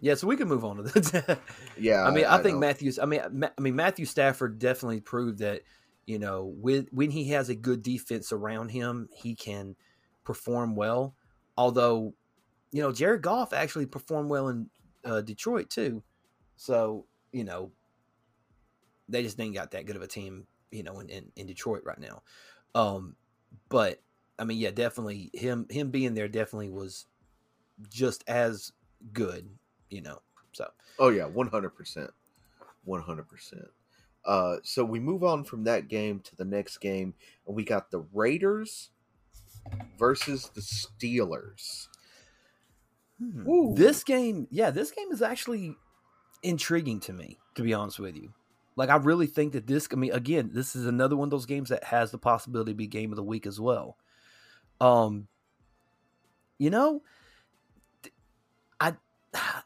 Yeah. 0.00 0.14
So 0.14 0.26
we 0.26 0.36
can 0.36 0.48
move 0.48 0.64
on 0.64 0.76
to 0.76 0.82
this. 0.82 1.12
yeah, 1.78 2.04
I 2.04 2.10
mean, 2.10 2.24
I, 2.24 2.40
think 2.42 2.54
know. 2.54 2.60
Matthews. 2.60 2.98
I 2.98 3.06
mean, 3.06 3.22
Ma- 3.32 3.50
I 3.56 3.60
mean 3.60 3.76
Matthew 3.76 4.04
Stafford 4.04 4.58
definitely 4.58 5.00
proved 5.00 5.40
that 5.40 5.62
you 6.06 6.18
know 6.18 6.54
with 6.56 6.88
when 6.92 7.10
he 7.10 7.30
has 7.30 7.48
a 7.48 7.54
good 7.54 7.82
defense 7.82 8.32
around 8.32 8.68
him, 8.68 9.08
he 9.12 9.34
can 9.34 9.74
perform 10.24 10.76
well. 10.76 11.14
Although, 11.56 12.14
you 12.70 12.82
know, 12.82 12.92
Jared 12.92 13.22
Goff 13.22 13.52
actually 13.52 13.86
performed 13.86 14.30
well 14.30 14.48
in 14.48 14.70
uh, 15.04 15.20
Detroit 15.20 15.70
too. 15.70 16.02
So 16.56 17.06
you 17.32 17.44
know, 17.44 17.72
they 19.08 19.22
just 19.22 19.40
ain't 19.40 19.54
got 19.54 19.72
that 19.72 19.86
good 19.86 19.96
of 19.96 20.02
a 20.02 20.06
team, 20.06 20.46
you 20.70 20.82
know, 20.82 21.00
in, 21.00 21.08
in, 21.08 21.32
in 21.36 21.46
Detroit 21.46 21.82
right 21.84 21.98
now. 21.98 22.22
Um, 22.74 23.16
but 23.68 24.00
I 24.38 24.44
mean, 24.44 24.58
yeah, 24.58 24.70
definitely 24.70 25.30
him 25.34 25.66
him 25.70 25.90
being 25.90 26.14
there 26.14 26.28
definitely 26.28 26.70
was 26.70 27.06
just 27.90 28.24
as 28.28 28.72
good, 29.12 29.48
you 29.90 30.02
know. 30.02 30.20
So 30.52 30.68
Oh 30.98 31.08
yeah, 31.08 31.24
one 31.24 31.48
hundred 31.48 31.70
percent, 31.70 32.10
one 32.84 33.02
hundred 33.02 33.28
percent. 33.28 33.66
Uh, 34.24 34.56
so 34.62 34.84
we 34.84 35.00
move 35.00 35.24
on 35.24 35.42
from 35.42 35.64
that 35.64 35.88
game 35.88 36.20
to 36.20 36.36
the 36.36 36.44
next 36.44 36.78
game, 36.78 37.14
and 37.46 37.56
we 37.56 37.64
got 37.64 37.90
the 37.90 38.04
Raiders 38.12 38.90
versus 39.98 40.50
the 40.54 40.60
Steelers. 40.60 41.88
Hmm. 43.18 43.74
This 43.74 44.04
game, 44.04 44.48
yeah, 44.50 44.70
this 44.70 44.90
game 44.90 45.10
is 45.12 45.22
actually 45.22 45.76
intriguing 46.42 47.00
to 47.00 47.12
me, 47.12 47.38
to 47.54 47.62
be 47.62 47.74
honest 47.74 47.98
with 47.98 48.16
you. 48.16 48.32
Like, 48.74 48.88
I 48.88 48.96
really 48.96 49.26
think 49.26 49.52
that 49.52 49.66
this, 49.66 49.86
I 49.92 49.96
mean, 49.96 50.12
again, 50.12 50.50
this 50.52 50.74
is 50.74 50.86
another 50.86 51.14
one 51.14 51.26
of 51.26 51.30
those 51.30 51.46
games 51.46 51.68
that 51.68 51.84
has 51.84 52.10
the 52.10 52.18
possibility 52.18 52.72
to 52.72 52.76
be 52.76 52.86
game 52.86 53.12
of 53.12 53.16
the 53.16 53.22
week 53.22 53.46
as 53.46 53.60
well. 53.60 53.96
Um, 54.80 55.28
you 56.58 56.70
know, 56.70 57.02
I, 58.80 58.94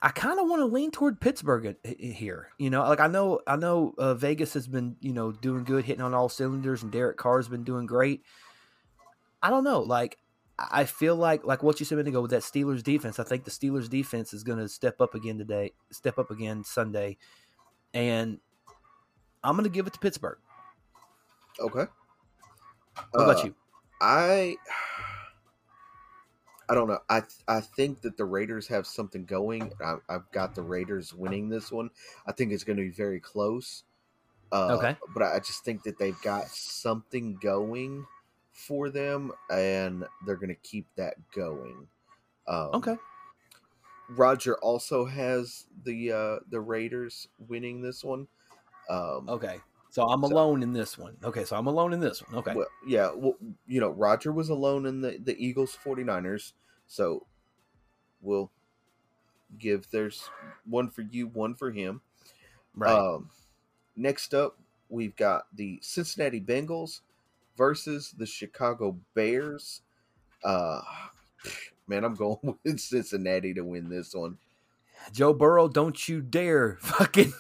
I 0.02 0.09
kind 0.09 0.40
of 0.40 0.48
want 0.48 0.60
to 0.60 0.66
lean 0.66 0.90
toward 0.90 1.20
Pittsburgh 1.20 1.77
here. 1.85 2.48
You 2.59 2.68
know, 2.70 2.82
like 2.82 3.01
I 3.01 3.06
know, 3.06 3.40
I 3.47 3.56
know 3.56 3.94
uh, 3.97 4.14
Vegas 4.14 4.55
has 4.55 4.66
been, 4.66 4.97
you 5.01 5.12
know, 5.12 5.31
doing 5.31 5.64
good, 5.64 5.85
hitting 5.85 6.02
on 6.02 6.12
all 6.12 6.28
cylinders, 6.28 6.82
and 6.82 6.90
Derek 6.90 7.16
Carr's 7.16 7.48
been 7.48 7.64
doing 7.64 7.86
great. 7.86 8.23
I 9.47 9.51
don't 9.51 9.62
know, 9.62 9.81
like 9.81 10.18
I 10.59 10.86
feel 10.86 11.14
like 11.14 11.44
like 11.44 11.62
what 11.62 11.78
you 11.78 11.86
said 11.86 11.94
a 11.94 11.98
minute 11.98 12.09
ago 12.10 12.23
with 12.23 12.32
that 12.32 12.43
Steelers 12.43 12.82
defense. 12.82 13.20
I 13.20 13.24
think 13.24 13.44
the 13.44 13.51
Steelers 13.52 13.89
defense 13.89 14.35
is 14.35 14.43
going 14.43 14.59
to 14.59 14.68
step 14.68 15.01
up 15.01 15.14
again 15.14 15.39
today, 15.39 15.73
step 15.93 16.18
up 16.18 16.32
again 16.32 16.64
Sunday, 16.64 17.16
and 17.94 18.40
I'm 19.44 19.55
going 19.55 19.62
to 19.64 19.70
give 19.70 19.86
it 19.86 19.93
to 19.93 20.01
Pittsburgh. 20.01 20.39
Okay. 21.60 21.86
What 23.12 23.23
about 23.23 23.44
Uh, 23.44 23.44
you? 23.44 23.55
I 24.01 24.56
I 26.68 26.74
don't 26.74 26.89
know. 26.89 26.98
I 27.09 27.23
I 27.47 27.60
think 27.60 28.01
that 28.01 28.16
the 28.16 28.24
Raiders 28.24 28.66
have 28.66 28.86
something 28.86 29.24
going. 29.24 29.73
I, 29.81 29.98
I've 30.09 30.28
got 30.32 30.55
the 30.56 30.62
Raiders 30.62 31.14
winning 31.14 31.48
this 31.48 31.70
one. 31.70 31.90
I 32.27 32.32
think 32.32 32.52
it's 32.52 32.64
going 32.64 32.78
to 32.78 32.82
be 32.82 32.90
very 32.90 33.20
close. 33.20 33.85
Uh, 34.51 34.77
Okay. 34.78 34.97
But 35.14 35.23
I 35.23 35.39
just 35.39 35.64
think 35.64 35.85
that 35.85 35.98
they've 35.98 36.20
got 36.23 36.48
something 36.48 37.36
going 37.40 38.06
for 38.57 38.89
them, 38.89 39.31
and 39.51 40.05
they're 40.24 40.37
going 40.37 40.49
to 40.49 40.55
keep 40.69 40.87
that 40.97 41.15
going. 41.35 41.87
Um, 42.49 42.70
Okay, 42.74 42.97
Roger 44.11 44.57
also 44.59 45.05
has 45.05 45.66
the 45.85 46.12
uh, 46.12 46.37
the 46.51 46.61
Raiders 46.61 47.28
winning 47.49 47.83
this 47.83 48.03
one. 48.03 48.27
Um, 48.89 49.28
okay. 49.28 49.61
So 49.91 50.03
I'm 50.05 50.23
so- 50.23 50.28
alone 50.28 50.62
in 50.62 50.73
this 50.73 50.97
one. 50.99 51.16
Okay, 51.24 51.45
so 51.45 51.57
I'm 51.57 51.66
alone 51.66 51.93
in 51.93 52.01
this 52.01 52.23
one. 52.23 52.39
Okay, 52.41 52.55
Well, 52.55 52.66
yeah, 52.87 53.11
well, 53.15 53.37
you 53.66 53.81
know, 53.81 53.89
Roger 53.91 54.31
was 54.33 54.49
alone 54.51 54.85
in 54.87 55.01
the, 55.01 55.19
the 55.24 55.35
Eagles 55.43 55.77
49ers, 55.83 56.53
so 56.87 57.24
we'll 58.20 58.51
give 59.59 59.89
there's 59.91 60.28
one 60.66 60.91
for 60.91 61.03
you, 61.03 61.28
one 61.28 61.55
for 61.55 61.70
him. 61.70 62.01
right. 62.74 62.93
Um, 62.93 63.31
next 63.97 64.35
up, 64.35 64.59
we've 64.91 65.16
got 65.16 65.47
the 65.55 65.78
Cincinnati 65.83 66.41
Bengals 66.43 67.01
versus 67.57 68.15
the 68.16 68.27
Chicago 68.27 68.99
Bears. 69.15 69.83
Uh, 70.45 70.81
man, 71.87 72.05
I'm 72.05 72.15
going 72.15 72.39
with 72.65 72.81
Cincinnati 72.81 73.55
to 73.55 73.62
win 73.62 73.89
this 73.89 74.15
one. 74.15 74.39
Joe 75.12 75.33
Burrow, 75.33 75.69
don't 75.69 76.09
you 76.09 76.20
dare 76.20 76.78
fucking, 76.81 77.33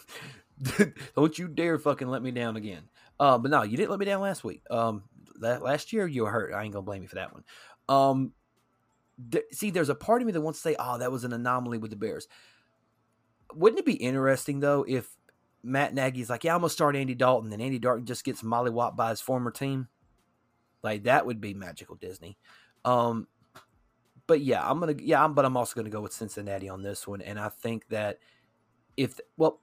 don't 1.16 1.38
you 1.38 1.48
dare 1.48 1.78
fucking 1.78 2.08
let 2.08 2.22
me 2.22 2.30
down 2.30 2.56
again. 2.56 2.82
Uh, 3.18 3.38
but 3.38 3.50
no, 3.50 3.62
you 3.62 3.76
didn't 3.76 3.90
let 3.90 3.98
me 3.98 4.06
down 4.06 4.20
last 4.20 4.44
week. 4.44 4.62
Um, 4.70 5.04
la- 5.38 5.58
last 5.58 5.92
year 5.92 6.06
you 6.06 6.24
were 6.24 6.30
hurt. 6.30 6.52
I 6.52 6.62
ain't 6.62 6.72
gonna 6.72 6.82
blame 6.82 7.02
you 7.02 7.08
for 7.08 7.16
that 7.16 7.32
one. 7.32 7.44
Um, 7.88 8.32
th- 9.30 9.44
see, 9.52 9.70
there's 9.70 9.88
a 9.88 9.94
part 9.94 10.22
of 10.22 10.26
me 10.26 10.32
that 10.32 10.40
wants 10.40 10.60
to 10.60 10.68
say, 10.68 10.76
"Oh, 10.78 10.98
that 10.98 11.12
was 11.12 11.24
an 11.24 11.32
anomaly 11.32 11.78
with 11.78 11.90
the 11.90 11.96
Bears." 11.96 12.28
Wouldn't 13.54 13.80
it 13.80 13.86
be 13.86 13.94
interesting 13.94 14.60
though 14.60 14.84
if 14.86 15.08
Matt 15.62 15.94
Nagy's 15.94 16.28
like, 16.30 16.44
"Yeah, 16.44 16.54
I'm 16.54 16.60
gonna 16.60 16.70
start 16.70 16.96
Andy 16.96 17.14
Dalton," 17.14 17.52
and 17.52 17.62
Andy 17.62 17.78
Dalton 17.78 18.04
just 18.04 18.24
gets 18.24 18.42
mollywopped 18.42 18.96
by 18.96 19.10
his 19.10 19.20
former 19.20 19.50
team? 19.50 19.88
Like 20.86 21.02
that 21.02 21.26
would 21.26 21.40
be 21.40 21.52
magical 21.52 21.96
Disney. 21.96 22.38
Um, 22.84 23.26
but 24.28 24.40
yeah, 24.40 24.68
I'm 24.68 24.78
gonna 24.78 24.94
yeah, 25.00 25.24
I'm, 25.24 25.34
but 25.34 25.44
I'm 25.44 25.56
also 25.56 25.74
gonna 25.74 25.90
go 25.90 26.00
with 26.00 26.12
Cincinnati 26.12 26.68
on 26.68 26.84
this 26.84 27.08
one, 27.08 27.20
and 27.20 27.40
I 27.40 27.48
think 27.48 27.88
that 27.88 28.20
if 28.96 29.18
well, 29.36 29.60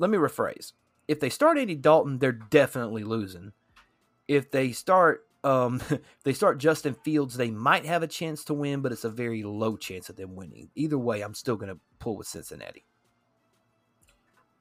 let 0.00 0.10
me 0.10 0.18
rephrase: 0.18 0.72
if 1.06 1.20
they 1.20 1.30
start 1.30 1.56
Andy 1.56 1.76
Dalton, 1.76 2.18
they're 2.18 2.32
definitely 2.32 3.04
losing. 3.04 3.52
If 4.26 4.50
they 4.50 4.72
start 4.72 5.24
um 5.44 5.80
they 6.24 6.32
start 6.32 6.58
Justin 6.58 6.94
Fields, 6.94 7.36
they 7.36 7.52
might 7.52 7.86
have 7.86 8.02
a 8.02 8.08
chance 8.08 8.44
to 8.46 8.54
win, 8.54 8.80
but 8.80 8.90
it's 8.90 9.04
a 9.04 9.10
very 9.10 9.44
low 9.44 9.76
chance 9.76 10.08
of 10.10 10.16
them 10.16 10.34
winning. 10.34 10.68
Either 10.74 10.98
way, 10.98 11.20
I'm 11.20 11.34
still 11.34 11.56
gonna 11.56 11.78
pull 12.00 12.16
with 12.16 12.26
Cincinnati. 12.26 12.84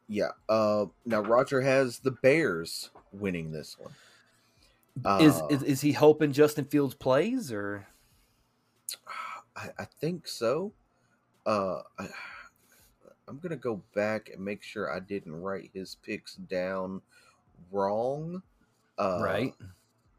Yeah. 0.08 0.34
Uh, 0.48 0.86
now 1.04 1.22
Roger 1.22 1.62
has 1.62 1.98
the 2.00 2.12
Bears 2.12 2.92
winning 3.12 3.52
this 3.52 3.76
one. 3.80 3.94
Is, 5.20 5.36
Uh, 5.42 5.48
is 5.50 5.64
is 5.64 5.82
he 5.82 5.92
hoping 5.94 6.32
Justin 6.32 6.66
Fields 6.66 6.96
plays 6.96 7.52
or 7.52 7.88
I, 9.56 9.70
I 9.80 9.86
think 9.86 10.28
so. 10.28 10.74
Uh, 11.46 11.82
I, 11.98 12.08
I'm 13.28 13.40
gonna 13.40 13.56
go 13.56 13.82
back 13.94 14.30
and 14.30 14.44
make 14.44 14.64
sure 14.64 14.92
I 14.92 15.00
didn't 15.00 15.40
write 15.40 15.72
his 15.74 15.96
picks 16.04 16.36
down 16.36 17.02
wrong. 17.72 18.42
Uh, 18.98 19.22
right? 19.24 19.54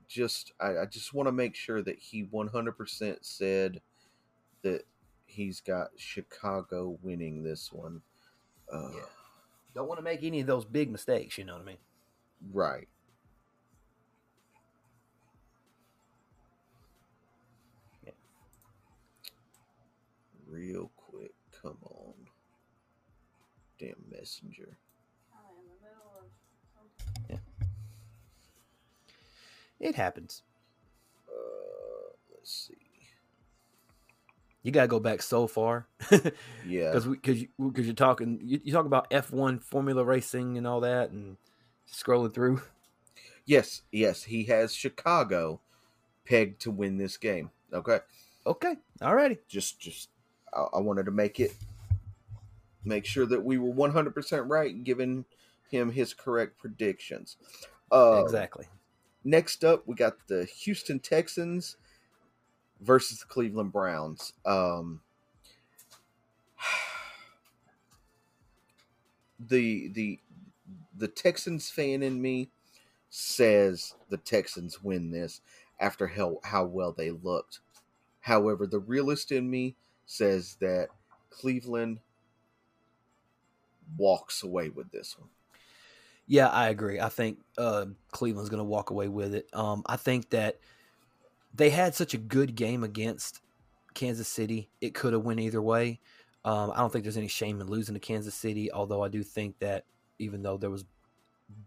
Just 0.09 0.53
I, 0.61 0.79
I 0.79 0.87
just 0.87 1.15
want 1.15 1.29
to 1.29 1.33
make 1.33 1.55
sure 1.55 1.83
that 1.83 1.99
he 1.99 2.25
100% 2.25 3.17
said 3.23 3.81
that 4.63 4.83
he's 5.27 5.61
got 5.61 5.91
Chicago 5.97 6.99
winning 7.03 7.43
this 7.43 7.73
one. 7.73 8.03
Uh, 8.73 8.91
Yeah. 8.95 9.03
Don't 9.75 9.87
want 9.87 9.99
to 9.99 10.03
make 10.03 10.25
any 10.25 10.41
of 10.41 10.49
those 10.49 10.65
big 10.65 10.91
mistakes. 10.91 11.39
You 11.39 11.45
know 11.45 11.53
what 11.55 11.63
I 11.63 11.67
mean? 11.67 11.77
Right. 12.53 12.89
Real 20.51 20.91
quick, 20.97 21.33
come 21.63 21.77
on. 21.85 22.15
Damn 23.79 23.95
messenger. 24.11 24.77
Yeah. 27.29 27.37
It 29.79 29.95
happens. 29.95 30.43
Uh, 31.29 32.13
let's 32.35 32.53
see. 32.69 32.75
You 34.63 34.73
gotta 34.73 34.89
go 34.89 35.01
back 35.01 35.23
so 35.23 35.47
far. 35.47 35.87
Yeah. 36.67 36.93
because 36.93 37.07
because 37.07 37.41
you, 37.41 37.49
because 37.59 37.87
you're 37.87 37.95
talking 37.95 38.41
you, 38.43 38.61
you 38.63 38.73
talk 38.73 38.87
about 38.87 39.09
F1 39.11 39.63
Formula 39.63 40.05
racing 40.05 40.59
and 40.59 40.67
all 40.67 40.81
that, 40.81 41.11
and 41.11 41.37
scrolling 41.91 42.35
through. 42.35 42.61
Yes, 43.47 43.83
yes, 43.91 44.25
he 44.25 44.45
has 44.45 44.75
Chicago 44.75 45.61
pegged 46.27 46.61
to 46.63 46.71
win 46.71 46.99
this 46.99 47.17
game. 47.17 47.51
Okay. 47.73 48.01
Okay, 48.47 48.77
alrighty. 49.01 49.39
Just 49.49 49.81
just 49.81 50.09
I, 50.55 50.67
I 50.75 50.81
wanted 50.81 51.05
to 51.07 51.11
make 51.11 51.41
it 51.41 51.55
make 52.85 53.05
sure 53.05 53.27
that 53.27 53.45
we 53.45 53.59
were 53.59 53.73
100% 53.73 54.49
right 54.49 54.83
giving 54.83 55.25
him 55.71 55.93
his 55.93 56.15
correct 56.15 56.59
predictions. 56.59 57.37
Uh, 57.93 58.23
exactly. 58.25 58.67
Next 59.25 59.65
up, 59.65 59.87
we 59.87 59.95
got 59.95 60.17
the 60.29 60.45
Houston 60.45 60.99
Texans 60.99 61.77
versus 62.81 63.21
the 63.21 63.27
Cleveland 63.27 63.73
Browns. 63.73 64.33
Um, 64.47 65.01
the 69.39 69.89
the 69.89 70.19
the 70.97 71.09
Texans 71.09 71.71
fan 71.71 72.03
in 72.03 72.21
me 72.21 72.51
says 73.11 73.95
the 74.09 74.17
Texans 74.17 74.83
win 74.83 75.11
this 75.11 75.41
after 75.79 76.07
how 76.07 76.39
how 76.45 76.65
well 76.65 76.93
they 76.93 77.11
looked. 77.11 77.61
However, 78.21 78.67
the 78.67 78.79
realist 78.79 79.33
in 79.33 79.51
me 79.51 79.77
says 80.11 80.57
that 80.61 80.89
Cleveland 81.31 82.01
walks 83.97 84.43
away 84.43 84.69
with 84.69 84.91
this 84.91 85.17
one. 85.17 85.29
Yeah, 86.27 86.49
I 86.49 86.69
agree. 86.69 86.99
I 87.01 87.09
think 87.09 87.39
uh, 87.57 87.87
Cleveland's 88.11 88.51
going 88.51 88.59
to 88.59 88.65
walk 88.65 88.91
away 88.91 89.07
with 89.07 89.35
it. 89.35 89.47
Um, 89.53 89.83
I 89.87 89.97
think 89.97 90.31
that 90.31 90.59
they 91.55 91.71
had 91.71 91.95
such 91.95 92.13
a 92.13 92.19
good 92.19 92.57
game 92.57 92.83
against 92.83 93.41
Kansas 93.95 94.27
City; 94.27 94.69
it 94.81 94.95
could 94.95 95.13
have 95.13 95.23
went 95.23 95.39
either 95.41 95.63
way. 95.63 96.01
Um, 96.45 96.73
I 96.73 96.79
don't 96.79 96.93
think 96.93 97.05
there's 97.05 97.17
any 97.17 97.29
shame 97.29 97.61
in 97.61 97.69
losing 97.69 97.95
to 97.95 98.01
Kansas 98.01 98.35
City, 98.35 98.73
although 98.73 99.05
I 99.05 99.09
do 99.09 99.23
think 99.23 99.59
that 99.61 99.85
even 100.19 100.43
though 100.43 100.57
there 100.57 100.71
was 100.71 100.85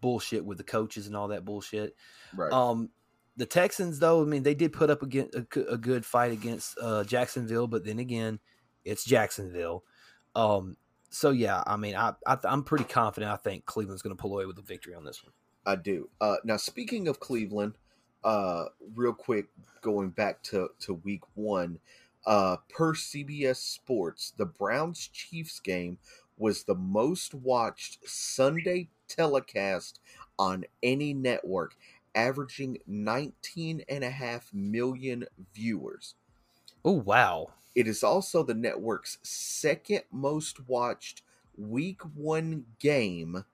bullshit 0.01 0.43
with 0.43 0.57
the 0.57 0.63
coaches 0.63 1.07
and 1.07 1.15
all 1.15 1.29
that 1.29 1.45
bullshit, 1.45 1.95
Right. 2.35 2.51
um, 2.51 2.89
the 3.35 3.45
Texans, 3.45 3.99
though, 3.99 4.21
I 4.21 4.25
mean, 4.25 4.43
they 4.43 4.53
did 4.53 4.73
put 4.73 4.89
up 4.89 5.01
a, 5.01 5.07
good- 5.07 5.47
a 5.69 5.77
good 5.77 6.05
fight 6.05 6.31
against 6.31 6.77
uh, 6.81 7.03
Jacksonville, 7.03 7.67
but 7.67 7.83
then 7.85 7.99
again, 7.99 8.39
it's 8.85 9.03
Jacksonville. 9.03 9.83
Um, 10.35 10.77
so 11.09 11.29
yeah, 11.29 11.63
I 11.67 11.77
mean, 11.77 11.95
I, 11.95 12.13
I 12.25 12.37
I'm 12.43 12.63
pretty 12.63 12.85
confident. 12.85 13.31
I 13.31 13.35
think 13.37 13.65
Cleveland's 13.65 14.01
going 14.01 14.15
to 14.15 14.21
pull 14.21 14.33
away 14.33 14.45
with 14.45 14.55
the 14.55 14.63
victory 14.63 14.95
on 14.95 15.05
this 15.05 15.23
one. 15.23 15.33
I 15.65 15.75
do. 15.75 16.09
Uh, 16.19 16.37
now, 16.43 16.57
speaking 16.57 17.07
of 17.07 17.19
Cleveland, 17.19 17.77
uh, 18.23 18.65
real 18.95 19.13
quick, 19.13 19.47
going 19.81 20.09
back 20.09 20.41
to, 20.43 20.69
to 20.81 20.95
week 20.95 21.21
one, 21.35 21.79
uh, 22.25 22.57
per 22.69 22.93
CBS 22.93 23.57
Sports, 23.57 24.33
the 24.37 24.45
Browns 24.45 25.07
Chiefs 25.07 25.59
game 25.59 25.97
was 26.37 26.63
the 26.63 26.75
most 26.75 27.33
watched 27.33 27.99
Sunday 28.09 28.89
telecast 29.07 29.99
on 30.39 30.65
any 30.81 31.13
network, 31.13 31.75
averaging 32.15 32.77
19 32.87 33.81
and 33.89 34.03
a 34.03 34.09
half 34.11 34.53
million 34.53 35.25
viewers. 35.53 36.15
Oh 36.85 36.93
wow, 36.93 37.53
It 37.75 37.87
is 37.87 38.03
also 38.03 38.41
the 38.43 38.53
network's 38.55 39.19
second 39.21 40.03
most 40.11 40.67
watched 40.67 41.21
week 41.55 42.01
one 42.03 42.65
game 42.79 43.45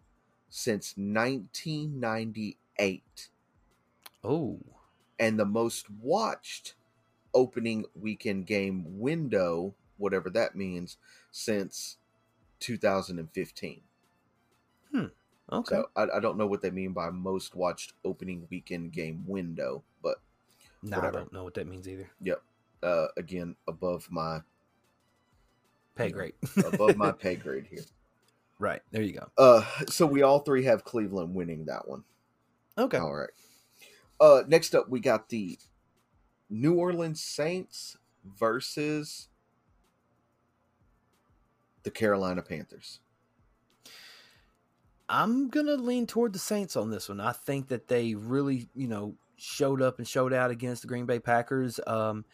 since 0.49 0.97
1998 0.97 3.29
oh 4.23 4.59
and 5.19 5.37
the 5.39 5.45
most 5.45 5.89
watched 5.89 6.75
opening 7.33 7.85
weekend 7.95 8.45
game 8.47 8.99
window, 8.99 9.75
whatever 9.97 10.29
that 10.31 10.55
means, 10.55 10.97
since 11.31 11.97
2015. 12.59 13.83
Hmm. 14.91 15.07
Okay. 15.51 15.75
So 15.75 15.89
I, 15.95 16.17
I 16.17 16.19
don't 16.19 16.37
know 16.37 16.47
what 16.47 16.61
they 16.61 16.71
mean 16.71 16.93
by 16.93 17.09
most 17.09 17.55
watched 17.55 17.93
opening 18.05 18.47
weekend 18.49 18.91
game 18.91 19.23
window, 19.27 19.83
but 20.03 20.17
no, 20.83 20.99
I 20.99 21.11
don't 21.11 21.31
know 21.33 21.43
what 21.43 21.53
that 21.55 21.67
means 21.67 21.87
either. 21.87 22.09
Yep. 22.21 22.41
Uh, 22.81 23.07
again, 23.17 23.55
above 23.67 24.07
my 24.09 24.41
Pay 25.95 26.11
grade. 26.11 26.33
above 26.65 26.95
my 26.95 27.11
pay 27.19 27.35
grade 27.35 27.67
here. 27.69 27.83
right 28.57 28.81
there, 28.91 29.01
you 29.01 29.13
go. 29.13 29.29
Uh, 29.37 29.63
so 29.87 30.05
we 30.05 30.21
all 30.21 30.39
three 30.39 30.63
have 30.63 30.85
Cleveland 30.85 31.35
winning 31.35 31.65
that 31.65 31.87
one. 31.87 32.03
Okay. 32.77 32.97
All 32.97 33.13
right. 33.13 33.29
Uh, 34.21 34.43
next 34.47 34.73
up, 34.75 34.87
we 34.89 35.01
got 35.01 35.27
the 35.29 35.59
New 36.49 36.75
Orleans 36.75 37.21
Saints 37.21 37.97
versus 38.23 39.27
the 41.83 41.91
Carolina 41.91 42.41
Panthers. 42.41 42.99
I'm 45.09 45.49
gonna 45.49 45.75
lean 45.75 46.05
toward 46.05 46.33
the 46.33 46.39
Saints 46.39 46.75
on 46.75 46.91
this 46.91 47.09
one. 47.09 47.19
I 47.19 47.31
think 47.31 47.69
that 47.69 47.87
they 47.87 48.13
really, 48.13 48.69
you 48.75 48.87
know, 48.87 49.15
showed 49.35 49.81
up 49.81 49.97
and 49.97 50.07
showed 50.07 50.33
out 50.33 50.51
against 50.51 50.83
the 50.83 50.87
Green 50.87 51.07
Bay 51.07 51.19
Packers. 51.19 51.79
Um, 51.87 52.25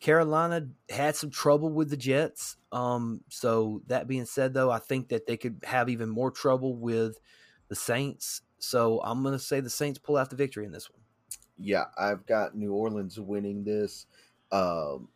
Carolina 0.00 0.68
had 0.90 1.14
some 1.14 1.30
trouble 1.30 1.70
with 1.70 1.90
the 1.90 1.96
Jets. 1.96 2.56
Um, 2.72 3.22
so 3.28 3.82
that 3.86 4.08
being 4.08 4.24
said, 4.24 4.52
though, 4.52 4.70
I 4.70 4.80
think 4.80 5.08
that 5.08 5.26
they 5.26 5.36
could 5.36 5.60
have 5.64 5.88
even 5.88 6.08
more 6.10 6.30
trouble 6.32 6.74
with 6.74 7.18
the 7.68 7.76
Saints. 7.76 8.42
So 8.58 9.00
I'm 9.04 9.22
gonna 9.22 9.38
say 9.38 9.60
the 9.60 9.70
Saints 9.70 9.98
pull 10.00 10.16
out 10.16 10.30
the 10.30 10.36
victory 10.36 10.66
in 10.66 10.72
this 10.72 10.90
one. 10.90 11.00
Yeah, 11.56 11.84
I've 11.96 12.26
got 12.26 12.56
New 12.56 12.72
Orleans 12.72 13.20
winning 13.20 13.62
this. 13.62 14.06
Um, 14.50 15.08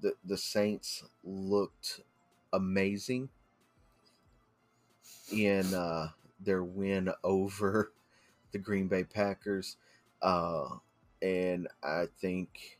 the 0.00 0.12
the 0.24 0.36
Saints 0.36 1.04
looked 1.24 2.00
amazing 2.52 3.30
in 5.32 5.72
uh, 5.74 6.08
their 6.44 6.62
win 6.62 7.10
over 7.24 7.92
the 8.52 8.58
Green 8.58 8.88
Bay 8.88 9.04
Packers, 9.04 9.76
uh, 10.22 10.68
and 11.22 11.68
I 11.82 12.06
think 12.20 12.78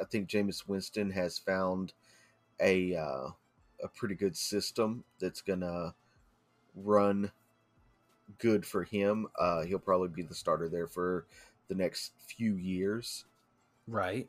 I 0.00 0.04
think 0.04 0.28
Jameis 0.28 0.68
Winston 0.68 1.10
has 1.10 1.38
found 1.38 1.92
a 2.60 2.96
uh, 2.96 3.28
a 3.82 3.88
pretty 3.94 4.14
good 4.14 4.36
system 4.36 5.04
that's 5.18 5.40
gonna 5.40 5.94
run 6.74 7.30
good 8.38 8.64
for 8.66 8.84
him. 8.84 9.26
Uh, 9.38 9.62
he'll 9.62 9.78
probably 9.78 10.08
be 10.08 10.22
the 10.22 10.34
starter 10.34 10.68
there 10.68 10.86
for 10.86 11.26
the 11.68 11.74
next 11.74 12.12
few 12.18 12.54
years. 12.56 13.24
Right. 13.86 14.28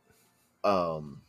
Um, 0.63 1.21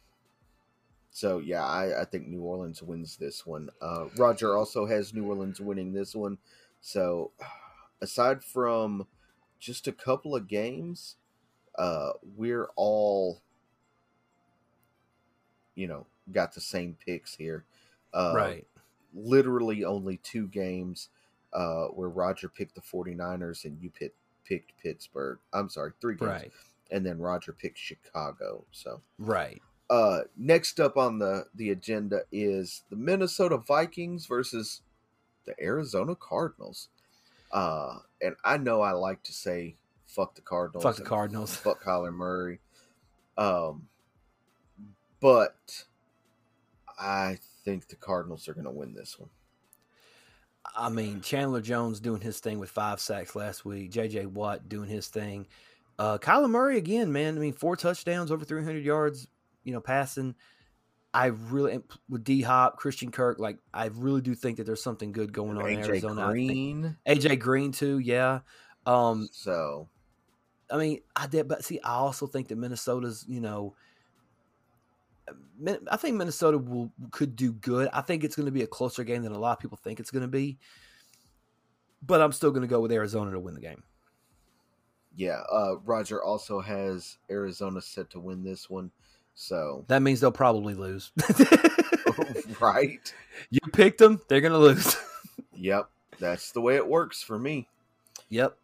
so 1.10 1.38
yeah, 1.38 1.64
I, 1.64 2.02
I 2.02 2.04
think 2.04 2.26
New 2.26 2.42
Orleans 2.42 2.82
wins 2.82 3.16
this 3.16 3.46
one. 3.46 3.70
Uh, 3.80 4.06
Roger 4.16 4.56
also 4.56 4.86
has 4.86 5.14
New 5.14 5.26
Orleans 5.26 5.60
winning 5.60 5.92
this 5.92 6.14
one. 6.14 6.38
So 6.84 7.32
aside 8.02 8.44
from 8.44 9.06
just 9.58 9.88
a 9.88 9.92
couple 9.92 10.36
of 10.36 10.46
games, 10.46 11.16
uh, 11.76 12.12
we're 12.36 12.68
all, 12.76 13.40
you 15.74 15.88
know, 15.88 16.06
got 16.30 16.52
the 16.54 16.60
same 16.60 16.96
picks 17.04 17.34
here. 17.34 17.64
Uh, 18.12 18.32
right. 18.36 18.66
Literally 19.14 19.84
only 19.84 20.18
two 20.18 20.46
games 20.48 21.08
uh, 21.52 21.86
where 21.86 22.08
Roger 22.10 22.48
picked 22.48 22.74
the 22.74 22.80
49ers 22.82 23.64
and 23.64 23.80
you 23.80 23.90
picked, 23.90 24.18
picked 24.44 24.76
Pittsburgh. 24.82 25.38
I'm 25.52 25.70
sorry, 25.70 25.92
three 26.00 26.16
games. 26.16 26.30
Right. 26.30 26.52
And 26.90 27.04
then 27.04 27.18
Roger 27.18 27.52
picked 27.52 27.78
Chicago. 27.78 28.64
So 28.72 29.00
Right. 29.18 29.62
uh, 29.88 30.22
next 30.36 30.80
up 30.80 30.96
on 30.98 31.18
the 31.18 31.46
the 31.54 31.70
agenda 31.70 32.22
is 32.30 32.82
the 32.90 32.96
Minnesota 32.96 33.56
Vikings 33.56 34.26
versus 34.26 34.82
the 35.46 35.54
Arizona 35.62 36.14
Cardinals. 36.14 36.88
Uh, 37.52 37.98
and 38.20 38.34
I 38.44 38.56
know 38.58 38.80
I 38.80 38.92
like 38.92 39.22
to 39.24 39.32
say 39.32 39.76
"fuck 40.06 40.34
the 40.34 40.42
Cardinals," 40.42 40.82
Fuck 40.82 40.96
the 40.96 41.02
Cardinals. 41.02 41.54
fuck 41.64 41.82
Kyler 41.82 42.12
Murray. 42.12 42.60
Um, 43.36 43.88
but 45.20 45.84
I 46.98 47.38
think 47.64 47.88
the 47.88 47.96
Cardinals 47.96 48.48
are 48.48 48.54
going 48.54 48.64
to 48.66 48.70
win 48.70 48.94
this 48.94 49.18
one. 49.18 49.30
I 50.76 50.88
mean, 50.88 51.20
Chandler 51.20 51.60
Jones 51.60 52.00
doing 52.00 52.20
his 52.20 52.40
thing 52.40 52.58
with 52.58 52.70
five 52.70 53.00
sacks 53.00 53.36
last 53.36 53.64
week. 53.64 53.90
J.J. 53.90 54.26
Watt 54.26 54.68
doing 54.68 54.88
his 54.88 55.08
thing. 55.08 55.46
Uh, 55.98 56.18
Kyler 56.18 56.50
Murray 56.50 56.78
again, 56.78 57.12
man. 57.12 57.36
I 57.36 57.40
mean, 57.40 57.52
four 57.52 57.76
touchdowns, 57.76 58.30
over 58.30 58.44
300 58.44 58.84
yards, 58.84 59.28
you 59.62 59.72
know, 59.72 59.80
passing. 59.80 60.34
I 61.14 61.26
really, 61.26 61.80
with 62.08 62.24
D 62.24 62.42
Hop, 62.42 62.76
Christian 62.76 63.10
Kirk, 63.10 63.38
like, 63.38 63.58
I 63.72 63.86
really 63.86 64.20
do 64.20 64.34
think 64.34 64.58
that 64.58 64.64
there's 64.64 64.82
something 64.82 65.12
good 65.12 65.32
going 65.32 65.56
on 65.56 65.68
in 65.70 65.78
Arizona. 65.78 66.26
Green. 66.26 66.96
AJ 67.06 67.38
Green, 67.38 67.72
too, 67.72 68.00
yeah. 68.00 68.40
Um, 68.84 69.28
So 69.32 69.88
I 70.70 70.76
mean, 70.76 71.00
I 71.14 71.26
did, 71.26 71.46
but 71.46 71.64
see, 71.64 71.80
I 71.80 71.94
also 71.94 72.26
think 72.26 72.48
that 72.48 72.56
Minnesota's, 72.56 73.24
you 73.28 73.40
know, 73.40 73.74
I 75.90 75.96
think 75.96 76.16
Minnesota 76.16 76.58
will 76.58 76.92
could 77.12 77.36
do 77.36 77.52
good. 77.52 77.88
I 77.92 78.00
think 78.00 78.24
it's 78.24 78.36
going 78.36 78.46
to 78.46 78.52
be 78.52 78.62
a 78.62 78.66
closer 78.66 79.04
game 79.04 79.22
than 79.22 79.32
a 79.32 79.38
lot 79.38 79.52
of 79.52 79.60
people 79.60 79.78
think 79.78 80.00
it's 80.00 80.10
going 80.10 80.22
to 80.22 80.28
be. 80.28 80.58
But 82.02 82.20
I'm 82.20 82.32
still 82.32 82.50
going 82.50 82.62
to 82.62 82.68
go 82.68 82.80
with 82.80 82.92
Arizona 82.92 83.30
to 83.30 83.40
win 83.40 83.54
the 83.54 83.60
game. 83.60 83.82
Yeah, 85.16 85.42
uh, 85.50 85.76
Roger 85.84 86.22
also 86.22 86.60
has 86.60 87.18
Arizona 87.30 87.80
set 87.80 88.10
to 88.10 88.20
win 88.20 88.42
this 88.42 88.68
one, 88.68 88.90
so 89.34 89.84
that 89.88 90.02
means 90.02 90.20
they'll 90.20 90.32
probably 90.32 90.74
lose. 90.74 91.12
right? 92.60 93.14
You 93.50 93.60
picked 93.72 93.98
them; 93.98 94.20
they're 94.28 94.40
going 94.40 94.52
to 94.52 94.58
lose. 94.58 94.96
yep, 95.54 95.88
that's 96.18 96.52
the 96.52 96.60
way 96.60 96.76
it 96.76 96.86
works 96.86 97.22
for 97.22 97.38
me. 97.38 97.68
Yep. 98.28 98.56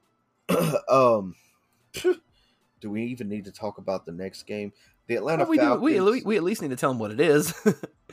um, 0.89 1.35
do 1.93 2.91
we 2.91 3.05
even 3.05 3.29
need 3.29 3.45
to 3.45 3.53
talk 3.53 3.79
about 3.79 4.07
the 4.07 4.13
next 4.13 4.45
game? 4.45 4.73
The 5.07 5.17
Atlanta 5.17 5.43
well, 5.43 5.51
we 5.51 5.59
Falcons. 5.59 5.95
Do, 5.97 6.05
we, 6.05 6.23
we 6.23 6.37
at 6.37 6.43
least 6.43 6.63
need 6.63 6.71
to 6.71 6.77
tell 6.77 6.91
them 6.91 6.99
what 6.99 7.11
it 7.11 7.21
is. 7.21 7.53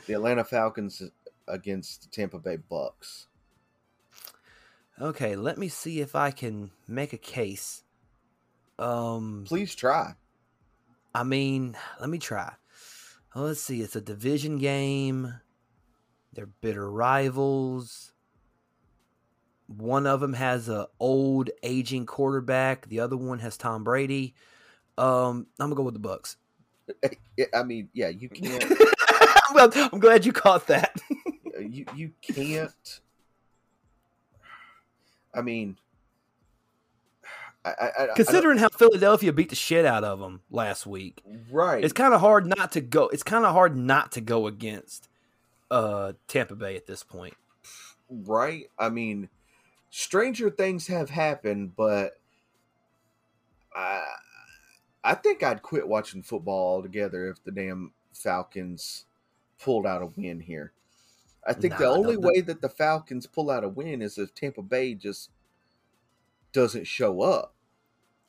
the 0.07 0.13
Atlanta 0.13 0.43
Falcons 0.43 1.01
against 1.47 2.03
the 2.03 2.07
Tampa 2.09 2.39
Bay 2.39 2.57
Bucks. 2.57 3.27
Okay, 4.99 5.35
let 5.35 5.59
me 5.59 5.67
see 5.67 6.01
if 6.01 6.15
I 6.15 6.31
can 6.31 6.71
make 6.87 7.13
a 7.13 7.17
case. 7.17 7.83
Um, 8.79 9.45
please 9.47 9.75
try. 9.75 10.15
I 11.17 11.23
mean, 11.23 11.75
let 11.99 12.11
me 12.11 12.19
try. 12.19 12.53
Oh, 13.33 13.45
let's 13.45 13.59
see. 13.59 13.81
It's 13.81 13.95
a 13.95 14.01
division 14.01 14.59
game. 14.59 15.33
They're 16.31 16.45
bitter 16.45 16.91
rivals. 16.91 18.13
One 19.65 20.05
of 20.05 20.19
them 20.19 20.33
has 20.33 20.69
a 20.69 20.89
old 20.99 21.49
aging 21.63 22.05
quarterback. 22.05 22.87
The 22.87 22.99
other 22.99 23.17
one 23.17 23.39
has 23.39 23.57
Tom 23.57 23.83
Brady. 23.83 24.35
Um, 24.95 25.47
I'm 25.59 25.69
gonna 25.69 25.75
go 25.75 25.81
with 25.81 25.95
the 25.95 25.99
Bucks. 25.99 26.37
I 27.55 27.63
mean, 27.63 27.89
yeah, 27.93 28.09
you 28.09 28.29
can't. 28.29 28.63
well, 29.55 29.71
I'm 29.91 29.99
glad 29.99 30.23
you 30.23 30.31
caught 30.31 30.67
that. 30.67 30.95
you 31.59 31.85
you 31.95 32.11
can't. 32.21 33.01
I 35.33 35.41
mean, 35.41 35.77
I, 37.69 38.03
I, 38.03 38.07
considering 38.15 38.57
how 38.57 38.69
Philadelphia 38.69 39.33
beat 39.33 39.49
the 39.49 39.55
shit 39.55 39.85
out 39.85 40.03
of 40.03 40.19
them 40.19 40.41
last 40.49 40.85
week, 40.85 41.21
right? 41.51 41.83
It's 41.83 41.93
kind 41.93 42.13
of 42.13 42.21
hard 42.21 42.45
not 42.45 42.71
to 42.73 42.81
go. 42.81 43.07
It's 43.07 43.23
kind 43.23 43.45
of 43.45 43.53
hard 43.53 43.75
not 43.75 44.11
to 44.13 44.21
go 44.21 44.47
against 44.47 45.09
uh 45.69 46.13
Tampa 46.27 46.55
Bay 46.55 46.75
at 46.75 46.85
this 46.85 47.03
point, 47.03 47.35
right? 48.09 48.69
I 48.77 48.89
mean, 48.89 49.29
stranger 49.89 50.49
things 50.49 50.87
have 50.87 51.09
happened, 51.09 51.75
but 51.75 52.19
I 53.75 54.03
I 55.03 55.15
think 55.15 55.43
I'd 55.43 55.61
quit 55.61 55.87
watching 55.87 56.21
football 56.21 56.75
altogether 56.75 57.29
if 57.29 57.43
the 57.43 57.51
damn 57.51 57.91
Falcons 58.13 59.05
pulled 59.59 59.85
out 59.85 60.01
a 60.01 60.07
win 60.07 60.41
here. 60.41 60.73
I 61.45 61.53
think 61.53 61.73
nah, 61.73 61.79
the 61.79 61.87
only 61.87 62.17
way 62.17 62.41
that 62.41 62.61
the 62.61 62.69
Falcons 62.69 63.25
pull 63.25 63.49
out 63.49 63.63
a 63.63 63.69
win 63.69 64.01
is 64.01 64.17
if 64.17 64.35
Tampa 64.35 64.61
Bay 64.61 64.93
just 64.93 65.29
doesn't 66.51 66.87
show 66.87 67.21
up. 67.21 67.53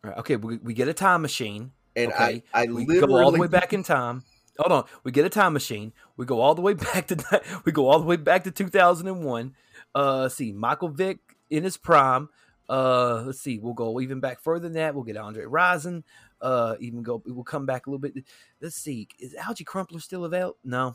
Okay, 0.04 0.36
we, 0.36 0.58
we 0.58 0.74
get 0.74 0.88
a 0.88 0.94
time 0.94 1.22
machine. 1.22 1.72
And 1.96 2.12
okay? 2.12 2.44
I, 2.54 2.62
I 2.62 2.66
we 2.66 2.86
literally 2.86 3.14
go 3.14 3.24
all 3.24 3.32
the 3.32 3.38
way 3.38 3.48
back 3.48 3.72
in 3.72 3.82
time. 3.82 4.24
Hold 4.58 4.72
on, 4.72 4.84
we 5.04 5.12
get 5.12 5.24
a 5.24 5.28
time 5.28 5.52
machine. 5.52 5.92
We 6.16 6.26
go 6.26 6.40
all 6.40 6.54
the 6.54 6.62
way 6.62 6.74
back 6.74 7.06
to 7.08 7.42
we 7.64 7.72
go 7.72 7.88
all 7.88 7.98
the 7.98 8.06
way 8.06 8.16
back 8.16 8.44
to 8.44 8.50
2001. 8.50 9.54
Uh, 9.94 10.28
see, 10.28 10.52
Michael 10.52 10.88
Vick 10.88 11.18
in 11.50 11.64
his 11.64 11.76
prime. 11.76 12.28
Uh, 12.68 13.22
let's 13.24 13.40
see, 13.40 13.58
we'll 13.58 13.72
go 13.72 14.00
even 14.00 14.20
back 14.20 14.40
further 14.40 14.64
than 14.64 14.74
that. 14.74 14.94
We'll 14.94 15.04
get 15.04 15.16
Andre 15.16 15.44
Rison. 15.44 16.02
Uh, 16.40 16.76
even 16.80 17.02
go, 17.02 17.22
we'll 17.26 17.42
come 17.42 17.66
back 17.66 17.86
a 17.86 17.90
little 17.90 18.00
bit. 18.00 18.24
Let's 18.60 18.76
see, 18.76 19.08
is 19.18 19.34
Alge 19.34 19.64
Crumpler 19.64 20.00
still 20.00 20.24
available? 20.24 20.58
No, 20.62 20.94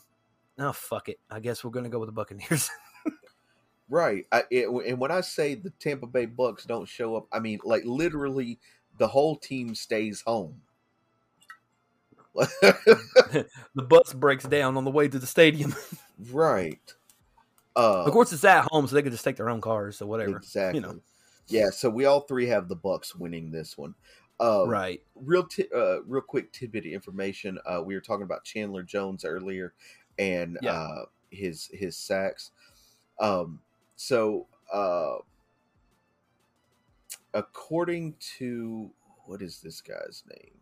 no, 0.58 0.72
fuck 0.72 1.10
it. 1.10 1.20
I 1.30 1.40
guess 1.40 1.64
we're 1.64 1.72
gonna 1.72 1.90
go 1.90 2.00
with 2.00 2.10
the 2.10 2.14
Buccaneers. 2.14 2.70
right. 3.90 4.26
I, 4.32 4.44
it, 4.52 4.68
and 4.70 5.00
when 5.00 5.12
I 5.12 5.22
say 5.22 5.56
the 5.56 5.72
Tampa 5.72 6.06
Bay 6.06 6.28
Bucks 6.28 6.66
don't 6.66 6.88
show 6.88 7.16
up, 7.16 7.28
I 7.32 7.40
mean 7.40 7.60
like 7.64 7.84
literally 7.86 8.60
the 8.98 9.08
whole 9.08 9.36
team 9.36 9.76
stays 9.76 10.22
home. 10.22 10.62
the 12.34 13.48
bus 13.76 14.14
breaks 14.14 14.46
down 14.46 14.76
on 14.76 14.86
the 14.86 14.92
way 14.92 15.08
to 15.08 15.20
the 15.20 15.28
stadium. 15.28 15.76
right. 16.32 16.94
Uh, 17.76 18.04
of 18.04 18.12
course, 18.12 18.34
it's 18.34 18.44
at 18.44 18.66
home, 18.72 18.88
so 18.88 18.96
they 18.96 19.02
can 19.02 19.12
just 19.12 19.24
take 19.24 19.36
their 19.36 19.50
own 19.50 19.62
cars, 19.62 19.98
so 19.98 20.06
whatever. 20.06 20.38
Exactly. 20.38 20.80
You 20.80 20.88
know. 20.88 21.00
Yeah. 21.48 21.70
So 21.70 21.90
we 21.90 22.06
all 22.06 22.22
three 22.22 22.48
have 22.48 22.68
the 22.68 22.76
Bucks 22.76 23.16
winning 23.16 23.52
this 23.52 23.78
one. 23.78 23.94
Uh, 24.40 24.66
right. 24.68 25.02
Real, 25.16 25.44
t- 25.44 25.68
uh, 25.76 26.02
real 26.04 26.22
quick 26.22 26.52
tidbit 26.52 26.86
of 26.86 26.92
information. 26.92 27.60
Uh, 27.66 27.82
we 27.84 27.94
were 27.94 28.02
talking 28.02 28.24
about 28.24 28.44
Chandler 28.44 28.84
Jones 28.84 29.26
earlier, 29.26 29.74
and 30.18 30.58
yeah. 30.62 30.74
uh, 30.74 31.06
his 31.30 31.70
his 31.72 31.96
sacks. 31.96 32.52
Um, 33.20 33.60
so, 33.96 34.48
uh, 34.72 35.18
according 37.34 38.16
to 38.38 38.92
what 39.26 39.42
is 39.42 39.62
this 39.62 39.82
guy's 39.82 40.24
name? 40.30 40.58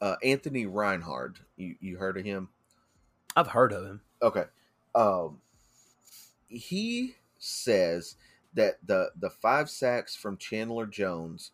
Uh, 0.00 0.16
Anthony 0.22 0.66
Reinhard. 0.66 1.40
You 1.56 1.76
you 1.80 1.98
heard 1.98 2.16
of 2.16 2.24
him? 2.24 2.48
I've 3.36 3.48
heard 3.48 3.72
of 3.72 3.84
him. 3.84 4.00
Okay. 4.22 4.44
Um, 4.94 5.40
he 6.48 7.16
says 7.38 8.16
that 8.54 8.78
the 8.86 9.10
the 9.18 9.30
five 9.30 9.70
sacks 9.70 10.14
from 10.14 10.36
Chandler 10.36 10.86
Jones 10.86 11.52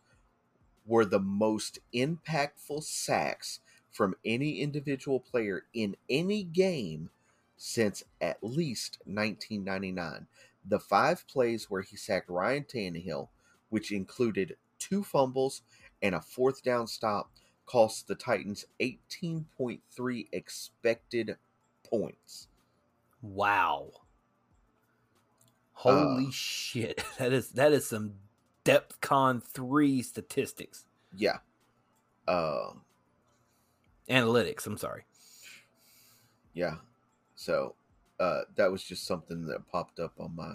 were 0.87 1.05
the 1.05 1.21
most 1.21 1.79
impactful 1.95 2.83
sacks 2.83 3.61
from 3.91 4.15
any 4.25 4.61
individual 4.61 5.21
player 5.21 5.65
in 5.73 5.97
any 6.11 6.43
game 6.43 7.11
since 7.57 8.03
at 8.21 8.43
least 8.43 8.99
1999. 9.05 10.27
The 10.67 10.79
five 10.79 11.27
plays 11.29 11.71
where 11.71 11.83
he 11.83 11.97
sacked 11.97 12.31
Ryan 12.31 12.65
Tannehill, 12.65 13.29
which 13.69 13.93
included 13.93 14.57
two 14.79 15.03
fumbles 15.03 15.63
and 16.03 16.15
a 16.15 16.21
fourth 16.21 16.63
down 16.63 16.87
stop, 16.87 17.31
cost 17.67 18.09
the 18.09 18.15
Titans 18.15 18.67
18.3 18.81 20.29
expected 20.33 21.37
points. 21.83 22.49
Wow. 23.23 23.91
Holy 25.73 26.27
uh, 26.27 26.31
shit. 26.31 27.03
That 27.19 27.33
is 27.33 27.51
that 27.51 27.73
is 27.73 27.87
some 27.87 28.15
DEFCON 28.65 29.43
3 29.43 30.03
statistics. 30.03 30.87
Yeah. 31.15 31.39
Uh 32.27 32.71
analytics, 34.09 34.67
I'm 34.67 34.77
sorry. 34.79 35.05
Yeah. 36.53 36.77
So, 37.35 37.75
uh 38.21 38.43
that 38.57 38.71
was 38.71 38.83
just 38.83 39.07
something 39.07 39.47
that 39.47 39.67
popped 39.71 40.01
up 40.01 40.13
on 40.19 40.35
my 40.35 40.55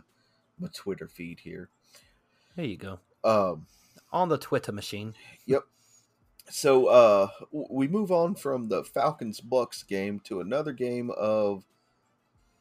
my 0.59 0.69
Twitter 0.73 1.07
feed 1.07 1.39
here. 1.39 1.69
There 2.55 2.65
you 2.65 2.77
go. 2.77 2.99
Um 3.23 3.65
on 4.11 4.29
the 4.29 4.37
Twitter 4.37 4.71
machine. 4.71 5.13
Yep. 5.45 5.63
So 6.49 6.87
uh 6.87 7.27
we 7.51 7.87
move 7.87 8.11
on 8.11 8.35
from 8.35 8.69
the 8.69 8.83
Falcons 8.83 9.39
Bucks 9.41 9.83
game 9.83 10.19
to 10.21 10.41
another 10.41 10.73
game 10.73 11.11
of 11.17 11.63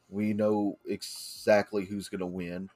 we 0.09 0.33
know 0.33 0.77
exactly 0.85 1.85
who's 1.85 2.09
going 2.09 2.19
to 2.19 2.25
win. 2.25 2.69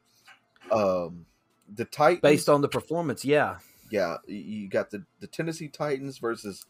Um, 0.72 1.26
the 1.74 1.86
Titans, 1.86 2.22
based 2.22 2.50
on 2.50 2.62
the 2.62 2.70
performance, 2.70 3.26
yeah, 3.26 3.58
yeah. 3.90 4.18
You 4.28 4.68
got 4.68 4.91
the 4.91 5.04
the 5.20 5.28
Tennessee 5.28 5.68
Titans 5.68 6.18
versus 6.20 6.66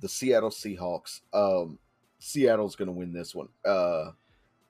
the 0.00 0.08
Seattle 0.08 0.50
Seahawks. 0.50 1.20
Um, 1.32 1.78
Seattle's 2.18 2.76
going 2.76 2.86
to 2.86 2.92
win 2.92 3.12
this 3.12 3.34
one. 3.34 3.48
Uh, 3.64 4.10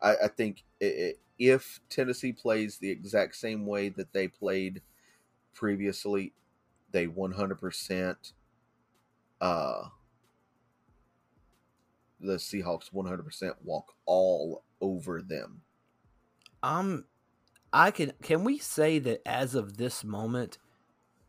I, 0.02 0.16
I 0.24 0.28
think 0.28 0.64
it, 0.80 1.18
if 1.38 1.80
Tennessee 1.88 2.32
plays 2.32 2.78
the 2.78 2.90
exact 2.90 3.36
same 3.36 3.66
way 3.66 3.88
that 3.90 4.12
they 4.12 4.28
played 4.28 4.82
previously, 5.54 6.32
they 6.90 7.06
one 7.06 7.32
hundred 7.32 7.60
percent. 7.60 8.32
Uh, 9.40 9.88
the 12.22 12.34
Seahawks 12.34 12.92
100% 12.92 13.54
walk 13.64 13.92
all 14.06 14.62
over 14.80 15.20
them. 15.20 15.62
Um 16.62 17.04
I 17.72 17.90
can 17.90 18.12
can 18.22 18.44
we 18.44 18.58
say 18.58 18.98
that 19.00 19.26
as 19.26 19.54
of 19.54 19.76
this 19.76 20.04
moment 20.04 20.58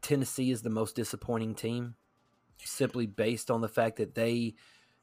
Tennessee 0.02 0.52
is 0.52 0.62
the 0.62 0.70
most 0.70 0.96
disappointing 0.96 1.56
team 1.56 1.96
simply 2.64 3.08
based 3.08 3.50
on 3.50 3.62
the 3.62 3.68
fact 3.68 3.98
that 3.98 4.16
they 4.16 4.54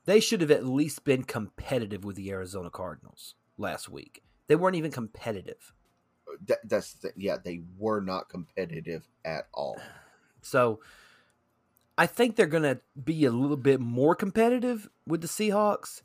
they 0.04 0.20
should 0.20 0.40
have 0.40 0.50
at 0.50 0.64
least 0.64 1.04
been 1.04 1.24
competitive 1.24 2.04
with 2.04 2.16
the 2.16 2.30
Arizona 2.30 2.70
Cardinals 2.70 3.34
last 3.60 3.88
week. 3.88 4.22
They 4.48 4.56
weren't 4.56 4.76
even 4.76 4.90
competitive. 4.90 5.72
That, 6.46 6.58
that's 6.68 6.94
the, 6.94 7.12
yeah, 7.16 7.36
they 7.42 7.60
were 7.78 8.00
not 8.00 8.28
competitive 8.28 9.08
at 9.24 9.46
all. 9.54 9.78
So 10.42 10.80
I 11.98 12.06
think 12.06 12.34
they're 12.34 12.46
going 12.46 12.62
to 12.62 12.80
be 13.04 13.26
a 13.26 13.30
little 13.30 13.58
bit 13.58 13.78
more 13.78 14.14
competitive 14.14 14.88
with 15.06 15.20
the 15.20 15.28
Seahawks. 15.28 16.00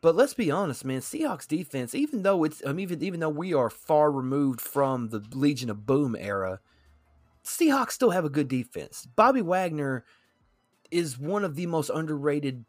But 0.00 0.14
let's 0.14 0.34
be 0.34 0.52
honest, 0.52 0.84
man. 0.84 1.00
Seahawks 1.00 1.48
defense, 1.48 1.96
even 1.96 2.22
though 2.22 2.44
it's 2.44 2.64
um, 2.64 2.78
even 2.78 3.02
even 3.02 3.18
though 3.18 3.28
we 3.28 3.52
are 3.52 3.70
far 3.70 4.12
removed 4.12 4.60
from 4.60 5.08
the 5.08 5.20
Legion 5.32 5.68
of 5.68 5.84
Boom 5.84 6.14
era, 6.14 6.60
Seahawks 7.42 7.90
still 7.90 8.10
have 8.10 8.24
a 8.24 8.30
good 8.30 8.46
defense. 8.46 9.04
Bobby 9.16 9.42
Wagner 9.42 10.04
is 10.92 11.18
one 11.18 11.42
of 11.42 11.56
the 11.56 11.66
most 11.66 11.90
underrated 11.90 12.64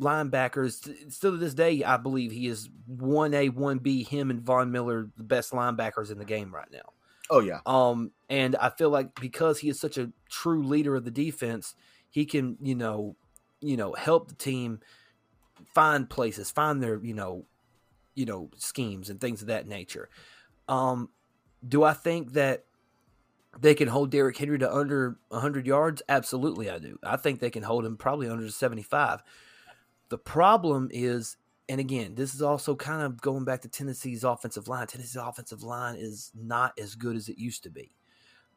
linebackers. 0.00 1.12
Still 1.12 1.32
to 1.32 1.36
this 1.36 1.54
day, 1.54 1.84
I 1.84 1.96
believe 1.96 2.32
he 2.32 2.46
is 2.48 2.68
one 2.86 3.34
A, 3.34 3.48
one 3.48 3.78
B. 3.78 4.02
Him 4.02 4.30
and 4.30 4.40
Von 4.42 4.72
Miller, 4.72 5.08
the 5.16 5.22
best 5.22 5.52
linebackers 5.52 6.10
in 6.10 6.18
the 6.18 6.24
game 6.24 6.52
right 6.54 6.70
now. 6.72 6.92
Oh 7.30 7.40
yeah. 7.40 7.60
Um, 7.64 8.10
and 8.28 8.56
I 8.56 8.70
feel 8.70 8.90
like 8.90 9.18
because 9.20 9.60
he 9.60 9.68
is 9.68 9.78
such 9.78 9.98
a 9.98 10.10
true 10.28 10.64
leader 10.64 10.96
of 10.96 11.04
the 11.04 11.10
defense, 11.10 11.74
he 12.10 12.24
can 12.24 12.56
you 12.60 12.74
know, 12.74 13.16
you 13.60 13.76
know, 13.76 13.92
help 13.94 14.28
the 14.28 14.34
team 14.34 14.80
find 15.72 16.10
places, 16.10 16.50
find 16.50 16.82
their 16.82 16.98
you 17.02 17.14
know, 17.14 17.44
you 18.14 18.26
know 18.26 18.50
schemes 18.56 19.10
and 19.10 19.20
things 19.20 19.42
of 19.42 19.48
that 19.48 19.68
nature. 19.68 20.08
Um, 20.68 21.10
do 21.66 21.84
I 21.84 21.92
think 21.92 22.32
that 22.32 22.64
they 23.58 23.74
can 23.74 23.88
hold 23.88 24.10
Derrick 24.10 24.36
Henry 24.36 24.58
to 24.58 24.72
under 24.72 25.18
100 25.28 25.66
yards? 25.66 26.02
Absolutely, 26.08 26.70
I 26.70 26.78
do. 26.78 26.98
I 27.02 27.16
think 27.16 27.40
they 27.40 27.50
can 27.50 27.62
hold 27.62 27.84
him 27.84 27.96
probably 27.96 28.28
under 28.28 28.48
75. 28.48 29.22
The 30.10 30.18
problem 30.18 30.90
is, 30.92 31.36
and 31.68 31.80
again, 31.80 32.16
this 32.16 32.34
is 32.34 32.42
also 32.42 32.74
kind 32.74 33.02
of 33.02 33.20
going 33.20 33.44
back 33.44 33.62
to 33.62 33.68
Tennessee's 33.68 34.24
offensive 34.24 34.68
line. 34.68 34.86
Tennessee's 34.86 35.16
offensive 35.16 35.62
line 35.62 35.96
is 35.96 36.32
not 36.34 36.78
as 36.78 36.96
good 36.96 37.16
as 37.16 37.28
it 37.28 37.38
used 37.38 37.62
to 37.62 37.70
be. 37.70 37.92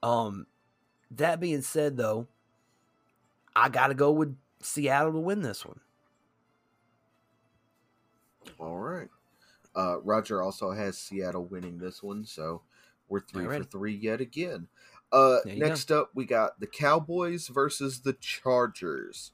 Um, 0.01 0.47
that 1.11 1.39
being 1.39 1.61
said, 1.61 1.95
though, 1.95 2.27
I 3.55 3.69
got 3.69 3.88
to 3.88 3.93
go 3.93 4.11
with 4.11 4.35
Seattle 4.61 5.13
to 5.13 5.19
win 5.19 5.43
this 5.43 5.63
one. 5.63 5.80
All 8.59 8.77
right. 8.77 9.09
Uh, 9.75 10.01
Roger 10.01 10.41
also 10.41 10.71
has 10.71 10.97
Seattle 10.97 11.45
winning 11.45 11.77
this 11.77 12.01
one, 12.01 12.25
so 12.25 12.63
we're 13.09 13.21
three 13.21 13.45
for 13.45 13.63
three 13.63 13.95
yet 13.95 14.21
again. 14.21 14.67
Uh, 15.11 15.38
next 15.45 15.89
go. 15.89 16.01
up, 16.01 16.11
we 16.15 16.25
got 16.25 16.59
the 16.59 16.67
Cowboys 16.67 17.47
versus 17.47 18.01
the 18.01 18.13
Chargers. 18.13 19.31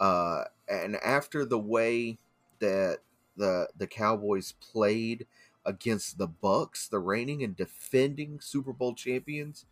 Uh, 0.00 0.44
and 0.68 0.96
after 0.96 1.44
the 1.44 1.58
way 1.58 2.18
that 2.60 2.98
the 3.36 3.68
the 3.76 3.86
Cowboys 3.86 4.52
played 4.52 5.26
against 5.64 6.18
the 6.18 6.26
Bucks, 6.26 6.88
the 6.88 6.98
reigning 6.98 7.42
and 7.42 7.56
defending 7.56 8.40
Super 8.40 8.72
Bowl 8.72 8.94
champions, 8.94 9.66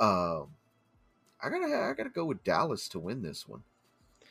um, 0.00 0.48
I 1.42 1.48
gotta 1.50 1.66
I 1.66 1.92
gotta 1.96 2.10
go 2.10 2.24
with 2.24 2.44
Dallas 2.44 2.88
to 2.90 2.98
win 2.98 3.22
this 3.22 3.48
one. 3.48 3.62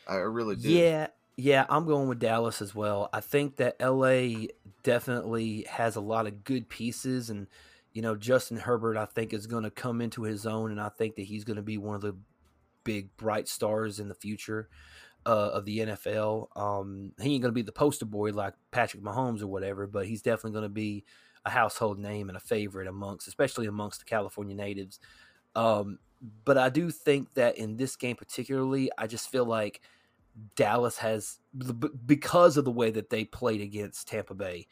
I 0.06 0.16
really 0.16 0.56
do. 0.56 0.70
Yeah, 0.70 1.08
yeah, 1.36 1.66
I'm 1.68 1.86
going 1.86 2.08
with 2.08 2.18
Dallas 2.18 2.62
as 2.62 2.74
well. 2.74 3.10
I 3.12 3.20
think 3.20 3.56
that 3.56 3.76
LA 3.80 4.48
definitely 4.82 5.66
has 5.68 5.96
a 5.96 6.00
lot 6.00 6.26
of 6.26 6.44
good 6.44 6.68
pieces 6.68 7.30
and 7.30 7.46
you 7.92 8.02
know, 8.02 8.14
Justin 8.14 8.58
Herbert, 8.58 8.96
I 8.96 9.06
think, 9.06 9.32
is 9.32 9.46
going 9.46 9.64
to 9.64 9.70
come 9.70 10.00
into 10.00 10.22
his 10.22 10.46
own, 10.46 10.70
and 10.70 10.80
I 10.80 10.88
think 10.88 11.16
that 11.16 11.22
he's 11.22 11.42
going 11.42 11.56
to 11.56 11.62
be 11.62 11.78
one 11.78 11.96
of 11.96 12.00
the 12.00 12.14
big 12.84 13.16
bright 13.16 13.48
stars 13.48 13.98
in 13.98 14.08
the 14.08 14.14
future 14.14 14.68
uh, 15.26 15.50
of 15.52 15.64
the 15.64 15.78
NFL. 15.78 16.56
Um, 16.56 17.12
he 17.20 17.34
ain't 17.34 17.42
going 17.42 17.52
to 17.52 17.54
be 17.54 17.62
the 17.62 17.72
poster 17.72 18.06
boy 18.06 18.30
like 18.30 18.54
Patrick 18.70 19.02
Mahomes 19.02 19.42
or 19.42 19.46
whatever, 19.46 19.86
but 19.86 20.06
he's 20.06 20.22
definitely 20.22 20.52
going 20.52 20.62
to 20.62 20.68
be 20.68 21.04
a 21.44 21.50
household 21.50 21.98
name 21.98 22.28
and 22.28 22.36
a 22.36 22.40
favorite 22.40 22.88
amongst, 22.88 23.28
especially 23.28 23.66
amongst 23.66 24.00
the 24.00 24.04
California 24.04 24.54
natives. 24.54 25.00
Um, 25.54 25.98
but 26.44 26.58
I 26.58 26.68
do 26.68 26.90
think 26.90 27.34
that 27.34 27.58
in 27.58 27.76
this 27.76 27.96
game 27.96 28.16
particularly, 28.16 28.90
I 28.98 29.06
just 29.06 29.30
feel 29.30 29.44
like 29.44 29.80
Dallas 30.56 30.98
has 30.98 31.38
because 32.06 32.56
of 32.56 32.64
the 32.64 32.70
way 32.70 32.90
that 32.90 33.10
they 33.10 33.24
played 33.24 33.60
against 33.60 34.08
Tampa 34.08 34.34
Bay 34.34 34.66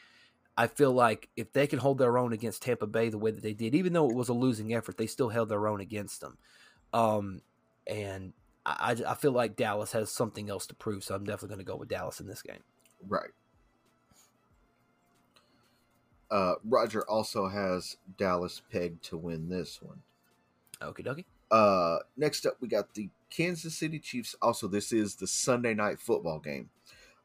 I 0.58 0.66
feel 0.68 0.92
like 0.92 1.28
if 1.36 1.52
they 1.52 1.66
can 1.66 1.78
hold 1.78 1.98
their 1.98 2.16
own 2.16 2.32
against 2.32 2.62
Tampa 2.62 2.86
Bay 2.86 3.10
the 3.10 3.18
way 3.18 3.30
that 3.30 3.42
they 3.42 3.52
did, 3.52 3.74
even 3.74 3.92
though 3.92 4.08
it 4.08 4.16
was 4.16 4.30
a 4.30 4.34
losing 4.34 4.72
effort, 4.74 4.96
they 4.96 5.06
still 5.06 5.28
held 5.28 5.50
their 5.50 5.68
own 5.68 5.80
against 5.80 6.22
them. 6.22 6.38
Um, 6.94 7.42
and 7.86 8.32
I, 8.66 8.96
I 9.06 9.14
feel 9.14 9.32
like 9.32 9.56
Dallas 9.56 9.92
has 9.92 10.10
something 10.10 10.50
else 10.50 10.66
to 10.66 10.74
prove, 10.74 11.04
so 11.04 11.14
I'm 11.14 11.24
definitely 11.24 11.48
going 11.48 11.64
to 11.64 11.72
go 11.72 11.76
with 11.76 11.88
Dallas 11.88 12.20
in 12.20 12.26
this 12.26 12.42
game. 12.42 12.62
Right. 13.06 13.30
Uh, 16.30 16.54
Roger 16.64 17.08
also 17.08 17.48
has 17.48 17.96
Dallas 18.18 18.60
pegged 18.72 19.04
to 19.04 19.16
win 19.16 19.48
this 19.48 19.80
one. 19.80 20.02
Okie 20.82 21.06
dokie. 21.06 21.24
Uh, 21.50 21.98
next 22.16 22.44
up, 22.44 22.56
we 22.60 22.66
got 22.66 22.94
the 22.94 23.08
Kansas 23.30 23.76
City 23.76 24.00
Chiefs. 24.00 24.34
Also, 24.42 24.66
this 24.66 24.92
is 24.92 25.14
the 25.14 25.28
Sunday 25.28 25.74
night 25.74 26.00
football 26.00 26.40
game 26.40 26.70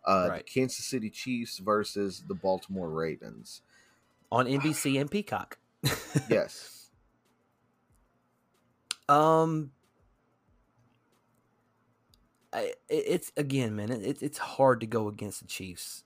uh, 0.05 0.27
right. 0.29 0.45
the 0.45 0.51
Kansas 0.51 0.85
City 0.85 1.09
Chiefs 1.09 1.59
versus 1.59 2.23
the 2.27 2.33
Baltimore 2.33 2.89
Ravens 2.89 3.61
on 4.31 4.45
NBC 4.45 4.99
and 4.99 5.09
Peacock. 5.09 5.57
yes. 6.29 6.89
Um. 9.09 9.71
I, 12.53 12.73
it's 12.89 13.31
again, 13.37 13.75
man. 13.75 13.91
It, 13.91 14.21
it's 14.21 14.37
hard 14.37 14.81
to 14.81 14.85
go 14.85 15.07
against 15.07 15.41
the 15.41 15.47
Chiefs. 15.47 16.03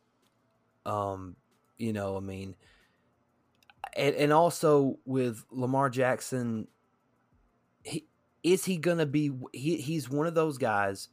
Um, 0.86 1.36
you 1.78 1.92
know, 1.92 2.18
I 2.18 2.20
mean, 2.20 2.56
and, 3.96 4.16
and 4.16 4.34
also 4.34 5.00
with 5.06 5.44
Lamar 5.52 5.90
Jackson, 5.90 6.68
he 7.84 8.08
is 8.44 8.66
he 8.66 8.78
gonna 8.78 9.06
be? 9.06 9.32
He 9.54 9.78
he's 9.78 10.10
one 10.10 10.28
of 10.28 10.36
those 10.36 10.58
guys 10.58 11.10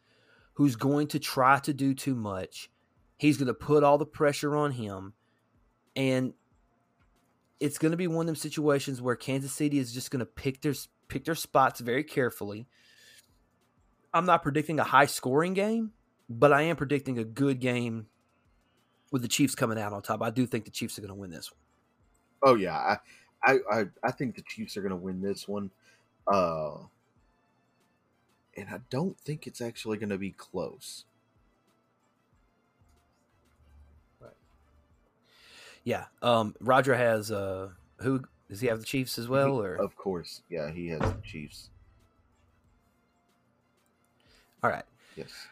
who's 0.55 0.77
going 0.77 1.07
to 1.09 1.19
try 1.19 1.59
to 1.61 1.73
do 1.73 1.95
too 1.95 2.15
much 2.15 2.69
He's 3.23 3.37
to 3.47 3.55
put 3.55 3.85
all 3.85 3.99
the 3.99 4.05
pressure 4.05 4.57
on 4.57 4.73
him. 4.73 5.13
And 5.95 6.33
it's 7.61 7.79
to 7.93 7.97
be 7.97 8.09
one 8.09 8.25
of 8.25 8.27
them 8.27 8.35
situations 8.35 9.01
where 9.01 9.15
Kansas 9.15 9.53
City 9.53 9.79
is 9.79 9.93
just 9.93 10.11
to 10.19 10.27
pick 10.27 10.61
their 10.61 10.75
pick 11.07 11.25
their 11.25 11.37
spots 11.37 11.79
very 11.79 12.03
carefully. 12.03 12.67
I'm 14.15 14.27
not 14.27 14.43
predicting 14.43 14.79
a 14.79 14.85
high 14.85 15.07
scoring 15.07 15.55
game, 15.55 15.93
but 16.29 16.53
I 16.53 16.63
am 16.63 16.77
predicting 16.77 17.19
a 17.19 17.25
good 17.25 17.61
game 17.61 18.07
with 19.11 19.23
the 19.23 19.29
Chiefs 19.29 19.55
coming 19.55 19.79
out 19.79 19.93
on 19.93 20.03
top. 20.03 20.23
I 20.23 20.31
do 20.31 20.47
think 20.47 20.65
the 20.65 20.71
Chiefs 20.71 20.99
are 20.99 21.03
going 21.03 21.15
to 21.15 21.15
win 21.15 21.31
this 21.31 21.51
one. 21.51 21.59
Oh 22.45 22.57
yeah, 22.57 22.97
I 23.45 23.59
I 23.73 23.85
I, 24.03 24.11
think 24.11 24.35
the 24.35 24.43
Chiefs 24.43 24.77
are 24.77 24.83
going 24.83 24.91
to 24.91 24.97
win 24.97 25.21
this 25.21 25.47
one. 25.47 25.71
Uh 26.27 26.75
and 28.57 28.69
I 28.69 28.79
don't 28.91 29.19
think 29.19 29.47
it's 29.47 29.61
actually 29.61 29.99
going 29.99 30.11
to 30.11 30.19
be 30.19 30.31
close. 30.31 31.05
Right. 34.21 34.33
Yeah. 35.85 36.07
Um, 36.21 36.55
Roger 36.61 36.95
has 36.95 37.31
uh, 37.31 37.71
who 37.99 38.23
does 38.49 38.61
he 38.61 38.67
have 38.67 38.81
the 38.81 38.87
Chiefs 38.87 39.19
as 39.19 39.29
well? 39.29 39.59
Or 39.59 39.75
of 39.77 39.97
course, 39.97 40.43
yeah, 40.51 40.71
he 40.71 40.89
has 40.89 41.01
the 41.01 41.17
Chiefs. 41.25 41.71
All 44.63 44.71
right. 44.71 44.85
Yes. 45.17 45.49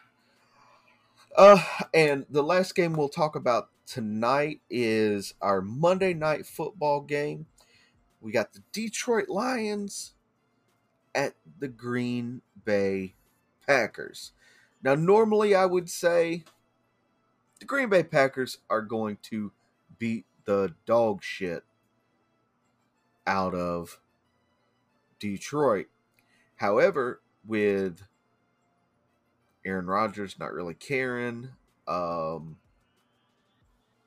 Uh, 1.37 1.61
and 1.93 2.25
the 2.29 2.43
last 2.43 2.75
game 2.75 2.93
we'll 2.93 3.09
talk 3.09 3.35
about 3.35 3.69
tonight 3.85 4.61
is 4.69 5.33
our 5.41 5.61
Monday 5.61 6.13
night 6.13 6.45
football 6.45 7.01
game. 7.01 7.45
We 8.21 8.31
got 8.31 8.53
the 8.53 8.61
Detroit 8.71 9.27
Lions 9.27 10.13
at 11.13 11.33
the 11.59 11.67
Green 11.67 12.41
Bay 12.63 13.15
Packers. 13.67 14.31
Now, 14.81 14.95
normally 14.95 15.55
I 15.55 15.65
would 15.65 15.89
say 15.89 16.45
the 17.59 17.65
Green 17.65 17.89
Bay 17.89 18.03
Packers 18.03 18.59
are 18.69 18.81
going 18.81 19.17
to 19.23 19.51
beat 19.99 20.25
the 20.45 20.73
dog 20.85 21.21
shit 21.21 21.63
out 23.27 23.53
of 23.53 23.99
Detroit. 25.19 25.87
However, 26.55 27.21
with 27.45 28.03
Aaron 29.65 29.85
Rodgers 29.85 30.39
not 30.39 30.53
really 30.53 30.73
caring, 30.73 31.49
um, 31.87 32.57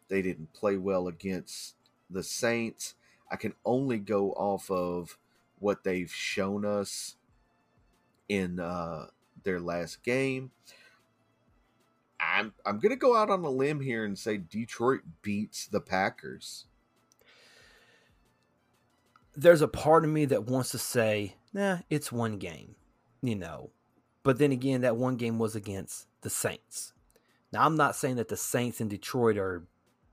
they 0.09 0.23
didn't 0.23 0.53
play 0.53 0.77
well 0.77 1.09
against 1.09 1.75
the 2.11 2.23
Saints. 2.23 2.95
I 3.31 3.37
can 3.37 3.55
only 3.65 3.99
go 3.99 4.33
off 4.33 4.71
of 4.71 5.19
what 5.59 5.85
they've 5.85 6.13
shown 6.13 6.65
us 6.65 7.17
in 8.29 8.61
uh, 8.61 9.07
their 9.43 9.61
last 9.61 10.03
game. 10.03 10.51
I'm 12.21 12.55
I'm 12.65 12.79
gonna 12.79 12.97
go 12.97 13.17
out 13.17 13.31
on 13.31 13.45
a 13.45 13.51
limb 13.51 13.81
here 13.81 14.05
and 14.05 14.19
say 14.19 14.39
Detroit 14.39 15.01
beats 15.23 15.67
the 15.67 15.81
Packers. 15.81 16.67
There's 19.37 19.63
a 19.63 19.69
part 19.69 20.05
of 20.05 20.11
me 20.11 20.25
that 20.27 20.45
wants 20.45 20.71
to 20.71 20.79
say, 20.79 21.35
nah, 21.53 21.79
it's 21.91 22.13
one 22.13 22.39
game, 22.39 22.77
you 23.21 23.35
know. 23.35 23.71
But 24.25 24.39
then 24.39 24.51
again, 24.51 24.81
that 24.81 24.97
one 24.97 25.17
game 25.17 25.39
was 25.39 25.55
against 25.55 26.07
the 26.23 26.31
Saints. 26.31 26.93
Now 27.53 27.65
I'm 27.65 27.77
not 27.77 27.95
saying 27.95 28.17
that 28.17 28.29
the 28.29 28.37
Saints 28.37 28.81
and 28.81 28.91
Detroit 28.91 29.37
are, 29.39 29.65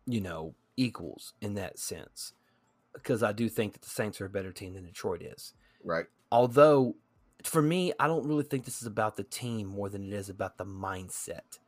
you 0.06 0.22
know, 0.22 0.54
equals 0.78 1.34
in 1.42 1.56
that 1.56 1.80
sense. 1.80 2.34
Because 2.94 3.24
I 3.24 3.32
do 3.32 3.50
think 3.50 3.74
that 3.74 3.82
the 3.82 3.90
Saints 3.90 4.22
are 4.22 4.26
a 4.26 4.30
better 4.30 4.52
team 4.52 4.74
than 4.74 4.86
Detroit 4.86 5.24
is. 5.24 5.54
Right. 5.84 6.06
Although 6.32 6.96
for 7.44 7.62
me, 7.62 7.94
I 8.00 8.08
don't 8.08 8.28
really 8.28 8.44
think 8.44 8.66
this 8.66 8.82
is 8.82 8.88
about 8.88 9.16
the 9.16 9.24
team 9.24 9.68
more 9.68 9.90
than 9.90 10.06
it 10.06 10.14
is 10.14 10.30
about 10.30 10.58
the 10.58 10.66
mindset. 10.66 11.60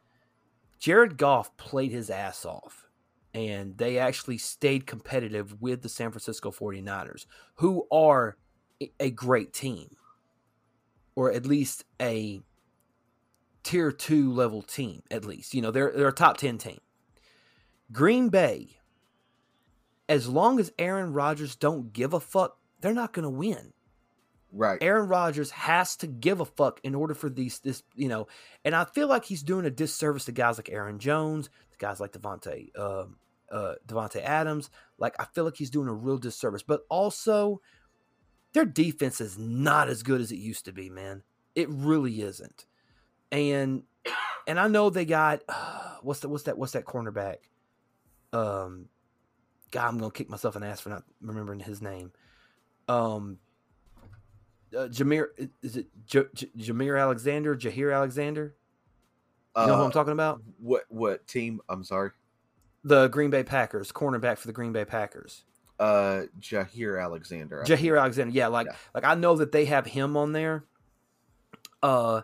Jared 0.80 1.18
Goff 1.18 1.56
played 1.57 1.91
his 1.91 2.10
ass 2.10 2.45
off, 2.45 2.88
and 3.34 3.78
they 3.78 3.98
actually 3.98 4.38
stayed 4.38 4.86
competitive 4.86 5.61
with 5.61 5.82
the 5.82 5.90
San 5.90 6.11
Francisco 6.11 6.52
49ers, 6.52 7.26
who 7.56 7.88
are 7.91 8.38
a 8.99 9.10
great 9.11 9.53
team, 9.53 9.95
or 11.15 11.31
at 11.31 11.45
least 11.45 11.85
a 12.02 12.41
tier 13.64 13.91
two 13.91 14.31
level 14.31 14.61
team 14.61 15.02
at 15.10 15.26
least. 15.26 15.53
You 15.53 15.61
know, 15.61 15.72
they're 15.72 15.91
they're 15.95 16.10
a 16.10 16.14
top 16.14 16.38
ten 16.38 16.57
team. 16.57 16.80
Green 17.91 18.30
Bay, 18.30 18.77
as 20.10 20.27
long 20.27 20.60
as 20.60 20.72
Aaron 20.77 21.14
Rodgers 21.14 21.56
don't 21.56 21.94
give 21.94 22.14
a 22.14 22.19
fuck, 22.19 22.57
they're 22.81 22.94
not 22.94 23.14
going 23.14 23.23
to 23.23 23.30
win. 23.30 23.73
Right. 24.56 24.77
Aaron 24.81 25.07
Rodgers 25.07 25.49
has 25.52 25.95
to 25.98 26.07
give 26.07 26.40
a 26.40 26.45
fuck 26.45 26.80
in 26.84 26.94
order 26.94 27.15
for 27.15 27.30
these 27.30 27.60
this 27.60 27.81
you 27.95 28.07
know, 28.07 28.27
and 28.64 28.76
I 28.76 28.85
feel 28.85 29.07
like 29.07 29.26
he's 29.26 29.41
doing 29.41 29.65
a 29.65 29.72
disservice 29.72 30.26
to 30.26 30.31
guys 30.31 30.57
like 30.57 30.69
Aaron 30.69 30.99
Jones, 30.99 31.49
to 31.72 31.77
guys 31.80 31.99
like 31.99 32.11
Davante, 32.11 32.77
um, 32.77 33.18
uh, 33.52 33.73
Davante 33.88 34.22
Adams. 34.22 34.69
Like 34.99 35.15
I 35.19 35.26
feel 35.26 35.44
like 35.44 35.56
he's 35.56 35.72
doing 35.72 35.88
a 35.88 35.94
real 35.94 36.19
disservice, 36.19 36.61
but 36.61 36.81
also 36.90 37.61
their 38.53 38.65
defense 38.65 39.19
is 39.21 39.38
not 39.38 39.89
as 39.89 40.03
good 40.03 40.21
as 40.21 40.31
it 40.31 40.38
used 40.38 40.65
to 40.65 40.71
be, 40.71 40.89
man. 40.89 41.23
It 41.55 41.67
really 41.69 42.21
isn't. 42.21 42.65
And 43.31 43.84
and 44.47 44.59
I 44.59 44.67
know 44.67 44.89
they 44.89 45.05
got 45.05 45.41
uh, 45.49 45.95
what's 46.01 46.19
that 46.21 46.30
what's 46.30 46.43
that 46.43 46.57
what's 46.57 46.73
that 46.73 46.85
cornerback? 46.85 47.38
Um, 48.31 48.88
God, 49.71 49.88
I'm 49.88 49.97
gonna 49.97 50.11
kick 50.11 50.30
myself 50.30 50.55
in 50.55 50.61
the 50.61 50.67
ass 50.67 50.81
for 50.81 50.89
not 50.89 51.03
remembering 51.21 51.59
his 51.59 51.81
name. 51.81 52.11
Um, 52.88 53.38
uh, 54.75 54.88
Jameer 54.88 55.27
is 55.61 55.77
it 55.77 55.88
J- 56.05 56.25
J- 56.34 56.49
Jameer 56.57 56.99
Alexander, 56.99 57.55
Jaire 57.55 57.95
Alexander? 57.95 58.55
You 59.55 59.67
know 59.67 59.73
Uh, 59.73 59.77
who 59.77 59.84
I'm 59.84 59.91
talking 59.91 60.13
about? 60.13 60.41
What 60.57 60.84
what 60.89 61.27
team? 61.27 61.61
I'm 61.69 61.84
sorry. 61.84 62.11
The 62.84 63.07
Green 63.07 63.30
Bay 63.30 63.43
Packers, 63.43 63.91
cornerback 63.91 64.38
for 64.39 64.47
the 64.47 64.53
Green 64.53 64.73
Bay 64.73 64.84
Packers. 64.84 65.45
Uh, 65.80 66.24
Jaire 66.40 67.02
Alexander. 67.02 67.62
I 67.62 67.66
Jaire 67.66 68.00
Alexander. 68.00 68.34
Yeah, 68.34 68.48
like 68.48 68.68
Yeah. 68.68 68.76
like 68.94 69.04
I 69.04 69.16
know 69.16 69.36
that 69.38 69.52
they 69.52 69.66
have 69.66 69.86
him 69.86 70.16
on 70.16 70.32
there. 70.32 70.66
Uh, 71.82 72.22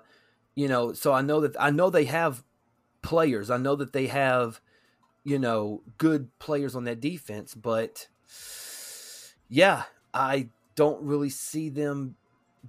you 0.56 0.68
know, 0.68 0.94
so 0.94 1.12
I 1.14 1.22
know 1.22 1.42
that 1.42 1.56
I 1.60 1.70
know 1.72 1.90
they 1.90 2.06
have 2.06 2.44
players. 3.02 3.50
I 3.50 3.58
know 3.58 3.76
that 3.76 3.92
they 3.94 4.08
have, 4.08 4.62
you 5.24 5.40
know, 5.40 5.84
good 5.98 6.38
players 6.40 6.76
on 6.76 6.84
that 6.86 7.00
defense, 7.00 7.56
but 7.56 8.08
yeah, 9.50 9.84
I 10.14 10.50
don't 10.76 11.02
really 11.04 11.30
see 11.30 11.70
them 11.70 12.16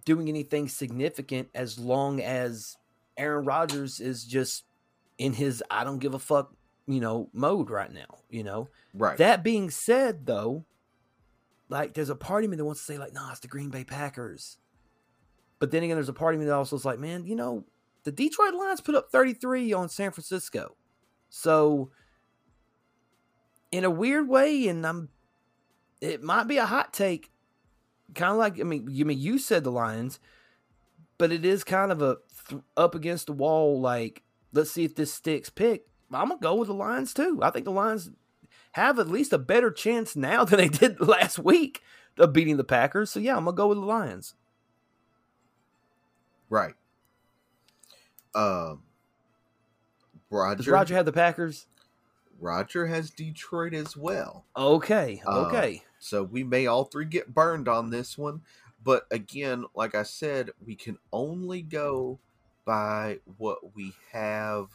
doing 0.05 0.29
anything 0.29 0.69
significant 0.69 1.49
as 1.55 1.79
long 1.79 2.21
as 2.21 2.77
Aaron 3.17 3.45
Rodgers 3.45 4.01
is 4.01 4.25
just 4.25 4.65
in 5.19 5.35
his 5.35 5.63
I 5.71 5.85
don't 5.85 5.99
give 5.99 6.15
a 6.15 6.19
fuck, 6.19 6.55
you 6.87 7.01
know, 7.01 7.29
mode 7.33 7.71
right 7.71 7.93
now, 7.93 8.19
you 8.31 8.43
know. 8.43 8.69
Right. 8.95 9.19
That 9.19 9.45
being 9.45 9.71
said, 9.71 10.27
though, 10.27 10.65
like 11.71 11.95
there's 11.95 12.11
a 12.11 12.17
part 12.17 12.45
of 12.45 12.51
me 12.51 12.57
that 12.57 12.65
wants 12.65 12.81
to 12.81 12.93
say, 12.93 12.99
like, 12.99 13.15
nah, 13.15 13.31
it's 13.31 13.41
the 13.41 13.49
Green 13.49 13.71
Bay 13.71 13.85
Packers. 13.85 14.59
But 15.59 15.71
then 15.71 15.83
again, 15.83 15.97
there's 15.97 16.09
a 16.09 16.15
part 16.15 16.35
of 16.35 16.41
me 16.41 16.47
that 16.47 16.55
also 16.55 16.77
is 16.77 16.85
like, 16.85 16.99
man, 16.99 17.27
you 17.27 17.37
know, 17.37 17.65
the 18.05 18.13
Detroit 18.13 18.55
Lions 18.55 18.81
put 18.81 18.95
up 18.95 19.11
33 19.11 19.73
on 19.73 19.89
San 19.89 20.11
Francisco. 20.11 20.77
So 21.29 21.91
in 23.71 23.85
a 23.85 23.91
weird 23.91 24.29
way, 24.29 24.69
and 24.69 24.85
I'm 24.87 25.09
it 26.01 26.23
might 26.23 26.45
be 26.45 26.57
a 26.57 26.67
hot 26.67 26.93
take. 26.93 27.31
Kind 28.15 28.33
of 28.33 28.39
like 28.39 28.59
I 28.59 28.65
mean, 28.65 28.89
you 28.91 29.05
mean 29.05 29.19
you 29.19 29.39
said 29.39 29.65
the 29.65 29.71
Lions, 29.71 30.19
but 31.19 31.31
it 31.31 31.45
is 31.45 31.63
kind 31.63 31.93
of 31.93 32.03
a 32.03 32.17
th- 32.49 32.63
up 32.77 32.95
against 32.95 33.27
the 33.27 33.33
wall, 33.33 33.81
like, 33.81 34.23
let's 34.53 34.73
see 34.73 34.85
if 34.85 34.97
this 34.97 35.13
sticks 35.13 35.51
pick. 35.51 35.85
I'm 36.13 36.29
gonna 36.29 36.41
go 36.41 36.57
with 36.57 36.69
the 36.69 36.75
Lions 36.75 37.15
too. 37.15 37.39
I 37.43 37.51
think 37.51 37.65
the 37.65 37.71
Lions 37.71 38.11
have 38.73 38.99
at 38.99 39.09
least 39.09 39.33
a 39.33 39.39
better 39.39 39.71
chance 39.71 40.15
now 40.17 40.45
than 40.45 40.59
they 40.59 40.69
did 40.69 41.01
last 41.07 41.39
week 41.39 41.83
of 42.19 42.33
beating 42.33 42.57
the 42.57 42.65
Packers. 42.65 43.11
So 43.11 43.21
yeah, 43.21 43.37
I'm 43.37 43.45
gonna 43.45 43.57
go 43.57 43.69
with 43.69 43.79
the 43.79 43.85
Lions. 43.85 44.35
right. 46.49 46.75
Um. 48.35 48.83
Roger. 50.31 50.57
Does 50.59 50.69
Roger 50.69 50.95
have 50.95 51.07
the 51.07 51.13
Packers? 51.13 51.67
Roger 52.39 52.87
has 52.87 53.11
Detroit 53.11 53.75
as 53.75 53.97
well. 53.97 54.45
Okay, 54.57 55.21
Uh, 55.27 55.47
okay. 55.47 55.83
So 55.99 56.23
we 56.23 56.43
may 56.45 56.67
all 56.67 56.85
three 56.85 57.05
get 57.05 57.35
burned 57.35 57.69
on 57.69 57.91
this 57.91 58.17
one. 58.17 58.41
But 58.83 59.07
again, 59.11 59.65
like 59.75 59.95
I 59.95 60.05
said, 60.05 60.51
we 60.65 60.75
can 60.75 60.97
only 61.13 61.61
go 61.61 62.19
by 62.65 63.19
what 63.37 63.75
we 63.75 63.93
have 64.13 64.69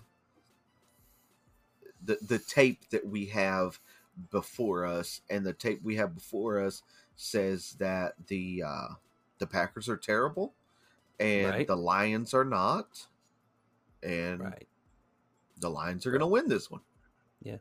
the 2.05 2.17
the 2.21 2.39
tape 2.39 2.89
that 2.89 3.05
we 3.05 3.25
have 3.27 3.79
before 4.31 4.85
us 4.85 5.21
and 5.29 5.45
the 5.45 5.53
tape 5.53 5.81
we 5.83 5.95
have 5.97 6.15
before 6.15 6.59
us 6.63 6.81
says 7.15 7.75
that 7.79 8.13
the 8.27 8.63
uh 8.65 8.87
the 9.39 9.47
Packers 9.47 9.89
are 9.89 9.97
terrible 9.97 10.53
and 11.19 11.49
Right. 11.49 11.67
the 11.67 11.75
Lions 11.75 12.33
are 12.33 12.45
not 12.45 13.07
and 14.03 14.39
right. 14.41 14.67
the 15.59 15.69
Lions 15.69 16.05
are 16.05 16.11
going 16.11 16.21
to 16.21 16.27
win 16.27 16.47
this 16.47 16.69
one. 16.71 16.81
Yeah. 17.41 17.57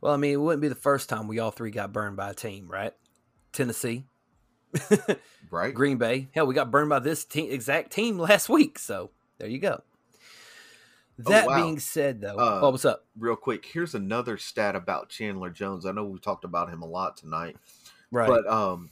Well, 0.00 0.12
I 0.12 0.16
mean, 0.16 0.32
it 0.32 0.36
wouldn't 0.36 0.62
be 0.62 0.68
the 0.68 0.74
first 0.74 1.08
time 1.08 1.28
we 1.28 1.38
all 1.38 1.50
three 1.50 1.70
got 1.70 1.92
burned 1.92 2.16
by 2.16 2.30
a 2.30 2.34
team, 2.34 2.68
right? 2.68 2.92
Tennessee, 3.52 4.04
Right? 5.50 5.74
Green 5.74 5.96
Bay. 5.98 6.28
Hell, 6.34 6.46
we 6.46 6.54
got 6.54 6.70
burned 6.70 6.90
by 6.90 6.98
this 6.98 7.24
team, 7.24 7.50
exact 7.50 7.90
team 7.92 8.18
last 8.18 8.48
week. 8.48 8.78
So 8.78 9.10
there 9.38 9.48
you 9.48 9.58
go. 9.58 9.82
That 11.18 11.48
wow. 11.48 11.62
being 11.62 11.80
said, 11.80 12.20
though, 12.20 12.36
Uh, 12.36 12.60
oh, 12.62 12.70
what's 12.70 12.84
up? 12.84 13.04
Real 13.18 13.34
quick, 13.34 13.66
here's 13.66 13.94
another 13.94 14.38
stat 14.38 14.76
about 14.76 15.08
Chandler 15.08 15.50
Jones. 15.50 15.84
I 15.84 15.90
know 15.90 16.04
we 16.04 16.18
talked 16.20 16.44
about 16.44 16.70
him 16.70 16.82
a 16.82 16.86
lot 16.86 17.16
tonight. 17.16 17.56
Right. 18.12 18.28
But 18.28 18.46
um, 18.46 18.90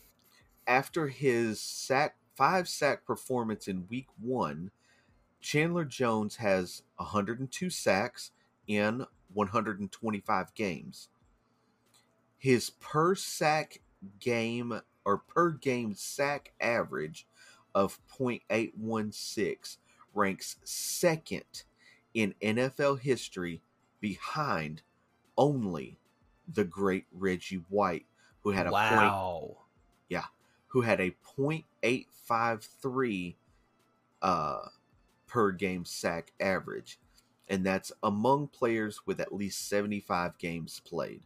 after 0.67 1.07
his 1.07 1.61
sack 1.61 2.17
five 2.35 2.69
sack 2.69 3.07
performance 3.07 3.69
in 3.69 3.87
week 3.89 4.09
one, 4.21 4.73
Chandler 5.41 5.85
Jones 5.85 6.37
has 6.37 6.83
102 6.97 7.71
sacks 7.71 8.33
in 8.67 9.07
125 9.33 10.55
games. 10.55 11.09
His 12.39 12.71
per 12.71 13.15
sack 13.15 13.81
game 14.19 14.81
or 15.05 15.19
per 15.19 15.53
game 15.53 15.95
sack 15.95 16.53
average 16.61 17.29
of 17.75 18.01
0.816 18.19 19.77
ranks 20.15 20.57
second 20.65 21.65
in 22.17 22.35
NFL 22.41 23.01
history 23.01 23.61
behind 24.01 24.83
only 25.37 25.99
the 26.49 26.65
great 26.65 27.05
Reggie 27.13 27.63
White, 27.69 28.07
who 28.41 28.53
had 28.53 28.67
a 28.67 28.71
point 28.71 28.83
wow. 28.83 29.59
who 30.69 30.81
had 30.83 31.01
a 31.01 31.15
.853 31.39 33.35
uh, 34.23 34.59
per 35.27 35.51
game 35.53 35.85
sack 35.85 36.33
average, 36.41 36.99
and 37.49 37.65
that's 37.65 37.93
among 38.03 38.49
players 38.49 39.07
with 39.07 39.21
at 39.21 39.35
least 39.35 39.69
75 39.69 40.39
games 40.39 40.81
played. 40.85 41.23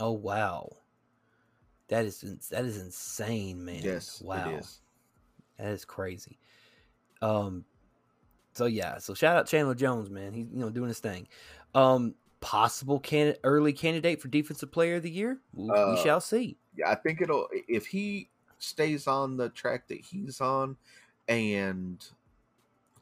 Oh 0.00 0.12
wow. 0.12 0.76
that 1.88 2.04
is 2.04 2.20
that 2.50 2.64
is 2.64 2.78
insane, 2.80 3.64
man. 3.64 3.82
Yes, 3.82 4.22
Wow. 4.22 4.50
it 4.50 4.54
is. 4.60 4.80
That 5.58 5.68
is 5.68 5.84
crazy. 5.84 6.38
Um 7.20 7.64
so 8.58 8.66
yeah, 8.66 8.98
so 8.98 9.14
shout 9.14 9.36
out 9.36 9.46
Chandler 9.46 9.74
Jones, 9.74 10.10
man. 10.10 10.32
He's 10.34 10.46
you 10.52 10.58
know 10.58 10.70
doing 10.70 10.88
his 10.88 11.00
thing. 11.00 11.28
Um 11.74 12.14
possible 12.40 13.00
can 13.00 13.34
early 13.42 13.72
candidate 13.72 14.20
for 14.22 14.28
defensive 14.28 14.70
player 14.70 14.96
of 14.96 15.02
the 15.02 15.10
year? 15.10 15.40
We, 15.54 15.64
we 15.64 15.74
Uh, 15.74 15.96
shall 15.96 16.20
see. 16.20 16.56
Yeah, 16.76 16.90
I 16.90 16.94
think 16.94 17.20
it'll 17.20 17.48
if 17.52 17.86
he 17.86 18.28
stays 18.58 19.06
on 19.06 19.36
the 19.36 19.48
track 19.48 19.88
that 19.88 20.00
he's 20.00 20.40
on, 20.40 20.76
and 21.28 22.04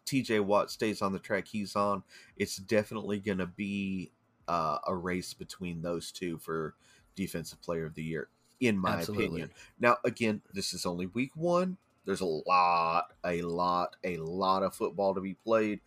TJ 0.07 0.45
Watt 0.45 0.71
stays 0.71 1.03
on 1.03 1.13
the 1.13 1.19
track 1.19 1.49
he's 1.49 1.75
on, 1.77 2.03
it's 2.37 2.57
definitely 2.57 3.19
going 3.19 3.39
to 3.39 3.47
be 3.47 4.13
uh, 4.49 4.79
a 4.87 4.95
race 4.95 5.35
between 5.35 5.83
those 5.83 6.13
two 6.13 6.39
for 6.39 6.75
defensive 7.15 7.61
player 7.61 7.85
of 7.87 7.95
the 7.95 8.03
year, 8.03 8.29
in 8.61 8.79
my 8.79 8.95
Absolutely. 8.95 9.27
opinion. 9.27 9.51
Now, 9.81 9.97
again, 10.05 10.43
this 10.53 10.73
is 10.73 10.87
only 10.87 11.07
week 11.07 11.33
one. 11.35 11.77
There's 12.07 12.23
a 12.23 12.25
lot, 12.25 13.13
a 13.25 13.43
lot, 13.43 13.97
a 14.05 14.17
lot 14.17 14.63
of 14.63 14.75
football 14.75 15.15
to 15.15 15.21
be 15.21 15.35
played. 15.35 15.81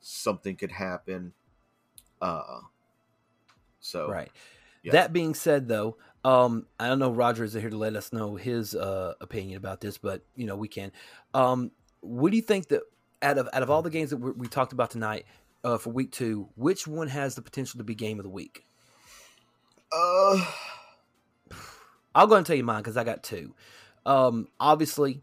Something 0.00 0.56
could 0.56 0.72
happen. 0.72 1.32
Uh, 2.22 2.60
so 3.80 4.08
Right. 4.08 4.30
yeah. 4.82 4.92
That 4.92 5.12
being 5.12 5.34
said, 5.34 5.68
though, 5.68 5.96
um, 6.24 6.66
I 6.80 6.88
don't 6.88 6.98
know 6.98 7.12
Roger 7.12 7.44
is 7.44 7.52
here 7.52 7.68
to 7.68 7.76
let 7.76 7.96
us 7.96 8.12
know 8.12 8.36
his 8.36 8.74
uh, 8.74 9.14
opinion 9.20 9.58
about 9.58 9.80
this, 9.80 9.98
but 9.98 10.22
you 10.36 10.46
know 10.46 10.56
we 10.56 10.68
can. 10.68 10.90
Um, 11.34 11.70
what 12.00 12.30
do 12.30 12.36
you 12.36 12.42
think 12.42 12.68
that 12.68 12.82
out 13.20 13.36
of 13.36 13.48
out 13.52 13.62
of 13.62 13.70
all 13.70 13.82
the 13.82 13.90
games 13.90 14.10
that 14.10 14.16
we, 14.16 14.30
we 14.32 14.46
talked 14.46 14.72
about 14.72 14.90
tonight 14.90 15.26
uh, 15.64 15.76
for 15.76 15.90
week 15.90 16.12
two, 16.12 16.48
which 16.54 16.86
one 16.86 17.08
has 17.08 17.34
the 17.34 17.42
potential 17.42 17.78
to 17.78 17.84
be 17.84 17.94
game 17.94 18.18
of 18.18 18.22
the 18.22 18.30
week? 18.30 18.64
uh, 19.92 20.46
I'll 22.14 22.26
go 22.26 22.36
and 22.36 22.46
tell 22.46 22.56
you 22.56 22.64
mine 22.64 22.82
because 22.82 22.96
I 22.96 23.04
got 23.04 23.22
two. 23.22 23.54
Um, 24.06 24.48
obviously, 24.60 25.22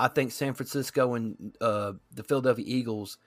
I 0.00 0.08
think 0.08 0.32
San 0.32 0.54
Francisco 0.54 1.14
and 1.14 1.54
uh, 1.60 1.92
the 2.14 2.22
Philadelphia 2.22 2.64
Eagles 2.66 3.18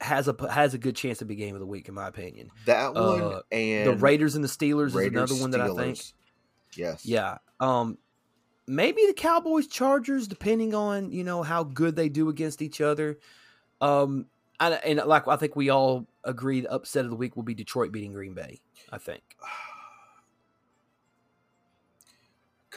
has 0.00 0.28
a 0.28 0.36
has 0.50 0.74
a 0.74 0.78
good 0.78 0.94
chance 0.94 1.18
to 1.18 1.24
be 1.24 1.34
game 1.34 1.54
of 1.54 1.60
the 1.60 1.66
week, 1.66 1.88
in 1.88 1.94
my 1.94 2.06
opinion. 2.06 2.50
that 2.66 2.94
one 2.94 3.22
Uh, 3.22 3.40
and 3.50 3.86
the 3.86 3.94
Raiders 3.94 4.34
and 4.34 4.44
the 4.44 4.48
Steelers 4.48 4.94
Raiders, 4.94 5.30
is 5.30 5.30
another 5.30 5.40
one 5.40 5.50
that 5.52 5.60
I 5.62 5.74
think. 5.74 6.00
Yes. 6.76 7.04
Yeah. 7.04 7.38
Um 7.58 7.98
maybe 8.66 9.06
the 9.06 9.14
Cowboys 9.14 9.66
Chargers 9.66 10.28
depending 10.28 10.74
on, 10.74 11.10
you 11.10 11.24
know, 11.24 11.42
how 11.42 11.64
good 11.64 11.96
they 11.96 12.08
do 12.08 12.28
against 12.28 12.62
each 12.62 12.80
other. 12.80 13.18
Um 13.80 14.26
I, 14.60 14.72
and 14.72 14.98
like 15.06 15.26
I 15.26 15.36
think 15.36 15.56
we 15.56 15.70
all 15.70 16.06
agree 16.22 16.60
the 16.60 16.70
upset 16.70 17.04
of 17.04 17.10
the 17.10 17.16
week 17.16 17.34
will 17.34 17.44
be 17.44 17.54
Detroit 17.54 17.90
beating 17.90 18.12
Green 18.12 18.34
Bay. 18.34 18.60
I 18.92 18.98
think. 18.98 19.22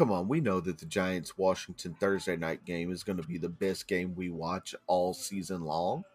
Come 0.02 0.11
on, 0.11 0.28
we 0.28 0.41
know 0.41 0.60
that 0.60 0.80
the 0.80 0.88
Giants 0.88 1.38
Washington 1.38 1.95
Thursday 1.99 2.36
night 2.36 2.65
game 2.65 2.91
is 2.91 3.03
going 3.03 3.18
to 3.18 3.28
be 3.28 3.38
the 3.38 3.49
best 3.49 3.88
game 3.88 4.15
we 4.15 4.32
watch 4.32 4.73
all 4.88 5.14
season 5.14 5.61
long. 5.61 6.06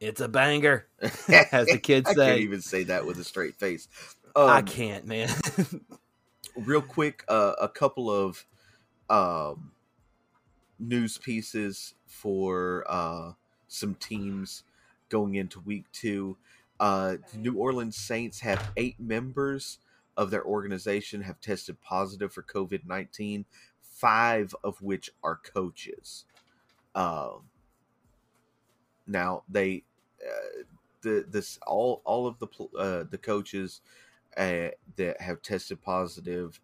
It's 0.00 0.20
a 0.20 0.28
banger, 0.28 0.86
as 1.00 1.66
the 1.66 1.80
kids 1.82 2.10
I 2.10 2.12
say. 2.12 2.26
I 2.26 2.28
can't 2.28 2.40
even 2.42 2.60
say 2.60 2.82
that 2.82 3.06
with 3.06 3.18
a 3.18 3.24
straight 3.24 3.54
face. 3.54 3.88
I 4.36 4.58
Um, 4.58 4.66
can't, 4.66 5.06
man. 5.06 5.30
real 6.56 6.82
quick, 6.82 7.24
uh, 7.26 7.54
a 7.58 7.70
couple 7.70 8.10
of 8.10 8.44
um, 9.08 9.72
news 10.78 11.16
pieces 11.16 11.94
for 12.04 12.84
uh, 12.86 13.32
some 13.66 13.94
teams 13.94 14.62
going 15.08 15.36
into 15.36 15.58
week 15.60 15.86
two. 15.90 16.36
Uh, 16.78 17.16
the 17.32 17.38
New 17.38 17.54
Orleans 17.54 17.96
Saints 17.96 18.40
have 18.40 18.72
eight 18.76 19.00
members 19.00 19.78
of 20.16 20.30
their 20.30 20.44
organization 20.44 21.22
have 21.22 21.40
tested 21.40 21.80
positive 21.80 22.32
for 22.32 22.42
COVID 22.42 22.86
19, 22.86 23.44
five 23.80 24.54
of 24.62 24.80
which 24.82 25.10
are 25.22 25.36
coaches. 25.36 26.24
Um, 26.94 27.48
now, 29.06 29.42
they. 29.48 29.84
Uh, 30.24 30.62
the 31.02 31.26
this 31.28 31.58
all 31.66 32.00
all 32.04 32.26
of 32.26 32.38
the 32.38 32.46
uh, 32.78 33.04
the 33.10 33.18
coaches 33.18 33.80
uh, 34.36 34.68
that 34.96 35.20
have 35.20 35.42
tested 35.42 35.82
positive 35.82 36.60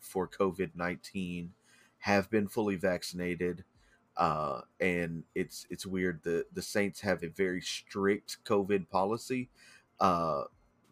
for 0.00 0.26
COVID 0.26 0.70
nineteen 0.74 1.52
have 1.98 2.30
been 2.30 2.48
fully 2.48 2.76
vaccinated, 2.76 3.64
uh, 4.16 4.62
and 4.80 5.24
it's 5.34 5.66
it's 5.68 5.84
weird. 5.84 6.20
the 6.22 6.46
The 6.54 6.62
Saints 6.62 7.00
have 7.00 7.22
a 7.22 7.28
very 7.28 7.60
strict 7.60 8.38
COVID 8.44 8.88
policy. 8.88 9.50
Uh, 10.00 10.44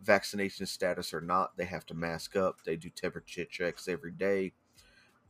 vaccination 0.03 0.67
status 0.67 1.13
or 1.13 1.21
not, 1.21 1.57
they 1.57 1.65
have 1.65 1.87
to 1.87 1.95
mask 1.95 2.37
up. 2.37 2.59
They 2.65 2.77
do 2.77 2.91
temperature 2.91 3.45
checks 3.45 3.89
every 3.89 4.13
day. 4.13 4.53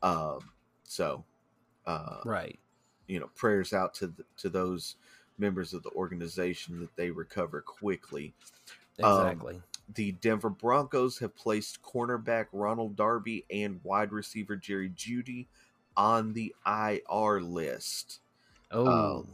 Um, 0.02 0.40
so, 0.84 1.24
uh, 1.86 2.20
right. 2.24 2.58
you 3.06 3.20
know, 3.20 3.30
prayers 3.34 3.72
out 3.72 3.94
to 3.94 4.08
the, 4.08 4.24
to 4.38 4.48
those 4.48 4.96
members 5.38 5.72
of 5.72 5.82
the 5.82 5.90
organization 5.90 6.80
that 6.80 6.94
they 6.96 7.10
recover 7.10 7.62
quickly 7.62 8.34
um, 9.02 9.26
Exactly. 9.26 9.62
the 9.94 10.12
Denver 10.12 10.50
Broncos 10.50 11.18
have 11.18 11.34
placed 11.36 11.82
cornerback 11.82 12.46
Ronald 12.52 12.96
Darby 12.96 13.44
and 13.50 13.80
wide 13.82 14.12
receiver 14.12 14.56
Jerry 14.56 14.90
Jeudy 14.90 15.46
on 15.96 16.32
the 16.32 16.54
IR 16.66 17.40
list. 17.40 18.20
oh, 18.70 18.86
um, 18.86 19.28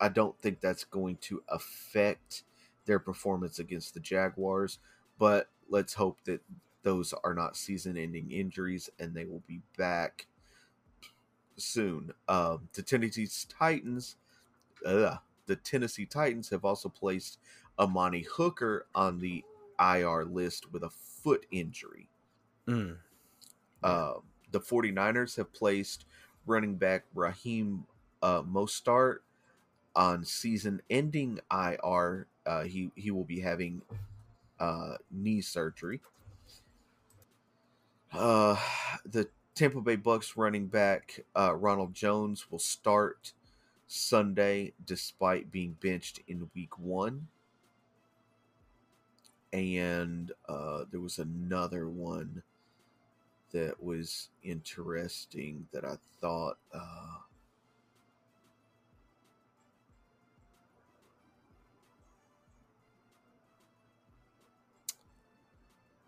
I 0.00 0.08
don't 0.08 0.38
think 0.40 0.60
that's 0.60 0.84
going 0.84 1.16
to 1.22 1.42
affect 1.48 2.44
their 2.86 2.98
performance 2.98 3.58
against 3.58 3.94
the 3.94 4.00
Jaguars, 4.00 4.78
but 5.18 5.48
let's 5.68 5.94
hope 5.94 6.18
that 6.24 6.40
those 6.82 7.12
are 7.24 7.34
not 7.34 7.56
season 7.56 7.96
ending 7.96 8.30
injuries 8.30 8.88
and 8.98 9.14
they 9.14 9.24
will 9.24 9.42
be 9.46 9.60
back 9.76 10.26
soon. 11.56 12.12
Um, 12.28 12.68
the 12.74 12.82
Tennessee 12.82 13.28
Titans, 13.48 14.16
ugh, 14.84 15.18
the 15.46 15.56
Tennessee 15.56 16.06
Titans 16.06 16.48
have 16.50 16.64
also 16.64 16.88
placed 16.88 17.38
Amani 17.78 18.24
Hooker 18.30 18.86
on 18.94 19.18
the 19.18 19.44
IR 19.78 20.24
list 20.24 20.72
with 20.72 20.82
a 20.82 20.90
foot 20.90 21.46
injury. 21.50 22.08
mm. 22.68 22.96
Uh, 23.82 24.14
the 24.52 24.60
49ers 24.60 25.36
have 25.36 25.52
placed 25.52 26.06
running 26.46 26.76
back 26.76 27.04
Raheem 27.14 27.84
uh, 28.22 28.42
Mostert 28.42 29.18
on 29.94 30.24
season 30.24 30.80
ending 30.88 31.40
IR. 31.50 32.26
Uh, 32.46 32.62
he, 32.62 32.90
he 32.94 33.10
will 33.10 33.24
be 33.24 33.40
having 33.40 33.82
uh, 34.60 34.94
knee 35.10 35.40
surgery. 35.40 36.00
Uh, 38.12 38.56
the 39.04 39.28
Tampa 39.54 39.80
Bay 39.80 39.96
Bucks 39.96 40.36
running 40.36 40.66
back 40.66 41.24
uh, 41.36 41.54
Ronald 41.54 41.94
Jones 41.94 42.50
will 42.50 42.58
start 42.58 43.32
Sunday 43.88 44.72
despite 44.84 45.50
being 45.50 45.76
benched 45.80 46.20
in 46.28 46.50
week 46.54 46.78
one. 46.78 47.28
And 49.52 50.32
uh, 50.48 50.84
there 50.90 51.00
was 51.00 51.18
another 51.18 51.88
one 51.88 52.42
that 53.52 53.82
was 53.82 54.28
interesting 54.42 55.66
that 55.72 55.84
I 55.84 55.96
thought. 56.20 56.58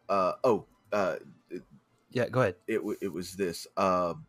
Uh, 0.09 0.33
oh, 0.45 0.67
uh, 0.93 1.17
yeah. 2.11 2.29
Go 2.29 2.41
ahead. 2.41 2.57
it, 2.67 2.81
it 3.01 3.13
was 3.13 3.35
this. 3.35 3.67
Um, 3.77 4.27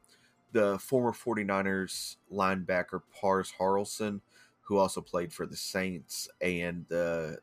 the 0.51 0.79
former 0.79 1.11
49ers 1.11 2.15
linebacker 2.31 3.01
Parys 3.13 3.53
Haralson, 3.59 4.21
who 4.61 4.77
also 4.77 5.01
played 5.01 5.31
for 5.31 5.45
the 5.45 5.55
Saints 5.55 6.27
and 6.41 6.85
the 6.89 7.39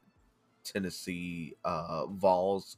Tennessee 0.64 1.54
uh, 1.64 2.06
Vols, 2.06 2.76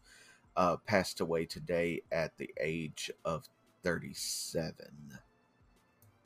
uh, 0.57 0.77
passed 0.87 1.21
away 1.21 1.47
today 1.47 2.03
at 2.13 2.37
the 2.37 2.51
age 2.61 3.11
of 3.25 3.49
37. 3.83 4.75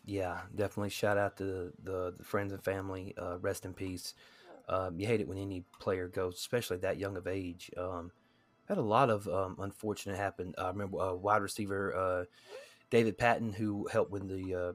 Yeah, 0.05 0.41
definitely. 0.55 0.91
Shout 0.91 1.17
out 1.17 1.37
to 1.37 1.45
the, 1.45 1.73
the, 1.83 2.15
the 2.19 2.25
friends 2.25 2.53
and 2.53 2.63
family. 2.63 3.15
Uh, 3.17 3.39
rest 3.39 3.65
in 3.65 3.73
peace. 3.73 4.15
Um, 4.69 4.99
you 4.99 5.07
hate 5.07 5.21
it 5.21 5.29
when 5.29 5.39
any 5.39 5.65
player 5.81 6.09
goes, 6.09 6.37
especially 6.37 6.79
that 6.79 6.99
young 6.99 7.17
of 7.17 7.27
age. 7.27 7.71
Um, 7.77 8.11
had 8.73 8.79
a 8.79 8.83
lot 8.83 9.11
of 9.11 9.29
um, 9.29 9.57
unfortunate 9.61 10.17
happen. 10.17 10.55
I 10.57 10.69
remember 10.69 10.99
uh, 10.99 11.13
wide 11.13 11.43
receiver 11.43 11.95
uh, 11.95 12.25
David 12.89 13.19
Patten, 13.19 13.53
who 13.53 13.87
helped 13.93 14.11
win 14.11 14.27
the 14.29 14.55
uh, 14.55 14.73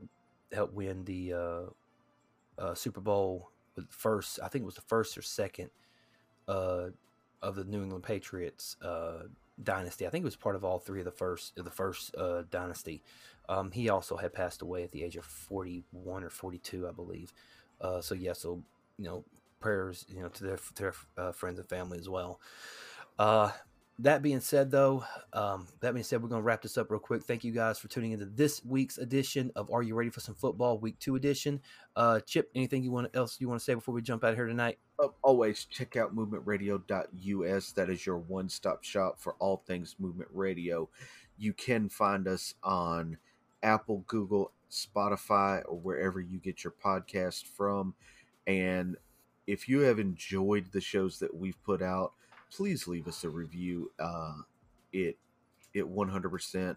helped 0.56 0.76
win 0.76 1.04
the 1.04 1.34
uh, 1.34 1.62
uh, 2.60 2.76
Super 2.76 3.02
Bowl 3.02 3.50
with 3.76 3.90
first. 3.90 4.40
I 4.44 4.50
think 4.50 4.62
it 4.62 4.66
was 4.66 4.76
the 4.76 4.82
first 4.82 5.18
or 5.18 5.24
second 5.24 5.72
uh, 6.48 6.90
of 7.42 7.56
the 7.56 7.64
New 7.64 7.82
England 7.82 8.04
Patriots 8.04 8.78
uh, 8.84 9.24
dynasty. 9.64 10.06
I 10.06 10.12
think 10.12 10.22
it 10.22 10.26
was 10.26 10.36
part 10.36 10.56
of 10.56 10.64
all 10.64 10.78
three 10.78 11.00
of 11.00 11.06
the 11.06 11.12
first 11.12 11.58
of 11.58 11.66
the 11.66 11.72
first 11.72 12.16
uh, 12.16 12.44
dynasty. 12.52 13.02
Um, 13.50 13.72
he 13.72 13.90
also 13.90 14.16
had 14.18 14.32
passed 14.32 14.62
away 14.62 14.84
at 14.84 14.92
the 14.92 15.04
age 15.04 15.16
of 15.16 15.26
41 15.26 16.24
or 16.24 16.30
42, 16.30 16.88
I 16.88 16.92
believe. 16.92 17.34
Uh, 17.82 18.02
so 18.02 18.14
yeah, 18.14 18.34
so 18.34 18.62
you 19.00 19.06
know, 19.06 19.24
prayers, 19.60 20.06
you 20.08 20.22
know, 20.22 20.28
to 20.28 20.44
their 20.44 20.58
to 20.58 20.94
their 21.16 21.34
friends 21.34 21.58
and 21.58 21.68
family 21.68 21.98
as 21.98 22.08
well. 22.08 22.40
Uh, 23.18 23.50
that 24.00 24.22
being 24.22 24.40
said, 24.40 24.70
though, 24.70 25.04
um, 25.34 25.68
that 25.80 25.94
being 25.94 26.04
said, 26.04 26.22
we're 26.22 26.30
going 26.30 26.42
to 26.42 26.46
wrap 26.46 26.62
this 26.62 26.78
up 26.78 26.92
real 26.92 27.00
quick. 27.00 27.24
Thank 27.24 27.44
you 27.44 27.52
guys 27.52 27.80
for 27.80 27.88
tuning 27.88 28.12
into 28.12 28.26
this 28.26 28.64
week's 28.64 29.00
edition 29.00 29.52
of 29.56 29.72
Are 29.72 29.82
You 29.82 29.96
Ready 29.96 30.12
for 30.12 30.20
Some 30.20 30.36
Football, 30.36 30.78
Week 30.78 31.00
Two 31.00 31.16
edition. 31.16 31.60
Uh, 31.96 32.20
Chip, 32.20 32.52
anything 32.54 32.84
you 32.84 32.92
want 32.92 33.16
else 33.16 33.38
you 33.40 33.50
want 33.50 33.60
to 33.60 33.64
say 33.64 33.74
before 33.74 33.96
we 33.96 34.04
jump 34.04 34.24
out 34.24 34.32
of 34.32 34.36
here 34.36 34.46
tonight? 34.46 34.78
Uh, 35.04 35.08
always 35.24 35.66
check 35.66 35.96
out 35.96 36.16
movementradio.us. 36.16 37.72
That 37.72 37.90
is 37.90 38.06
your 38.06 38.18
one 38.20 38.50
stop 38.50 38.84
shop 38.84 39.20
for 39.20 39.34
all 39.40 39.64
things 39.66 39.96
movement 39.98 40.30
radio. 40.32 40.88
You 41.38 41.54
can 41.54 41.90
find 41.90 42.28
us 42.28 42.54
on 42.64 43.18
Apple, 43.64 44.04
Google, 44.06 44.52
Spotify, 44.70 45.64
or 45.68 45.78
wherever 45.80 46.20
you 46.20 46.38
get 46.38 46.64
your 46.64 46.74
podcast 46.84 47.46
from. 47.46 47.96
And 48.46 48.96
if 49.48 49.68
you 49.68 49.80
have 49.82 49.98
enjoyed 49.98 50.72
the 50.72 50.82
shows 50.82 51.18
that 51.20 51.36
we've 51.36 51.62
put 51.64 51.82
out, 51.82 52.14
please 52.52 52.88
leave 52.88 53.08
us 53.08 53.24
a 53.24 53.30
review. 53.30 53.92
Uh, 54.00 54.36
it 54.92 55.18
it 55.74 55.86
100% 55.86 56.76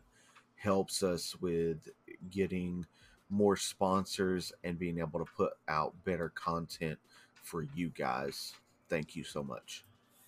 helps 0.57 1.03
us 1.03 1.35
with 1.41 1.89
getting 2.31 2.85
more 3.31 3.57
sponsors 3.57 4.53
and 4.65 4.79
being 4.79 4.99
able 4.99 5.19
to 5.21 5.33
put 5.37 5.53
out 5.69 5.95
better 6.05 6.31
content 6.31 6.99
for 7.35 7.67
you 7.75 7.89
guys. 7.91 8.53
Thank 8.89 9.17
you 9.17 9.25
so 9.25 9.43
much. 9.43 9.85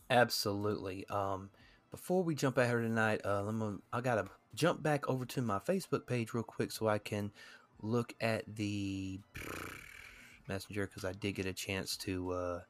Absolutely. 0.09 1.05
Um, 1.11 1.51
before 1.91 2.23
we 2.23 2.35
jump 2.35 2.57
out 2.57 2.69
here 2.69 2.81
tonight, 2.81 3.21
uh, 3.25 3.43
let 3.43 3.55
me, 3.55 3.79
I 3.93 4.01
gotta 4.01 4.27
jump 4.55 4.83
back 4.83 5.09
over 5.09 5.27
to 5.27 5.43
my 5.43 5.59
Facebook 5.59 6.07
page 6.07 6.33
real 6.33 6.45
quick 6.45 6.71
so 6.71 6.89
I 6.89 6.99
can 6.99 7.33
look 7.83 8.15
at 8.21 8.45
the 8.47 9.21
messenger 10.49 10.87
because 10.87 11.05
I 11.05 11.13
did 11.13 11.35
get 11.35 11.47
a 11.47 11.53
chance 11.53 11.97
to. 11.99 12.33
Uh, 12.33 12.61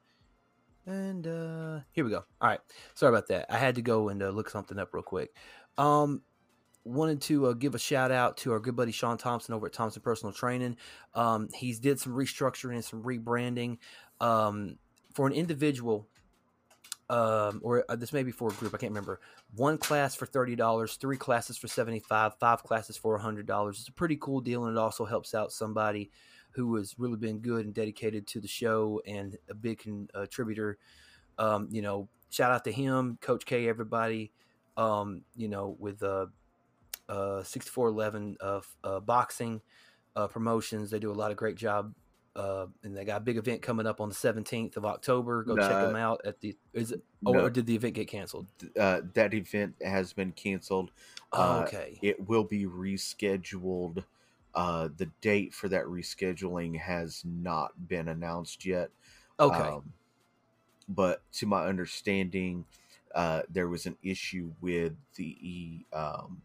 and 0.85 1.27
uh, 1.27 1.79
here 1.91 2.03
we 2.03 2.11
go. 2.11 2.23
All 2.41 2.49
right, 2.49 2.59
sorry 2.93 3.13
about 3.13 3.27
that. 3.27 3.45
I 3.49 3.57
had 3.57 3.75
to 3.75 3.81
go 3.81 4.09
and 4.09 4.21
uh, 4.21 4.29
look 4.29 4.49
something 4.49 4.77
up 4.79 4.93
real 4.93 5.03
quick. 5.03 5.35
Um, 5.77 6.21
wanted 6.85 7.21
to 7.21 7.47
uh, 7.47 7.53
give 7.53 7.75
a 7.75 7.79
shout 7.79 8.11
out 8.11 8.37
to 8.37 8.51
our 8.51 8.59
good 8.59 8.75
buddy 8.75 8.91
Sean 8.91 9.17
Thompson 9.17 9.53
over 9.53 9.67
at 9.67 9.73
Thompson 9.73 10.01
Personal 10.01 10.33
Training. 10.33 10.77
Um, 11.13 11.49
he's 11.53 11.79
did 11.79 11.99
some 11.99 12.13
restructuring 12.13 12.73
and 12.73 12.85
some 12.85 13.03
rebranding. 13.03 13.77
Um, 14.19 14.77
for 15.13 15.27
an 15.27 15.33
individual, 15.33 16.07
um, 17.09 17.61
or 17.63 17.85
uh, 17.87 17.95
this 17.95 18.13
may 18.13 18.23
be 18.23 18.31
for 18.31 18.49
a 18.49 18.53
group, 18.53 18.73
I 18.73 18.77
can't 18.77 18.91
remember. 18.91 19.19
One 19.55 19.77
class 19.77 20.15
for 20.15 20.25
thirty 20.25 20.55
dollars, 20.55 20.95
three 20.95 21.17
classes 21.17 21.57
for 21.57 21.67
seventy 21.67 21.99
five, 21.99 22.33
five 22.39 22.63
classes 22.63 22.97
for 22.97 23.17
hundred 23.17 23.45
dollars. 23.45 23.79
It's 23.79 23.89
a 23.89 23.93
pretty 23.93 24.17
cool 24.19 24.41
deal, 24.41 24.65
and 24.65 24.75
it 24.75 24.79
also 24.79 25.05
helps 25.05 25.33
out 25.33 25.51
somebody 25.51 26.11
who 26.53 26.75
has 26.75 26.95
really 26.97 27.17
been 27.17 27.39
good 27.39 27.65
and 27.65 27.73
dedicated 27.73 28.27
to 28.27 28.39
the 28.39 28.47
show 28.47 29.01
and 29.05 29.37
a 29.49 29.53
big 29.53 29.79
contributor. 29.79 30.77
Um, 31.37 31.67
you 31.71 31.81
know, 31.81 32.07
shout 32.29 32.51
out 32.51 32.63
to 32.65 32.71
him, 32.71 33.17
Coach 33.21 33.45
K, 33.45 33.67
everybody. 33.67 34.31
Um, 34.77 35.21
you 35.35 35.47
know, 35.49 35.75
with 35.79 36.01
uh, 36.01 36.27
uh, 37.09 37.43
6411 37.43 38.37
of 38.39 38.75
uh, 38.83 38.99
boxing 38.99 39.61
uh, 40.15 40.27
promotions, 40.27 40.91
they 40.91 40.99
do 40.99 41.11
a 41.11 41.13
lot 41.13 41.31
of 41.31 41.37
great 41.37 41.55
job. 41.55 41.93
Uh, 42.35 42.65
and 42.83 42.97
they 42.97 43.05
got 43.05 43.17
a 43.17 43.23
big 43.23 43.37
event 43.37 43.61
coming 43.61 43.85
up 43.85 44.01
on 44.01 44.09
the 44.09 44.15
17th 44.15 44.75
of 44.75 44.85
October. 44.85 45.43
Go 45.43 45.55
check 45.55 45.69
them 45.69 45.95
out 45.95 46.21
at 46.25 46.41
the. 46.41 46.57
Is 46.73 46.91
it? 46.91 47.03
Or, 47.23 47.35
no. 47.35 47.49
did 47.49 47.67
the 47.67 47.75
event 47.75 47.93
get 47.93 48.07
canceled? 48.07 48.47
Uh, 48.79 49.01
that 49.13 49.35
event 49.35 49.75
has 49.83 50.13
been 50.13 50.31
canceled. 50.31 50.91
Oh, 51.31 51.59
okay. 51.61 51.99
It 52.01 52.27
will 52.27 52.43
be 52.43 52.65
rescheduled. 52.65 54.03
Uh, 54.55 54.89
the 54.97 55.09
date 55.21 55.53
for 55.53 55.67
that 55.67 55.85
rescheduling 55.85 56.79
has 56.79 57.23
not 57.25 57.71
been 57.87 58.07
announced 58.07 58.65
yet. 58.65 58.89
Okay. 59.39 59.57
Um, 59.57 59.93
but 60.87 61.21
to 61.33 61.47
my 61.47 61.65
understanding, 61.65 62.65
uh, 63.15 63.43
there 63.49 63.67
was 63.67 63.85
an 63.85 63.97
issue 64.03 64.51
with 64.61 64.93
the 65.15 65.85
um, 65.91 66.41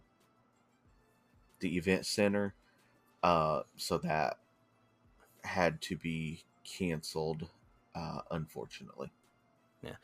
the 1.61 1.77
event 1.77 2.07
center, 2.07 2.55
uh, 3.23 3.63
so 3.77 3.99
that 3.99 4.39
had 5.45 5.81
to 5.83 5.97
be 5.97 6.45
canceled. 6.65 7.49
Uh, 7.95 8.21
unfortunately. 8.31 9.11
Yeah. 9.83 9.97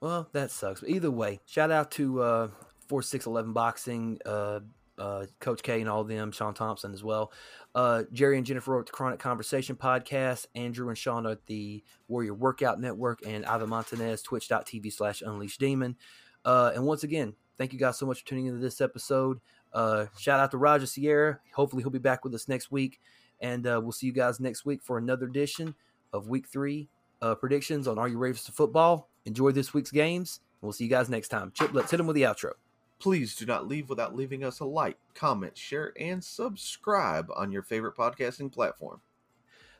Well, 0.00 0.28
that 0.32 0.50
sucks. 0.50 0.80
But 0.80 0.88
either 0.88 1.10
way, 1.10 1.40
shout 1.44 1.70
out 1.70 1.90
to 1.92 2.22
uh, 2.22 2.48
four 2.88 3.02
six 3.02 3.26
eleven 3.26 3.52
boxing. 3.52 4.18
Uh, 4.24 4.60
uh, 4.98 5.26
Coach 5.40 5.62
K 5.62 5.80
and 5.80 5.88
all 5.88 6.00
of 6.00 6.08
them, 6.08 6.32
Sean 6.32 6.54
Thompson 6.54 6.92
as 6.92 7.04
well. 7.04 7.32
Uh, 7.74 8.04
Jerry 8.12 8.36
and 8.36 8.46
Jennifer 8.46 8.78
at 8.80 8.86
the 8.86 8.92
Chronic 8.92 9.18
Conversation 9.18 9.76
podcast, 9.76 10.46
Andrew 10.54 10.88
and 10.88 10.96
Sean 10.96 11.26
at 11.26 11.46
the 11.46 11.82
Warrior 12.08 12.34
Workout 12.34 12.80
Network, 12.80 13.20
and 13.26 13.44
Ivan 13.44 13.68
Montanez, 13.68 14.22
twitch.tv 14.22 14.92
slash 14.92 15.22
unleashed 15.22 15.60
demon. 15.60 15.96
Uh, 16.44 16.72
and 16.74 16.84
once 16.84 17.02
again, 17.02 17.34
thank 17.58 17.72
you 17.72 17.78
guys 17.78 17.98
so 17.98 18.06
much 18.06 18.20
for 18.20 18.26
tuning 18.26 18.46
into 18.46 18.60
this 18.60 18.80
episode. 18.80 19.40
Uh, 19.72 20.06
shout 20.18 20.40
out 20.40 20.50
to 20.52 20.56
Roger 20.56 20.86
Sierra. 20.86 21.40
Hopefully, 21.54 21.82
he'll 21.82 21.90
be 21.90 21.98
back 21.98 22.24
with 22.24 22.34
us 22.34 22.48
next 22.48 22.70
week. 22.70 23.00
And 23.40 23.66
uh, 23.66 23.80
we'll 23.82 23.92
see 23.92 24.06
you 24.06 24.12
guys 24.12 24.40
next 24.40 24.64
week 24.64 24.82
for 24.82 24.96
another 24.96 25.26
edition 25.26 25.74
of 26.12 26.28
week 26.28 26.48
three 26.48 26.88
uh, 27.20 27.34
predictions 27.34 27.86
on 27.86 27.98
Are 27.98 28.08
You 28.08 28.18
Ready 28.18 28.34
for 28.38 28.52
Football. 28.52 29.10
Enjoy 29.26 29.50
this 29.50 29.74
week's 29.74 29.90
games. 29.90 30.40
We'll 30.62 30.72
see 30.72 30.84
you 30.84 30.90
guys 30.90 31.10
next 31.10 31.28
time. 31.28 31.52
Chip, 31.54 31.74
let's 31.74 31.90
hit 31.90 31.98
them 31.98 32.06
with 32.06 32.16
the 32.16 32.22
outro. 32.22 32.52
Please 32.98 33.36
do 33.36 33.44
not 33.44 33.68
leave 33.68 33.88
without 33.88 34.16
leaving 34.16 34.42
us 34.42 34.60
a 34.60 34.64
like, 34.64 34.96
comment, 35.14 35.56
share, 35.56 35.92
and 36.00 36.22
subscribe 36.22 37.28
on 37.36 37.52
your 37.52 37.62
favorite 37.62 37.96
podcasting 37.96 38.50
platform. 38.50 39.00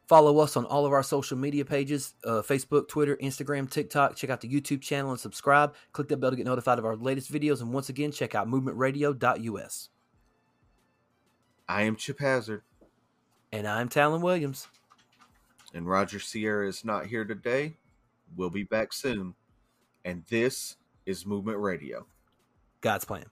Follow 0.07 0.39
us 0.39 0.57
on 0.57 0.65
all 0.67 0.87
of 0.87 0.93
our 0.93 1.03
social 1.03 1.37
media 1.37 1.65
pages 1.65 2.15
uh, 2.25 2.43
Facebook, 2.43 2.89
Twitter, 2.89 3.17
Instagram, 3.17 3.69
TikTok. 3.69 4.15
Check 4.15 4.31
out 4.31 4.41
the 4.41 4.49
YouTube 4.49 4.81
channel 4.81 5.11
and 5.11 5.19
subscribe. 5.19 5.75
Click 5.93 6.09
that 6.09 6.19
bell 6.19 6.31
to 6.31 6.37
get 6.37 6.47
notified 6.47 6.79
of 6.79 6.85
our 6.85 6.95
latest 6.95 7.33
videos. 7.33 7.61
And 7.61 7.73
once 7.73 7.89
again, 7.89 8.13
check 8.13 8.35
out 8.35 8.47
movementradio.us. 8.47 9.89
I 11.69 11.83
am 11.83 11.97
Chip 11.97 12.21
Hazard. 12.21 12.63
And 13.51 13.67
I'm 13.67 13.89
Talon 13.89 14.23
Williams. 14.23 14.69
And 15.75 15.89
Roger 15.89 16.21
Sierra 16.21 16.69
is 16.69 16.85
not 16.85 17.07
here 17.07 17.25
today. 17.25 17.75
We'll 18.37 18.51
be 18.51 18.63
back 18.63 18.93
soon. 18.93 19.35
And 20.05 20.23
this 20.29 20.77
is 21.05 21.27
Movement 21.27 21.59
Radio. 21.59 22.07
God's 22.87 23.05
plan. 23.05 23.25